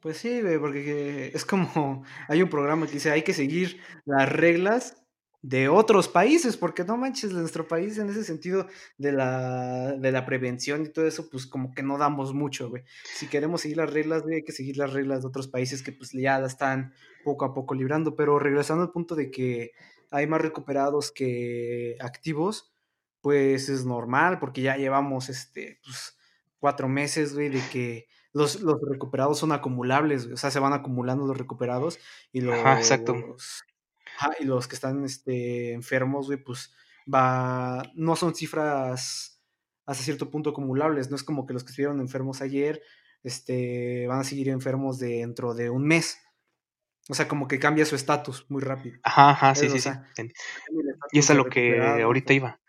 Pues 0.00 0.16
sí, 0.16 0.40
porque 0.60 1.30
es 1.34 1.44
como, 1.44 2.04
hay 2.28 2.42
un 2.42 2.48
programa 2.48 2.86
que 2.86 2.92
dice, 2.92 3.10
hay 3.10 3.22
que 3.22 3.34
seguir 3.34 3.82
las 4.06 4.32
reglas 4.32 5.04
de 5.48 5.70
otros 5.70 6.08
países, 6.08 6.58
porque 6.58 6.84
no 6.84 6.98
manches, 6.98 7.32
nuestro 7.32 7.66
país 7.66 7.96
en 7.96 8.10
ese 8.10 8.22
sentido 8.22 8.66
de 8.98 9.12
la, 9.12 9.92
de 9.92 10.12
la 10.12 10.26
prevención 10.26 10.84
y 10.84 10.90
todo 10.90 11.06
eso, 11.06 11.30
pues 11.30 11.46
como 11.46 11.72
que 11.72 11.82
no 11.82 11.96
damos 11.96 12.34
mucho, 12.34 12.68
güey. 12.68 12.82
Si 13.14 13.28
queremos 13.28 13.62
seguir 13.62 13.78
las 13.78 13.90
reglas, 13.90 14.24
güey, 14.24 14.36
hay 14.36 14.44
que 14.44 14.52
seguir 14.52 14.76
las 14.76 14.92
reglas 14.92 15.22
de 15.22 15.28
otros 15.28 15.48
países 15.48 15.82
que 15.82 15.90
pues 15.90 16.12
ya 16.12 16.38
la 16.38 16.48
están 16.48 16.92
poco 17.24 17.46
a 17.46 17.54
poco 17.54 17.74
librando, 17.74 18.14
pero 18.14 18.38
regresando 18.38 18.82
al 18.82 18.90
punto 18.90 19.14
de 19.14 19.30
que 19.30 19.72
hay 20.10 20.26
más 20.26 20.42
recuperados 20.42 21.12
que 21.12 21.96
activos, 22.00 22.70
pues 23.22 23.70
es 23.70 23.86
normal, 23.86 24.40
porque 24.40 24.60
ya 24.60 24.76
llevamos, 24.76 25.30
este, 25.30 25.80
pues, 25.82 26.18
cuatro 26.58 26.88
meses, 26.88 27.32
güey, 27.32 27.48
de 27.48 27.62
que 27.72 28.06
los, 28.34 28.60
los 28.60 28.76
recuperados 28.86 29.38
son 29.38 29.52
acumulables, 29.52 30.26
o 30.26 30.36
sea, 30.36 30.50
se 30.50 30.60
van 30.60 30.74
acumulando 30.74 31.26
los 31.26 31.38
recuperados 31.38 31.98
y 32.32 32.42
los... 32.42 32.54
exacto 32.54 33.14
y 34.40 34.44
los 34.44 34.68
que 34.68 34.74
están 34.74 35.04
este, 35.04 35.72
enfermos, 35.72 36.26
güey, 36.26 36.42
pues 36.42 36.74
va, 37.12 37.82
no 37.94 38.16
son 38.16 38.34
cifras 38.34 39.40
hasta 39.86 40.04
cierto 40.04 40.30
punto 40.30 40.50
acumulables, 40.50 41.10
no 41.10 41.16
es 41.16 41.24
como 41.24 41.46
que 41.46 41.54
los 41.54 41.64
que 41.64 41.70
estuvieron 41.70 42.00
enfermos 42.00 42.42
ayer 42.42 42.82
este, 43.22 44.06
van 44.06 44.20
a 44.20 44.24
seguir 44.24 44.48
enfermos 44.48 44.98
dentro 44.98 45.54
de 45.54 45.70
un 45.70 45.86
mes. 45.86 46.20
O 47.08 47.14
sea, 47.14 47.26
como 47.26 47.48
que 47.48 47.58
cambia 47.58 47.86
su 47.86 47.96
estatus 47.96 48.44
muy 48.50 48.60
rápido. 48.60 48.98
Ajá, 49.02 49.30
ajá, 49.30 49.54
sí, 49.54 49.70
sí, 49.70 49.80
sí. 49.80 49.90
Y 51.10 51.18
es 51.18 51.30
a 51.30 51.34
lo 51.34 51.46
que 51.46 51.80
ahorita 51.80 52.34
iba. 52.34 52.60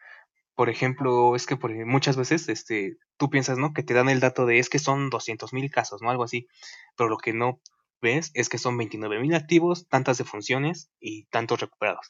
Por 0.56 0.70
ejemplo, 0.70 1.36
es 1.36 1.46
que 1.46 1.58
por, 1.58 1.74
muchas 1.86 2.16
veces 2.16 2.48
este, 2.48 2.98
tú 3.18 3.30
piensas, 3.30 3.58
¿no? 3.58 3.74
Que 3.74 3.84
te 3.84 3.94
dan 3.94 4.08
el 4.08 4.22
dato 4.22 4.46
de 4.46 4.60
es 4.60 4.70
que 4.70 4.80
son 4.80 5.10
200 5.10 5.52
mil 5.52 5.70
casos, 5.70 6.02
¿no? 6.02 6.10
Algo 6.10 6.24
así. 6.24 6.48
Pero 6.96 7.10
lo 7.10 7.18
que 7.18 7.34
no 7.34 7.60
ves 8.02 8.32
es 8.34 8.50
que 8.50 8.58
son 8.58 8.78
29.000 8.78 9.36
activos, 9.36 9.88
tantas 9.88 10.18
defunciones 10.18 10.90
y 11.00 11.26
tantos 11.26 11.60
recuperados. 11.60 12.10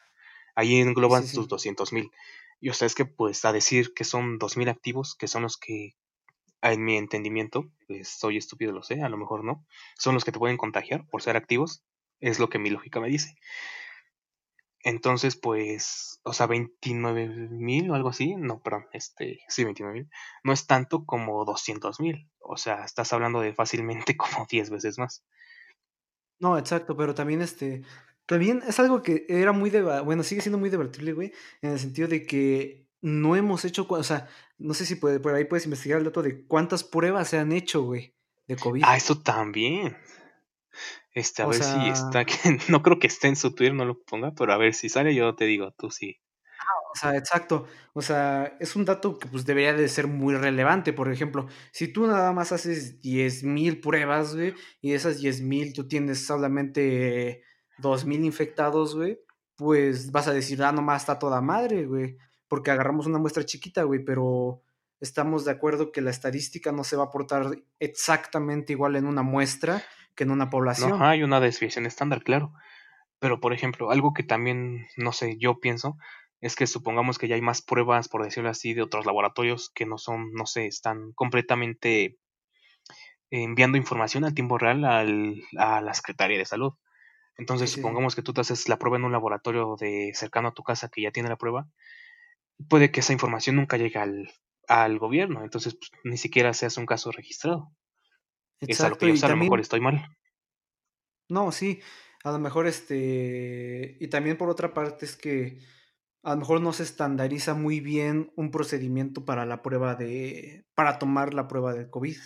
Ahí 0.56 0.80
engloban 0.80 1.26
sus 1.26 1.48
200.000. 1.48 2.12
Y 2.60 2.70
o 2.70 2.74
sea, 2.74 2.86
es 2.86 2.96
que 2.96 3.06
pues 3.06 3.46
a 3.46 3.54
decir 3.54 3.94
que 3.94 4.04
son 4.04 4.40
2.000 4.40 4.70
activos, 4.70 5.16
que 5.16 5.28
son 5.28 5.44
los 5.44 5.58
que, 5.58 5.96
en 6.62 6.84
mi 6.84 6.98
entendimiento, 6.98 7.72
pues 7.88 8.10
soy 8.10 8.38
estúpido, 8.38 8.72
lo 8.72 8.84
sé, 8.84 9.02
a 9.02 9.10
lo 9.10 9.18
mejor 9.18 9.44
no, 9.44 9.66
son 9.98 10.14
los 10.14 10.26
que 10.26 10.32
te 10.32 10.40
pueden 10.40 10.58
contagiar 10.58 11.08
por 11.08 11.22
ser 11.22 11.38
activos, 11.38 11.84
es 12.20 12.40
lo 12.40 12.50
que 12.50 12.60
mi 12.60 12.70
lógica 12.70 13.00
me 13.00 13.08
dice. 13.08 13.36
Entonces, 14.82 15.36
pues, 15.36 16.22
o 16.24 16.34
sea, 16.34 16.48
29.000 16.48 17.90
o 17.90 17.96
algo 17.96 18.10
así, 18.10 18.36
no, 18.36 18.62
perdón, 18.62 18.88
este, 18.94 19.40
sí, 19.50 19.64
29.000, 19.64 20.10
no 20.44 20.54
es 20.54 20.68
tanto 20.68 21.06
como 21.06 21.46
200.000, 21.46 22.30
o 22.40 22.58
sea, 22.58 22.86
estás 22.86 23.12
hablando 23.12 23.42
de 23.42 23.54
fácilmente 23.54 24.18
como 24.18 24.46
10 24.50 24.70
veces 24.70 24.98
más. 24.98 25.24
No, 26.40 26.58
exacto, 26.58 26.96
pero 26.96 27.14
también 27.14 27.42
este, 27.42 27.84
también 28.26 28.62
es 28.68 28.80
algo 28.80 29.02
que 29.02 29.26
era 29.28 29.52
muy, 29.52 29.70
bueno, 30.06 30.24
sigue 30.24 30.42
siendo 30.42 30.58
muy 30.58 30.70
debatible, 30.70 31.14
güey, 31.14 31.34
en 31.62 31.72
el 31.72 31.80
sentido 31.80 32.08
de 32.08 32.26
que 32.26 32.88
no 33.02 33.36
hemos 33.36 33.66
hecho, 33.66 33.86
o 33.90 34.04
sea, 34.04 34.28
no 34.58 34.74
sé 34.74 34.86
si 34.86 34.96
puede, 34.96 35.20
por 35.20 35.34
ahí 35.34 35.46
puedes 35.46 35.66
investigar 35.66 36.00
el 36.00 36.06
dato 36.06 36.22
de 36.22 36.46
cuántas 36.46 36.84
pruebas 36.84 37.30
se 37.30 37.38
han 37.38 37.52
hecho, 37.52 37.84
güey, 37.84 38.16
de 38.48 38.56
COVID. 38.56 38.84
Ah, 38.86 38.98
eso 38.98 39.20
también. 39.22 39.98
Este, 41.14 41.42
a 41.42 41.48
ver 41.48 41.64
si 41.64 41.90
está, 41.90 42.26
no 42.70 42.84
creo 42.84 43.00
que 43.00 43.08
esté 43.08 43.28
en 43.28 43.36
su 43.36 43.54
Twitter, 43.54 43.74
no 43.74 43.86
lo 43.86 44.02
ponga, 44.04 44.32
pero 44.32 44.54
a 44.54 44.58
ver 44.58 44.74
si 44.74 44.90
sale, 44.90 45.16
yo 45.16 45.36
te 45.36 45.46
digo, 45.46 45.74
tú 45.78 45.92
sí. 45.92 46.20
O 46.92 46.96
sea, 46.96 47.16
exacto. 47.16 47.68
O 47.94 48.02
sea, 48.02 48.58
es 48.60 48.76
un 48.76 48.86
dato 48.86 49.20
que 49.20 49.28
pues 49.28 49.46
debería 49.46 49.74
de 49.74 49.88
ser 49.88 50.08
muy 50.08 50.36
relevante. 50.36 50.92
Por 50.92 51.12
ejemplo, 51.12 51.48
si 51.72 51.88
tú 51.88 52.08
nada 52.08 52.32
más 52.34 52.52
haces 52.52 53.02
10.000 53.02 53.80
pruebas, 53.82 54.36
güey, 54.36 54.56
y 54.82 54.92
de 54.92 54.96
esas 54.96 55.22
10.000 55.22 55.74
tú 55.74 55.88
tienes 55.88 56.26
solamente 56.26 57.44
2.000 57.78 58.26
infectados, 58.26 58.96
güey, 58.96 59.20
pues 59.56 60.12
vas 60.12 60.28
a 60.28 60.34
decir, 60.34 60.64
ah, 60.64 60.72
nomás 60.72 61.04
está 61.04 61.20
toda 61.20 61.42
madre, 61.42 61.86
güey, 61.86 62.18
porque 62.48 62.72
agarramos 62.72 63.06
una 63.06 63.20
muestra 63.20 63.46
chiquita, 63.46 63.84
güey, 63.84 64.04
pero 64.04 64.64
estamos 65.00 65.46
de 65.46 65.52
acuerdo 65.52 65.92
que 65.92 66.02
la 66.02 66.10
estadística 66.10 66.72
no 66.72 66.84
se 66.84 66.96
va 66.96 67.04
a 67.04 67.08
aportar 67.08 67.58
exactamente 67.80 68.74
igual 68.74 68.96
en 68.96 69.06
una 69.06 69.22
muestra 69.22 69.84
que 70.16 70.24
en 70.24 70.32
una 70.32 70.50
población. 70.50 70.92
No, 70.92 71.06
hay 71.06 71.24
una 71.24 71.40
desviación 71.40 71.86
estándar, 71.86 72.24
claro. 72.24 72.54
Pero, 73.20 73.40
por 73.40 73.54
ejemplo, 73.54 73.92
algo 73.92 74.14
que 74.14 74.24
también, 74.24 74.88
no 74.98 75.12
sé, 75.12 75.38
yo 75.38 75.60
pienso, 75.60 75.98
es 76.42 76.56
que 76.56 76.68
supongamos 76.68 77.18
que 77.18 77.28
ya 77.28 77.36
hay 77.36 77.42
más 77.42 77.62
pruebas, 77.62 78.08
por 78.08 78.24
decirlo 78.24 78.50
así, 78.50 78.74
de 78.74 78.82
otros 78.82 79.06
laboratorios 79.06 79.70
que 79.70 79.86
no 79.86 79.98
son, 79.98 80.32
no 80.34 80.46
sé, 80.46 80.68
están 80.68 81.12
completamente 81.14 82.18
enviando 83.30 83.78
información 83.78 84.24
al 84.24 84.34
tiempo 84.34 84.58
real 84.58 84.86
al, 84.86 85.44
a 85.58 85.82
la 85.82 85.94
Secretaría 85.94 86.38
de 86.38 86.46
Salud. 86.46 86.74
Entonces, 87.38 87.72
supongamos 87.72 88.16
que 88.16 88.22
tú 88.22 88.34
te 88.34 88.42
haces 88.42 88.68
la 88.68 88.78
prueba 88.78 88.98
en 88.98 89.06
un 89.06 89.12
laboratorio 89.12 89.76
de 89.80 90.12
cercano 90.14 90.50
a 90.50 90.54
tu 90.54 90.64
casa 90.64 90.90
que 90.90 91.02
ya 91.02 91.12
tiene 91.12 91.30
la 91.30 91.38
prueba, 91.38 91.70
puede 92.68 92.92
que 92.92 93.00
esa 93.00 93.14
información 93.14 93.56
nunca 93.56 93.78
llegue 93.78 93.98
al, 93.98 94.30
al 94.68 95.00
gobierno, 95.00 95.44
entonces 95.44 95.76
pues, 95.76 95.92
ni 96.04 96.18
siquiera 96.18 96.54
seas 96.54 96.78
un 96.78 96.86
caso 96.86 97.12
registrado. 97.12 97.72
es 98.60 98.82
a 98.82 98.90
lo 98.90 98.98
que 98.98 99.08
yo 99.08 99.16
sé, 99.16 99.26
a 99.26 99.30
lo 99.30 99.38
mejor 99.38 99.62
estoy 99.62 99.80
mal. 99.80 100.06
No, 101.30 101.52
sí, 101.52 101.82
a 102.24 102.32
lo 102.32 102.40
mejor 102.40 102.68
este, 102.68 103.98
y 104.00 104.08
también 104.08 104.38
por 104.38 104.50
otra 104.50 104.74
parte 104.74 105.06
es 105.06 105.16
que 105.16 105.60
a 106.24 106.32
lo 106.32 106.38
mejor 106.38 106.62
no 106.62 106.74
se 106.74 106.84
estandariza 106.84 107.54
muy 107.54 107.80
bien 107.80 108.32
un 108.36 108.52
procedimiento 108.52 109.26
para 109.26 109.46
la 109.46 109.62
prueba 109.62 109.96
de, 109.96 110.66
para 110.76 111.00
tomar 111.00 111.34
la 111.34 111.48
prueba 111.48 111.74
del 111.74 111.90
COVID. 111.90 112.18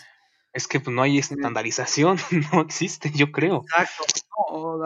Es 0.53 0.67
que 0.67 0.79
pues, 0.79 0.95
no 0.95 1.01
hay 1.01 1.17
estandarización, 1.17 2.17
no 2.53 2.61
existe, 2.61 3.11
yo 3.11 3.31
creo. 3.31 3.61
Exacto, 3.61 4.03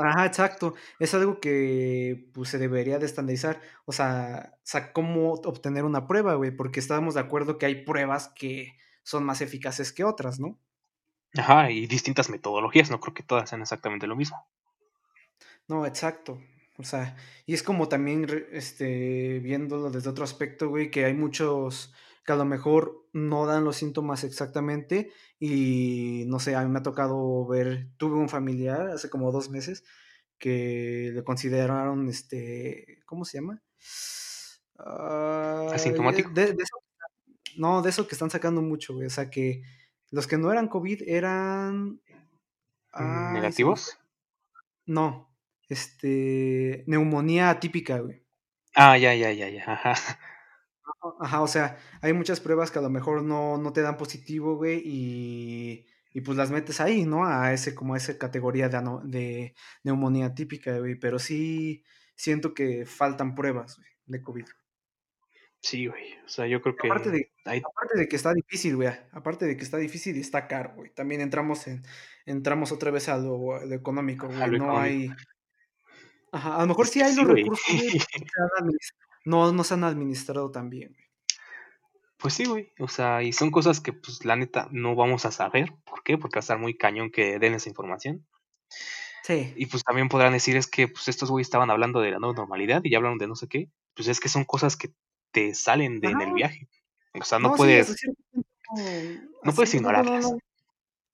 ajá, 0.01 0.26
exacto. 0.26 0.76
Es 0.99 1.14
algo 1.14 1.39
que 1.39 2.30
pues, 2.34 2.49
se 2.49 2.58
debería 2.58 2.99
de 2.99 3.05
estandarizar. 3.05 3.62
O 3.86 3.91
sea, 3.91 4.58
cómo 4.93 5.34
obtener 5.34 5.84
una 5.84 6.08
prueba, 6.08 6.36
güey, 6.36 6.51
porque 6.51 6.80
estábamos 6.80 7.16
de 7.16 7.22
acuerdo 7.22 7.58
que 7.58 7.66
hay 7.66 7.84
pruebas 7.84 8.30
que 8.30 8.78
son 9.03 9.24
más 9.24 9.41
eficaces 9.41 9.91
que 9.91 10.03
otras, 10.03 10.39
¿no? 10.39 10.60
Ajá, 11.38 11.70
y 11.70 11.86
distintas 11.88 12.30
metodologías, 12.30 12.89
no 12.89 12.99
creo 12.99 13.14
que 13.14 13.24
todas 13.24 13.49
sean 13.49 13.62
exactamente 13.62 14.08
lo 14.08 14.16
mismo. 14.16 14.47
No, 15.68 15.86
exacto. 15.86 16.39
O 16.78 16.84
sea, 16.84 17.15
y 17.45 17.53
es 17.53 17.63
como 17.63 17.89
también, 17.89 18.28
este, 18.51 19.39
viéndolo 19.39 19.89
desde 19.89 20.09
otro 20.09 20.23
aspecto, 20.23 20.69
güey, 20.69 20.91
que 20.91 21.05
hay 21.05 21.13
muchos 21.13 21.93
que 22.23 22.34
a 22.34 22.36
lo 22.36 22.45
mejor 22.45 23.07
no 23.13 23.45
dan 23.45 23.63
los 23.63 23.78
síntomas 23.78 24.23
exactamente 24.23 25.11
y 25.39 26.25
no 26.28 26.39
sé, 26.39 26.55
a 26.55 26.63
mí 26.63 26.69
me 26.69 26.80
ha 26.80 26.84
tocado 26.84 27.47
ver, 27.47 27.88
tuve 27.97 28.15
un 28.15 28.30
familiar 28.30 28.89
hace 28.89 29.09
como 29.09 29.32
dos 29.32 29.49
meses 29.49 29.86
que 30.38 31.11
le 31.13 31.23
consideraron, 31.23 32.07
este, 32.09 32.99
¿cómo 33.05 33.25
se 33.25 33.39
llama? 33.39 33.63
Uh, 34.78 35.71
¿Asintomático? 35.71 36.30
De, 36.30 36.53
de 36.53 36.63
eso, 36.63 36.78
no, 37.57 37.82
de 37.82 37.89
eso 37.89 38.07
que 38.07 38.13
están 38.13 38.30
sacando 38.30 38.61
mucho, 38.61 38.93
güey. 38.93 39.07
O 39.07 39.09
sea, 39.09 39.30
que 39.32 39.63
los 40.11 40.28
que 40.28 40.38
no 40.38 40.51
eran 40.51 40.67
COVID 40.67 41.03
eran... 41.07 41.99
Ay, 42.91 43.34
¿Negativos? 43.34 43.97
No, 44.86 45.26
este, 45.70 46.84
neumonía 46.88 47.49
atípica, 47.49 47.99
güey. 47.99 48.24
Ah, 48.76 48.97
ya, 48.97 49.13
ya, 49.15 49.32
ya, 49.32 49.49
ya, 49.49 49.63
ajá. 49.65 49.95
Ajá, 51.20 51.41
o 51.41 51.47
sea, 51.47 51.78
hay 52.01 52.13
muchas 52.13 52.39
pruebas 52.39 52.72
que 52.72 52.80
a 52.80 52.82
lo 52.82 52.89
mejor 52.89 53.24
no, 53.24 53.57
no 53.57 53.74
te 53.74 53.82
dan 53.82 53.97
positivo, 53.97 54.55
güey, 54.55 54.82
y, 54.84 55.86
y, 56.13 56.22
pues 56.22 56.38
las 56.38 56.51
metes 56.51 56.80
ahí, 56.82 57.05
¿no? 57.05 57.26
A 57.26 57.53
ese, 57.53 57.76
como 57.76 57.93
a 57.93 57.97
esa 57.97 58.18
categoría 58.18 58.70
de, 58.70 58.80
de 59.03 59.55
neumonía 59.84 60.34
típica, 60.34 60.78
güey, 60.80 60.95
pero 60.95 61.20
sí 61.20 61.84
siento 62.15 62.53
que 62.53 62.86
faltan 62.86 63.36
pruebas, 63.36 63.78
güey, 63.78 63.89
de 64.05 64.22
COVID. 64.22 64.45
Sí, 65.59 65.88
güey, 65.88 66.13
o 66.26 66.30
sea, 66.30 66.47
yo 66.47 66.61
creo 66.61 66.76
que... 66.76 66.88
Aparte 66.88 67.09
de, 67.09 67.32
aparte 67.45 67.97
de 67.97 68.07
que 68.07 68.15
está 68.15 68.34
difícil, 68.34 68.76
güey, 68.76 68.89
aparte 69.11 69.45
de 69.45 69.57
que 69.57 69.63
está 69.63 69.78
difícil 69.78 70.15
y 70.18 70.22
está 70.22 70.47
caro, 70.47 70.74
güey, 70.76 70.93
también 70.93 71.22
entramos 71.22 71.68
en, 71.68 71.84
entramos 72.26 72.72
otra 72.72 72.91
vez 72.91 73.09
a 73.09 73.18
lo, 73.18 73.65
lo 73.65 73.76
económico, 73.76 74.28
güey, 74.28 74.39
no 74.39 74.45
económico. 74.45 74.78
hay... 74.78 75.09
Ajá, 76.38 76.55
a 76.55 76.61
lo 76.61 76.67
mejor 76.67 76.85
sí 76.85 77.01
hay 77.01 77.13
sí, 77.13 77.17
los 77.17 77.25
güey. 77.25 77.43
recursos, 77.43 77.65
güey, 77.67 77.99
no, 79.25 79.51
no 79.51 79.63
se 79.63 79.73
han 79.73 79.83
administrado 79.83 80.51
tan 80.51 80.69
bien. 80.69 80.95
Pues 82.17 82.35
sí, 82.35 82.45
güey. 82.45 82.71
O 82.79 82.88
sea, 82.88 83.23
y 83.23 83.33
son 83.33 83.49
cosas 83.49 83.81
que, 83.81 83.91
pues, 83.91 84.23
la 84.23 84.35
neta, 84.35 84.67
no 84.71 84.95
vamos 84.95 85.25
a 85.25 85.31
saber. 85.31 85.73
¿Por 85.83 86.03
qué? 86.03 86.17
Porque 86.17 86.38
va 86.38 86.39
a 86.39 86.41
estar 86.41 86.59
muy 86.59 86.77
cañón 86.77 87.09
que 87.09 87.39
den 87.39 87.55
esa 87.55 87.69
información. 87.69 88.27
Sí. 89.23 89.53
Y 89.55 89.65
pues 89.65 89.83
también 89.83 90.09
podrán 90.09 90.33
decir 90.33 90.55
es 90.55 90.67
que 90.67 90.88
pues 90.88 91.07
estos 91.07 91.29
güeyes 91.29 91.47
estaban 91.47 91.69
hablando 91.69 91.99
de 91.99 92.11
la 92.11 92.19
nueva 92.19 92.35
normalidad 92.35 92.81
y 92.83 92.91
ya 92.91 92.97
hablaron 92.97 93.17
de 93.17 93.27
no 93.27 93.35
sé 93.35 93.47
qué. 93.47 93.69
Pues 93.95 94.07
es 94.07 94.19
que 94.19 94.29
son 94.29 94.45
cosas 94.45 94.77
que 94.77 94.93
te 95.31 95.53
salen 95.55 95.99
de, 95.99 96.09
en 96.09 96.21
el 96.21 96.33
viaje. 96.33 96.69
O 97.19 97.23
sea, 97.23 97.39
no, 97.39 97.49
no 97.49 97.55
puedes. 97.55 97.88
Sí, 97.88 98.07
no, 98.31 98.43
no 99.43 99.53
puedes 99.53 99.73
ignorarlas. 99.73 100.31
No, 100.31 100.38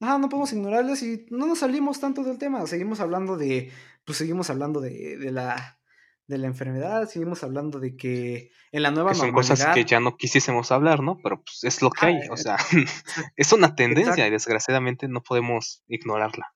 no, 0.04 0.20
no, 0.20 0.30
podemos 0.30 0.54
ignorarlas 0.54 1.02
y 1.04 1.26
no 1.30 1.46
nos 1.48 1.60
salimos 1.60 2.00
tanto 2.00 2.24
del 2.24 2.38
tema. 2.38 2.66
Seguimos 2.68 3.00
hablando 3.00 3.38
de. 3.38 3.72
Pues 4.06 4.18
seguimos 4.18 4.50
hablando 4.50 4.82
de, 4.82 5.18
de 5.18 5.32
la 5.32 5.80
de 6.28 6.38
la 6.38 6.48
enfermedad, 6.48 7.08
seguimos 7.10 7.44
hablando 7.44 7.80
de 7.80 7.98
que 7.98 8.52
en 8.72 8.84
la 8.84 8.92
nueva 8.92 9.12
que 9.12 9.18
son 9.18 9.32
cosas 9.34 9.66
que 9.74 9.84
ya 9.84 10.00
no 10.00 10.16
quisiésemos 10.16 10.72
hablar, 10.72 11.02
¿no? 11.02 11.18
Pero 11.22 11.44
pues 11.44 11.64
es 11.64 11.82
lo 11.82 11.90
que 11.90 12.06
hay, 12.06 12.20
o 12.30 12.38
sea, 12.38 12.58
es 13.36 13.52
una 13.52 13.76
tendencia 13.76 14.12
Exacto. 14.12 14.28
y 14.28 14.32
desgraciadamente 14.32 15.08
no 15.08 15.22
podemos 15.22 15.84
ignorarla. 15.88 16.54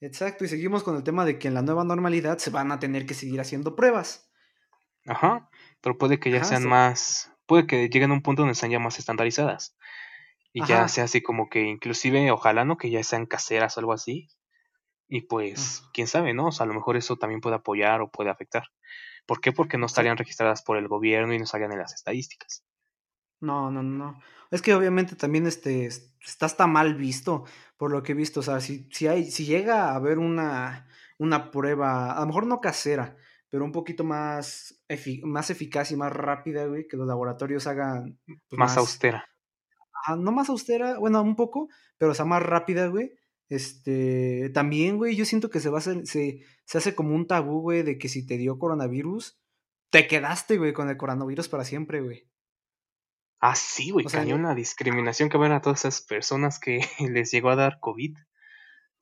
Exacto, 0.00 0.44
y 0.44 0.48
seguimos 0.48 0.82
con 0.82 0.96
el 0.96 1.04
tema 1.04 1.24
de 1.24 1.38
que 1.38 1.48
en 1.48 1.54
la 1.54 1.62
nueva 1.62 1.84
normalidad 1.84 2.38
se 2.38 2.50
van 2.50 2.72
a 2.72 2.80
tener 2.80 3.06
que 3.06 3.14
seguir 3.14 3.40
haciendo 3.40 3.76
pruebas. 3.76 4.30
Ajá, 5.06 5.48
pero 5.80 5.98
puede 5.98 6.18
que 6.18 6.30
ya 6.30 6.38
Ajá, 6.38 6.46
sean 6.46 6.62
sí. 6.62 6.68
más, 6.68 7.32
puede 7.46 7.66
que 7.66 7.88
lleguen 7.88 8.10
a 8.10 8.14
un 8.14 8.22
punto 8.22 8.42
donde 8.42 8.54
sean 8.54 8.72
ya 8.72 8.78
más 8.78 8.98
estandarizadas. 8.98 9.76
Y 10.52 10.62
Ajá. 10.62 10.68
ya 10.68 10.88
sea 10.88 11.04
así 11.04 11.22
como 11.22 11.48
que 11.48 11.62
inclusive, 11.62 12.30
ojalá 12.30 12.64
no 12.64 12.76
que 12.76 12.90
ya 12.90 13.02
sean 13.02 13.26
caseras 13.26 13.76
o 13.76 13.80
algo 13.80 13.92
así, 13.92 14.28
y 15.08 15.20
pues, 15.22 15.82
quién 15.92 16.06
sabe, 16.06 16.32
¿no? 16.32 16.46
O 16.46 16.52
sea, 16.52 16.64
a 16.64 16.66
lo 16.66 16.72
mejor 16.74 16.96
eso 16.96 17.16
también 17.16 17.42
puede 17.42 17.56
apoyar 17.56 18.00
o 18.00 18.10
puede 18.10 18.30
afectar. 18.30 18.64
¿Por 19.26 19.42
qué? 19.42 19.52
Porque 19.52 19.76
no 19.76 19.84
estarían 19.84 20.16
registradas 20.16 20.62
por 20.62 20.78
el 20.78 20.88
gobierno 20.88 21.34
y 21.34 21.38
no 21.38 21.44
estarían 21.44 21.72
en 21.72 21.78
las 21.78 21.92
estadísticas. 21.92 22.64
No, 23.40 23.70
no, 23.70 23.82
no. 23.82 24.18
Es 24.50 24.62
que 24.62 24.74
obviamente 24.74 25.16
también 25.16 25.46
este 25.46 25.86
está 25.86 26.46
hasta 26.46 26.66
mal 26.66 26.94
visto, 26.94 27.44
por 27.76 27.90
lo 27.90 28.02
que 28.02 28.12
he 28.12 28.14
visto. 28.14 28.40
O 28.40 28.42
sea, 28.42 28.60
si, 28.60 28.88
si 28.90 29.06
hay, 29.06 29.30
si 29.30 29.44
llega 29.44 29.90
a 29.90 29.96
haber 29.96 30.18
una, 30.18 30.88
una 31.18 31.50
prueba, 31.50 32.16
a 32.16 32.20
lo 32.20 32.26
mejor 32.26 32.46
no 32.46 32.60
casera, 32.60 33.16
pero 33.50 33.64
un 33.64 33.72
poquito 33.72 34.04
más, 34.04 34.82
efic 34.88 35.24
más 35.24 35.50
eficaz 35.50 35.90
y 35.90 35.96
más 35.96 36.12
rápida, 36.12 36.64
güey, 36.66 36.86
que 36.88 36.96
los 36.96 37.06
laboratorios 37.06 37.66
hagan. 37.66 38.18
Pues, 38.24 38.38
más, 38.52 38.70
más, 38.70 38.76
austera. 38.78 39.28
No 40.18 40.32
más 40.32 40.48
austera, 40.48 40.98
bueno, 40.98 41.22
un 41.22 41.36
poco, 41.36 41.68
pero 41.98 42.12
o 42.12 42.14
sea, 42.14 42.24
más 42.24 42.42
rápida, 42.42 42.86
güey 42.88 43.12
este, 43.52 44.48
también, 44.54 44.96
güey, 44.96 45.14
yo 45.14 45.26
siento 45.26 45.50
que 45.50 45.60
se 45.60 45.68
va 45.68 45.76
a 45.76 45.80
hacer, 45.80 46.06
se, 46.06 46.40
se 46.64 46.78
hace 46.78 46.94
como 46.94 47.14
un 47.14 47.26
tabú, 47.26 47.60
güey, 47.60 47.82
de 47.82 47.98
que 47.98 48.08
si 48.08 48.26
te 48.26 48.38
dio 48.38 48.58
coronavirus, 48.58 49.38
te 49.90 50.06
quedaste, 50.06 50.56
güey, 50.56 50.72
con 50.72 50.88
el 50.88 50.96
coronavirus 50.96 51.50
para 51.50 51.64
siempre, 51.64 52.00
güey. 52.00 52.30
Ah, 53.40 53.54
sí, 53.54 53.90
güey, 53.90 54.06
o 54.06 54.08
sea, 54.08 54.24
la 54.24 54.54
discriminación 54.54 55.28
que 55.28 55.36
ven 55.36 55.52
a 55.52 55.60
todas 55.60 55.80
esas 55.80 56.00
personas 56.00 56.58
que 56.58 56.80
les 57.12 57.30
llegó 57.30 57.50
a 57.50 57.56
dar 57.56 57.78
COVID. 57.78 58.16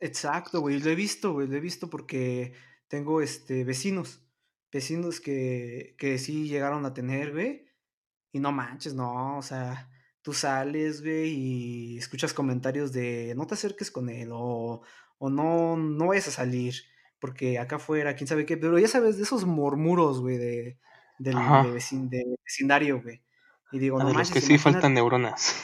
Exacto, 0.00 0.60
güey, 0.60 0.80
lo 0.80 0.90
he 0.90 0.96
visto, 0.96 1.32
güey, 1.32 1.46
lo 1.46 1.54
he 1.54 1.60
visto 1.60 1.88
porque 1.88 2.54
tengo, 2.88 3.20
este, 3.20 3.62
vecinos, 3.62 4.26
vecinos 4.72 5.20
que, 5.20 5.94
que 5.96 6.18
sí 6.18 6.48
llegaron 6.48 6.84
a 6.86 6.92
tener, 6.92 7.32
güey, 7.32 7.68
y 8.32 8.40
no 8.40 8.50
manches, 8.50 8.94
no, 8.94 9.38
o 9.38 9.42
sea, 9.42 9.89
tú 10.22 10.32
sales, 10.32 11.02
güey, 11.02 11.30
y 11.30 11.98
escuchas 11.98 12.34
comentarios 12.34 12.92
de 12.92 13.34
no 13.36 13.46
te 13.46 13.54
acerques 13.54 13.90
con 13.90 14.08
él 14.08 14.30
o, 14.32 14.82
o 15.18 15.30
no, 15.30 15.76
no 15.76 16.08
vayas 16.08 16.28
a 16.28 16.32
salir, 16.32 16.74
porque 17.18 17.58
acá 17.58 17.76
afuera, 17.76 18.14
quién 18.14 18.28
sabe 18.28 18.46
qué, 18.46 18.56
pero 18.56 18.78
ya 18.78 18.88
sabes, 18.88 19.16
de 19.16 19.22
esos 19.22 19.44
murmuros, 19.44 20.20
güey, 20.20 20.38
de, 20.38 20.78
del 21.18 21.36
de 21.36 21.70
vecin, 21.72 22.08
de 22.08 22.24
vecindario, 22.44 23.02
güey. 23.02 23.22
Y 23.72 23.78
digo, 23.78 23.98
ah, 23.98 24.02
no 24.02 24.08
de 24.08 24.14
manches, 24.14 24.34
los 24.34 24.44
que 24.44 24.54
sí 24.54 24.58
faltan 24.58 24.94
neuronas. 24.94 25.54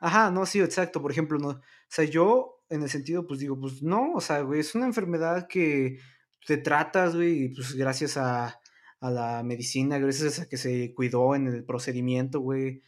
Ajá, 0.00 0.30
no, 0.30 0.46
sí, 0.46 0.60
exacto. 0.60 1.00
Por 1.00 1.12
ejemplo, 1.12 1.38
no. 1.38 1.48
O 1.48 1.60
sea, 1.88 2.04
yo, 2.04 2.64
en 2.70 2.82
el 2.82 2.88
sentido, 2.88 3.26
pues 3.26 3.38
digo, 3.40 3.58
pues 3.58 3.82
no, 3.82 4.12
o 4.14 4.20
sea, 4.20 4.40
güey, 4.40 4.60
es 4.60 4.74
una 4.74 4.86
enfermedad 4.86 5.46
que 5.46 5.98
te 6.46 6.56
tratas, 6.56 7.14
güey, 7.14 7.44
y 7.44 7.48
pues 7.50 7.74
gracias 7.74 8.16
a, 8.16 8.60
a 9.00 9.10
la 9.10 9.42
medicina, 9.42 9.98
gracias 9.98 10.40
a 10.40 10.48
que 10.48 10.56
se 10.56 10.92
cuidó 10.94 11.34
en 11.34 11.46
el 11.46 11.64
procedimiento, 11.64 12.40
güey, 12.40 12.82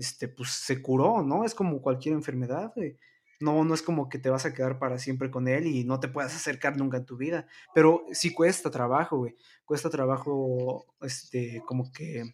este, 0.00 0.28
pues 0.28 0.50
se 0.50 0.80
curó, 0.80 1.22
¿no? 1.22 1.44
Es 1.44 1.54
como 1.54 1.82
cualquier 1.82 2.14
enfermedad, 2.14 2.72
güey. 2.74 2.96
No, 3.38 3.64
no 3.64 3.74
es 3.74 3.82
como 3.82 4.08
que 4.08 4.18
te 4.18 4.30
vas 4.30 4.46
a 4.46 4.54
quedar 4.54 4.78
para 4.78 4.98
siempre 4.98 5.30
con 5.30 5.46
él 5.46 5.66
y 5.66 5.84
no 5.84 6.00
te 6.00 6.08
puedas 6.08 6.34
acercar 6.34 6.76
nunca 6.78 6.96
en 6.96 7.04
tu 7.04 7.18
vida. 7.18 7.46
Pero 7.74 8.04
sí 8.12 8.32
cuesta 8.32 8.70
trabajo, 8.70 9.18
güey. 9.18 9.36
Cuesta 9.66 9.90
trabajo, 9.90 10.86
este, 11.02 11.62
como 11.66 11.92
que, 11.92 12.24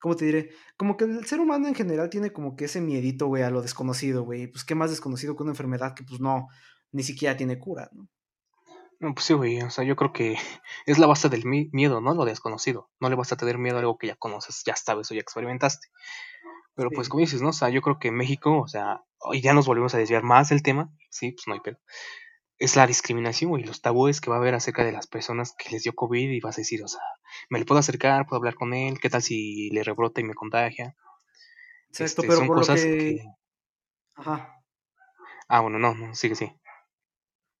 ¿cómo 0.00 0.16
te 0.16 0.24
diré? 0.24 0.50
Como 0.78 0.96
que 0.96 1.04
el 1.04 1.26
ser 1.26 1.40
humano 1.40 1.68
en 1.68 1.74
general 1.74 2.08
tiene 2.08 2.32
como 2.32 2.56
que 2.56 2.64
ese 2.64 2.80
miedito, 2.80 3.26
güey, 3.26 3.42
a 3.42 3.50
lo 3.50 3.60
desconocido, 3.60 4.24
güey. 4.24 4.46
Pues 4.46 4.64
qué 4.64 4.74
más 4.74 4.90
desconocido 4.90 5.36
que 5.36 5.42
una 5.42 5.52
enfermedad 5.52 5.94
que 5.94 6.04
pues 6.04 6.20
no, 6.20 6.48
ni 6.92 7.02
siquiera 7.02 7.36
tiene 7.36 7.58
cura, 7.58 7.90
¿no? 7.92 8.08
No, 9.00 9.14
pues 9.14 9.26
sí, 9.26 9.34
güey. 9.34 9.60
O 9.60 9.70
sea, 9.70 9.84
yo 9.84 9.96
creo 9.96 10.12
que 10.12 10.36
es 10.86 10.98
la 10.98 11.06
base 11.06 11.28
del 11.28 11.44
miedo, 11.44 12.00
¿no? 12.00 12.14
Lo 12.14 12.24
desconocido. 12.24 12.90
No 13.00 13.10
le 13.10 13.16
vas 13.16 13.32
a 13.32 13.36
tener 13.36 13.58
miedo 13.58 13.76
a 13.76 13.80
algo 13.80 13.98
que 13.98 14.06
ya 14.06 14.16
conoces, 14.16 14.62
ya 14.64 14.76
sabes 14.76 15.10
o 15.10 15.14
ya 15.14 15.20
experimentaste. 15.20 15.88
Pero 16.74 16.88
sí. 16.88 16.96
pues 16.96 17.08
como 17.08 17.20
dices, 17.20 17.42
¿no? 17.42 17.50
O 17.50 17.52
sea, 17.52 17.68
yo 17.68 17.82
creo 17.82 17.98
que 17.98 18.10
México, 18.10 18.60
o 18.60 18.68
sea, 18.68 19.02
hoy 19.18 19.40
ya 19.40 19.52
nos 19.52 19.66
volvemos 19.66 19.94
a 19.94 19.98
desviar 19.98 20.22
más 20.22 20.48
del 20.48 20.62
tema, 20.62 20.90
sí, 21.10 21.32
pues 21.32 21.46
no 21.46 21.54
hay 21.54 21.60
pedo. 21.60 21.78
Es 22.58 22.76
la 22.76 22.86
discriminación, 22.86 23.50
güey, 23.50 23.64
los 23.64 23.82
tabúes 23.82 24.20
que 24.20 24.30
va 24.30 24.36
a 24.36 24.38
haber 24.38 24.54
acerca 24.54 24.84
de 24.84 24.92
las 24.92 25.06
personas 25.06 25.54
que 25.58 25.70
les 25.70 25.82
dio 25.82 25.94
COVID 25.94 26.30
y 26.30 26.40
vas 26.40 26.56
a 26.58 26.60
decir, 26.60 26.82
o 26.82 26.88
sea, 26.88 27.00
me 27.50 27.58
le 27.58 27.64
puedo 27.64 27.80
acercar, 27.80 28.26
puedo 28.26 28.38
hablar 28.38 28.54
con 28.54 28.72
él, 28.72 29.00
¿qué 29.00 29.10
tal 29.10 29.22
si 29.22 29.70
le 29.70 29.82
rebrota 29.82 30.20
y 30.20 30.24
me 30.24 30.34
contagia? 30.34 30.96
Exacto, 31.88 32.04
este, 32.04 32.22
pero 32.22 32.36
son 32.36 32.46
por 32.46 32.58
cosas 32.58 32.80
lo 32.80 32.86
que... 32.86 32.98
que... 32.98 33.24
Ajá. 34.14 34.62
Ah, 35.48 35.60
bueno, 35.60 35.78
no, 35.78 35.94
no, 35.94 36.14
sigue, 36.14 36.34
sí. 36.34 36.52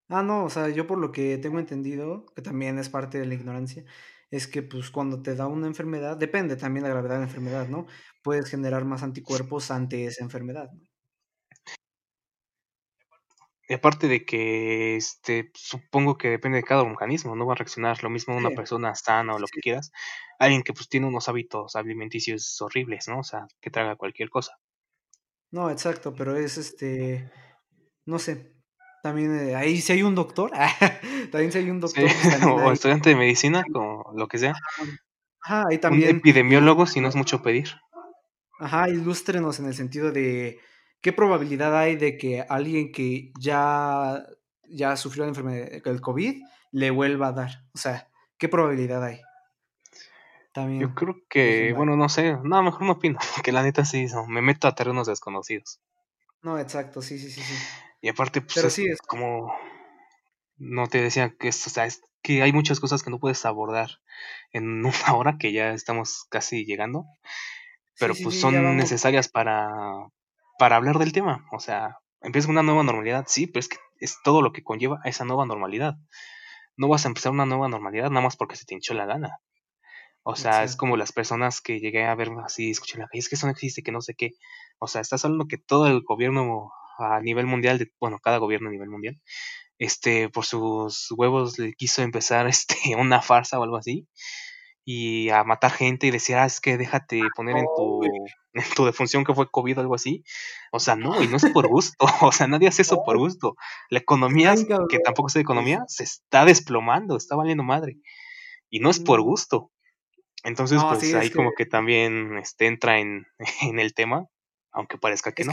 Ah, 0.08 0.22
no, 0.22 0.44
o 0.44 0.50
sea, 0.50 0.68
yo 0.68 0.86
por 0.86 0.98
lo 0.98 1.10
que 1.10 1.38
tengo 1.38 1.58
entendido, 1.58 2.26
que 2.34 2.42
también 2.42 2.78
es 2.78 2.88
parte 2.88 3.18
de 3.18 3.26
la 3.26 3.34
ignorancia, 3.34 3.84
es 4.32 4.48
que 4.48 4.62
pues 4.62 4.90
cuando 4.90 5.22
te 5.22 5.36
da 5.36 5.46
una 5.46 5.68
enfermedad, 5.68 6.16
depende 6.16 6.56
también 6.56 6.82
de 6.82 6.88
la 6.88 6.94
gravedad 6.94 7.14
de 7.16 7.20
la 7.20 7.26
enfermedad, 7.26 7.68
¿no? 7.68 7.86
Puedes 8.22 8.48
generar 8.48 8.84
más 8.84 9.02
anticuerpos 9.02 9.70
ante 9.70 10.06
esa 10.06 10.24
enfermedad. 10.24 10.70
¿no? 10.72 10.80
Y 13.68 13.74
aparte 13.74 14.08
de 14.08 14.24
que 14.24 14.96
este 14.96 15.50
supongo 15.54 16.16
que 16.18 16.30
depende 16.30 16.56
de 16.56 16.64
cada 16.64 16.82
organismo, 16.82 17.36
no 17.36 17.46
va 17.46 17.52
a 17.52 17.56
reaccionar 17.56 18.02
lo 18.02 18.10
mismo 18.10 18.36
una 18.36 18.48
sí. 18.48 18.56
persona 18.56 18.94
sana 18.94 19.34
o 19.34 19.38
lo 19.38 19.46
sí. 19.46 19.52
que 19.54 19.60
quieras, 19.60 19.92
alguien 20.38 20.62
que 20.62 20.72
pues 20.72 20.88
tiene 20.88 21.06
unos 21.06 21.28
hábitos 21.28 21.76
alimenticios 21.76 22.60
horribles, 22.60 23.08
¿no? 23.08 23.20
O 23.20 23.24
sea, 23.24 23.46
que 23.60 23.70
traga 23.70 23.96
cualquier 23.96 24.30
cosa. 24.30 24.58
No, 25.50 25.70
exacto, 25.70 26.14
pero 26.14 26.36
es 26.36 26.56
este 26.56 27.30
no 28.06 28.18
sé, 28.18 28.52
también 29.02 29.36
eh, 29.36 29.56
ahí 29.56 29.80
si 29.80 29.92
hay 29.92 30.02
un 30.04 30.14
doctor, 30.14 30.52
también 31.32 31.50
si 31.50 31.58
hay 31.58 31.68
un 31.68 31.80
doctor. 31.80 32.08
Sí, 32.08 32.16
pues, 32.22 32.42
o 32.46 32.68
hay... 32.68 32.72
estudiante 32.72 33.10
de 33.10 33.16
medicina, 33.16 33.64
o 33.74 34.12
lo 34.16 34.28
que 34.28 34.38
sea. 34.38 34.54
Ajá, 35.42 35.64
ahí 35.68 35.78
también. 35.78 36.10
Un 36.10 36.16
epidemiólogo, 36.18 36.86
si 36.86 37.00
no 37.00 37.08
es 37.08 37.16
mucho 37.16 37.42
pedir. 37.42 37.68
Ajá, 38.60 38.88
ilústrenos 38.88 39.58
en 39.58 39.66
el 39.66 39.74
sentido 39.74 40.12
de 40.12 40.60
qué 41.00 41.12
probabilidad 41.12 41.76
hay 41.76 41.96
de 41.96 42.16
que 42.16 42.46
alguien 42.48 42.92
que 42.92 43.32
ya, 43.40 44.24
ya 44.68 44.96
sufrió 44.96 45.24
la 45.24 45.30
enfermedad, 45.30 45.68
el 45.84 46.00
COVID, 46.00 46.40
le 46.70 46.90
vuelva 46.90 47.28
a 47.28 47.32
dar. 47.32 47.50
O 47.74 47.78
sea, 47.78 48.08
¿qué 48.38 48.48
probabilidad 48.48 49.02
hay? 49.02 49.20
También. 50.52 50.80
Yo 50.80 50.94
creo 50.94 51.16
que, 51.28 51.72
bueno, 51.72 51.96
no 51.96 52.08
sé, 52.08 52.36
no, 52.44 52.62
mejor 52.62 52.82
no 52.82 52.92
opino, 52.92 53.18
que 53.42 53.50
la 53.50 53.64
neta 53.64 53.84
sí, 53.84 54.06
me 54.28 54.42
meto 54.42 54.68
a 54.68 54.76
terrenos 54.76 55.08
desconocidos. 55.08 55.80
No, 56.42 56.56
exacto, 56.56 57.02
sí, 57.02 57.18
sí, 57.18 57.30
sí, 57.30 57.40
sí. 57.40 57.54
Y 58.02 58.08
aparte, 58.08 58.42
pues, 58.42 58.56
es, 58.56 58.78
es 58.80 59.00
como, 59.00 59.54
no 60.56 60.88
te 60.88 61.00
decía 61.00 61.34
que 61.38 61.48
esto, 61.48 61.70
o 61.70 61.72
sea, 61.72 61.86
es 61.86 62.02
que 62.20 62.42
hay 62.42 62.52
muchas 62.52 62.80
cosas 62.80 63.02
que 63.02 63.10
no 63.10 63.20
puedes 63.20 63.44
abordar 63.46 64.00
en 64.50 64.84
una 64.84 65.14
hora 65.14 65.36
que 65.38 65.52
ya 65.52 65.72
estamos 65.72 66.26
casi 66.28 66.64
llegando, 66.66 67.06
pero 67.98 68.14
pues 68.20 68.40
son 68.40 68.76
necesarias 68.76 69.28
para, 69.28 69.70
para 70.58 70.76
hablar 70.76 70.98
del 70.98 71.12
tema. 71.12 71.46
O 71.52 71.60
sea, 71.60 71.98
empieza 72.20 72.48
una 72.48 72.64
nueva 72.64 72.82
normalidad, 72.82 73.24
sí, 73.28 73.46
pero 73.46 73.60
es 73.60 73.68
que 73.68 73.76
es 74.00 74.18
todo 74.24 74.42
lo 74.42 74.52
que 74.52 74.64
conlleva 74.64 74.98
a 75.04 75.08
esa 75.08 75.24
nueva 75.24 75.46
normalidad. 75.46 75.94
No 76.76 76.88
vas 76.88 77.04
a 77.04 77.08
empezar 77.08 77.30
una 77.30 77.46
nueva 77.46 77.68
normalidad 77.68 78.10
nada 78.10 78.22
más 78.22 78.36
porque 78.36 78.56
se 78.56 78.64
te 78.64 78.74
hinchó 78.74 78.94
la 78.94 79.06
gana. 79.06 79.38
O 80.24 80.34
sea, 80.34 80.64
es 80.64 80.76
como 80.76 80.96
las 80.96 81.12
personas 81.12 81.60
que 81.60 81.80
llegué 81.80 82.04
a 82.04 82.14
ver 82.14 82.30
así, 82.44 82.70
escuché 82.70 82.98
la 82.98 83.08
es 83.12 83.28
que 83.28 83.34
eso 83.34 83.46
no 83.46 83.52
existe, 83.52 83.82
que 83.82 83.92
no 83.92 84.00
sé 84.00 84.14
qué. 84.14 84.32
O 84.78 84.88
sea, 84.88 85.00
estás 85.00 85.24
hablando 85.24 85.46
que 85.46 85.58
todo 85.58 85.86
el 85.86 86.02
gobierno 86.02 86.72
a 86.98 87.20
nivel 87.20 87.46
mundial, 87.46 87.78
de, 87.78 87.92
bueno, 88.00 88.18
cada 88.18 88.38
gobierno 88.38 88.68
a 88.68 88.72
nivel 88.72 88.90
mundial, 88.90 89.20
este, 89.78 90.28
por 90.28 90.44
sus 90.44 91.10
huevos 91.12 91.58
le 91.58 91.72
quiso 91.74 92.02
empezar 92.02 92.46
este, 92.48 92.76
una 92.96 93.22
farsa 93.22 93.58
o 93.58 93.64
algo 93.64 93.76
así 93.76 94.06
y 94.84 95.28
a 95.30 95.44
matar 95.44 95.70
gente 95.70 96.06
y 96.06 96.10
decir, 96.10 96.36
ah, 96.36 96.46
es 96.46 96.60
que 96.60 96.76
déjate 96.76 97.20
poner 97.36 97.56
en 97.56 97.66
tu, 97.76 98.02
en 98.52 98.74
tu 98.74 98.84
defunción 98.84 99.24
que 99.24 99.34
fue 99.34 99.50
COVID 99.50 99.78
o 99.78 99.80
algo 99.80 99.94
así. 99.94 100.24
O 100.72 100.80
sea, 100.80 100.96
no, 100.96 101.22
y 101.22 101.28
no 101.28 101.36
es 101.36 101.46
por 101.50 101.68
gusto. 101.68 102.06
O 102.20 102.32
sea, 102.32 102.46
nadie 102.46 102.68
hace 102.68 102.82
eso 102.82 103.02
por 103.04 103.18
gusto. 103.18 103.54
La 103.90 103.98
economía, 103.98 104.54
que 104.88 104.98
tampoco 104.98 105.28
es 105.28 105.34
de 105.34 105.40
economía, 105.40 105.84
se 105.86 106.04
está 106.04 106.44
desplomando, 106.44 107.16
está 107.16 107.36
valiendo 107.36 107.62
madre. 107.62 107.96
Y 108.70 108.80
no 108.80 108.90
es 108.90 108.98
por 108.98 109.20
gusto. 109.20 109.70
Entonces, 110.44 110.82
pues 110.82 111.14
ahí 111.14 111.30
como 111.30 111.52
que 111.56 111.66
también 111.66 112.36
este, 112.38 112.66
entra 112.66 112.98
en, 112.98 113.26
en, 113.60 113.78
el 113.78 113.94
tema, 113.94 114.26
aunque 114.72 114.98
parezca 114.98 115.32
que 115.32 115.44
no. 115.44 115.52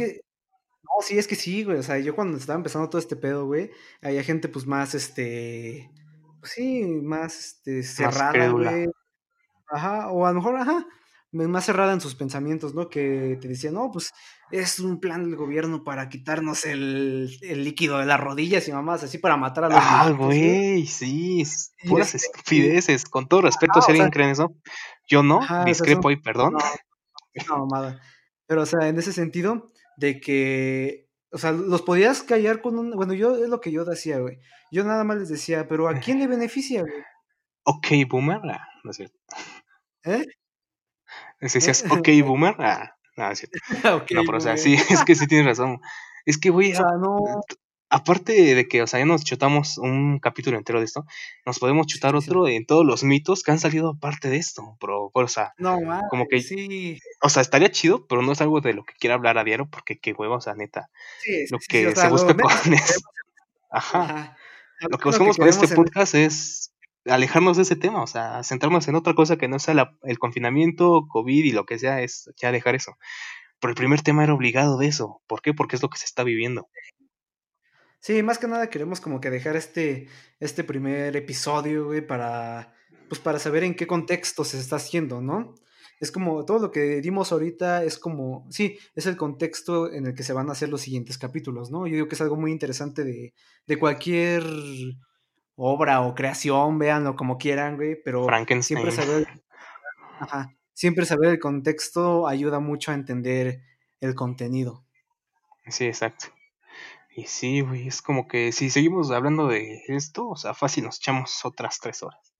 No, 0.89 1.01
sí, 1.01 1.17
es 1.17 1.27
que 1.27 1.35
sí, 1.35 1.63
güey. 1.63 1.77
O 1.77 1.83
sea, 1.83 1.99
yo 1.99 2.15
cuando 2.15 2.37
estaba 2.37 2.57
empezando 2.57 2.89
todo 2.89 2.99
este 2.99 3.15
pedo, 3.15 3.45
güey, 3.45 3.71
había 4.01 4.23
gente 4.23 4.49
pues 4.49 4.65
más, 4.65 4.95
este, 4.95 5.91
pues 6.39 6.53
sí, 6.53 6.83
más 6.83 7.37
este, 7.37 7.83
cerrada, 7.83 8.49
güey. 8.49 8.89
Ajá, 9.67 10.09
o 10.11 10.25
a 10.25 10.29
lo 10.29 10.35
mejor, 10.35 10.57
ajá, 10.57 10.87
más 11.31 11.65
cerrada 11.65 11.93
en 11.93 12.01
sus 12.01 12.15
pensamientos, 12.15 12.73
¿no? 12.73 12.89
Que 12.89 13.37
te 13.39 13.47
decían, 13.47 13.75
no, 13.75 13.91
pues 13.91 14.11
es 14.51 14.79
un 14.79 14.99
plan 14.99 15.23
del 15.23 15.35
gobierno 15.35 15.83
para 15.83 16.09
quitarnos 16.09 16.65
el, 16.65 17.37
el 17.41 17.63
líquido 17.63 17.99
de 17.99 18.07
las 18.07 18.19
rodillas 18.19 18.67
y 18.67 18.71
mamás, 18.71 19.03
así 19.03 19.19
para 19.19 19.37
matar 19.37 19.65
a 19.65 19.69
los 19.69 19.77
Ah, 19.79 20.11
güey, 20.17 20.87
sí, 20.87 21.43
puras 21.87 22.15
este, 22.15 22.27
estupideces. 22.27 23.05
Con 23.05 23.27
todo 23.27 23.41
respeto, 23.41 23.81
si 23.81 23.91
alguien 23.91 24.09
cree 24.09 24.25
en 24.25 24.31
eso, 24.31 24.55
yo 25.07 25.21
no, 25.21 25.41
discrepo 25.65 26.09
y 26.09 26.15
perdón. 26.19 26.55
No, 27.47 27.65
mamada. 27.65 28.01
Pero, 28.47 28.63
o 28.63 28.65
sea, 28.65 28.87
en 28.87 28.97
ese 28.97 29.13
sentido, 29.13 29.71
de 29.99 30.21
que, 30.21 31.09
o 31.31 31.37
sea, 31.37 31.51
los 31.51 31.81
podías 31.81 32.23
callar 32.23 32.61
con 32.61 32.79
un. 32.79 32.91
Bueno, 32.91 33.13
yo 33.13 33.35
es 33.35 33.49
lo 33.49 33.59
que 33.59 33.71
yo 33.71 33.85
decía, 33.85 34.19
güey. 34.19 34.39
Yo 34.71 34.83
nada 34.83 35.03
más 35.03 35.17
les 35.17 35.29
decía, 35.29 35.67
pero 35.67 35.87
¿a 35.89 35.99
quién 35.99 36.19
le 36.19 36.27
beneficia, 36.35 36.81
güey? 36.81 37.03
Ok, 37.63 37.87
boomer, 38.09 38.39
ah, 38.45 38.67
no 38.83 38.91
es 38.91 38.97
cierto. 38.97 39.19
¿Eh? 40.05 40.25
Decías, 41.41 41.83
ok, 41.91 42.07
boomer. 42.25 42.55
Ah, 42.59 42.95
no, 43.17 43.31
es 43.31 43.39
cierto. 43.39 43.59
no, 44.15 44.23
pero 44.25 44.37
o 44.37 44.41
sea, 44.41 44.57
sí, 44.57 44.75
es 44.75 45.03
que 45.03 45.15
sí 45.15 45.27
tienes 45.27 45.47
razón. 45.47 45.79
Es 46.25 46.37
que, 46.37 46.49
güey, 46.49 46.73
aparte 47.89 48.55
de 48.55 48.67
que, 48.67 48.81
o 48.81 48.87
sea, 48.87 48.99
ya 48.99 49.05
nos 49.05 49.23
chutamos 49.23 49.77
un 49.77 50.19
capítulo 50.19 50.57
entero 50.57 50.79
de 50.79 50.85
esto, 50.85 51.05
nos 51.45 51.59
podemos 51.59 51.87
chutar 51.87 52.15
otro 52.15 52.47
en 52.47 52.65
todos 52.65 52.85
los 52.85 53.03
mitos 53.03 53.43
que 53.43 53.51
han 53.51 53.59
salido 53.59 53.89
aparte 53.89 54.29
de 54.29 54.37
esto, 54.37 54.77
pero, 54.79 55.11
o 55.11 55.27
sea, 55.27 55.53
no, 55.57 55.79
como 56.09 56.27
que, 56.27 56.41
sí. 56.41 56.99
o 57.21 57.29
sea, 57.29 57.41
estaría 57.41 57.71
chido, 57.71 58.05
pero 58.07 58.21
no 58.21 58.31
es 58.31 58.41
algo 58.41 58.61
de 58.61 58.73
lo 58.73 58.83
que 58.83 58.93
quiera 58.93 59.15
hablar 59.15 59.37
a 59.37 59.43
diario, 59.43 59.67
porque 59.69 59.99
qué 59.99 60.13
huevo, 60.13 60.35
o 60.35 60.41
sea, 60.41 60.53
neta, 60.53 60.89
lo 61.51 61.59
que 61.67 61.95
se 61.95 62.09
busca 62.09 62.35
con 62.35 62.73
eso. 62.73 63.01
Ajá. 63.71 64.37
Lo 64.81 64.97
que 64.97 65.09
buscamos 65.09 65.37
con 65.37 65.47
este 65.47 65.67
podcast 65.67 66.15
es 66.15 66.73
alejarnos 67.05 67.57
de 67.57 67.63
ese 67.63 67.75
tema, 67.75 68.01
o 68.01 68.07
sea, 68.07 68.43
centrarnos 68.43 68.87
en 68.87 68.95
otra 68.95 69.13
cosa 69.13 69.37
que 69.37 69.47
no 69.47 69.59
sea 69.59 69.91
el 70.03 70.19
confinamiento, 70.19 71.05
COVID 71.09 71.43
y 71.43 71.51
lo 71.51 71.65
que 71.65 71.79
sea, 71.79 72.01
es 72.01 72.29
ya 72.41 72.51
dejar 72.51 72.75
eso. 72.75 72.97
Pero 73.59 73.71
el 73.71 73.75
primer 73.75 74.01
tema 74.01 74.23
era 74.23 74.33
obligado 74.33 74.77
de 74.77 74.87
eso. 74.87 75.21
¿Por 75.27 75.41
qué? 75.41 75.53
Porque 75.53 75.75
es 75.75 75.81
lo 75.81 75.89
que 75.89 75.97
se 75.97 76.05
está 76.05 76.23
viviendo. 76.23 76.69
Sí, 77.99 78.23
más 78.23 78.37
que 78.37 78.47
nada 78.47 78.69
queremos 78.69 79.01
como 79.01 79.19
que 79.19 79.29
dejar 79.29 79.55
este, 79.55 80.07
este 80.39 80.63
primer 80.63 81.15
episodio, 81.15 81.85
güey, 81.87 82.05
para, 82.05 82.73
pues 83.09 83.19
para 83.19 83.39
saber 83.39 83.63
en 83.63 83.75
qué 83.75 83.87
contexto 83.87 84.43
se 84.43 84.57
está 84.57 84.77
haciendo, 84.77 85.21
¿no? 85.21 85.55
Es 85.99 86.11
como 86.11 86.45
todo 86.45 86.59
lo 86.59 86.71
que 86.71 87.01
dimos 87.01 87.33
ahorita 87.33 87.83
es 87.83 87.99
como, 87.99 88.47
sí, 88.49 88.79
es 88.95 89.05
el 89.05 89.17
contexto 89.17 89.91
en 89.91 90.05
el 90.07 90.13
que 90.13 90.23
se 90.23 90.31
van 90.31 90.47
a 90.47 90.53
hacer 90.53 90.69
los 90.69 90.81
siguientes 90.81 91.17
capítulos, 91.17 91.71
¿no? 91.71 91.87
Yo 91.87 91.95
digo 91.95 92.07
que 92.07 92.15
es 92.15 92.21
algo 92.21 92.37
muy 92.37 92.53
interesante 92.53 93.03
de, 93.03 93.33
de 93.67 93.79
cualquier 93.79 94.43
obra 95.55 95.99
o 96.01 96.15
creación, 96.15 96.79
véanlo 96.79 97.17
como 97.17 97.37
quieran, 97.37 97.75
güey, 97.75 98.01
pero 98.01 98.25
siempre 98.61 98.91
saber, 98.93 99.27
siempre 100.73 101.05
saber 101.05 101.31
el 101.31 101.39
contexto 101.39 102.27
ayuda 102.29 102.61
mucho 102.61 102.91
a 102.91 102.93
entender 102.93 103.61
el 103.99 104.15
contenido. 104.15 104.85
Sí, 105.67 105.85
exacto. 105.85 106.27
Y 107.19 107.25
sí, 107.25 107.59
güey, 107.59 107.85
es 107.85 108.01
como 108.01 108.29
que 108.29 108.53
si 108.53 108.69
seguimos 108.69 109.11
hablando 109.11 109.49
de 109.49 109.83
esto, 109.89 110.29
o 110.29 110.37
sea, 110.37 110.53
fácil 110.53 110.85
nos 110.85 110.99
echamos 110.99 111.43
otras 111.43 111.77
tres 111.81 112.01
horas. 112.01 112.33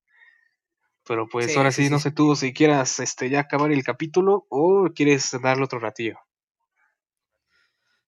Pero 1.06 1.28
pues 1.28 1.58
ahora 1.58 1.72
sí, 1.72 1.90
no 1.90 2.00
sé 2.00 2.12
tú 2.12 2.34
si 2.38 2.54
quieras 2.54 3.02
este, 3.02 3.30
ya 3.30 3.42
acabar 3.42 3.74
el 3.74 3.84
capítulo 3.84 4.46
o 4.48 4.88
quieres 4.96 5.36
darle 5.44 5.66
otro 5.66 5.80
ratillo. 5.80 6.18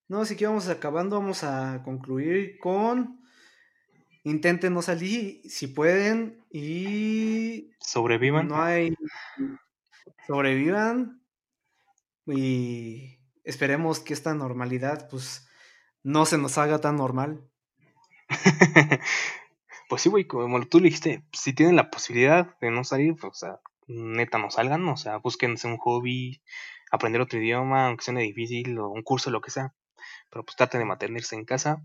No, 0.08 0.24
si 0.24 0.38
que 0.38 0.48
vamos 0.48 0.70
acabando, 0.70 1.20
vamos 1.20 1.44
a 1.44 1.82
concluir 1.84 2.58
con 2.58 3.20
intenten 4.24 4.74
no 4.74 4.82
salir 4.82 5.42
si 5.50 5.68
pueden 5.68 6.46
y 6.52 7.72
sobrevivan. 7.82 8.48
No 8.48 8.62
hay 8.62 8.96
sobrevivan 10.26 11.22
y 12.28 13.20
esperemos 13.44 14.00
que 14.00 14.14
esta 14.14 14.34
normalidad 14.34 15.10
pues 15.10 15.50
no 16.04 16.26
se 16.26 16.38
nos 16.38 16.58
haga 16.58 16.80
tan 16.80 16.96
normal. 16.96 17.50
pues 19.90 20.02
sí, 20.02 20.10
güey, 20.10 20.26
como 20.26 20.66
tú 20.66 20.80
dijiste, 20.80 21.24
si 21.34 21.54
tienen 21.54 21.76
la 21.76 21.90
posibilidad 21.90 22.58
de 22.60 22.72
no 22.72 22.84
salir, 22.84 23.16
pues, 23.16 23.32
o 23.32 23.34
sea, 23.34 23.60
neta 23.88 24.38
no 24.38 24.50
salgan, 24.50 24.88
o 24.88 24.98
sea, 24.98 25.18
búsquense 25.18 25.68
un 25.68 25.78
hobby, 25.78 26.42
aprender 26.92 27.22
otro 27.22 27.40
idioma, 27.40 27.88
aunque 27.88 28.04
sea 28.04 28.14
difícil, 28.16 28.78
o 28.80 28.90
un 28.90 29.04
curso, 29.04 29.32
lo 29.32 29.42
que 29.42 29.52
sea, 29.52 29.74
pero 30.30 30.46
pues 30.46 30.56
traten 30.56 30.80
de 30.80 30.86
mantenerse 30.86 31.36
en 31.36 31.46
casa 31.46 31.84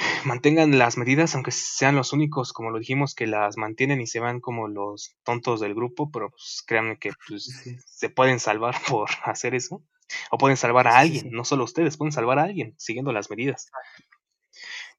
mantengan 0.24 0.78
las 0.78 0.96
medidas, 0.96 1.34
aunque 1.34 1.50
sean 1.50 1.96
los 1.96 2.12
únicos, 2.12 2.52
como 2.52 2.70
lo 2.70 2.78
dijimos, 2.78 3.14
que 3.14 3.26
las 3.26 3.56
mantienen 3.56 4.00
y 4.00 4.06
se 4.06 4.20
van 4.20 4.40
como 4.40 4.68
los 4.68 5.16
tontos 5.24 5.60
del 5.60 5.74
grupo, 5.74 6.10
pero 6.10 6.30
pues, 6.30 6.62
créanme 6.66 6.98
que 6.98 7.12
pues, 7.26 7.80
se 7.86 8.10
pueden 8.10 8.40
salvar 8.40 8.74
por 8.88 9.08
hacer 9.24 9.54
eso. 9.54 9.82
O 10.30 10.38
pueden 10.38 10.56
salvar 10.56 10.88
a 10.88 10.98
alguien, 10.98 11.30
no 11.30 11.44
solo 11.44 11.64
ustedes, 11.64 11.96
pueden 11.96 12.12
salvar 12.12 12.38
a 12.38 12.44
alguien 12.44 12.74
siguiendo 12.78 13.12
las 13.12 13.30
medidas. 13.30 13.70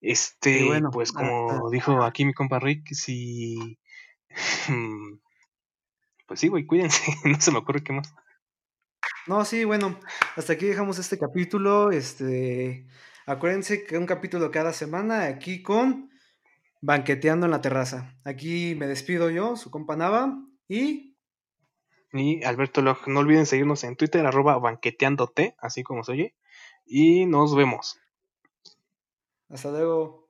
Este, 0.01 0.65
bueno, 0.65 0.89
pues 0.91 1.11
como 1.11 1.69
dijo 1.69 2.03
aquí 2.03 2.25
mi 2.25 2.33
compa 2.33 2.59
Rick, 2.59 2.93
si... 2.93 3.79
Pues 6.27 6.39
sí, 6.39 6.47
güey, 6.47 6.65
cuídense, 6.65 7.01
no 7.25 7.41
se 7.41 7.51
me 7.51 7.57
ocurre 7.57 7.83
qué 7.83 7.91
más. 7.91 8.13
No, 9.27 9.43
sí, 9.43 9.65
bueno, 9.65 9.99
hasta 10.37 10.53
aquí 10.53 10.65
dejamos 10.65 10.97
este 10.97 11.19
capítulo. 11.19 11.91
Este, 11.91 12.87
Acuérdense 13.25 13.85
que 13.85 13.97
un 13.97 14.07
capítulo 14.07 14.49
cada 14.49 14.73
semana 14.73 15.25
aquí 15.25 15.61
con 15.61 16.09
Banqueteando 16.81 17.45
en 17.45 17.51
la 17.51 17.61
Terraza. 17.61 18.17
Aquí 18.25 18.75
me 18.75 18.87
despido 18.87 19.29
yo, 19.29 19.55
su 19.55 19.69
compa 19.71 19.95
Nava 19.95 20.37
y... 20.67 21.10
Y 22.13 22.43
Alberto 22.43 22.81
Log. 22.81 23.07
No 23.07 23.21
olviden 23.21 23.45
seguirnos 23.45 23.83
en 23.83 23.95
Twitter, 23.95 24.25
arroba 24.25 24.57
banqueteándote, 24.57 25.55
así 25.59 25.83
como 25.83 26.03
se 26.03 26.11
oye. 26.11 26.35
Y 26.85 27.25
nos 27.25 27.55
vemos. 27.55 27.99
Hasta 29.49 29.71
luego. 29.71 30.20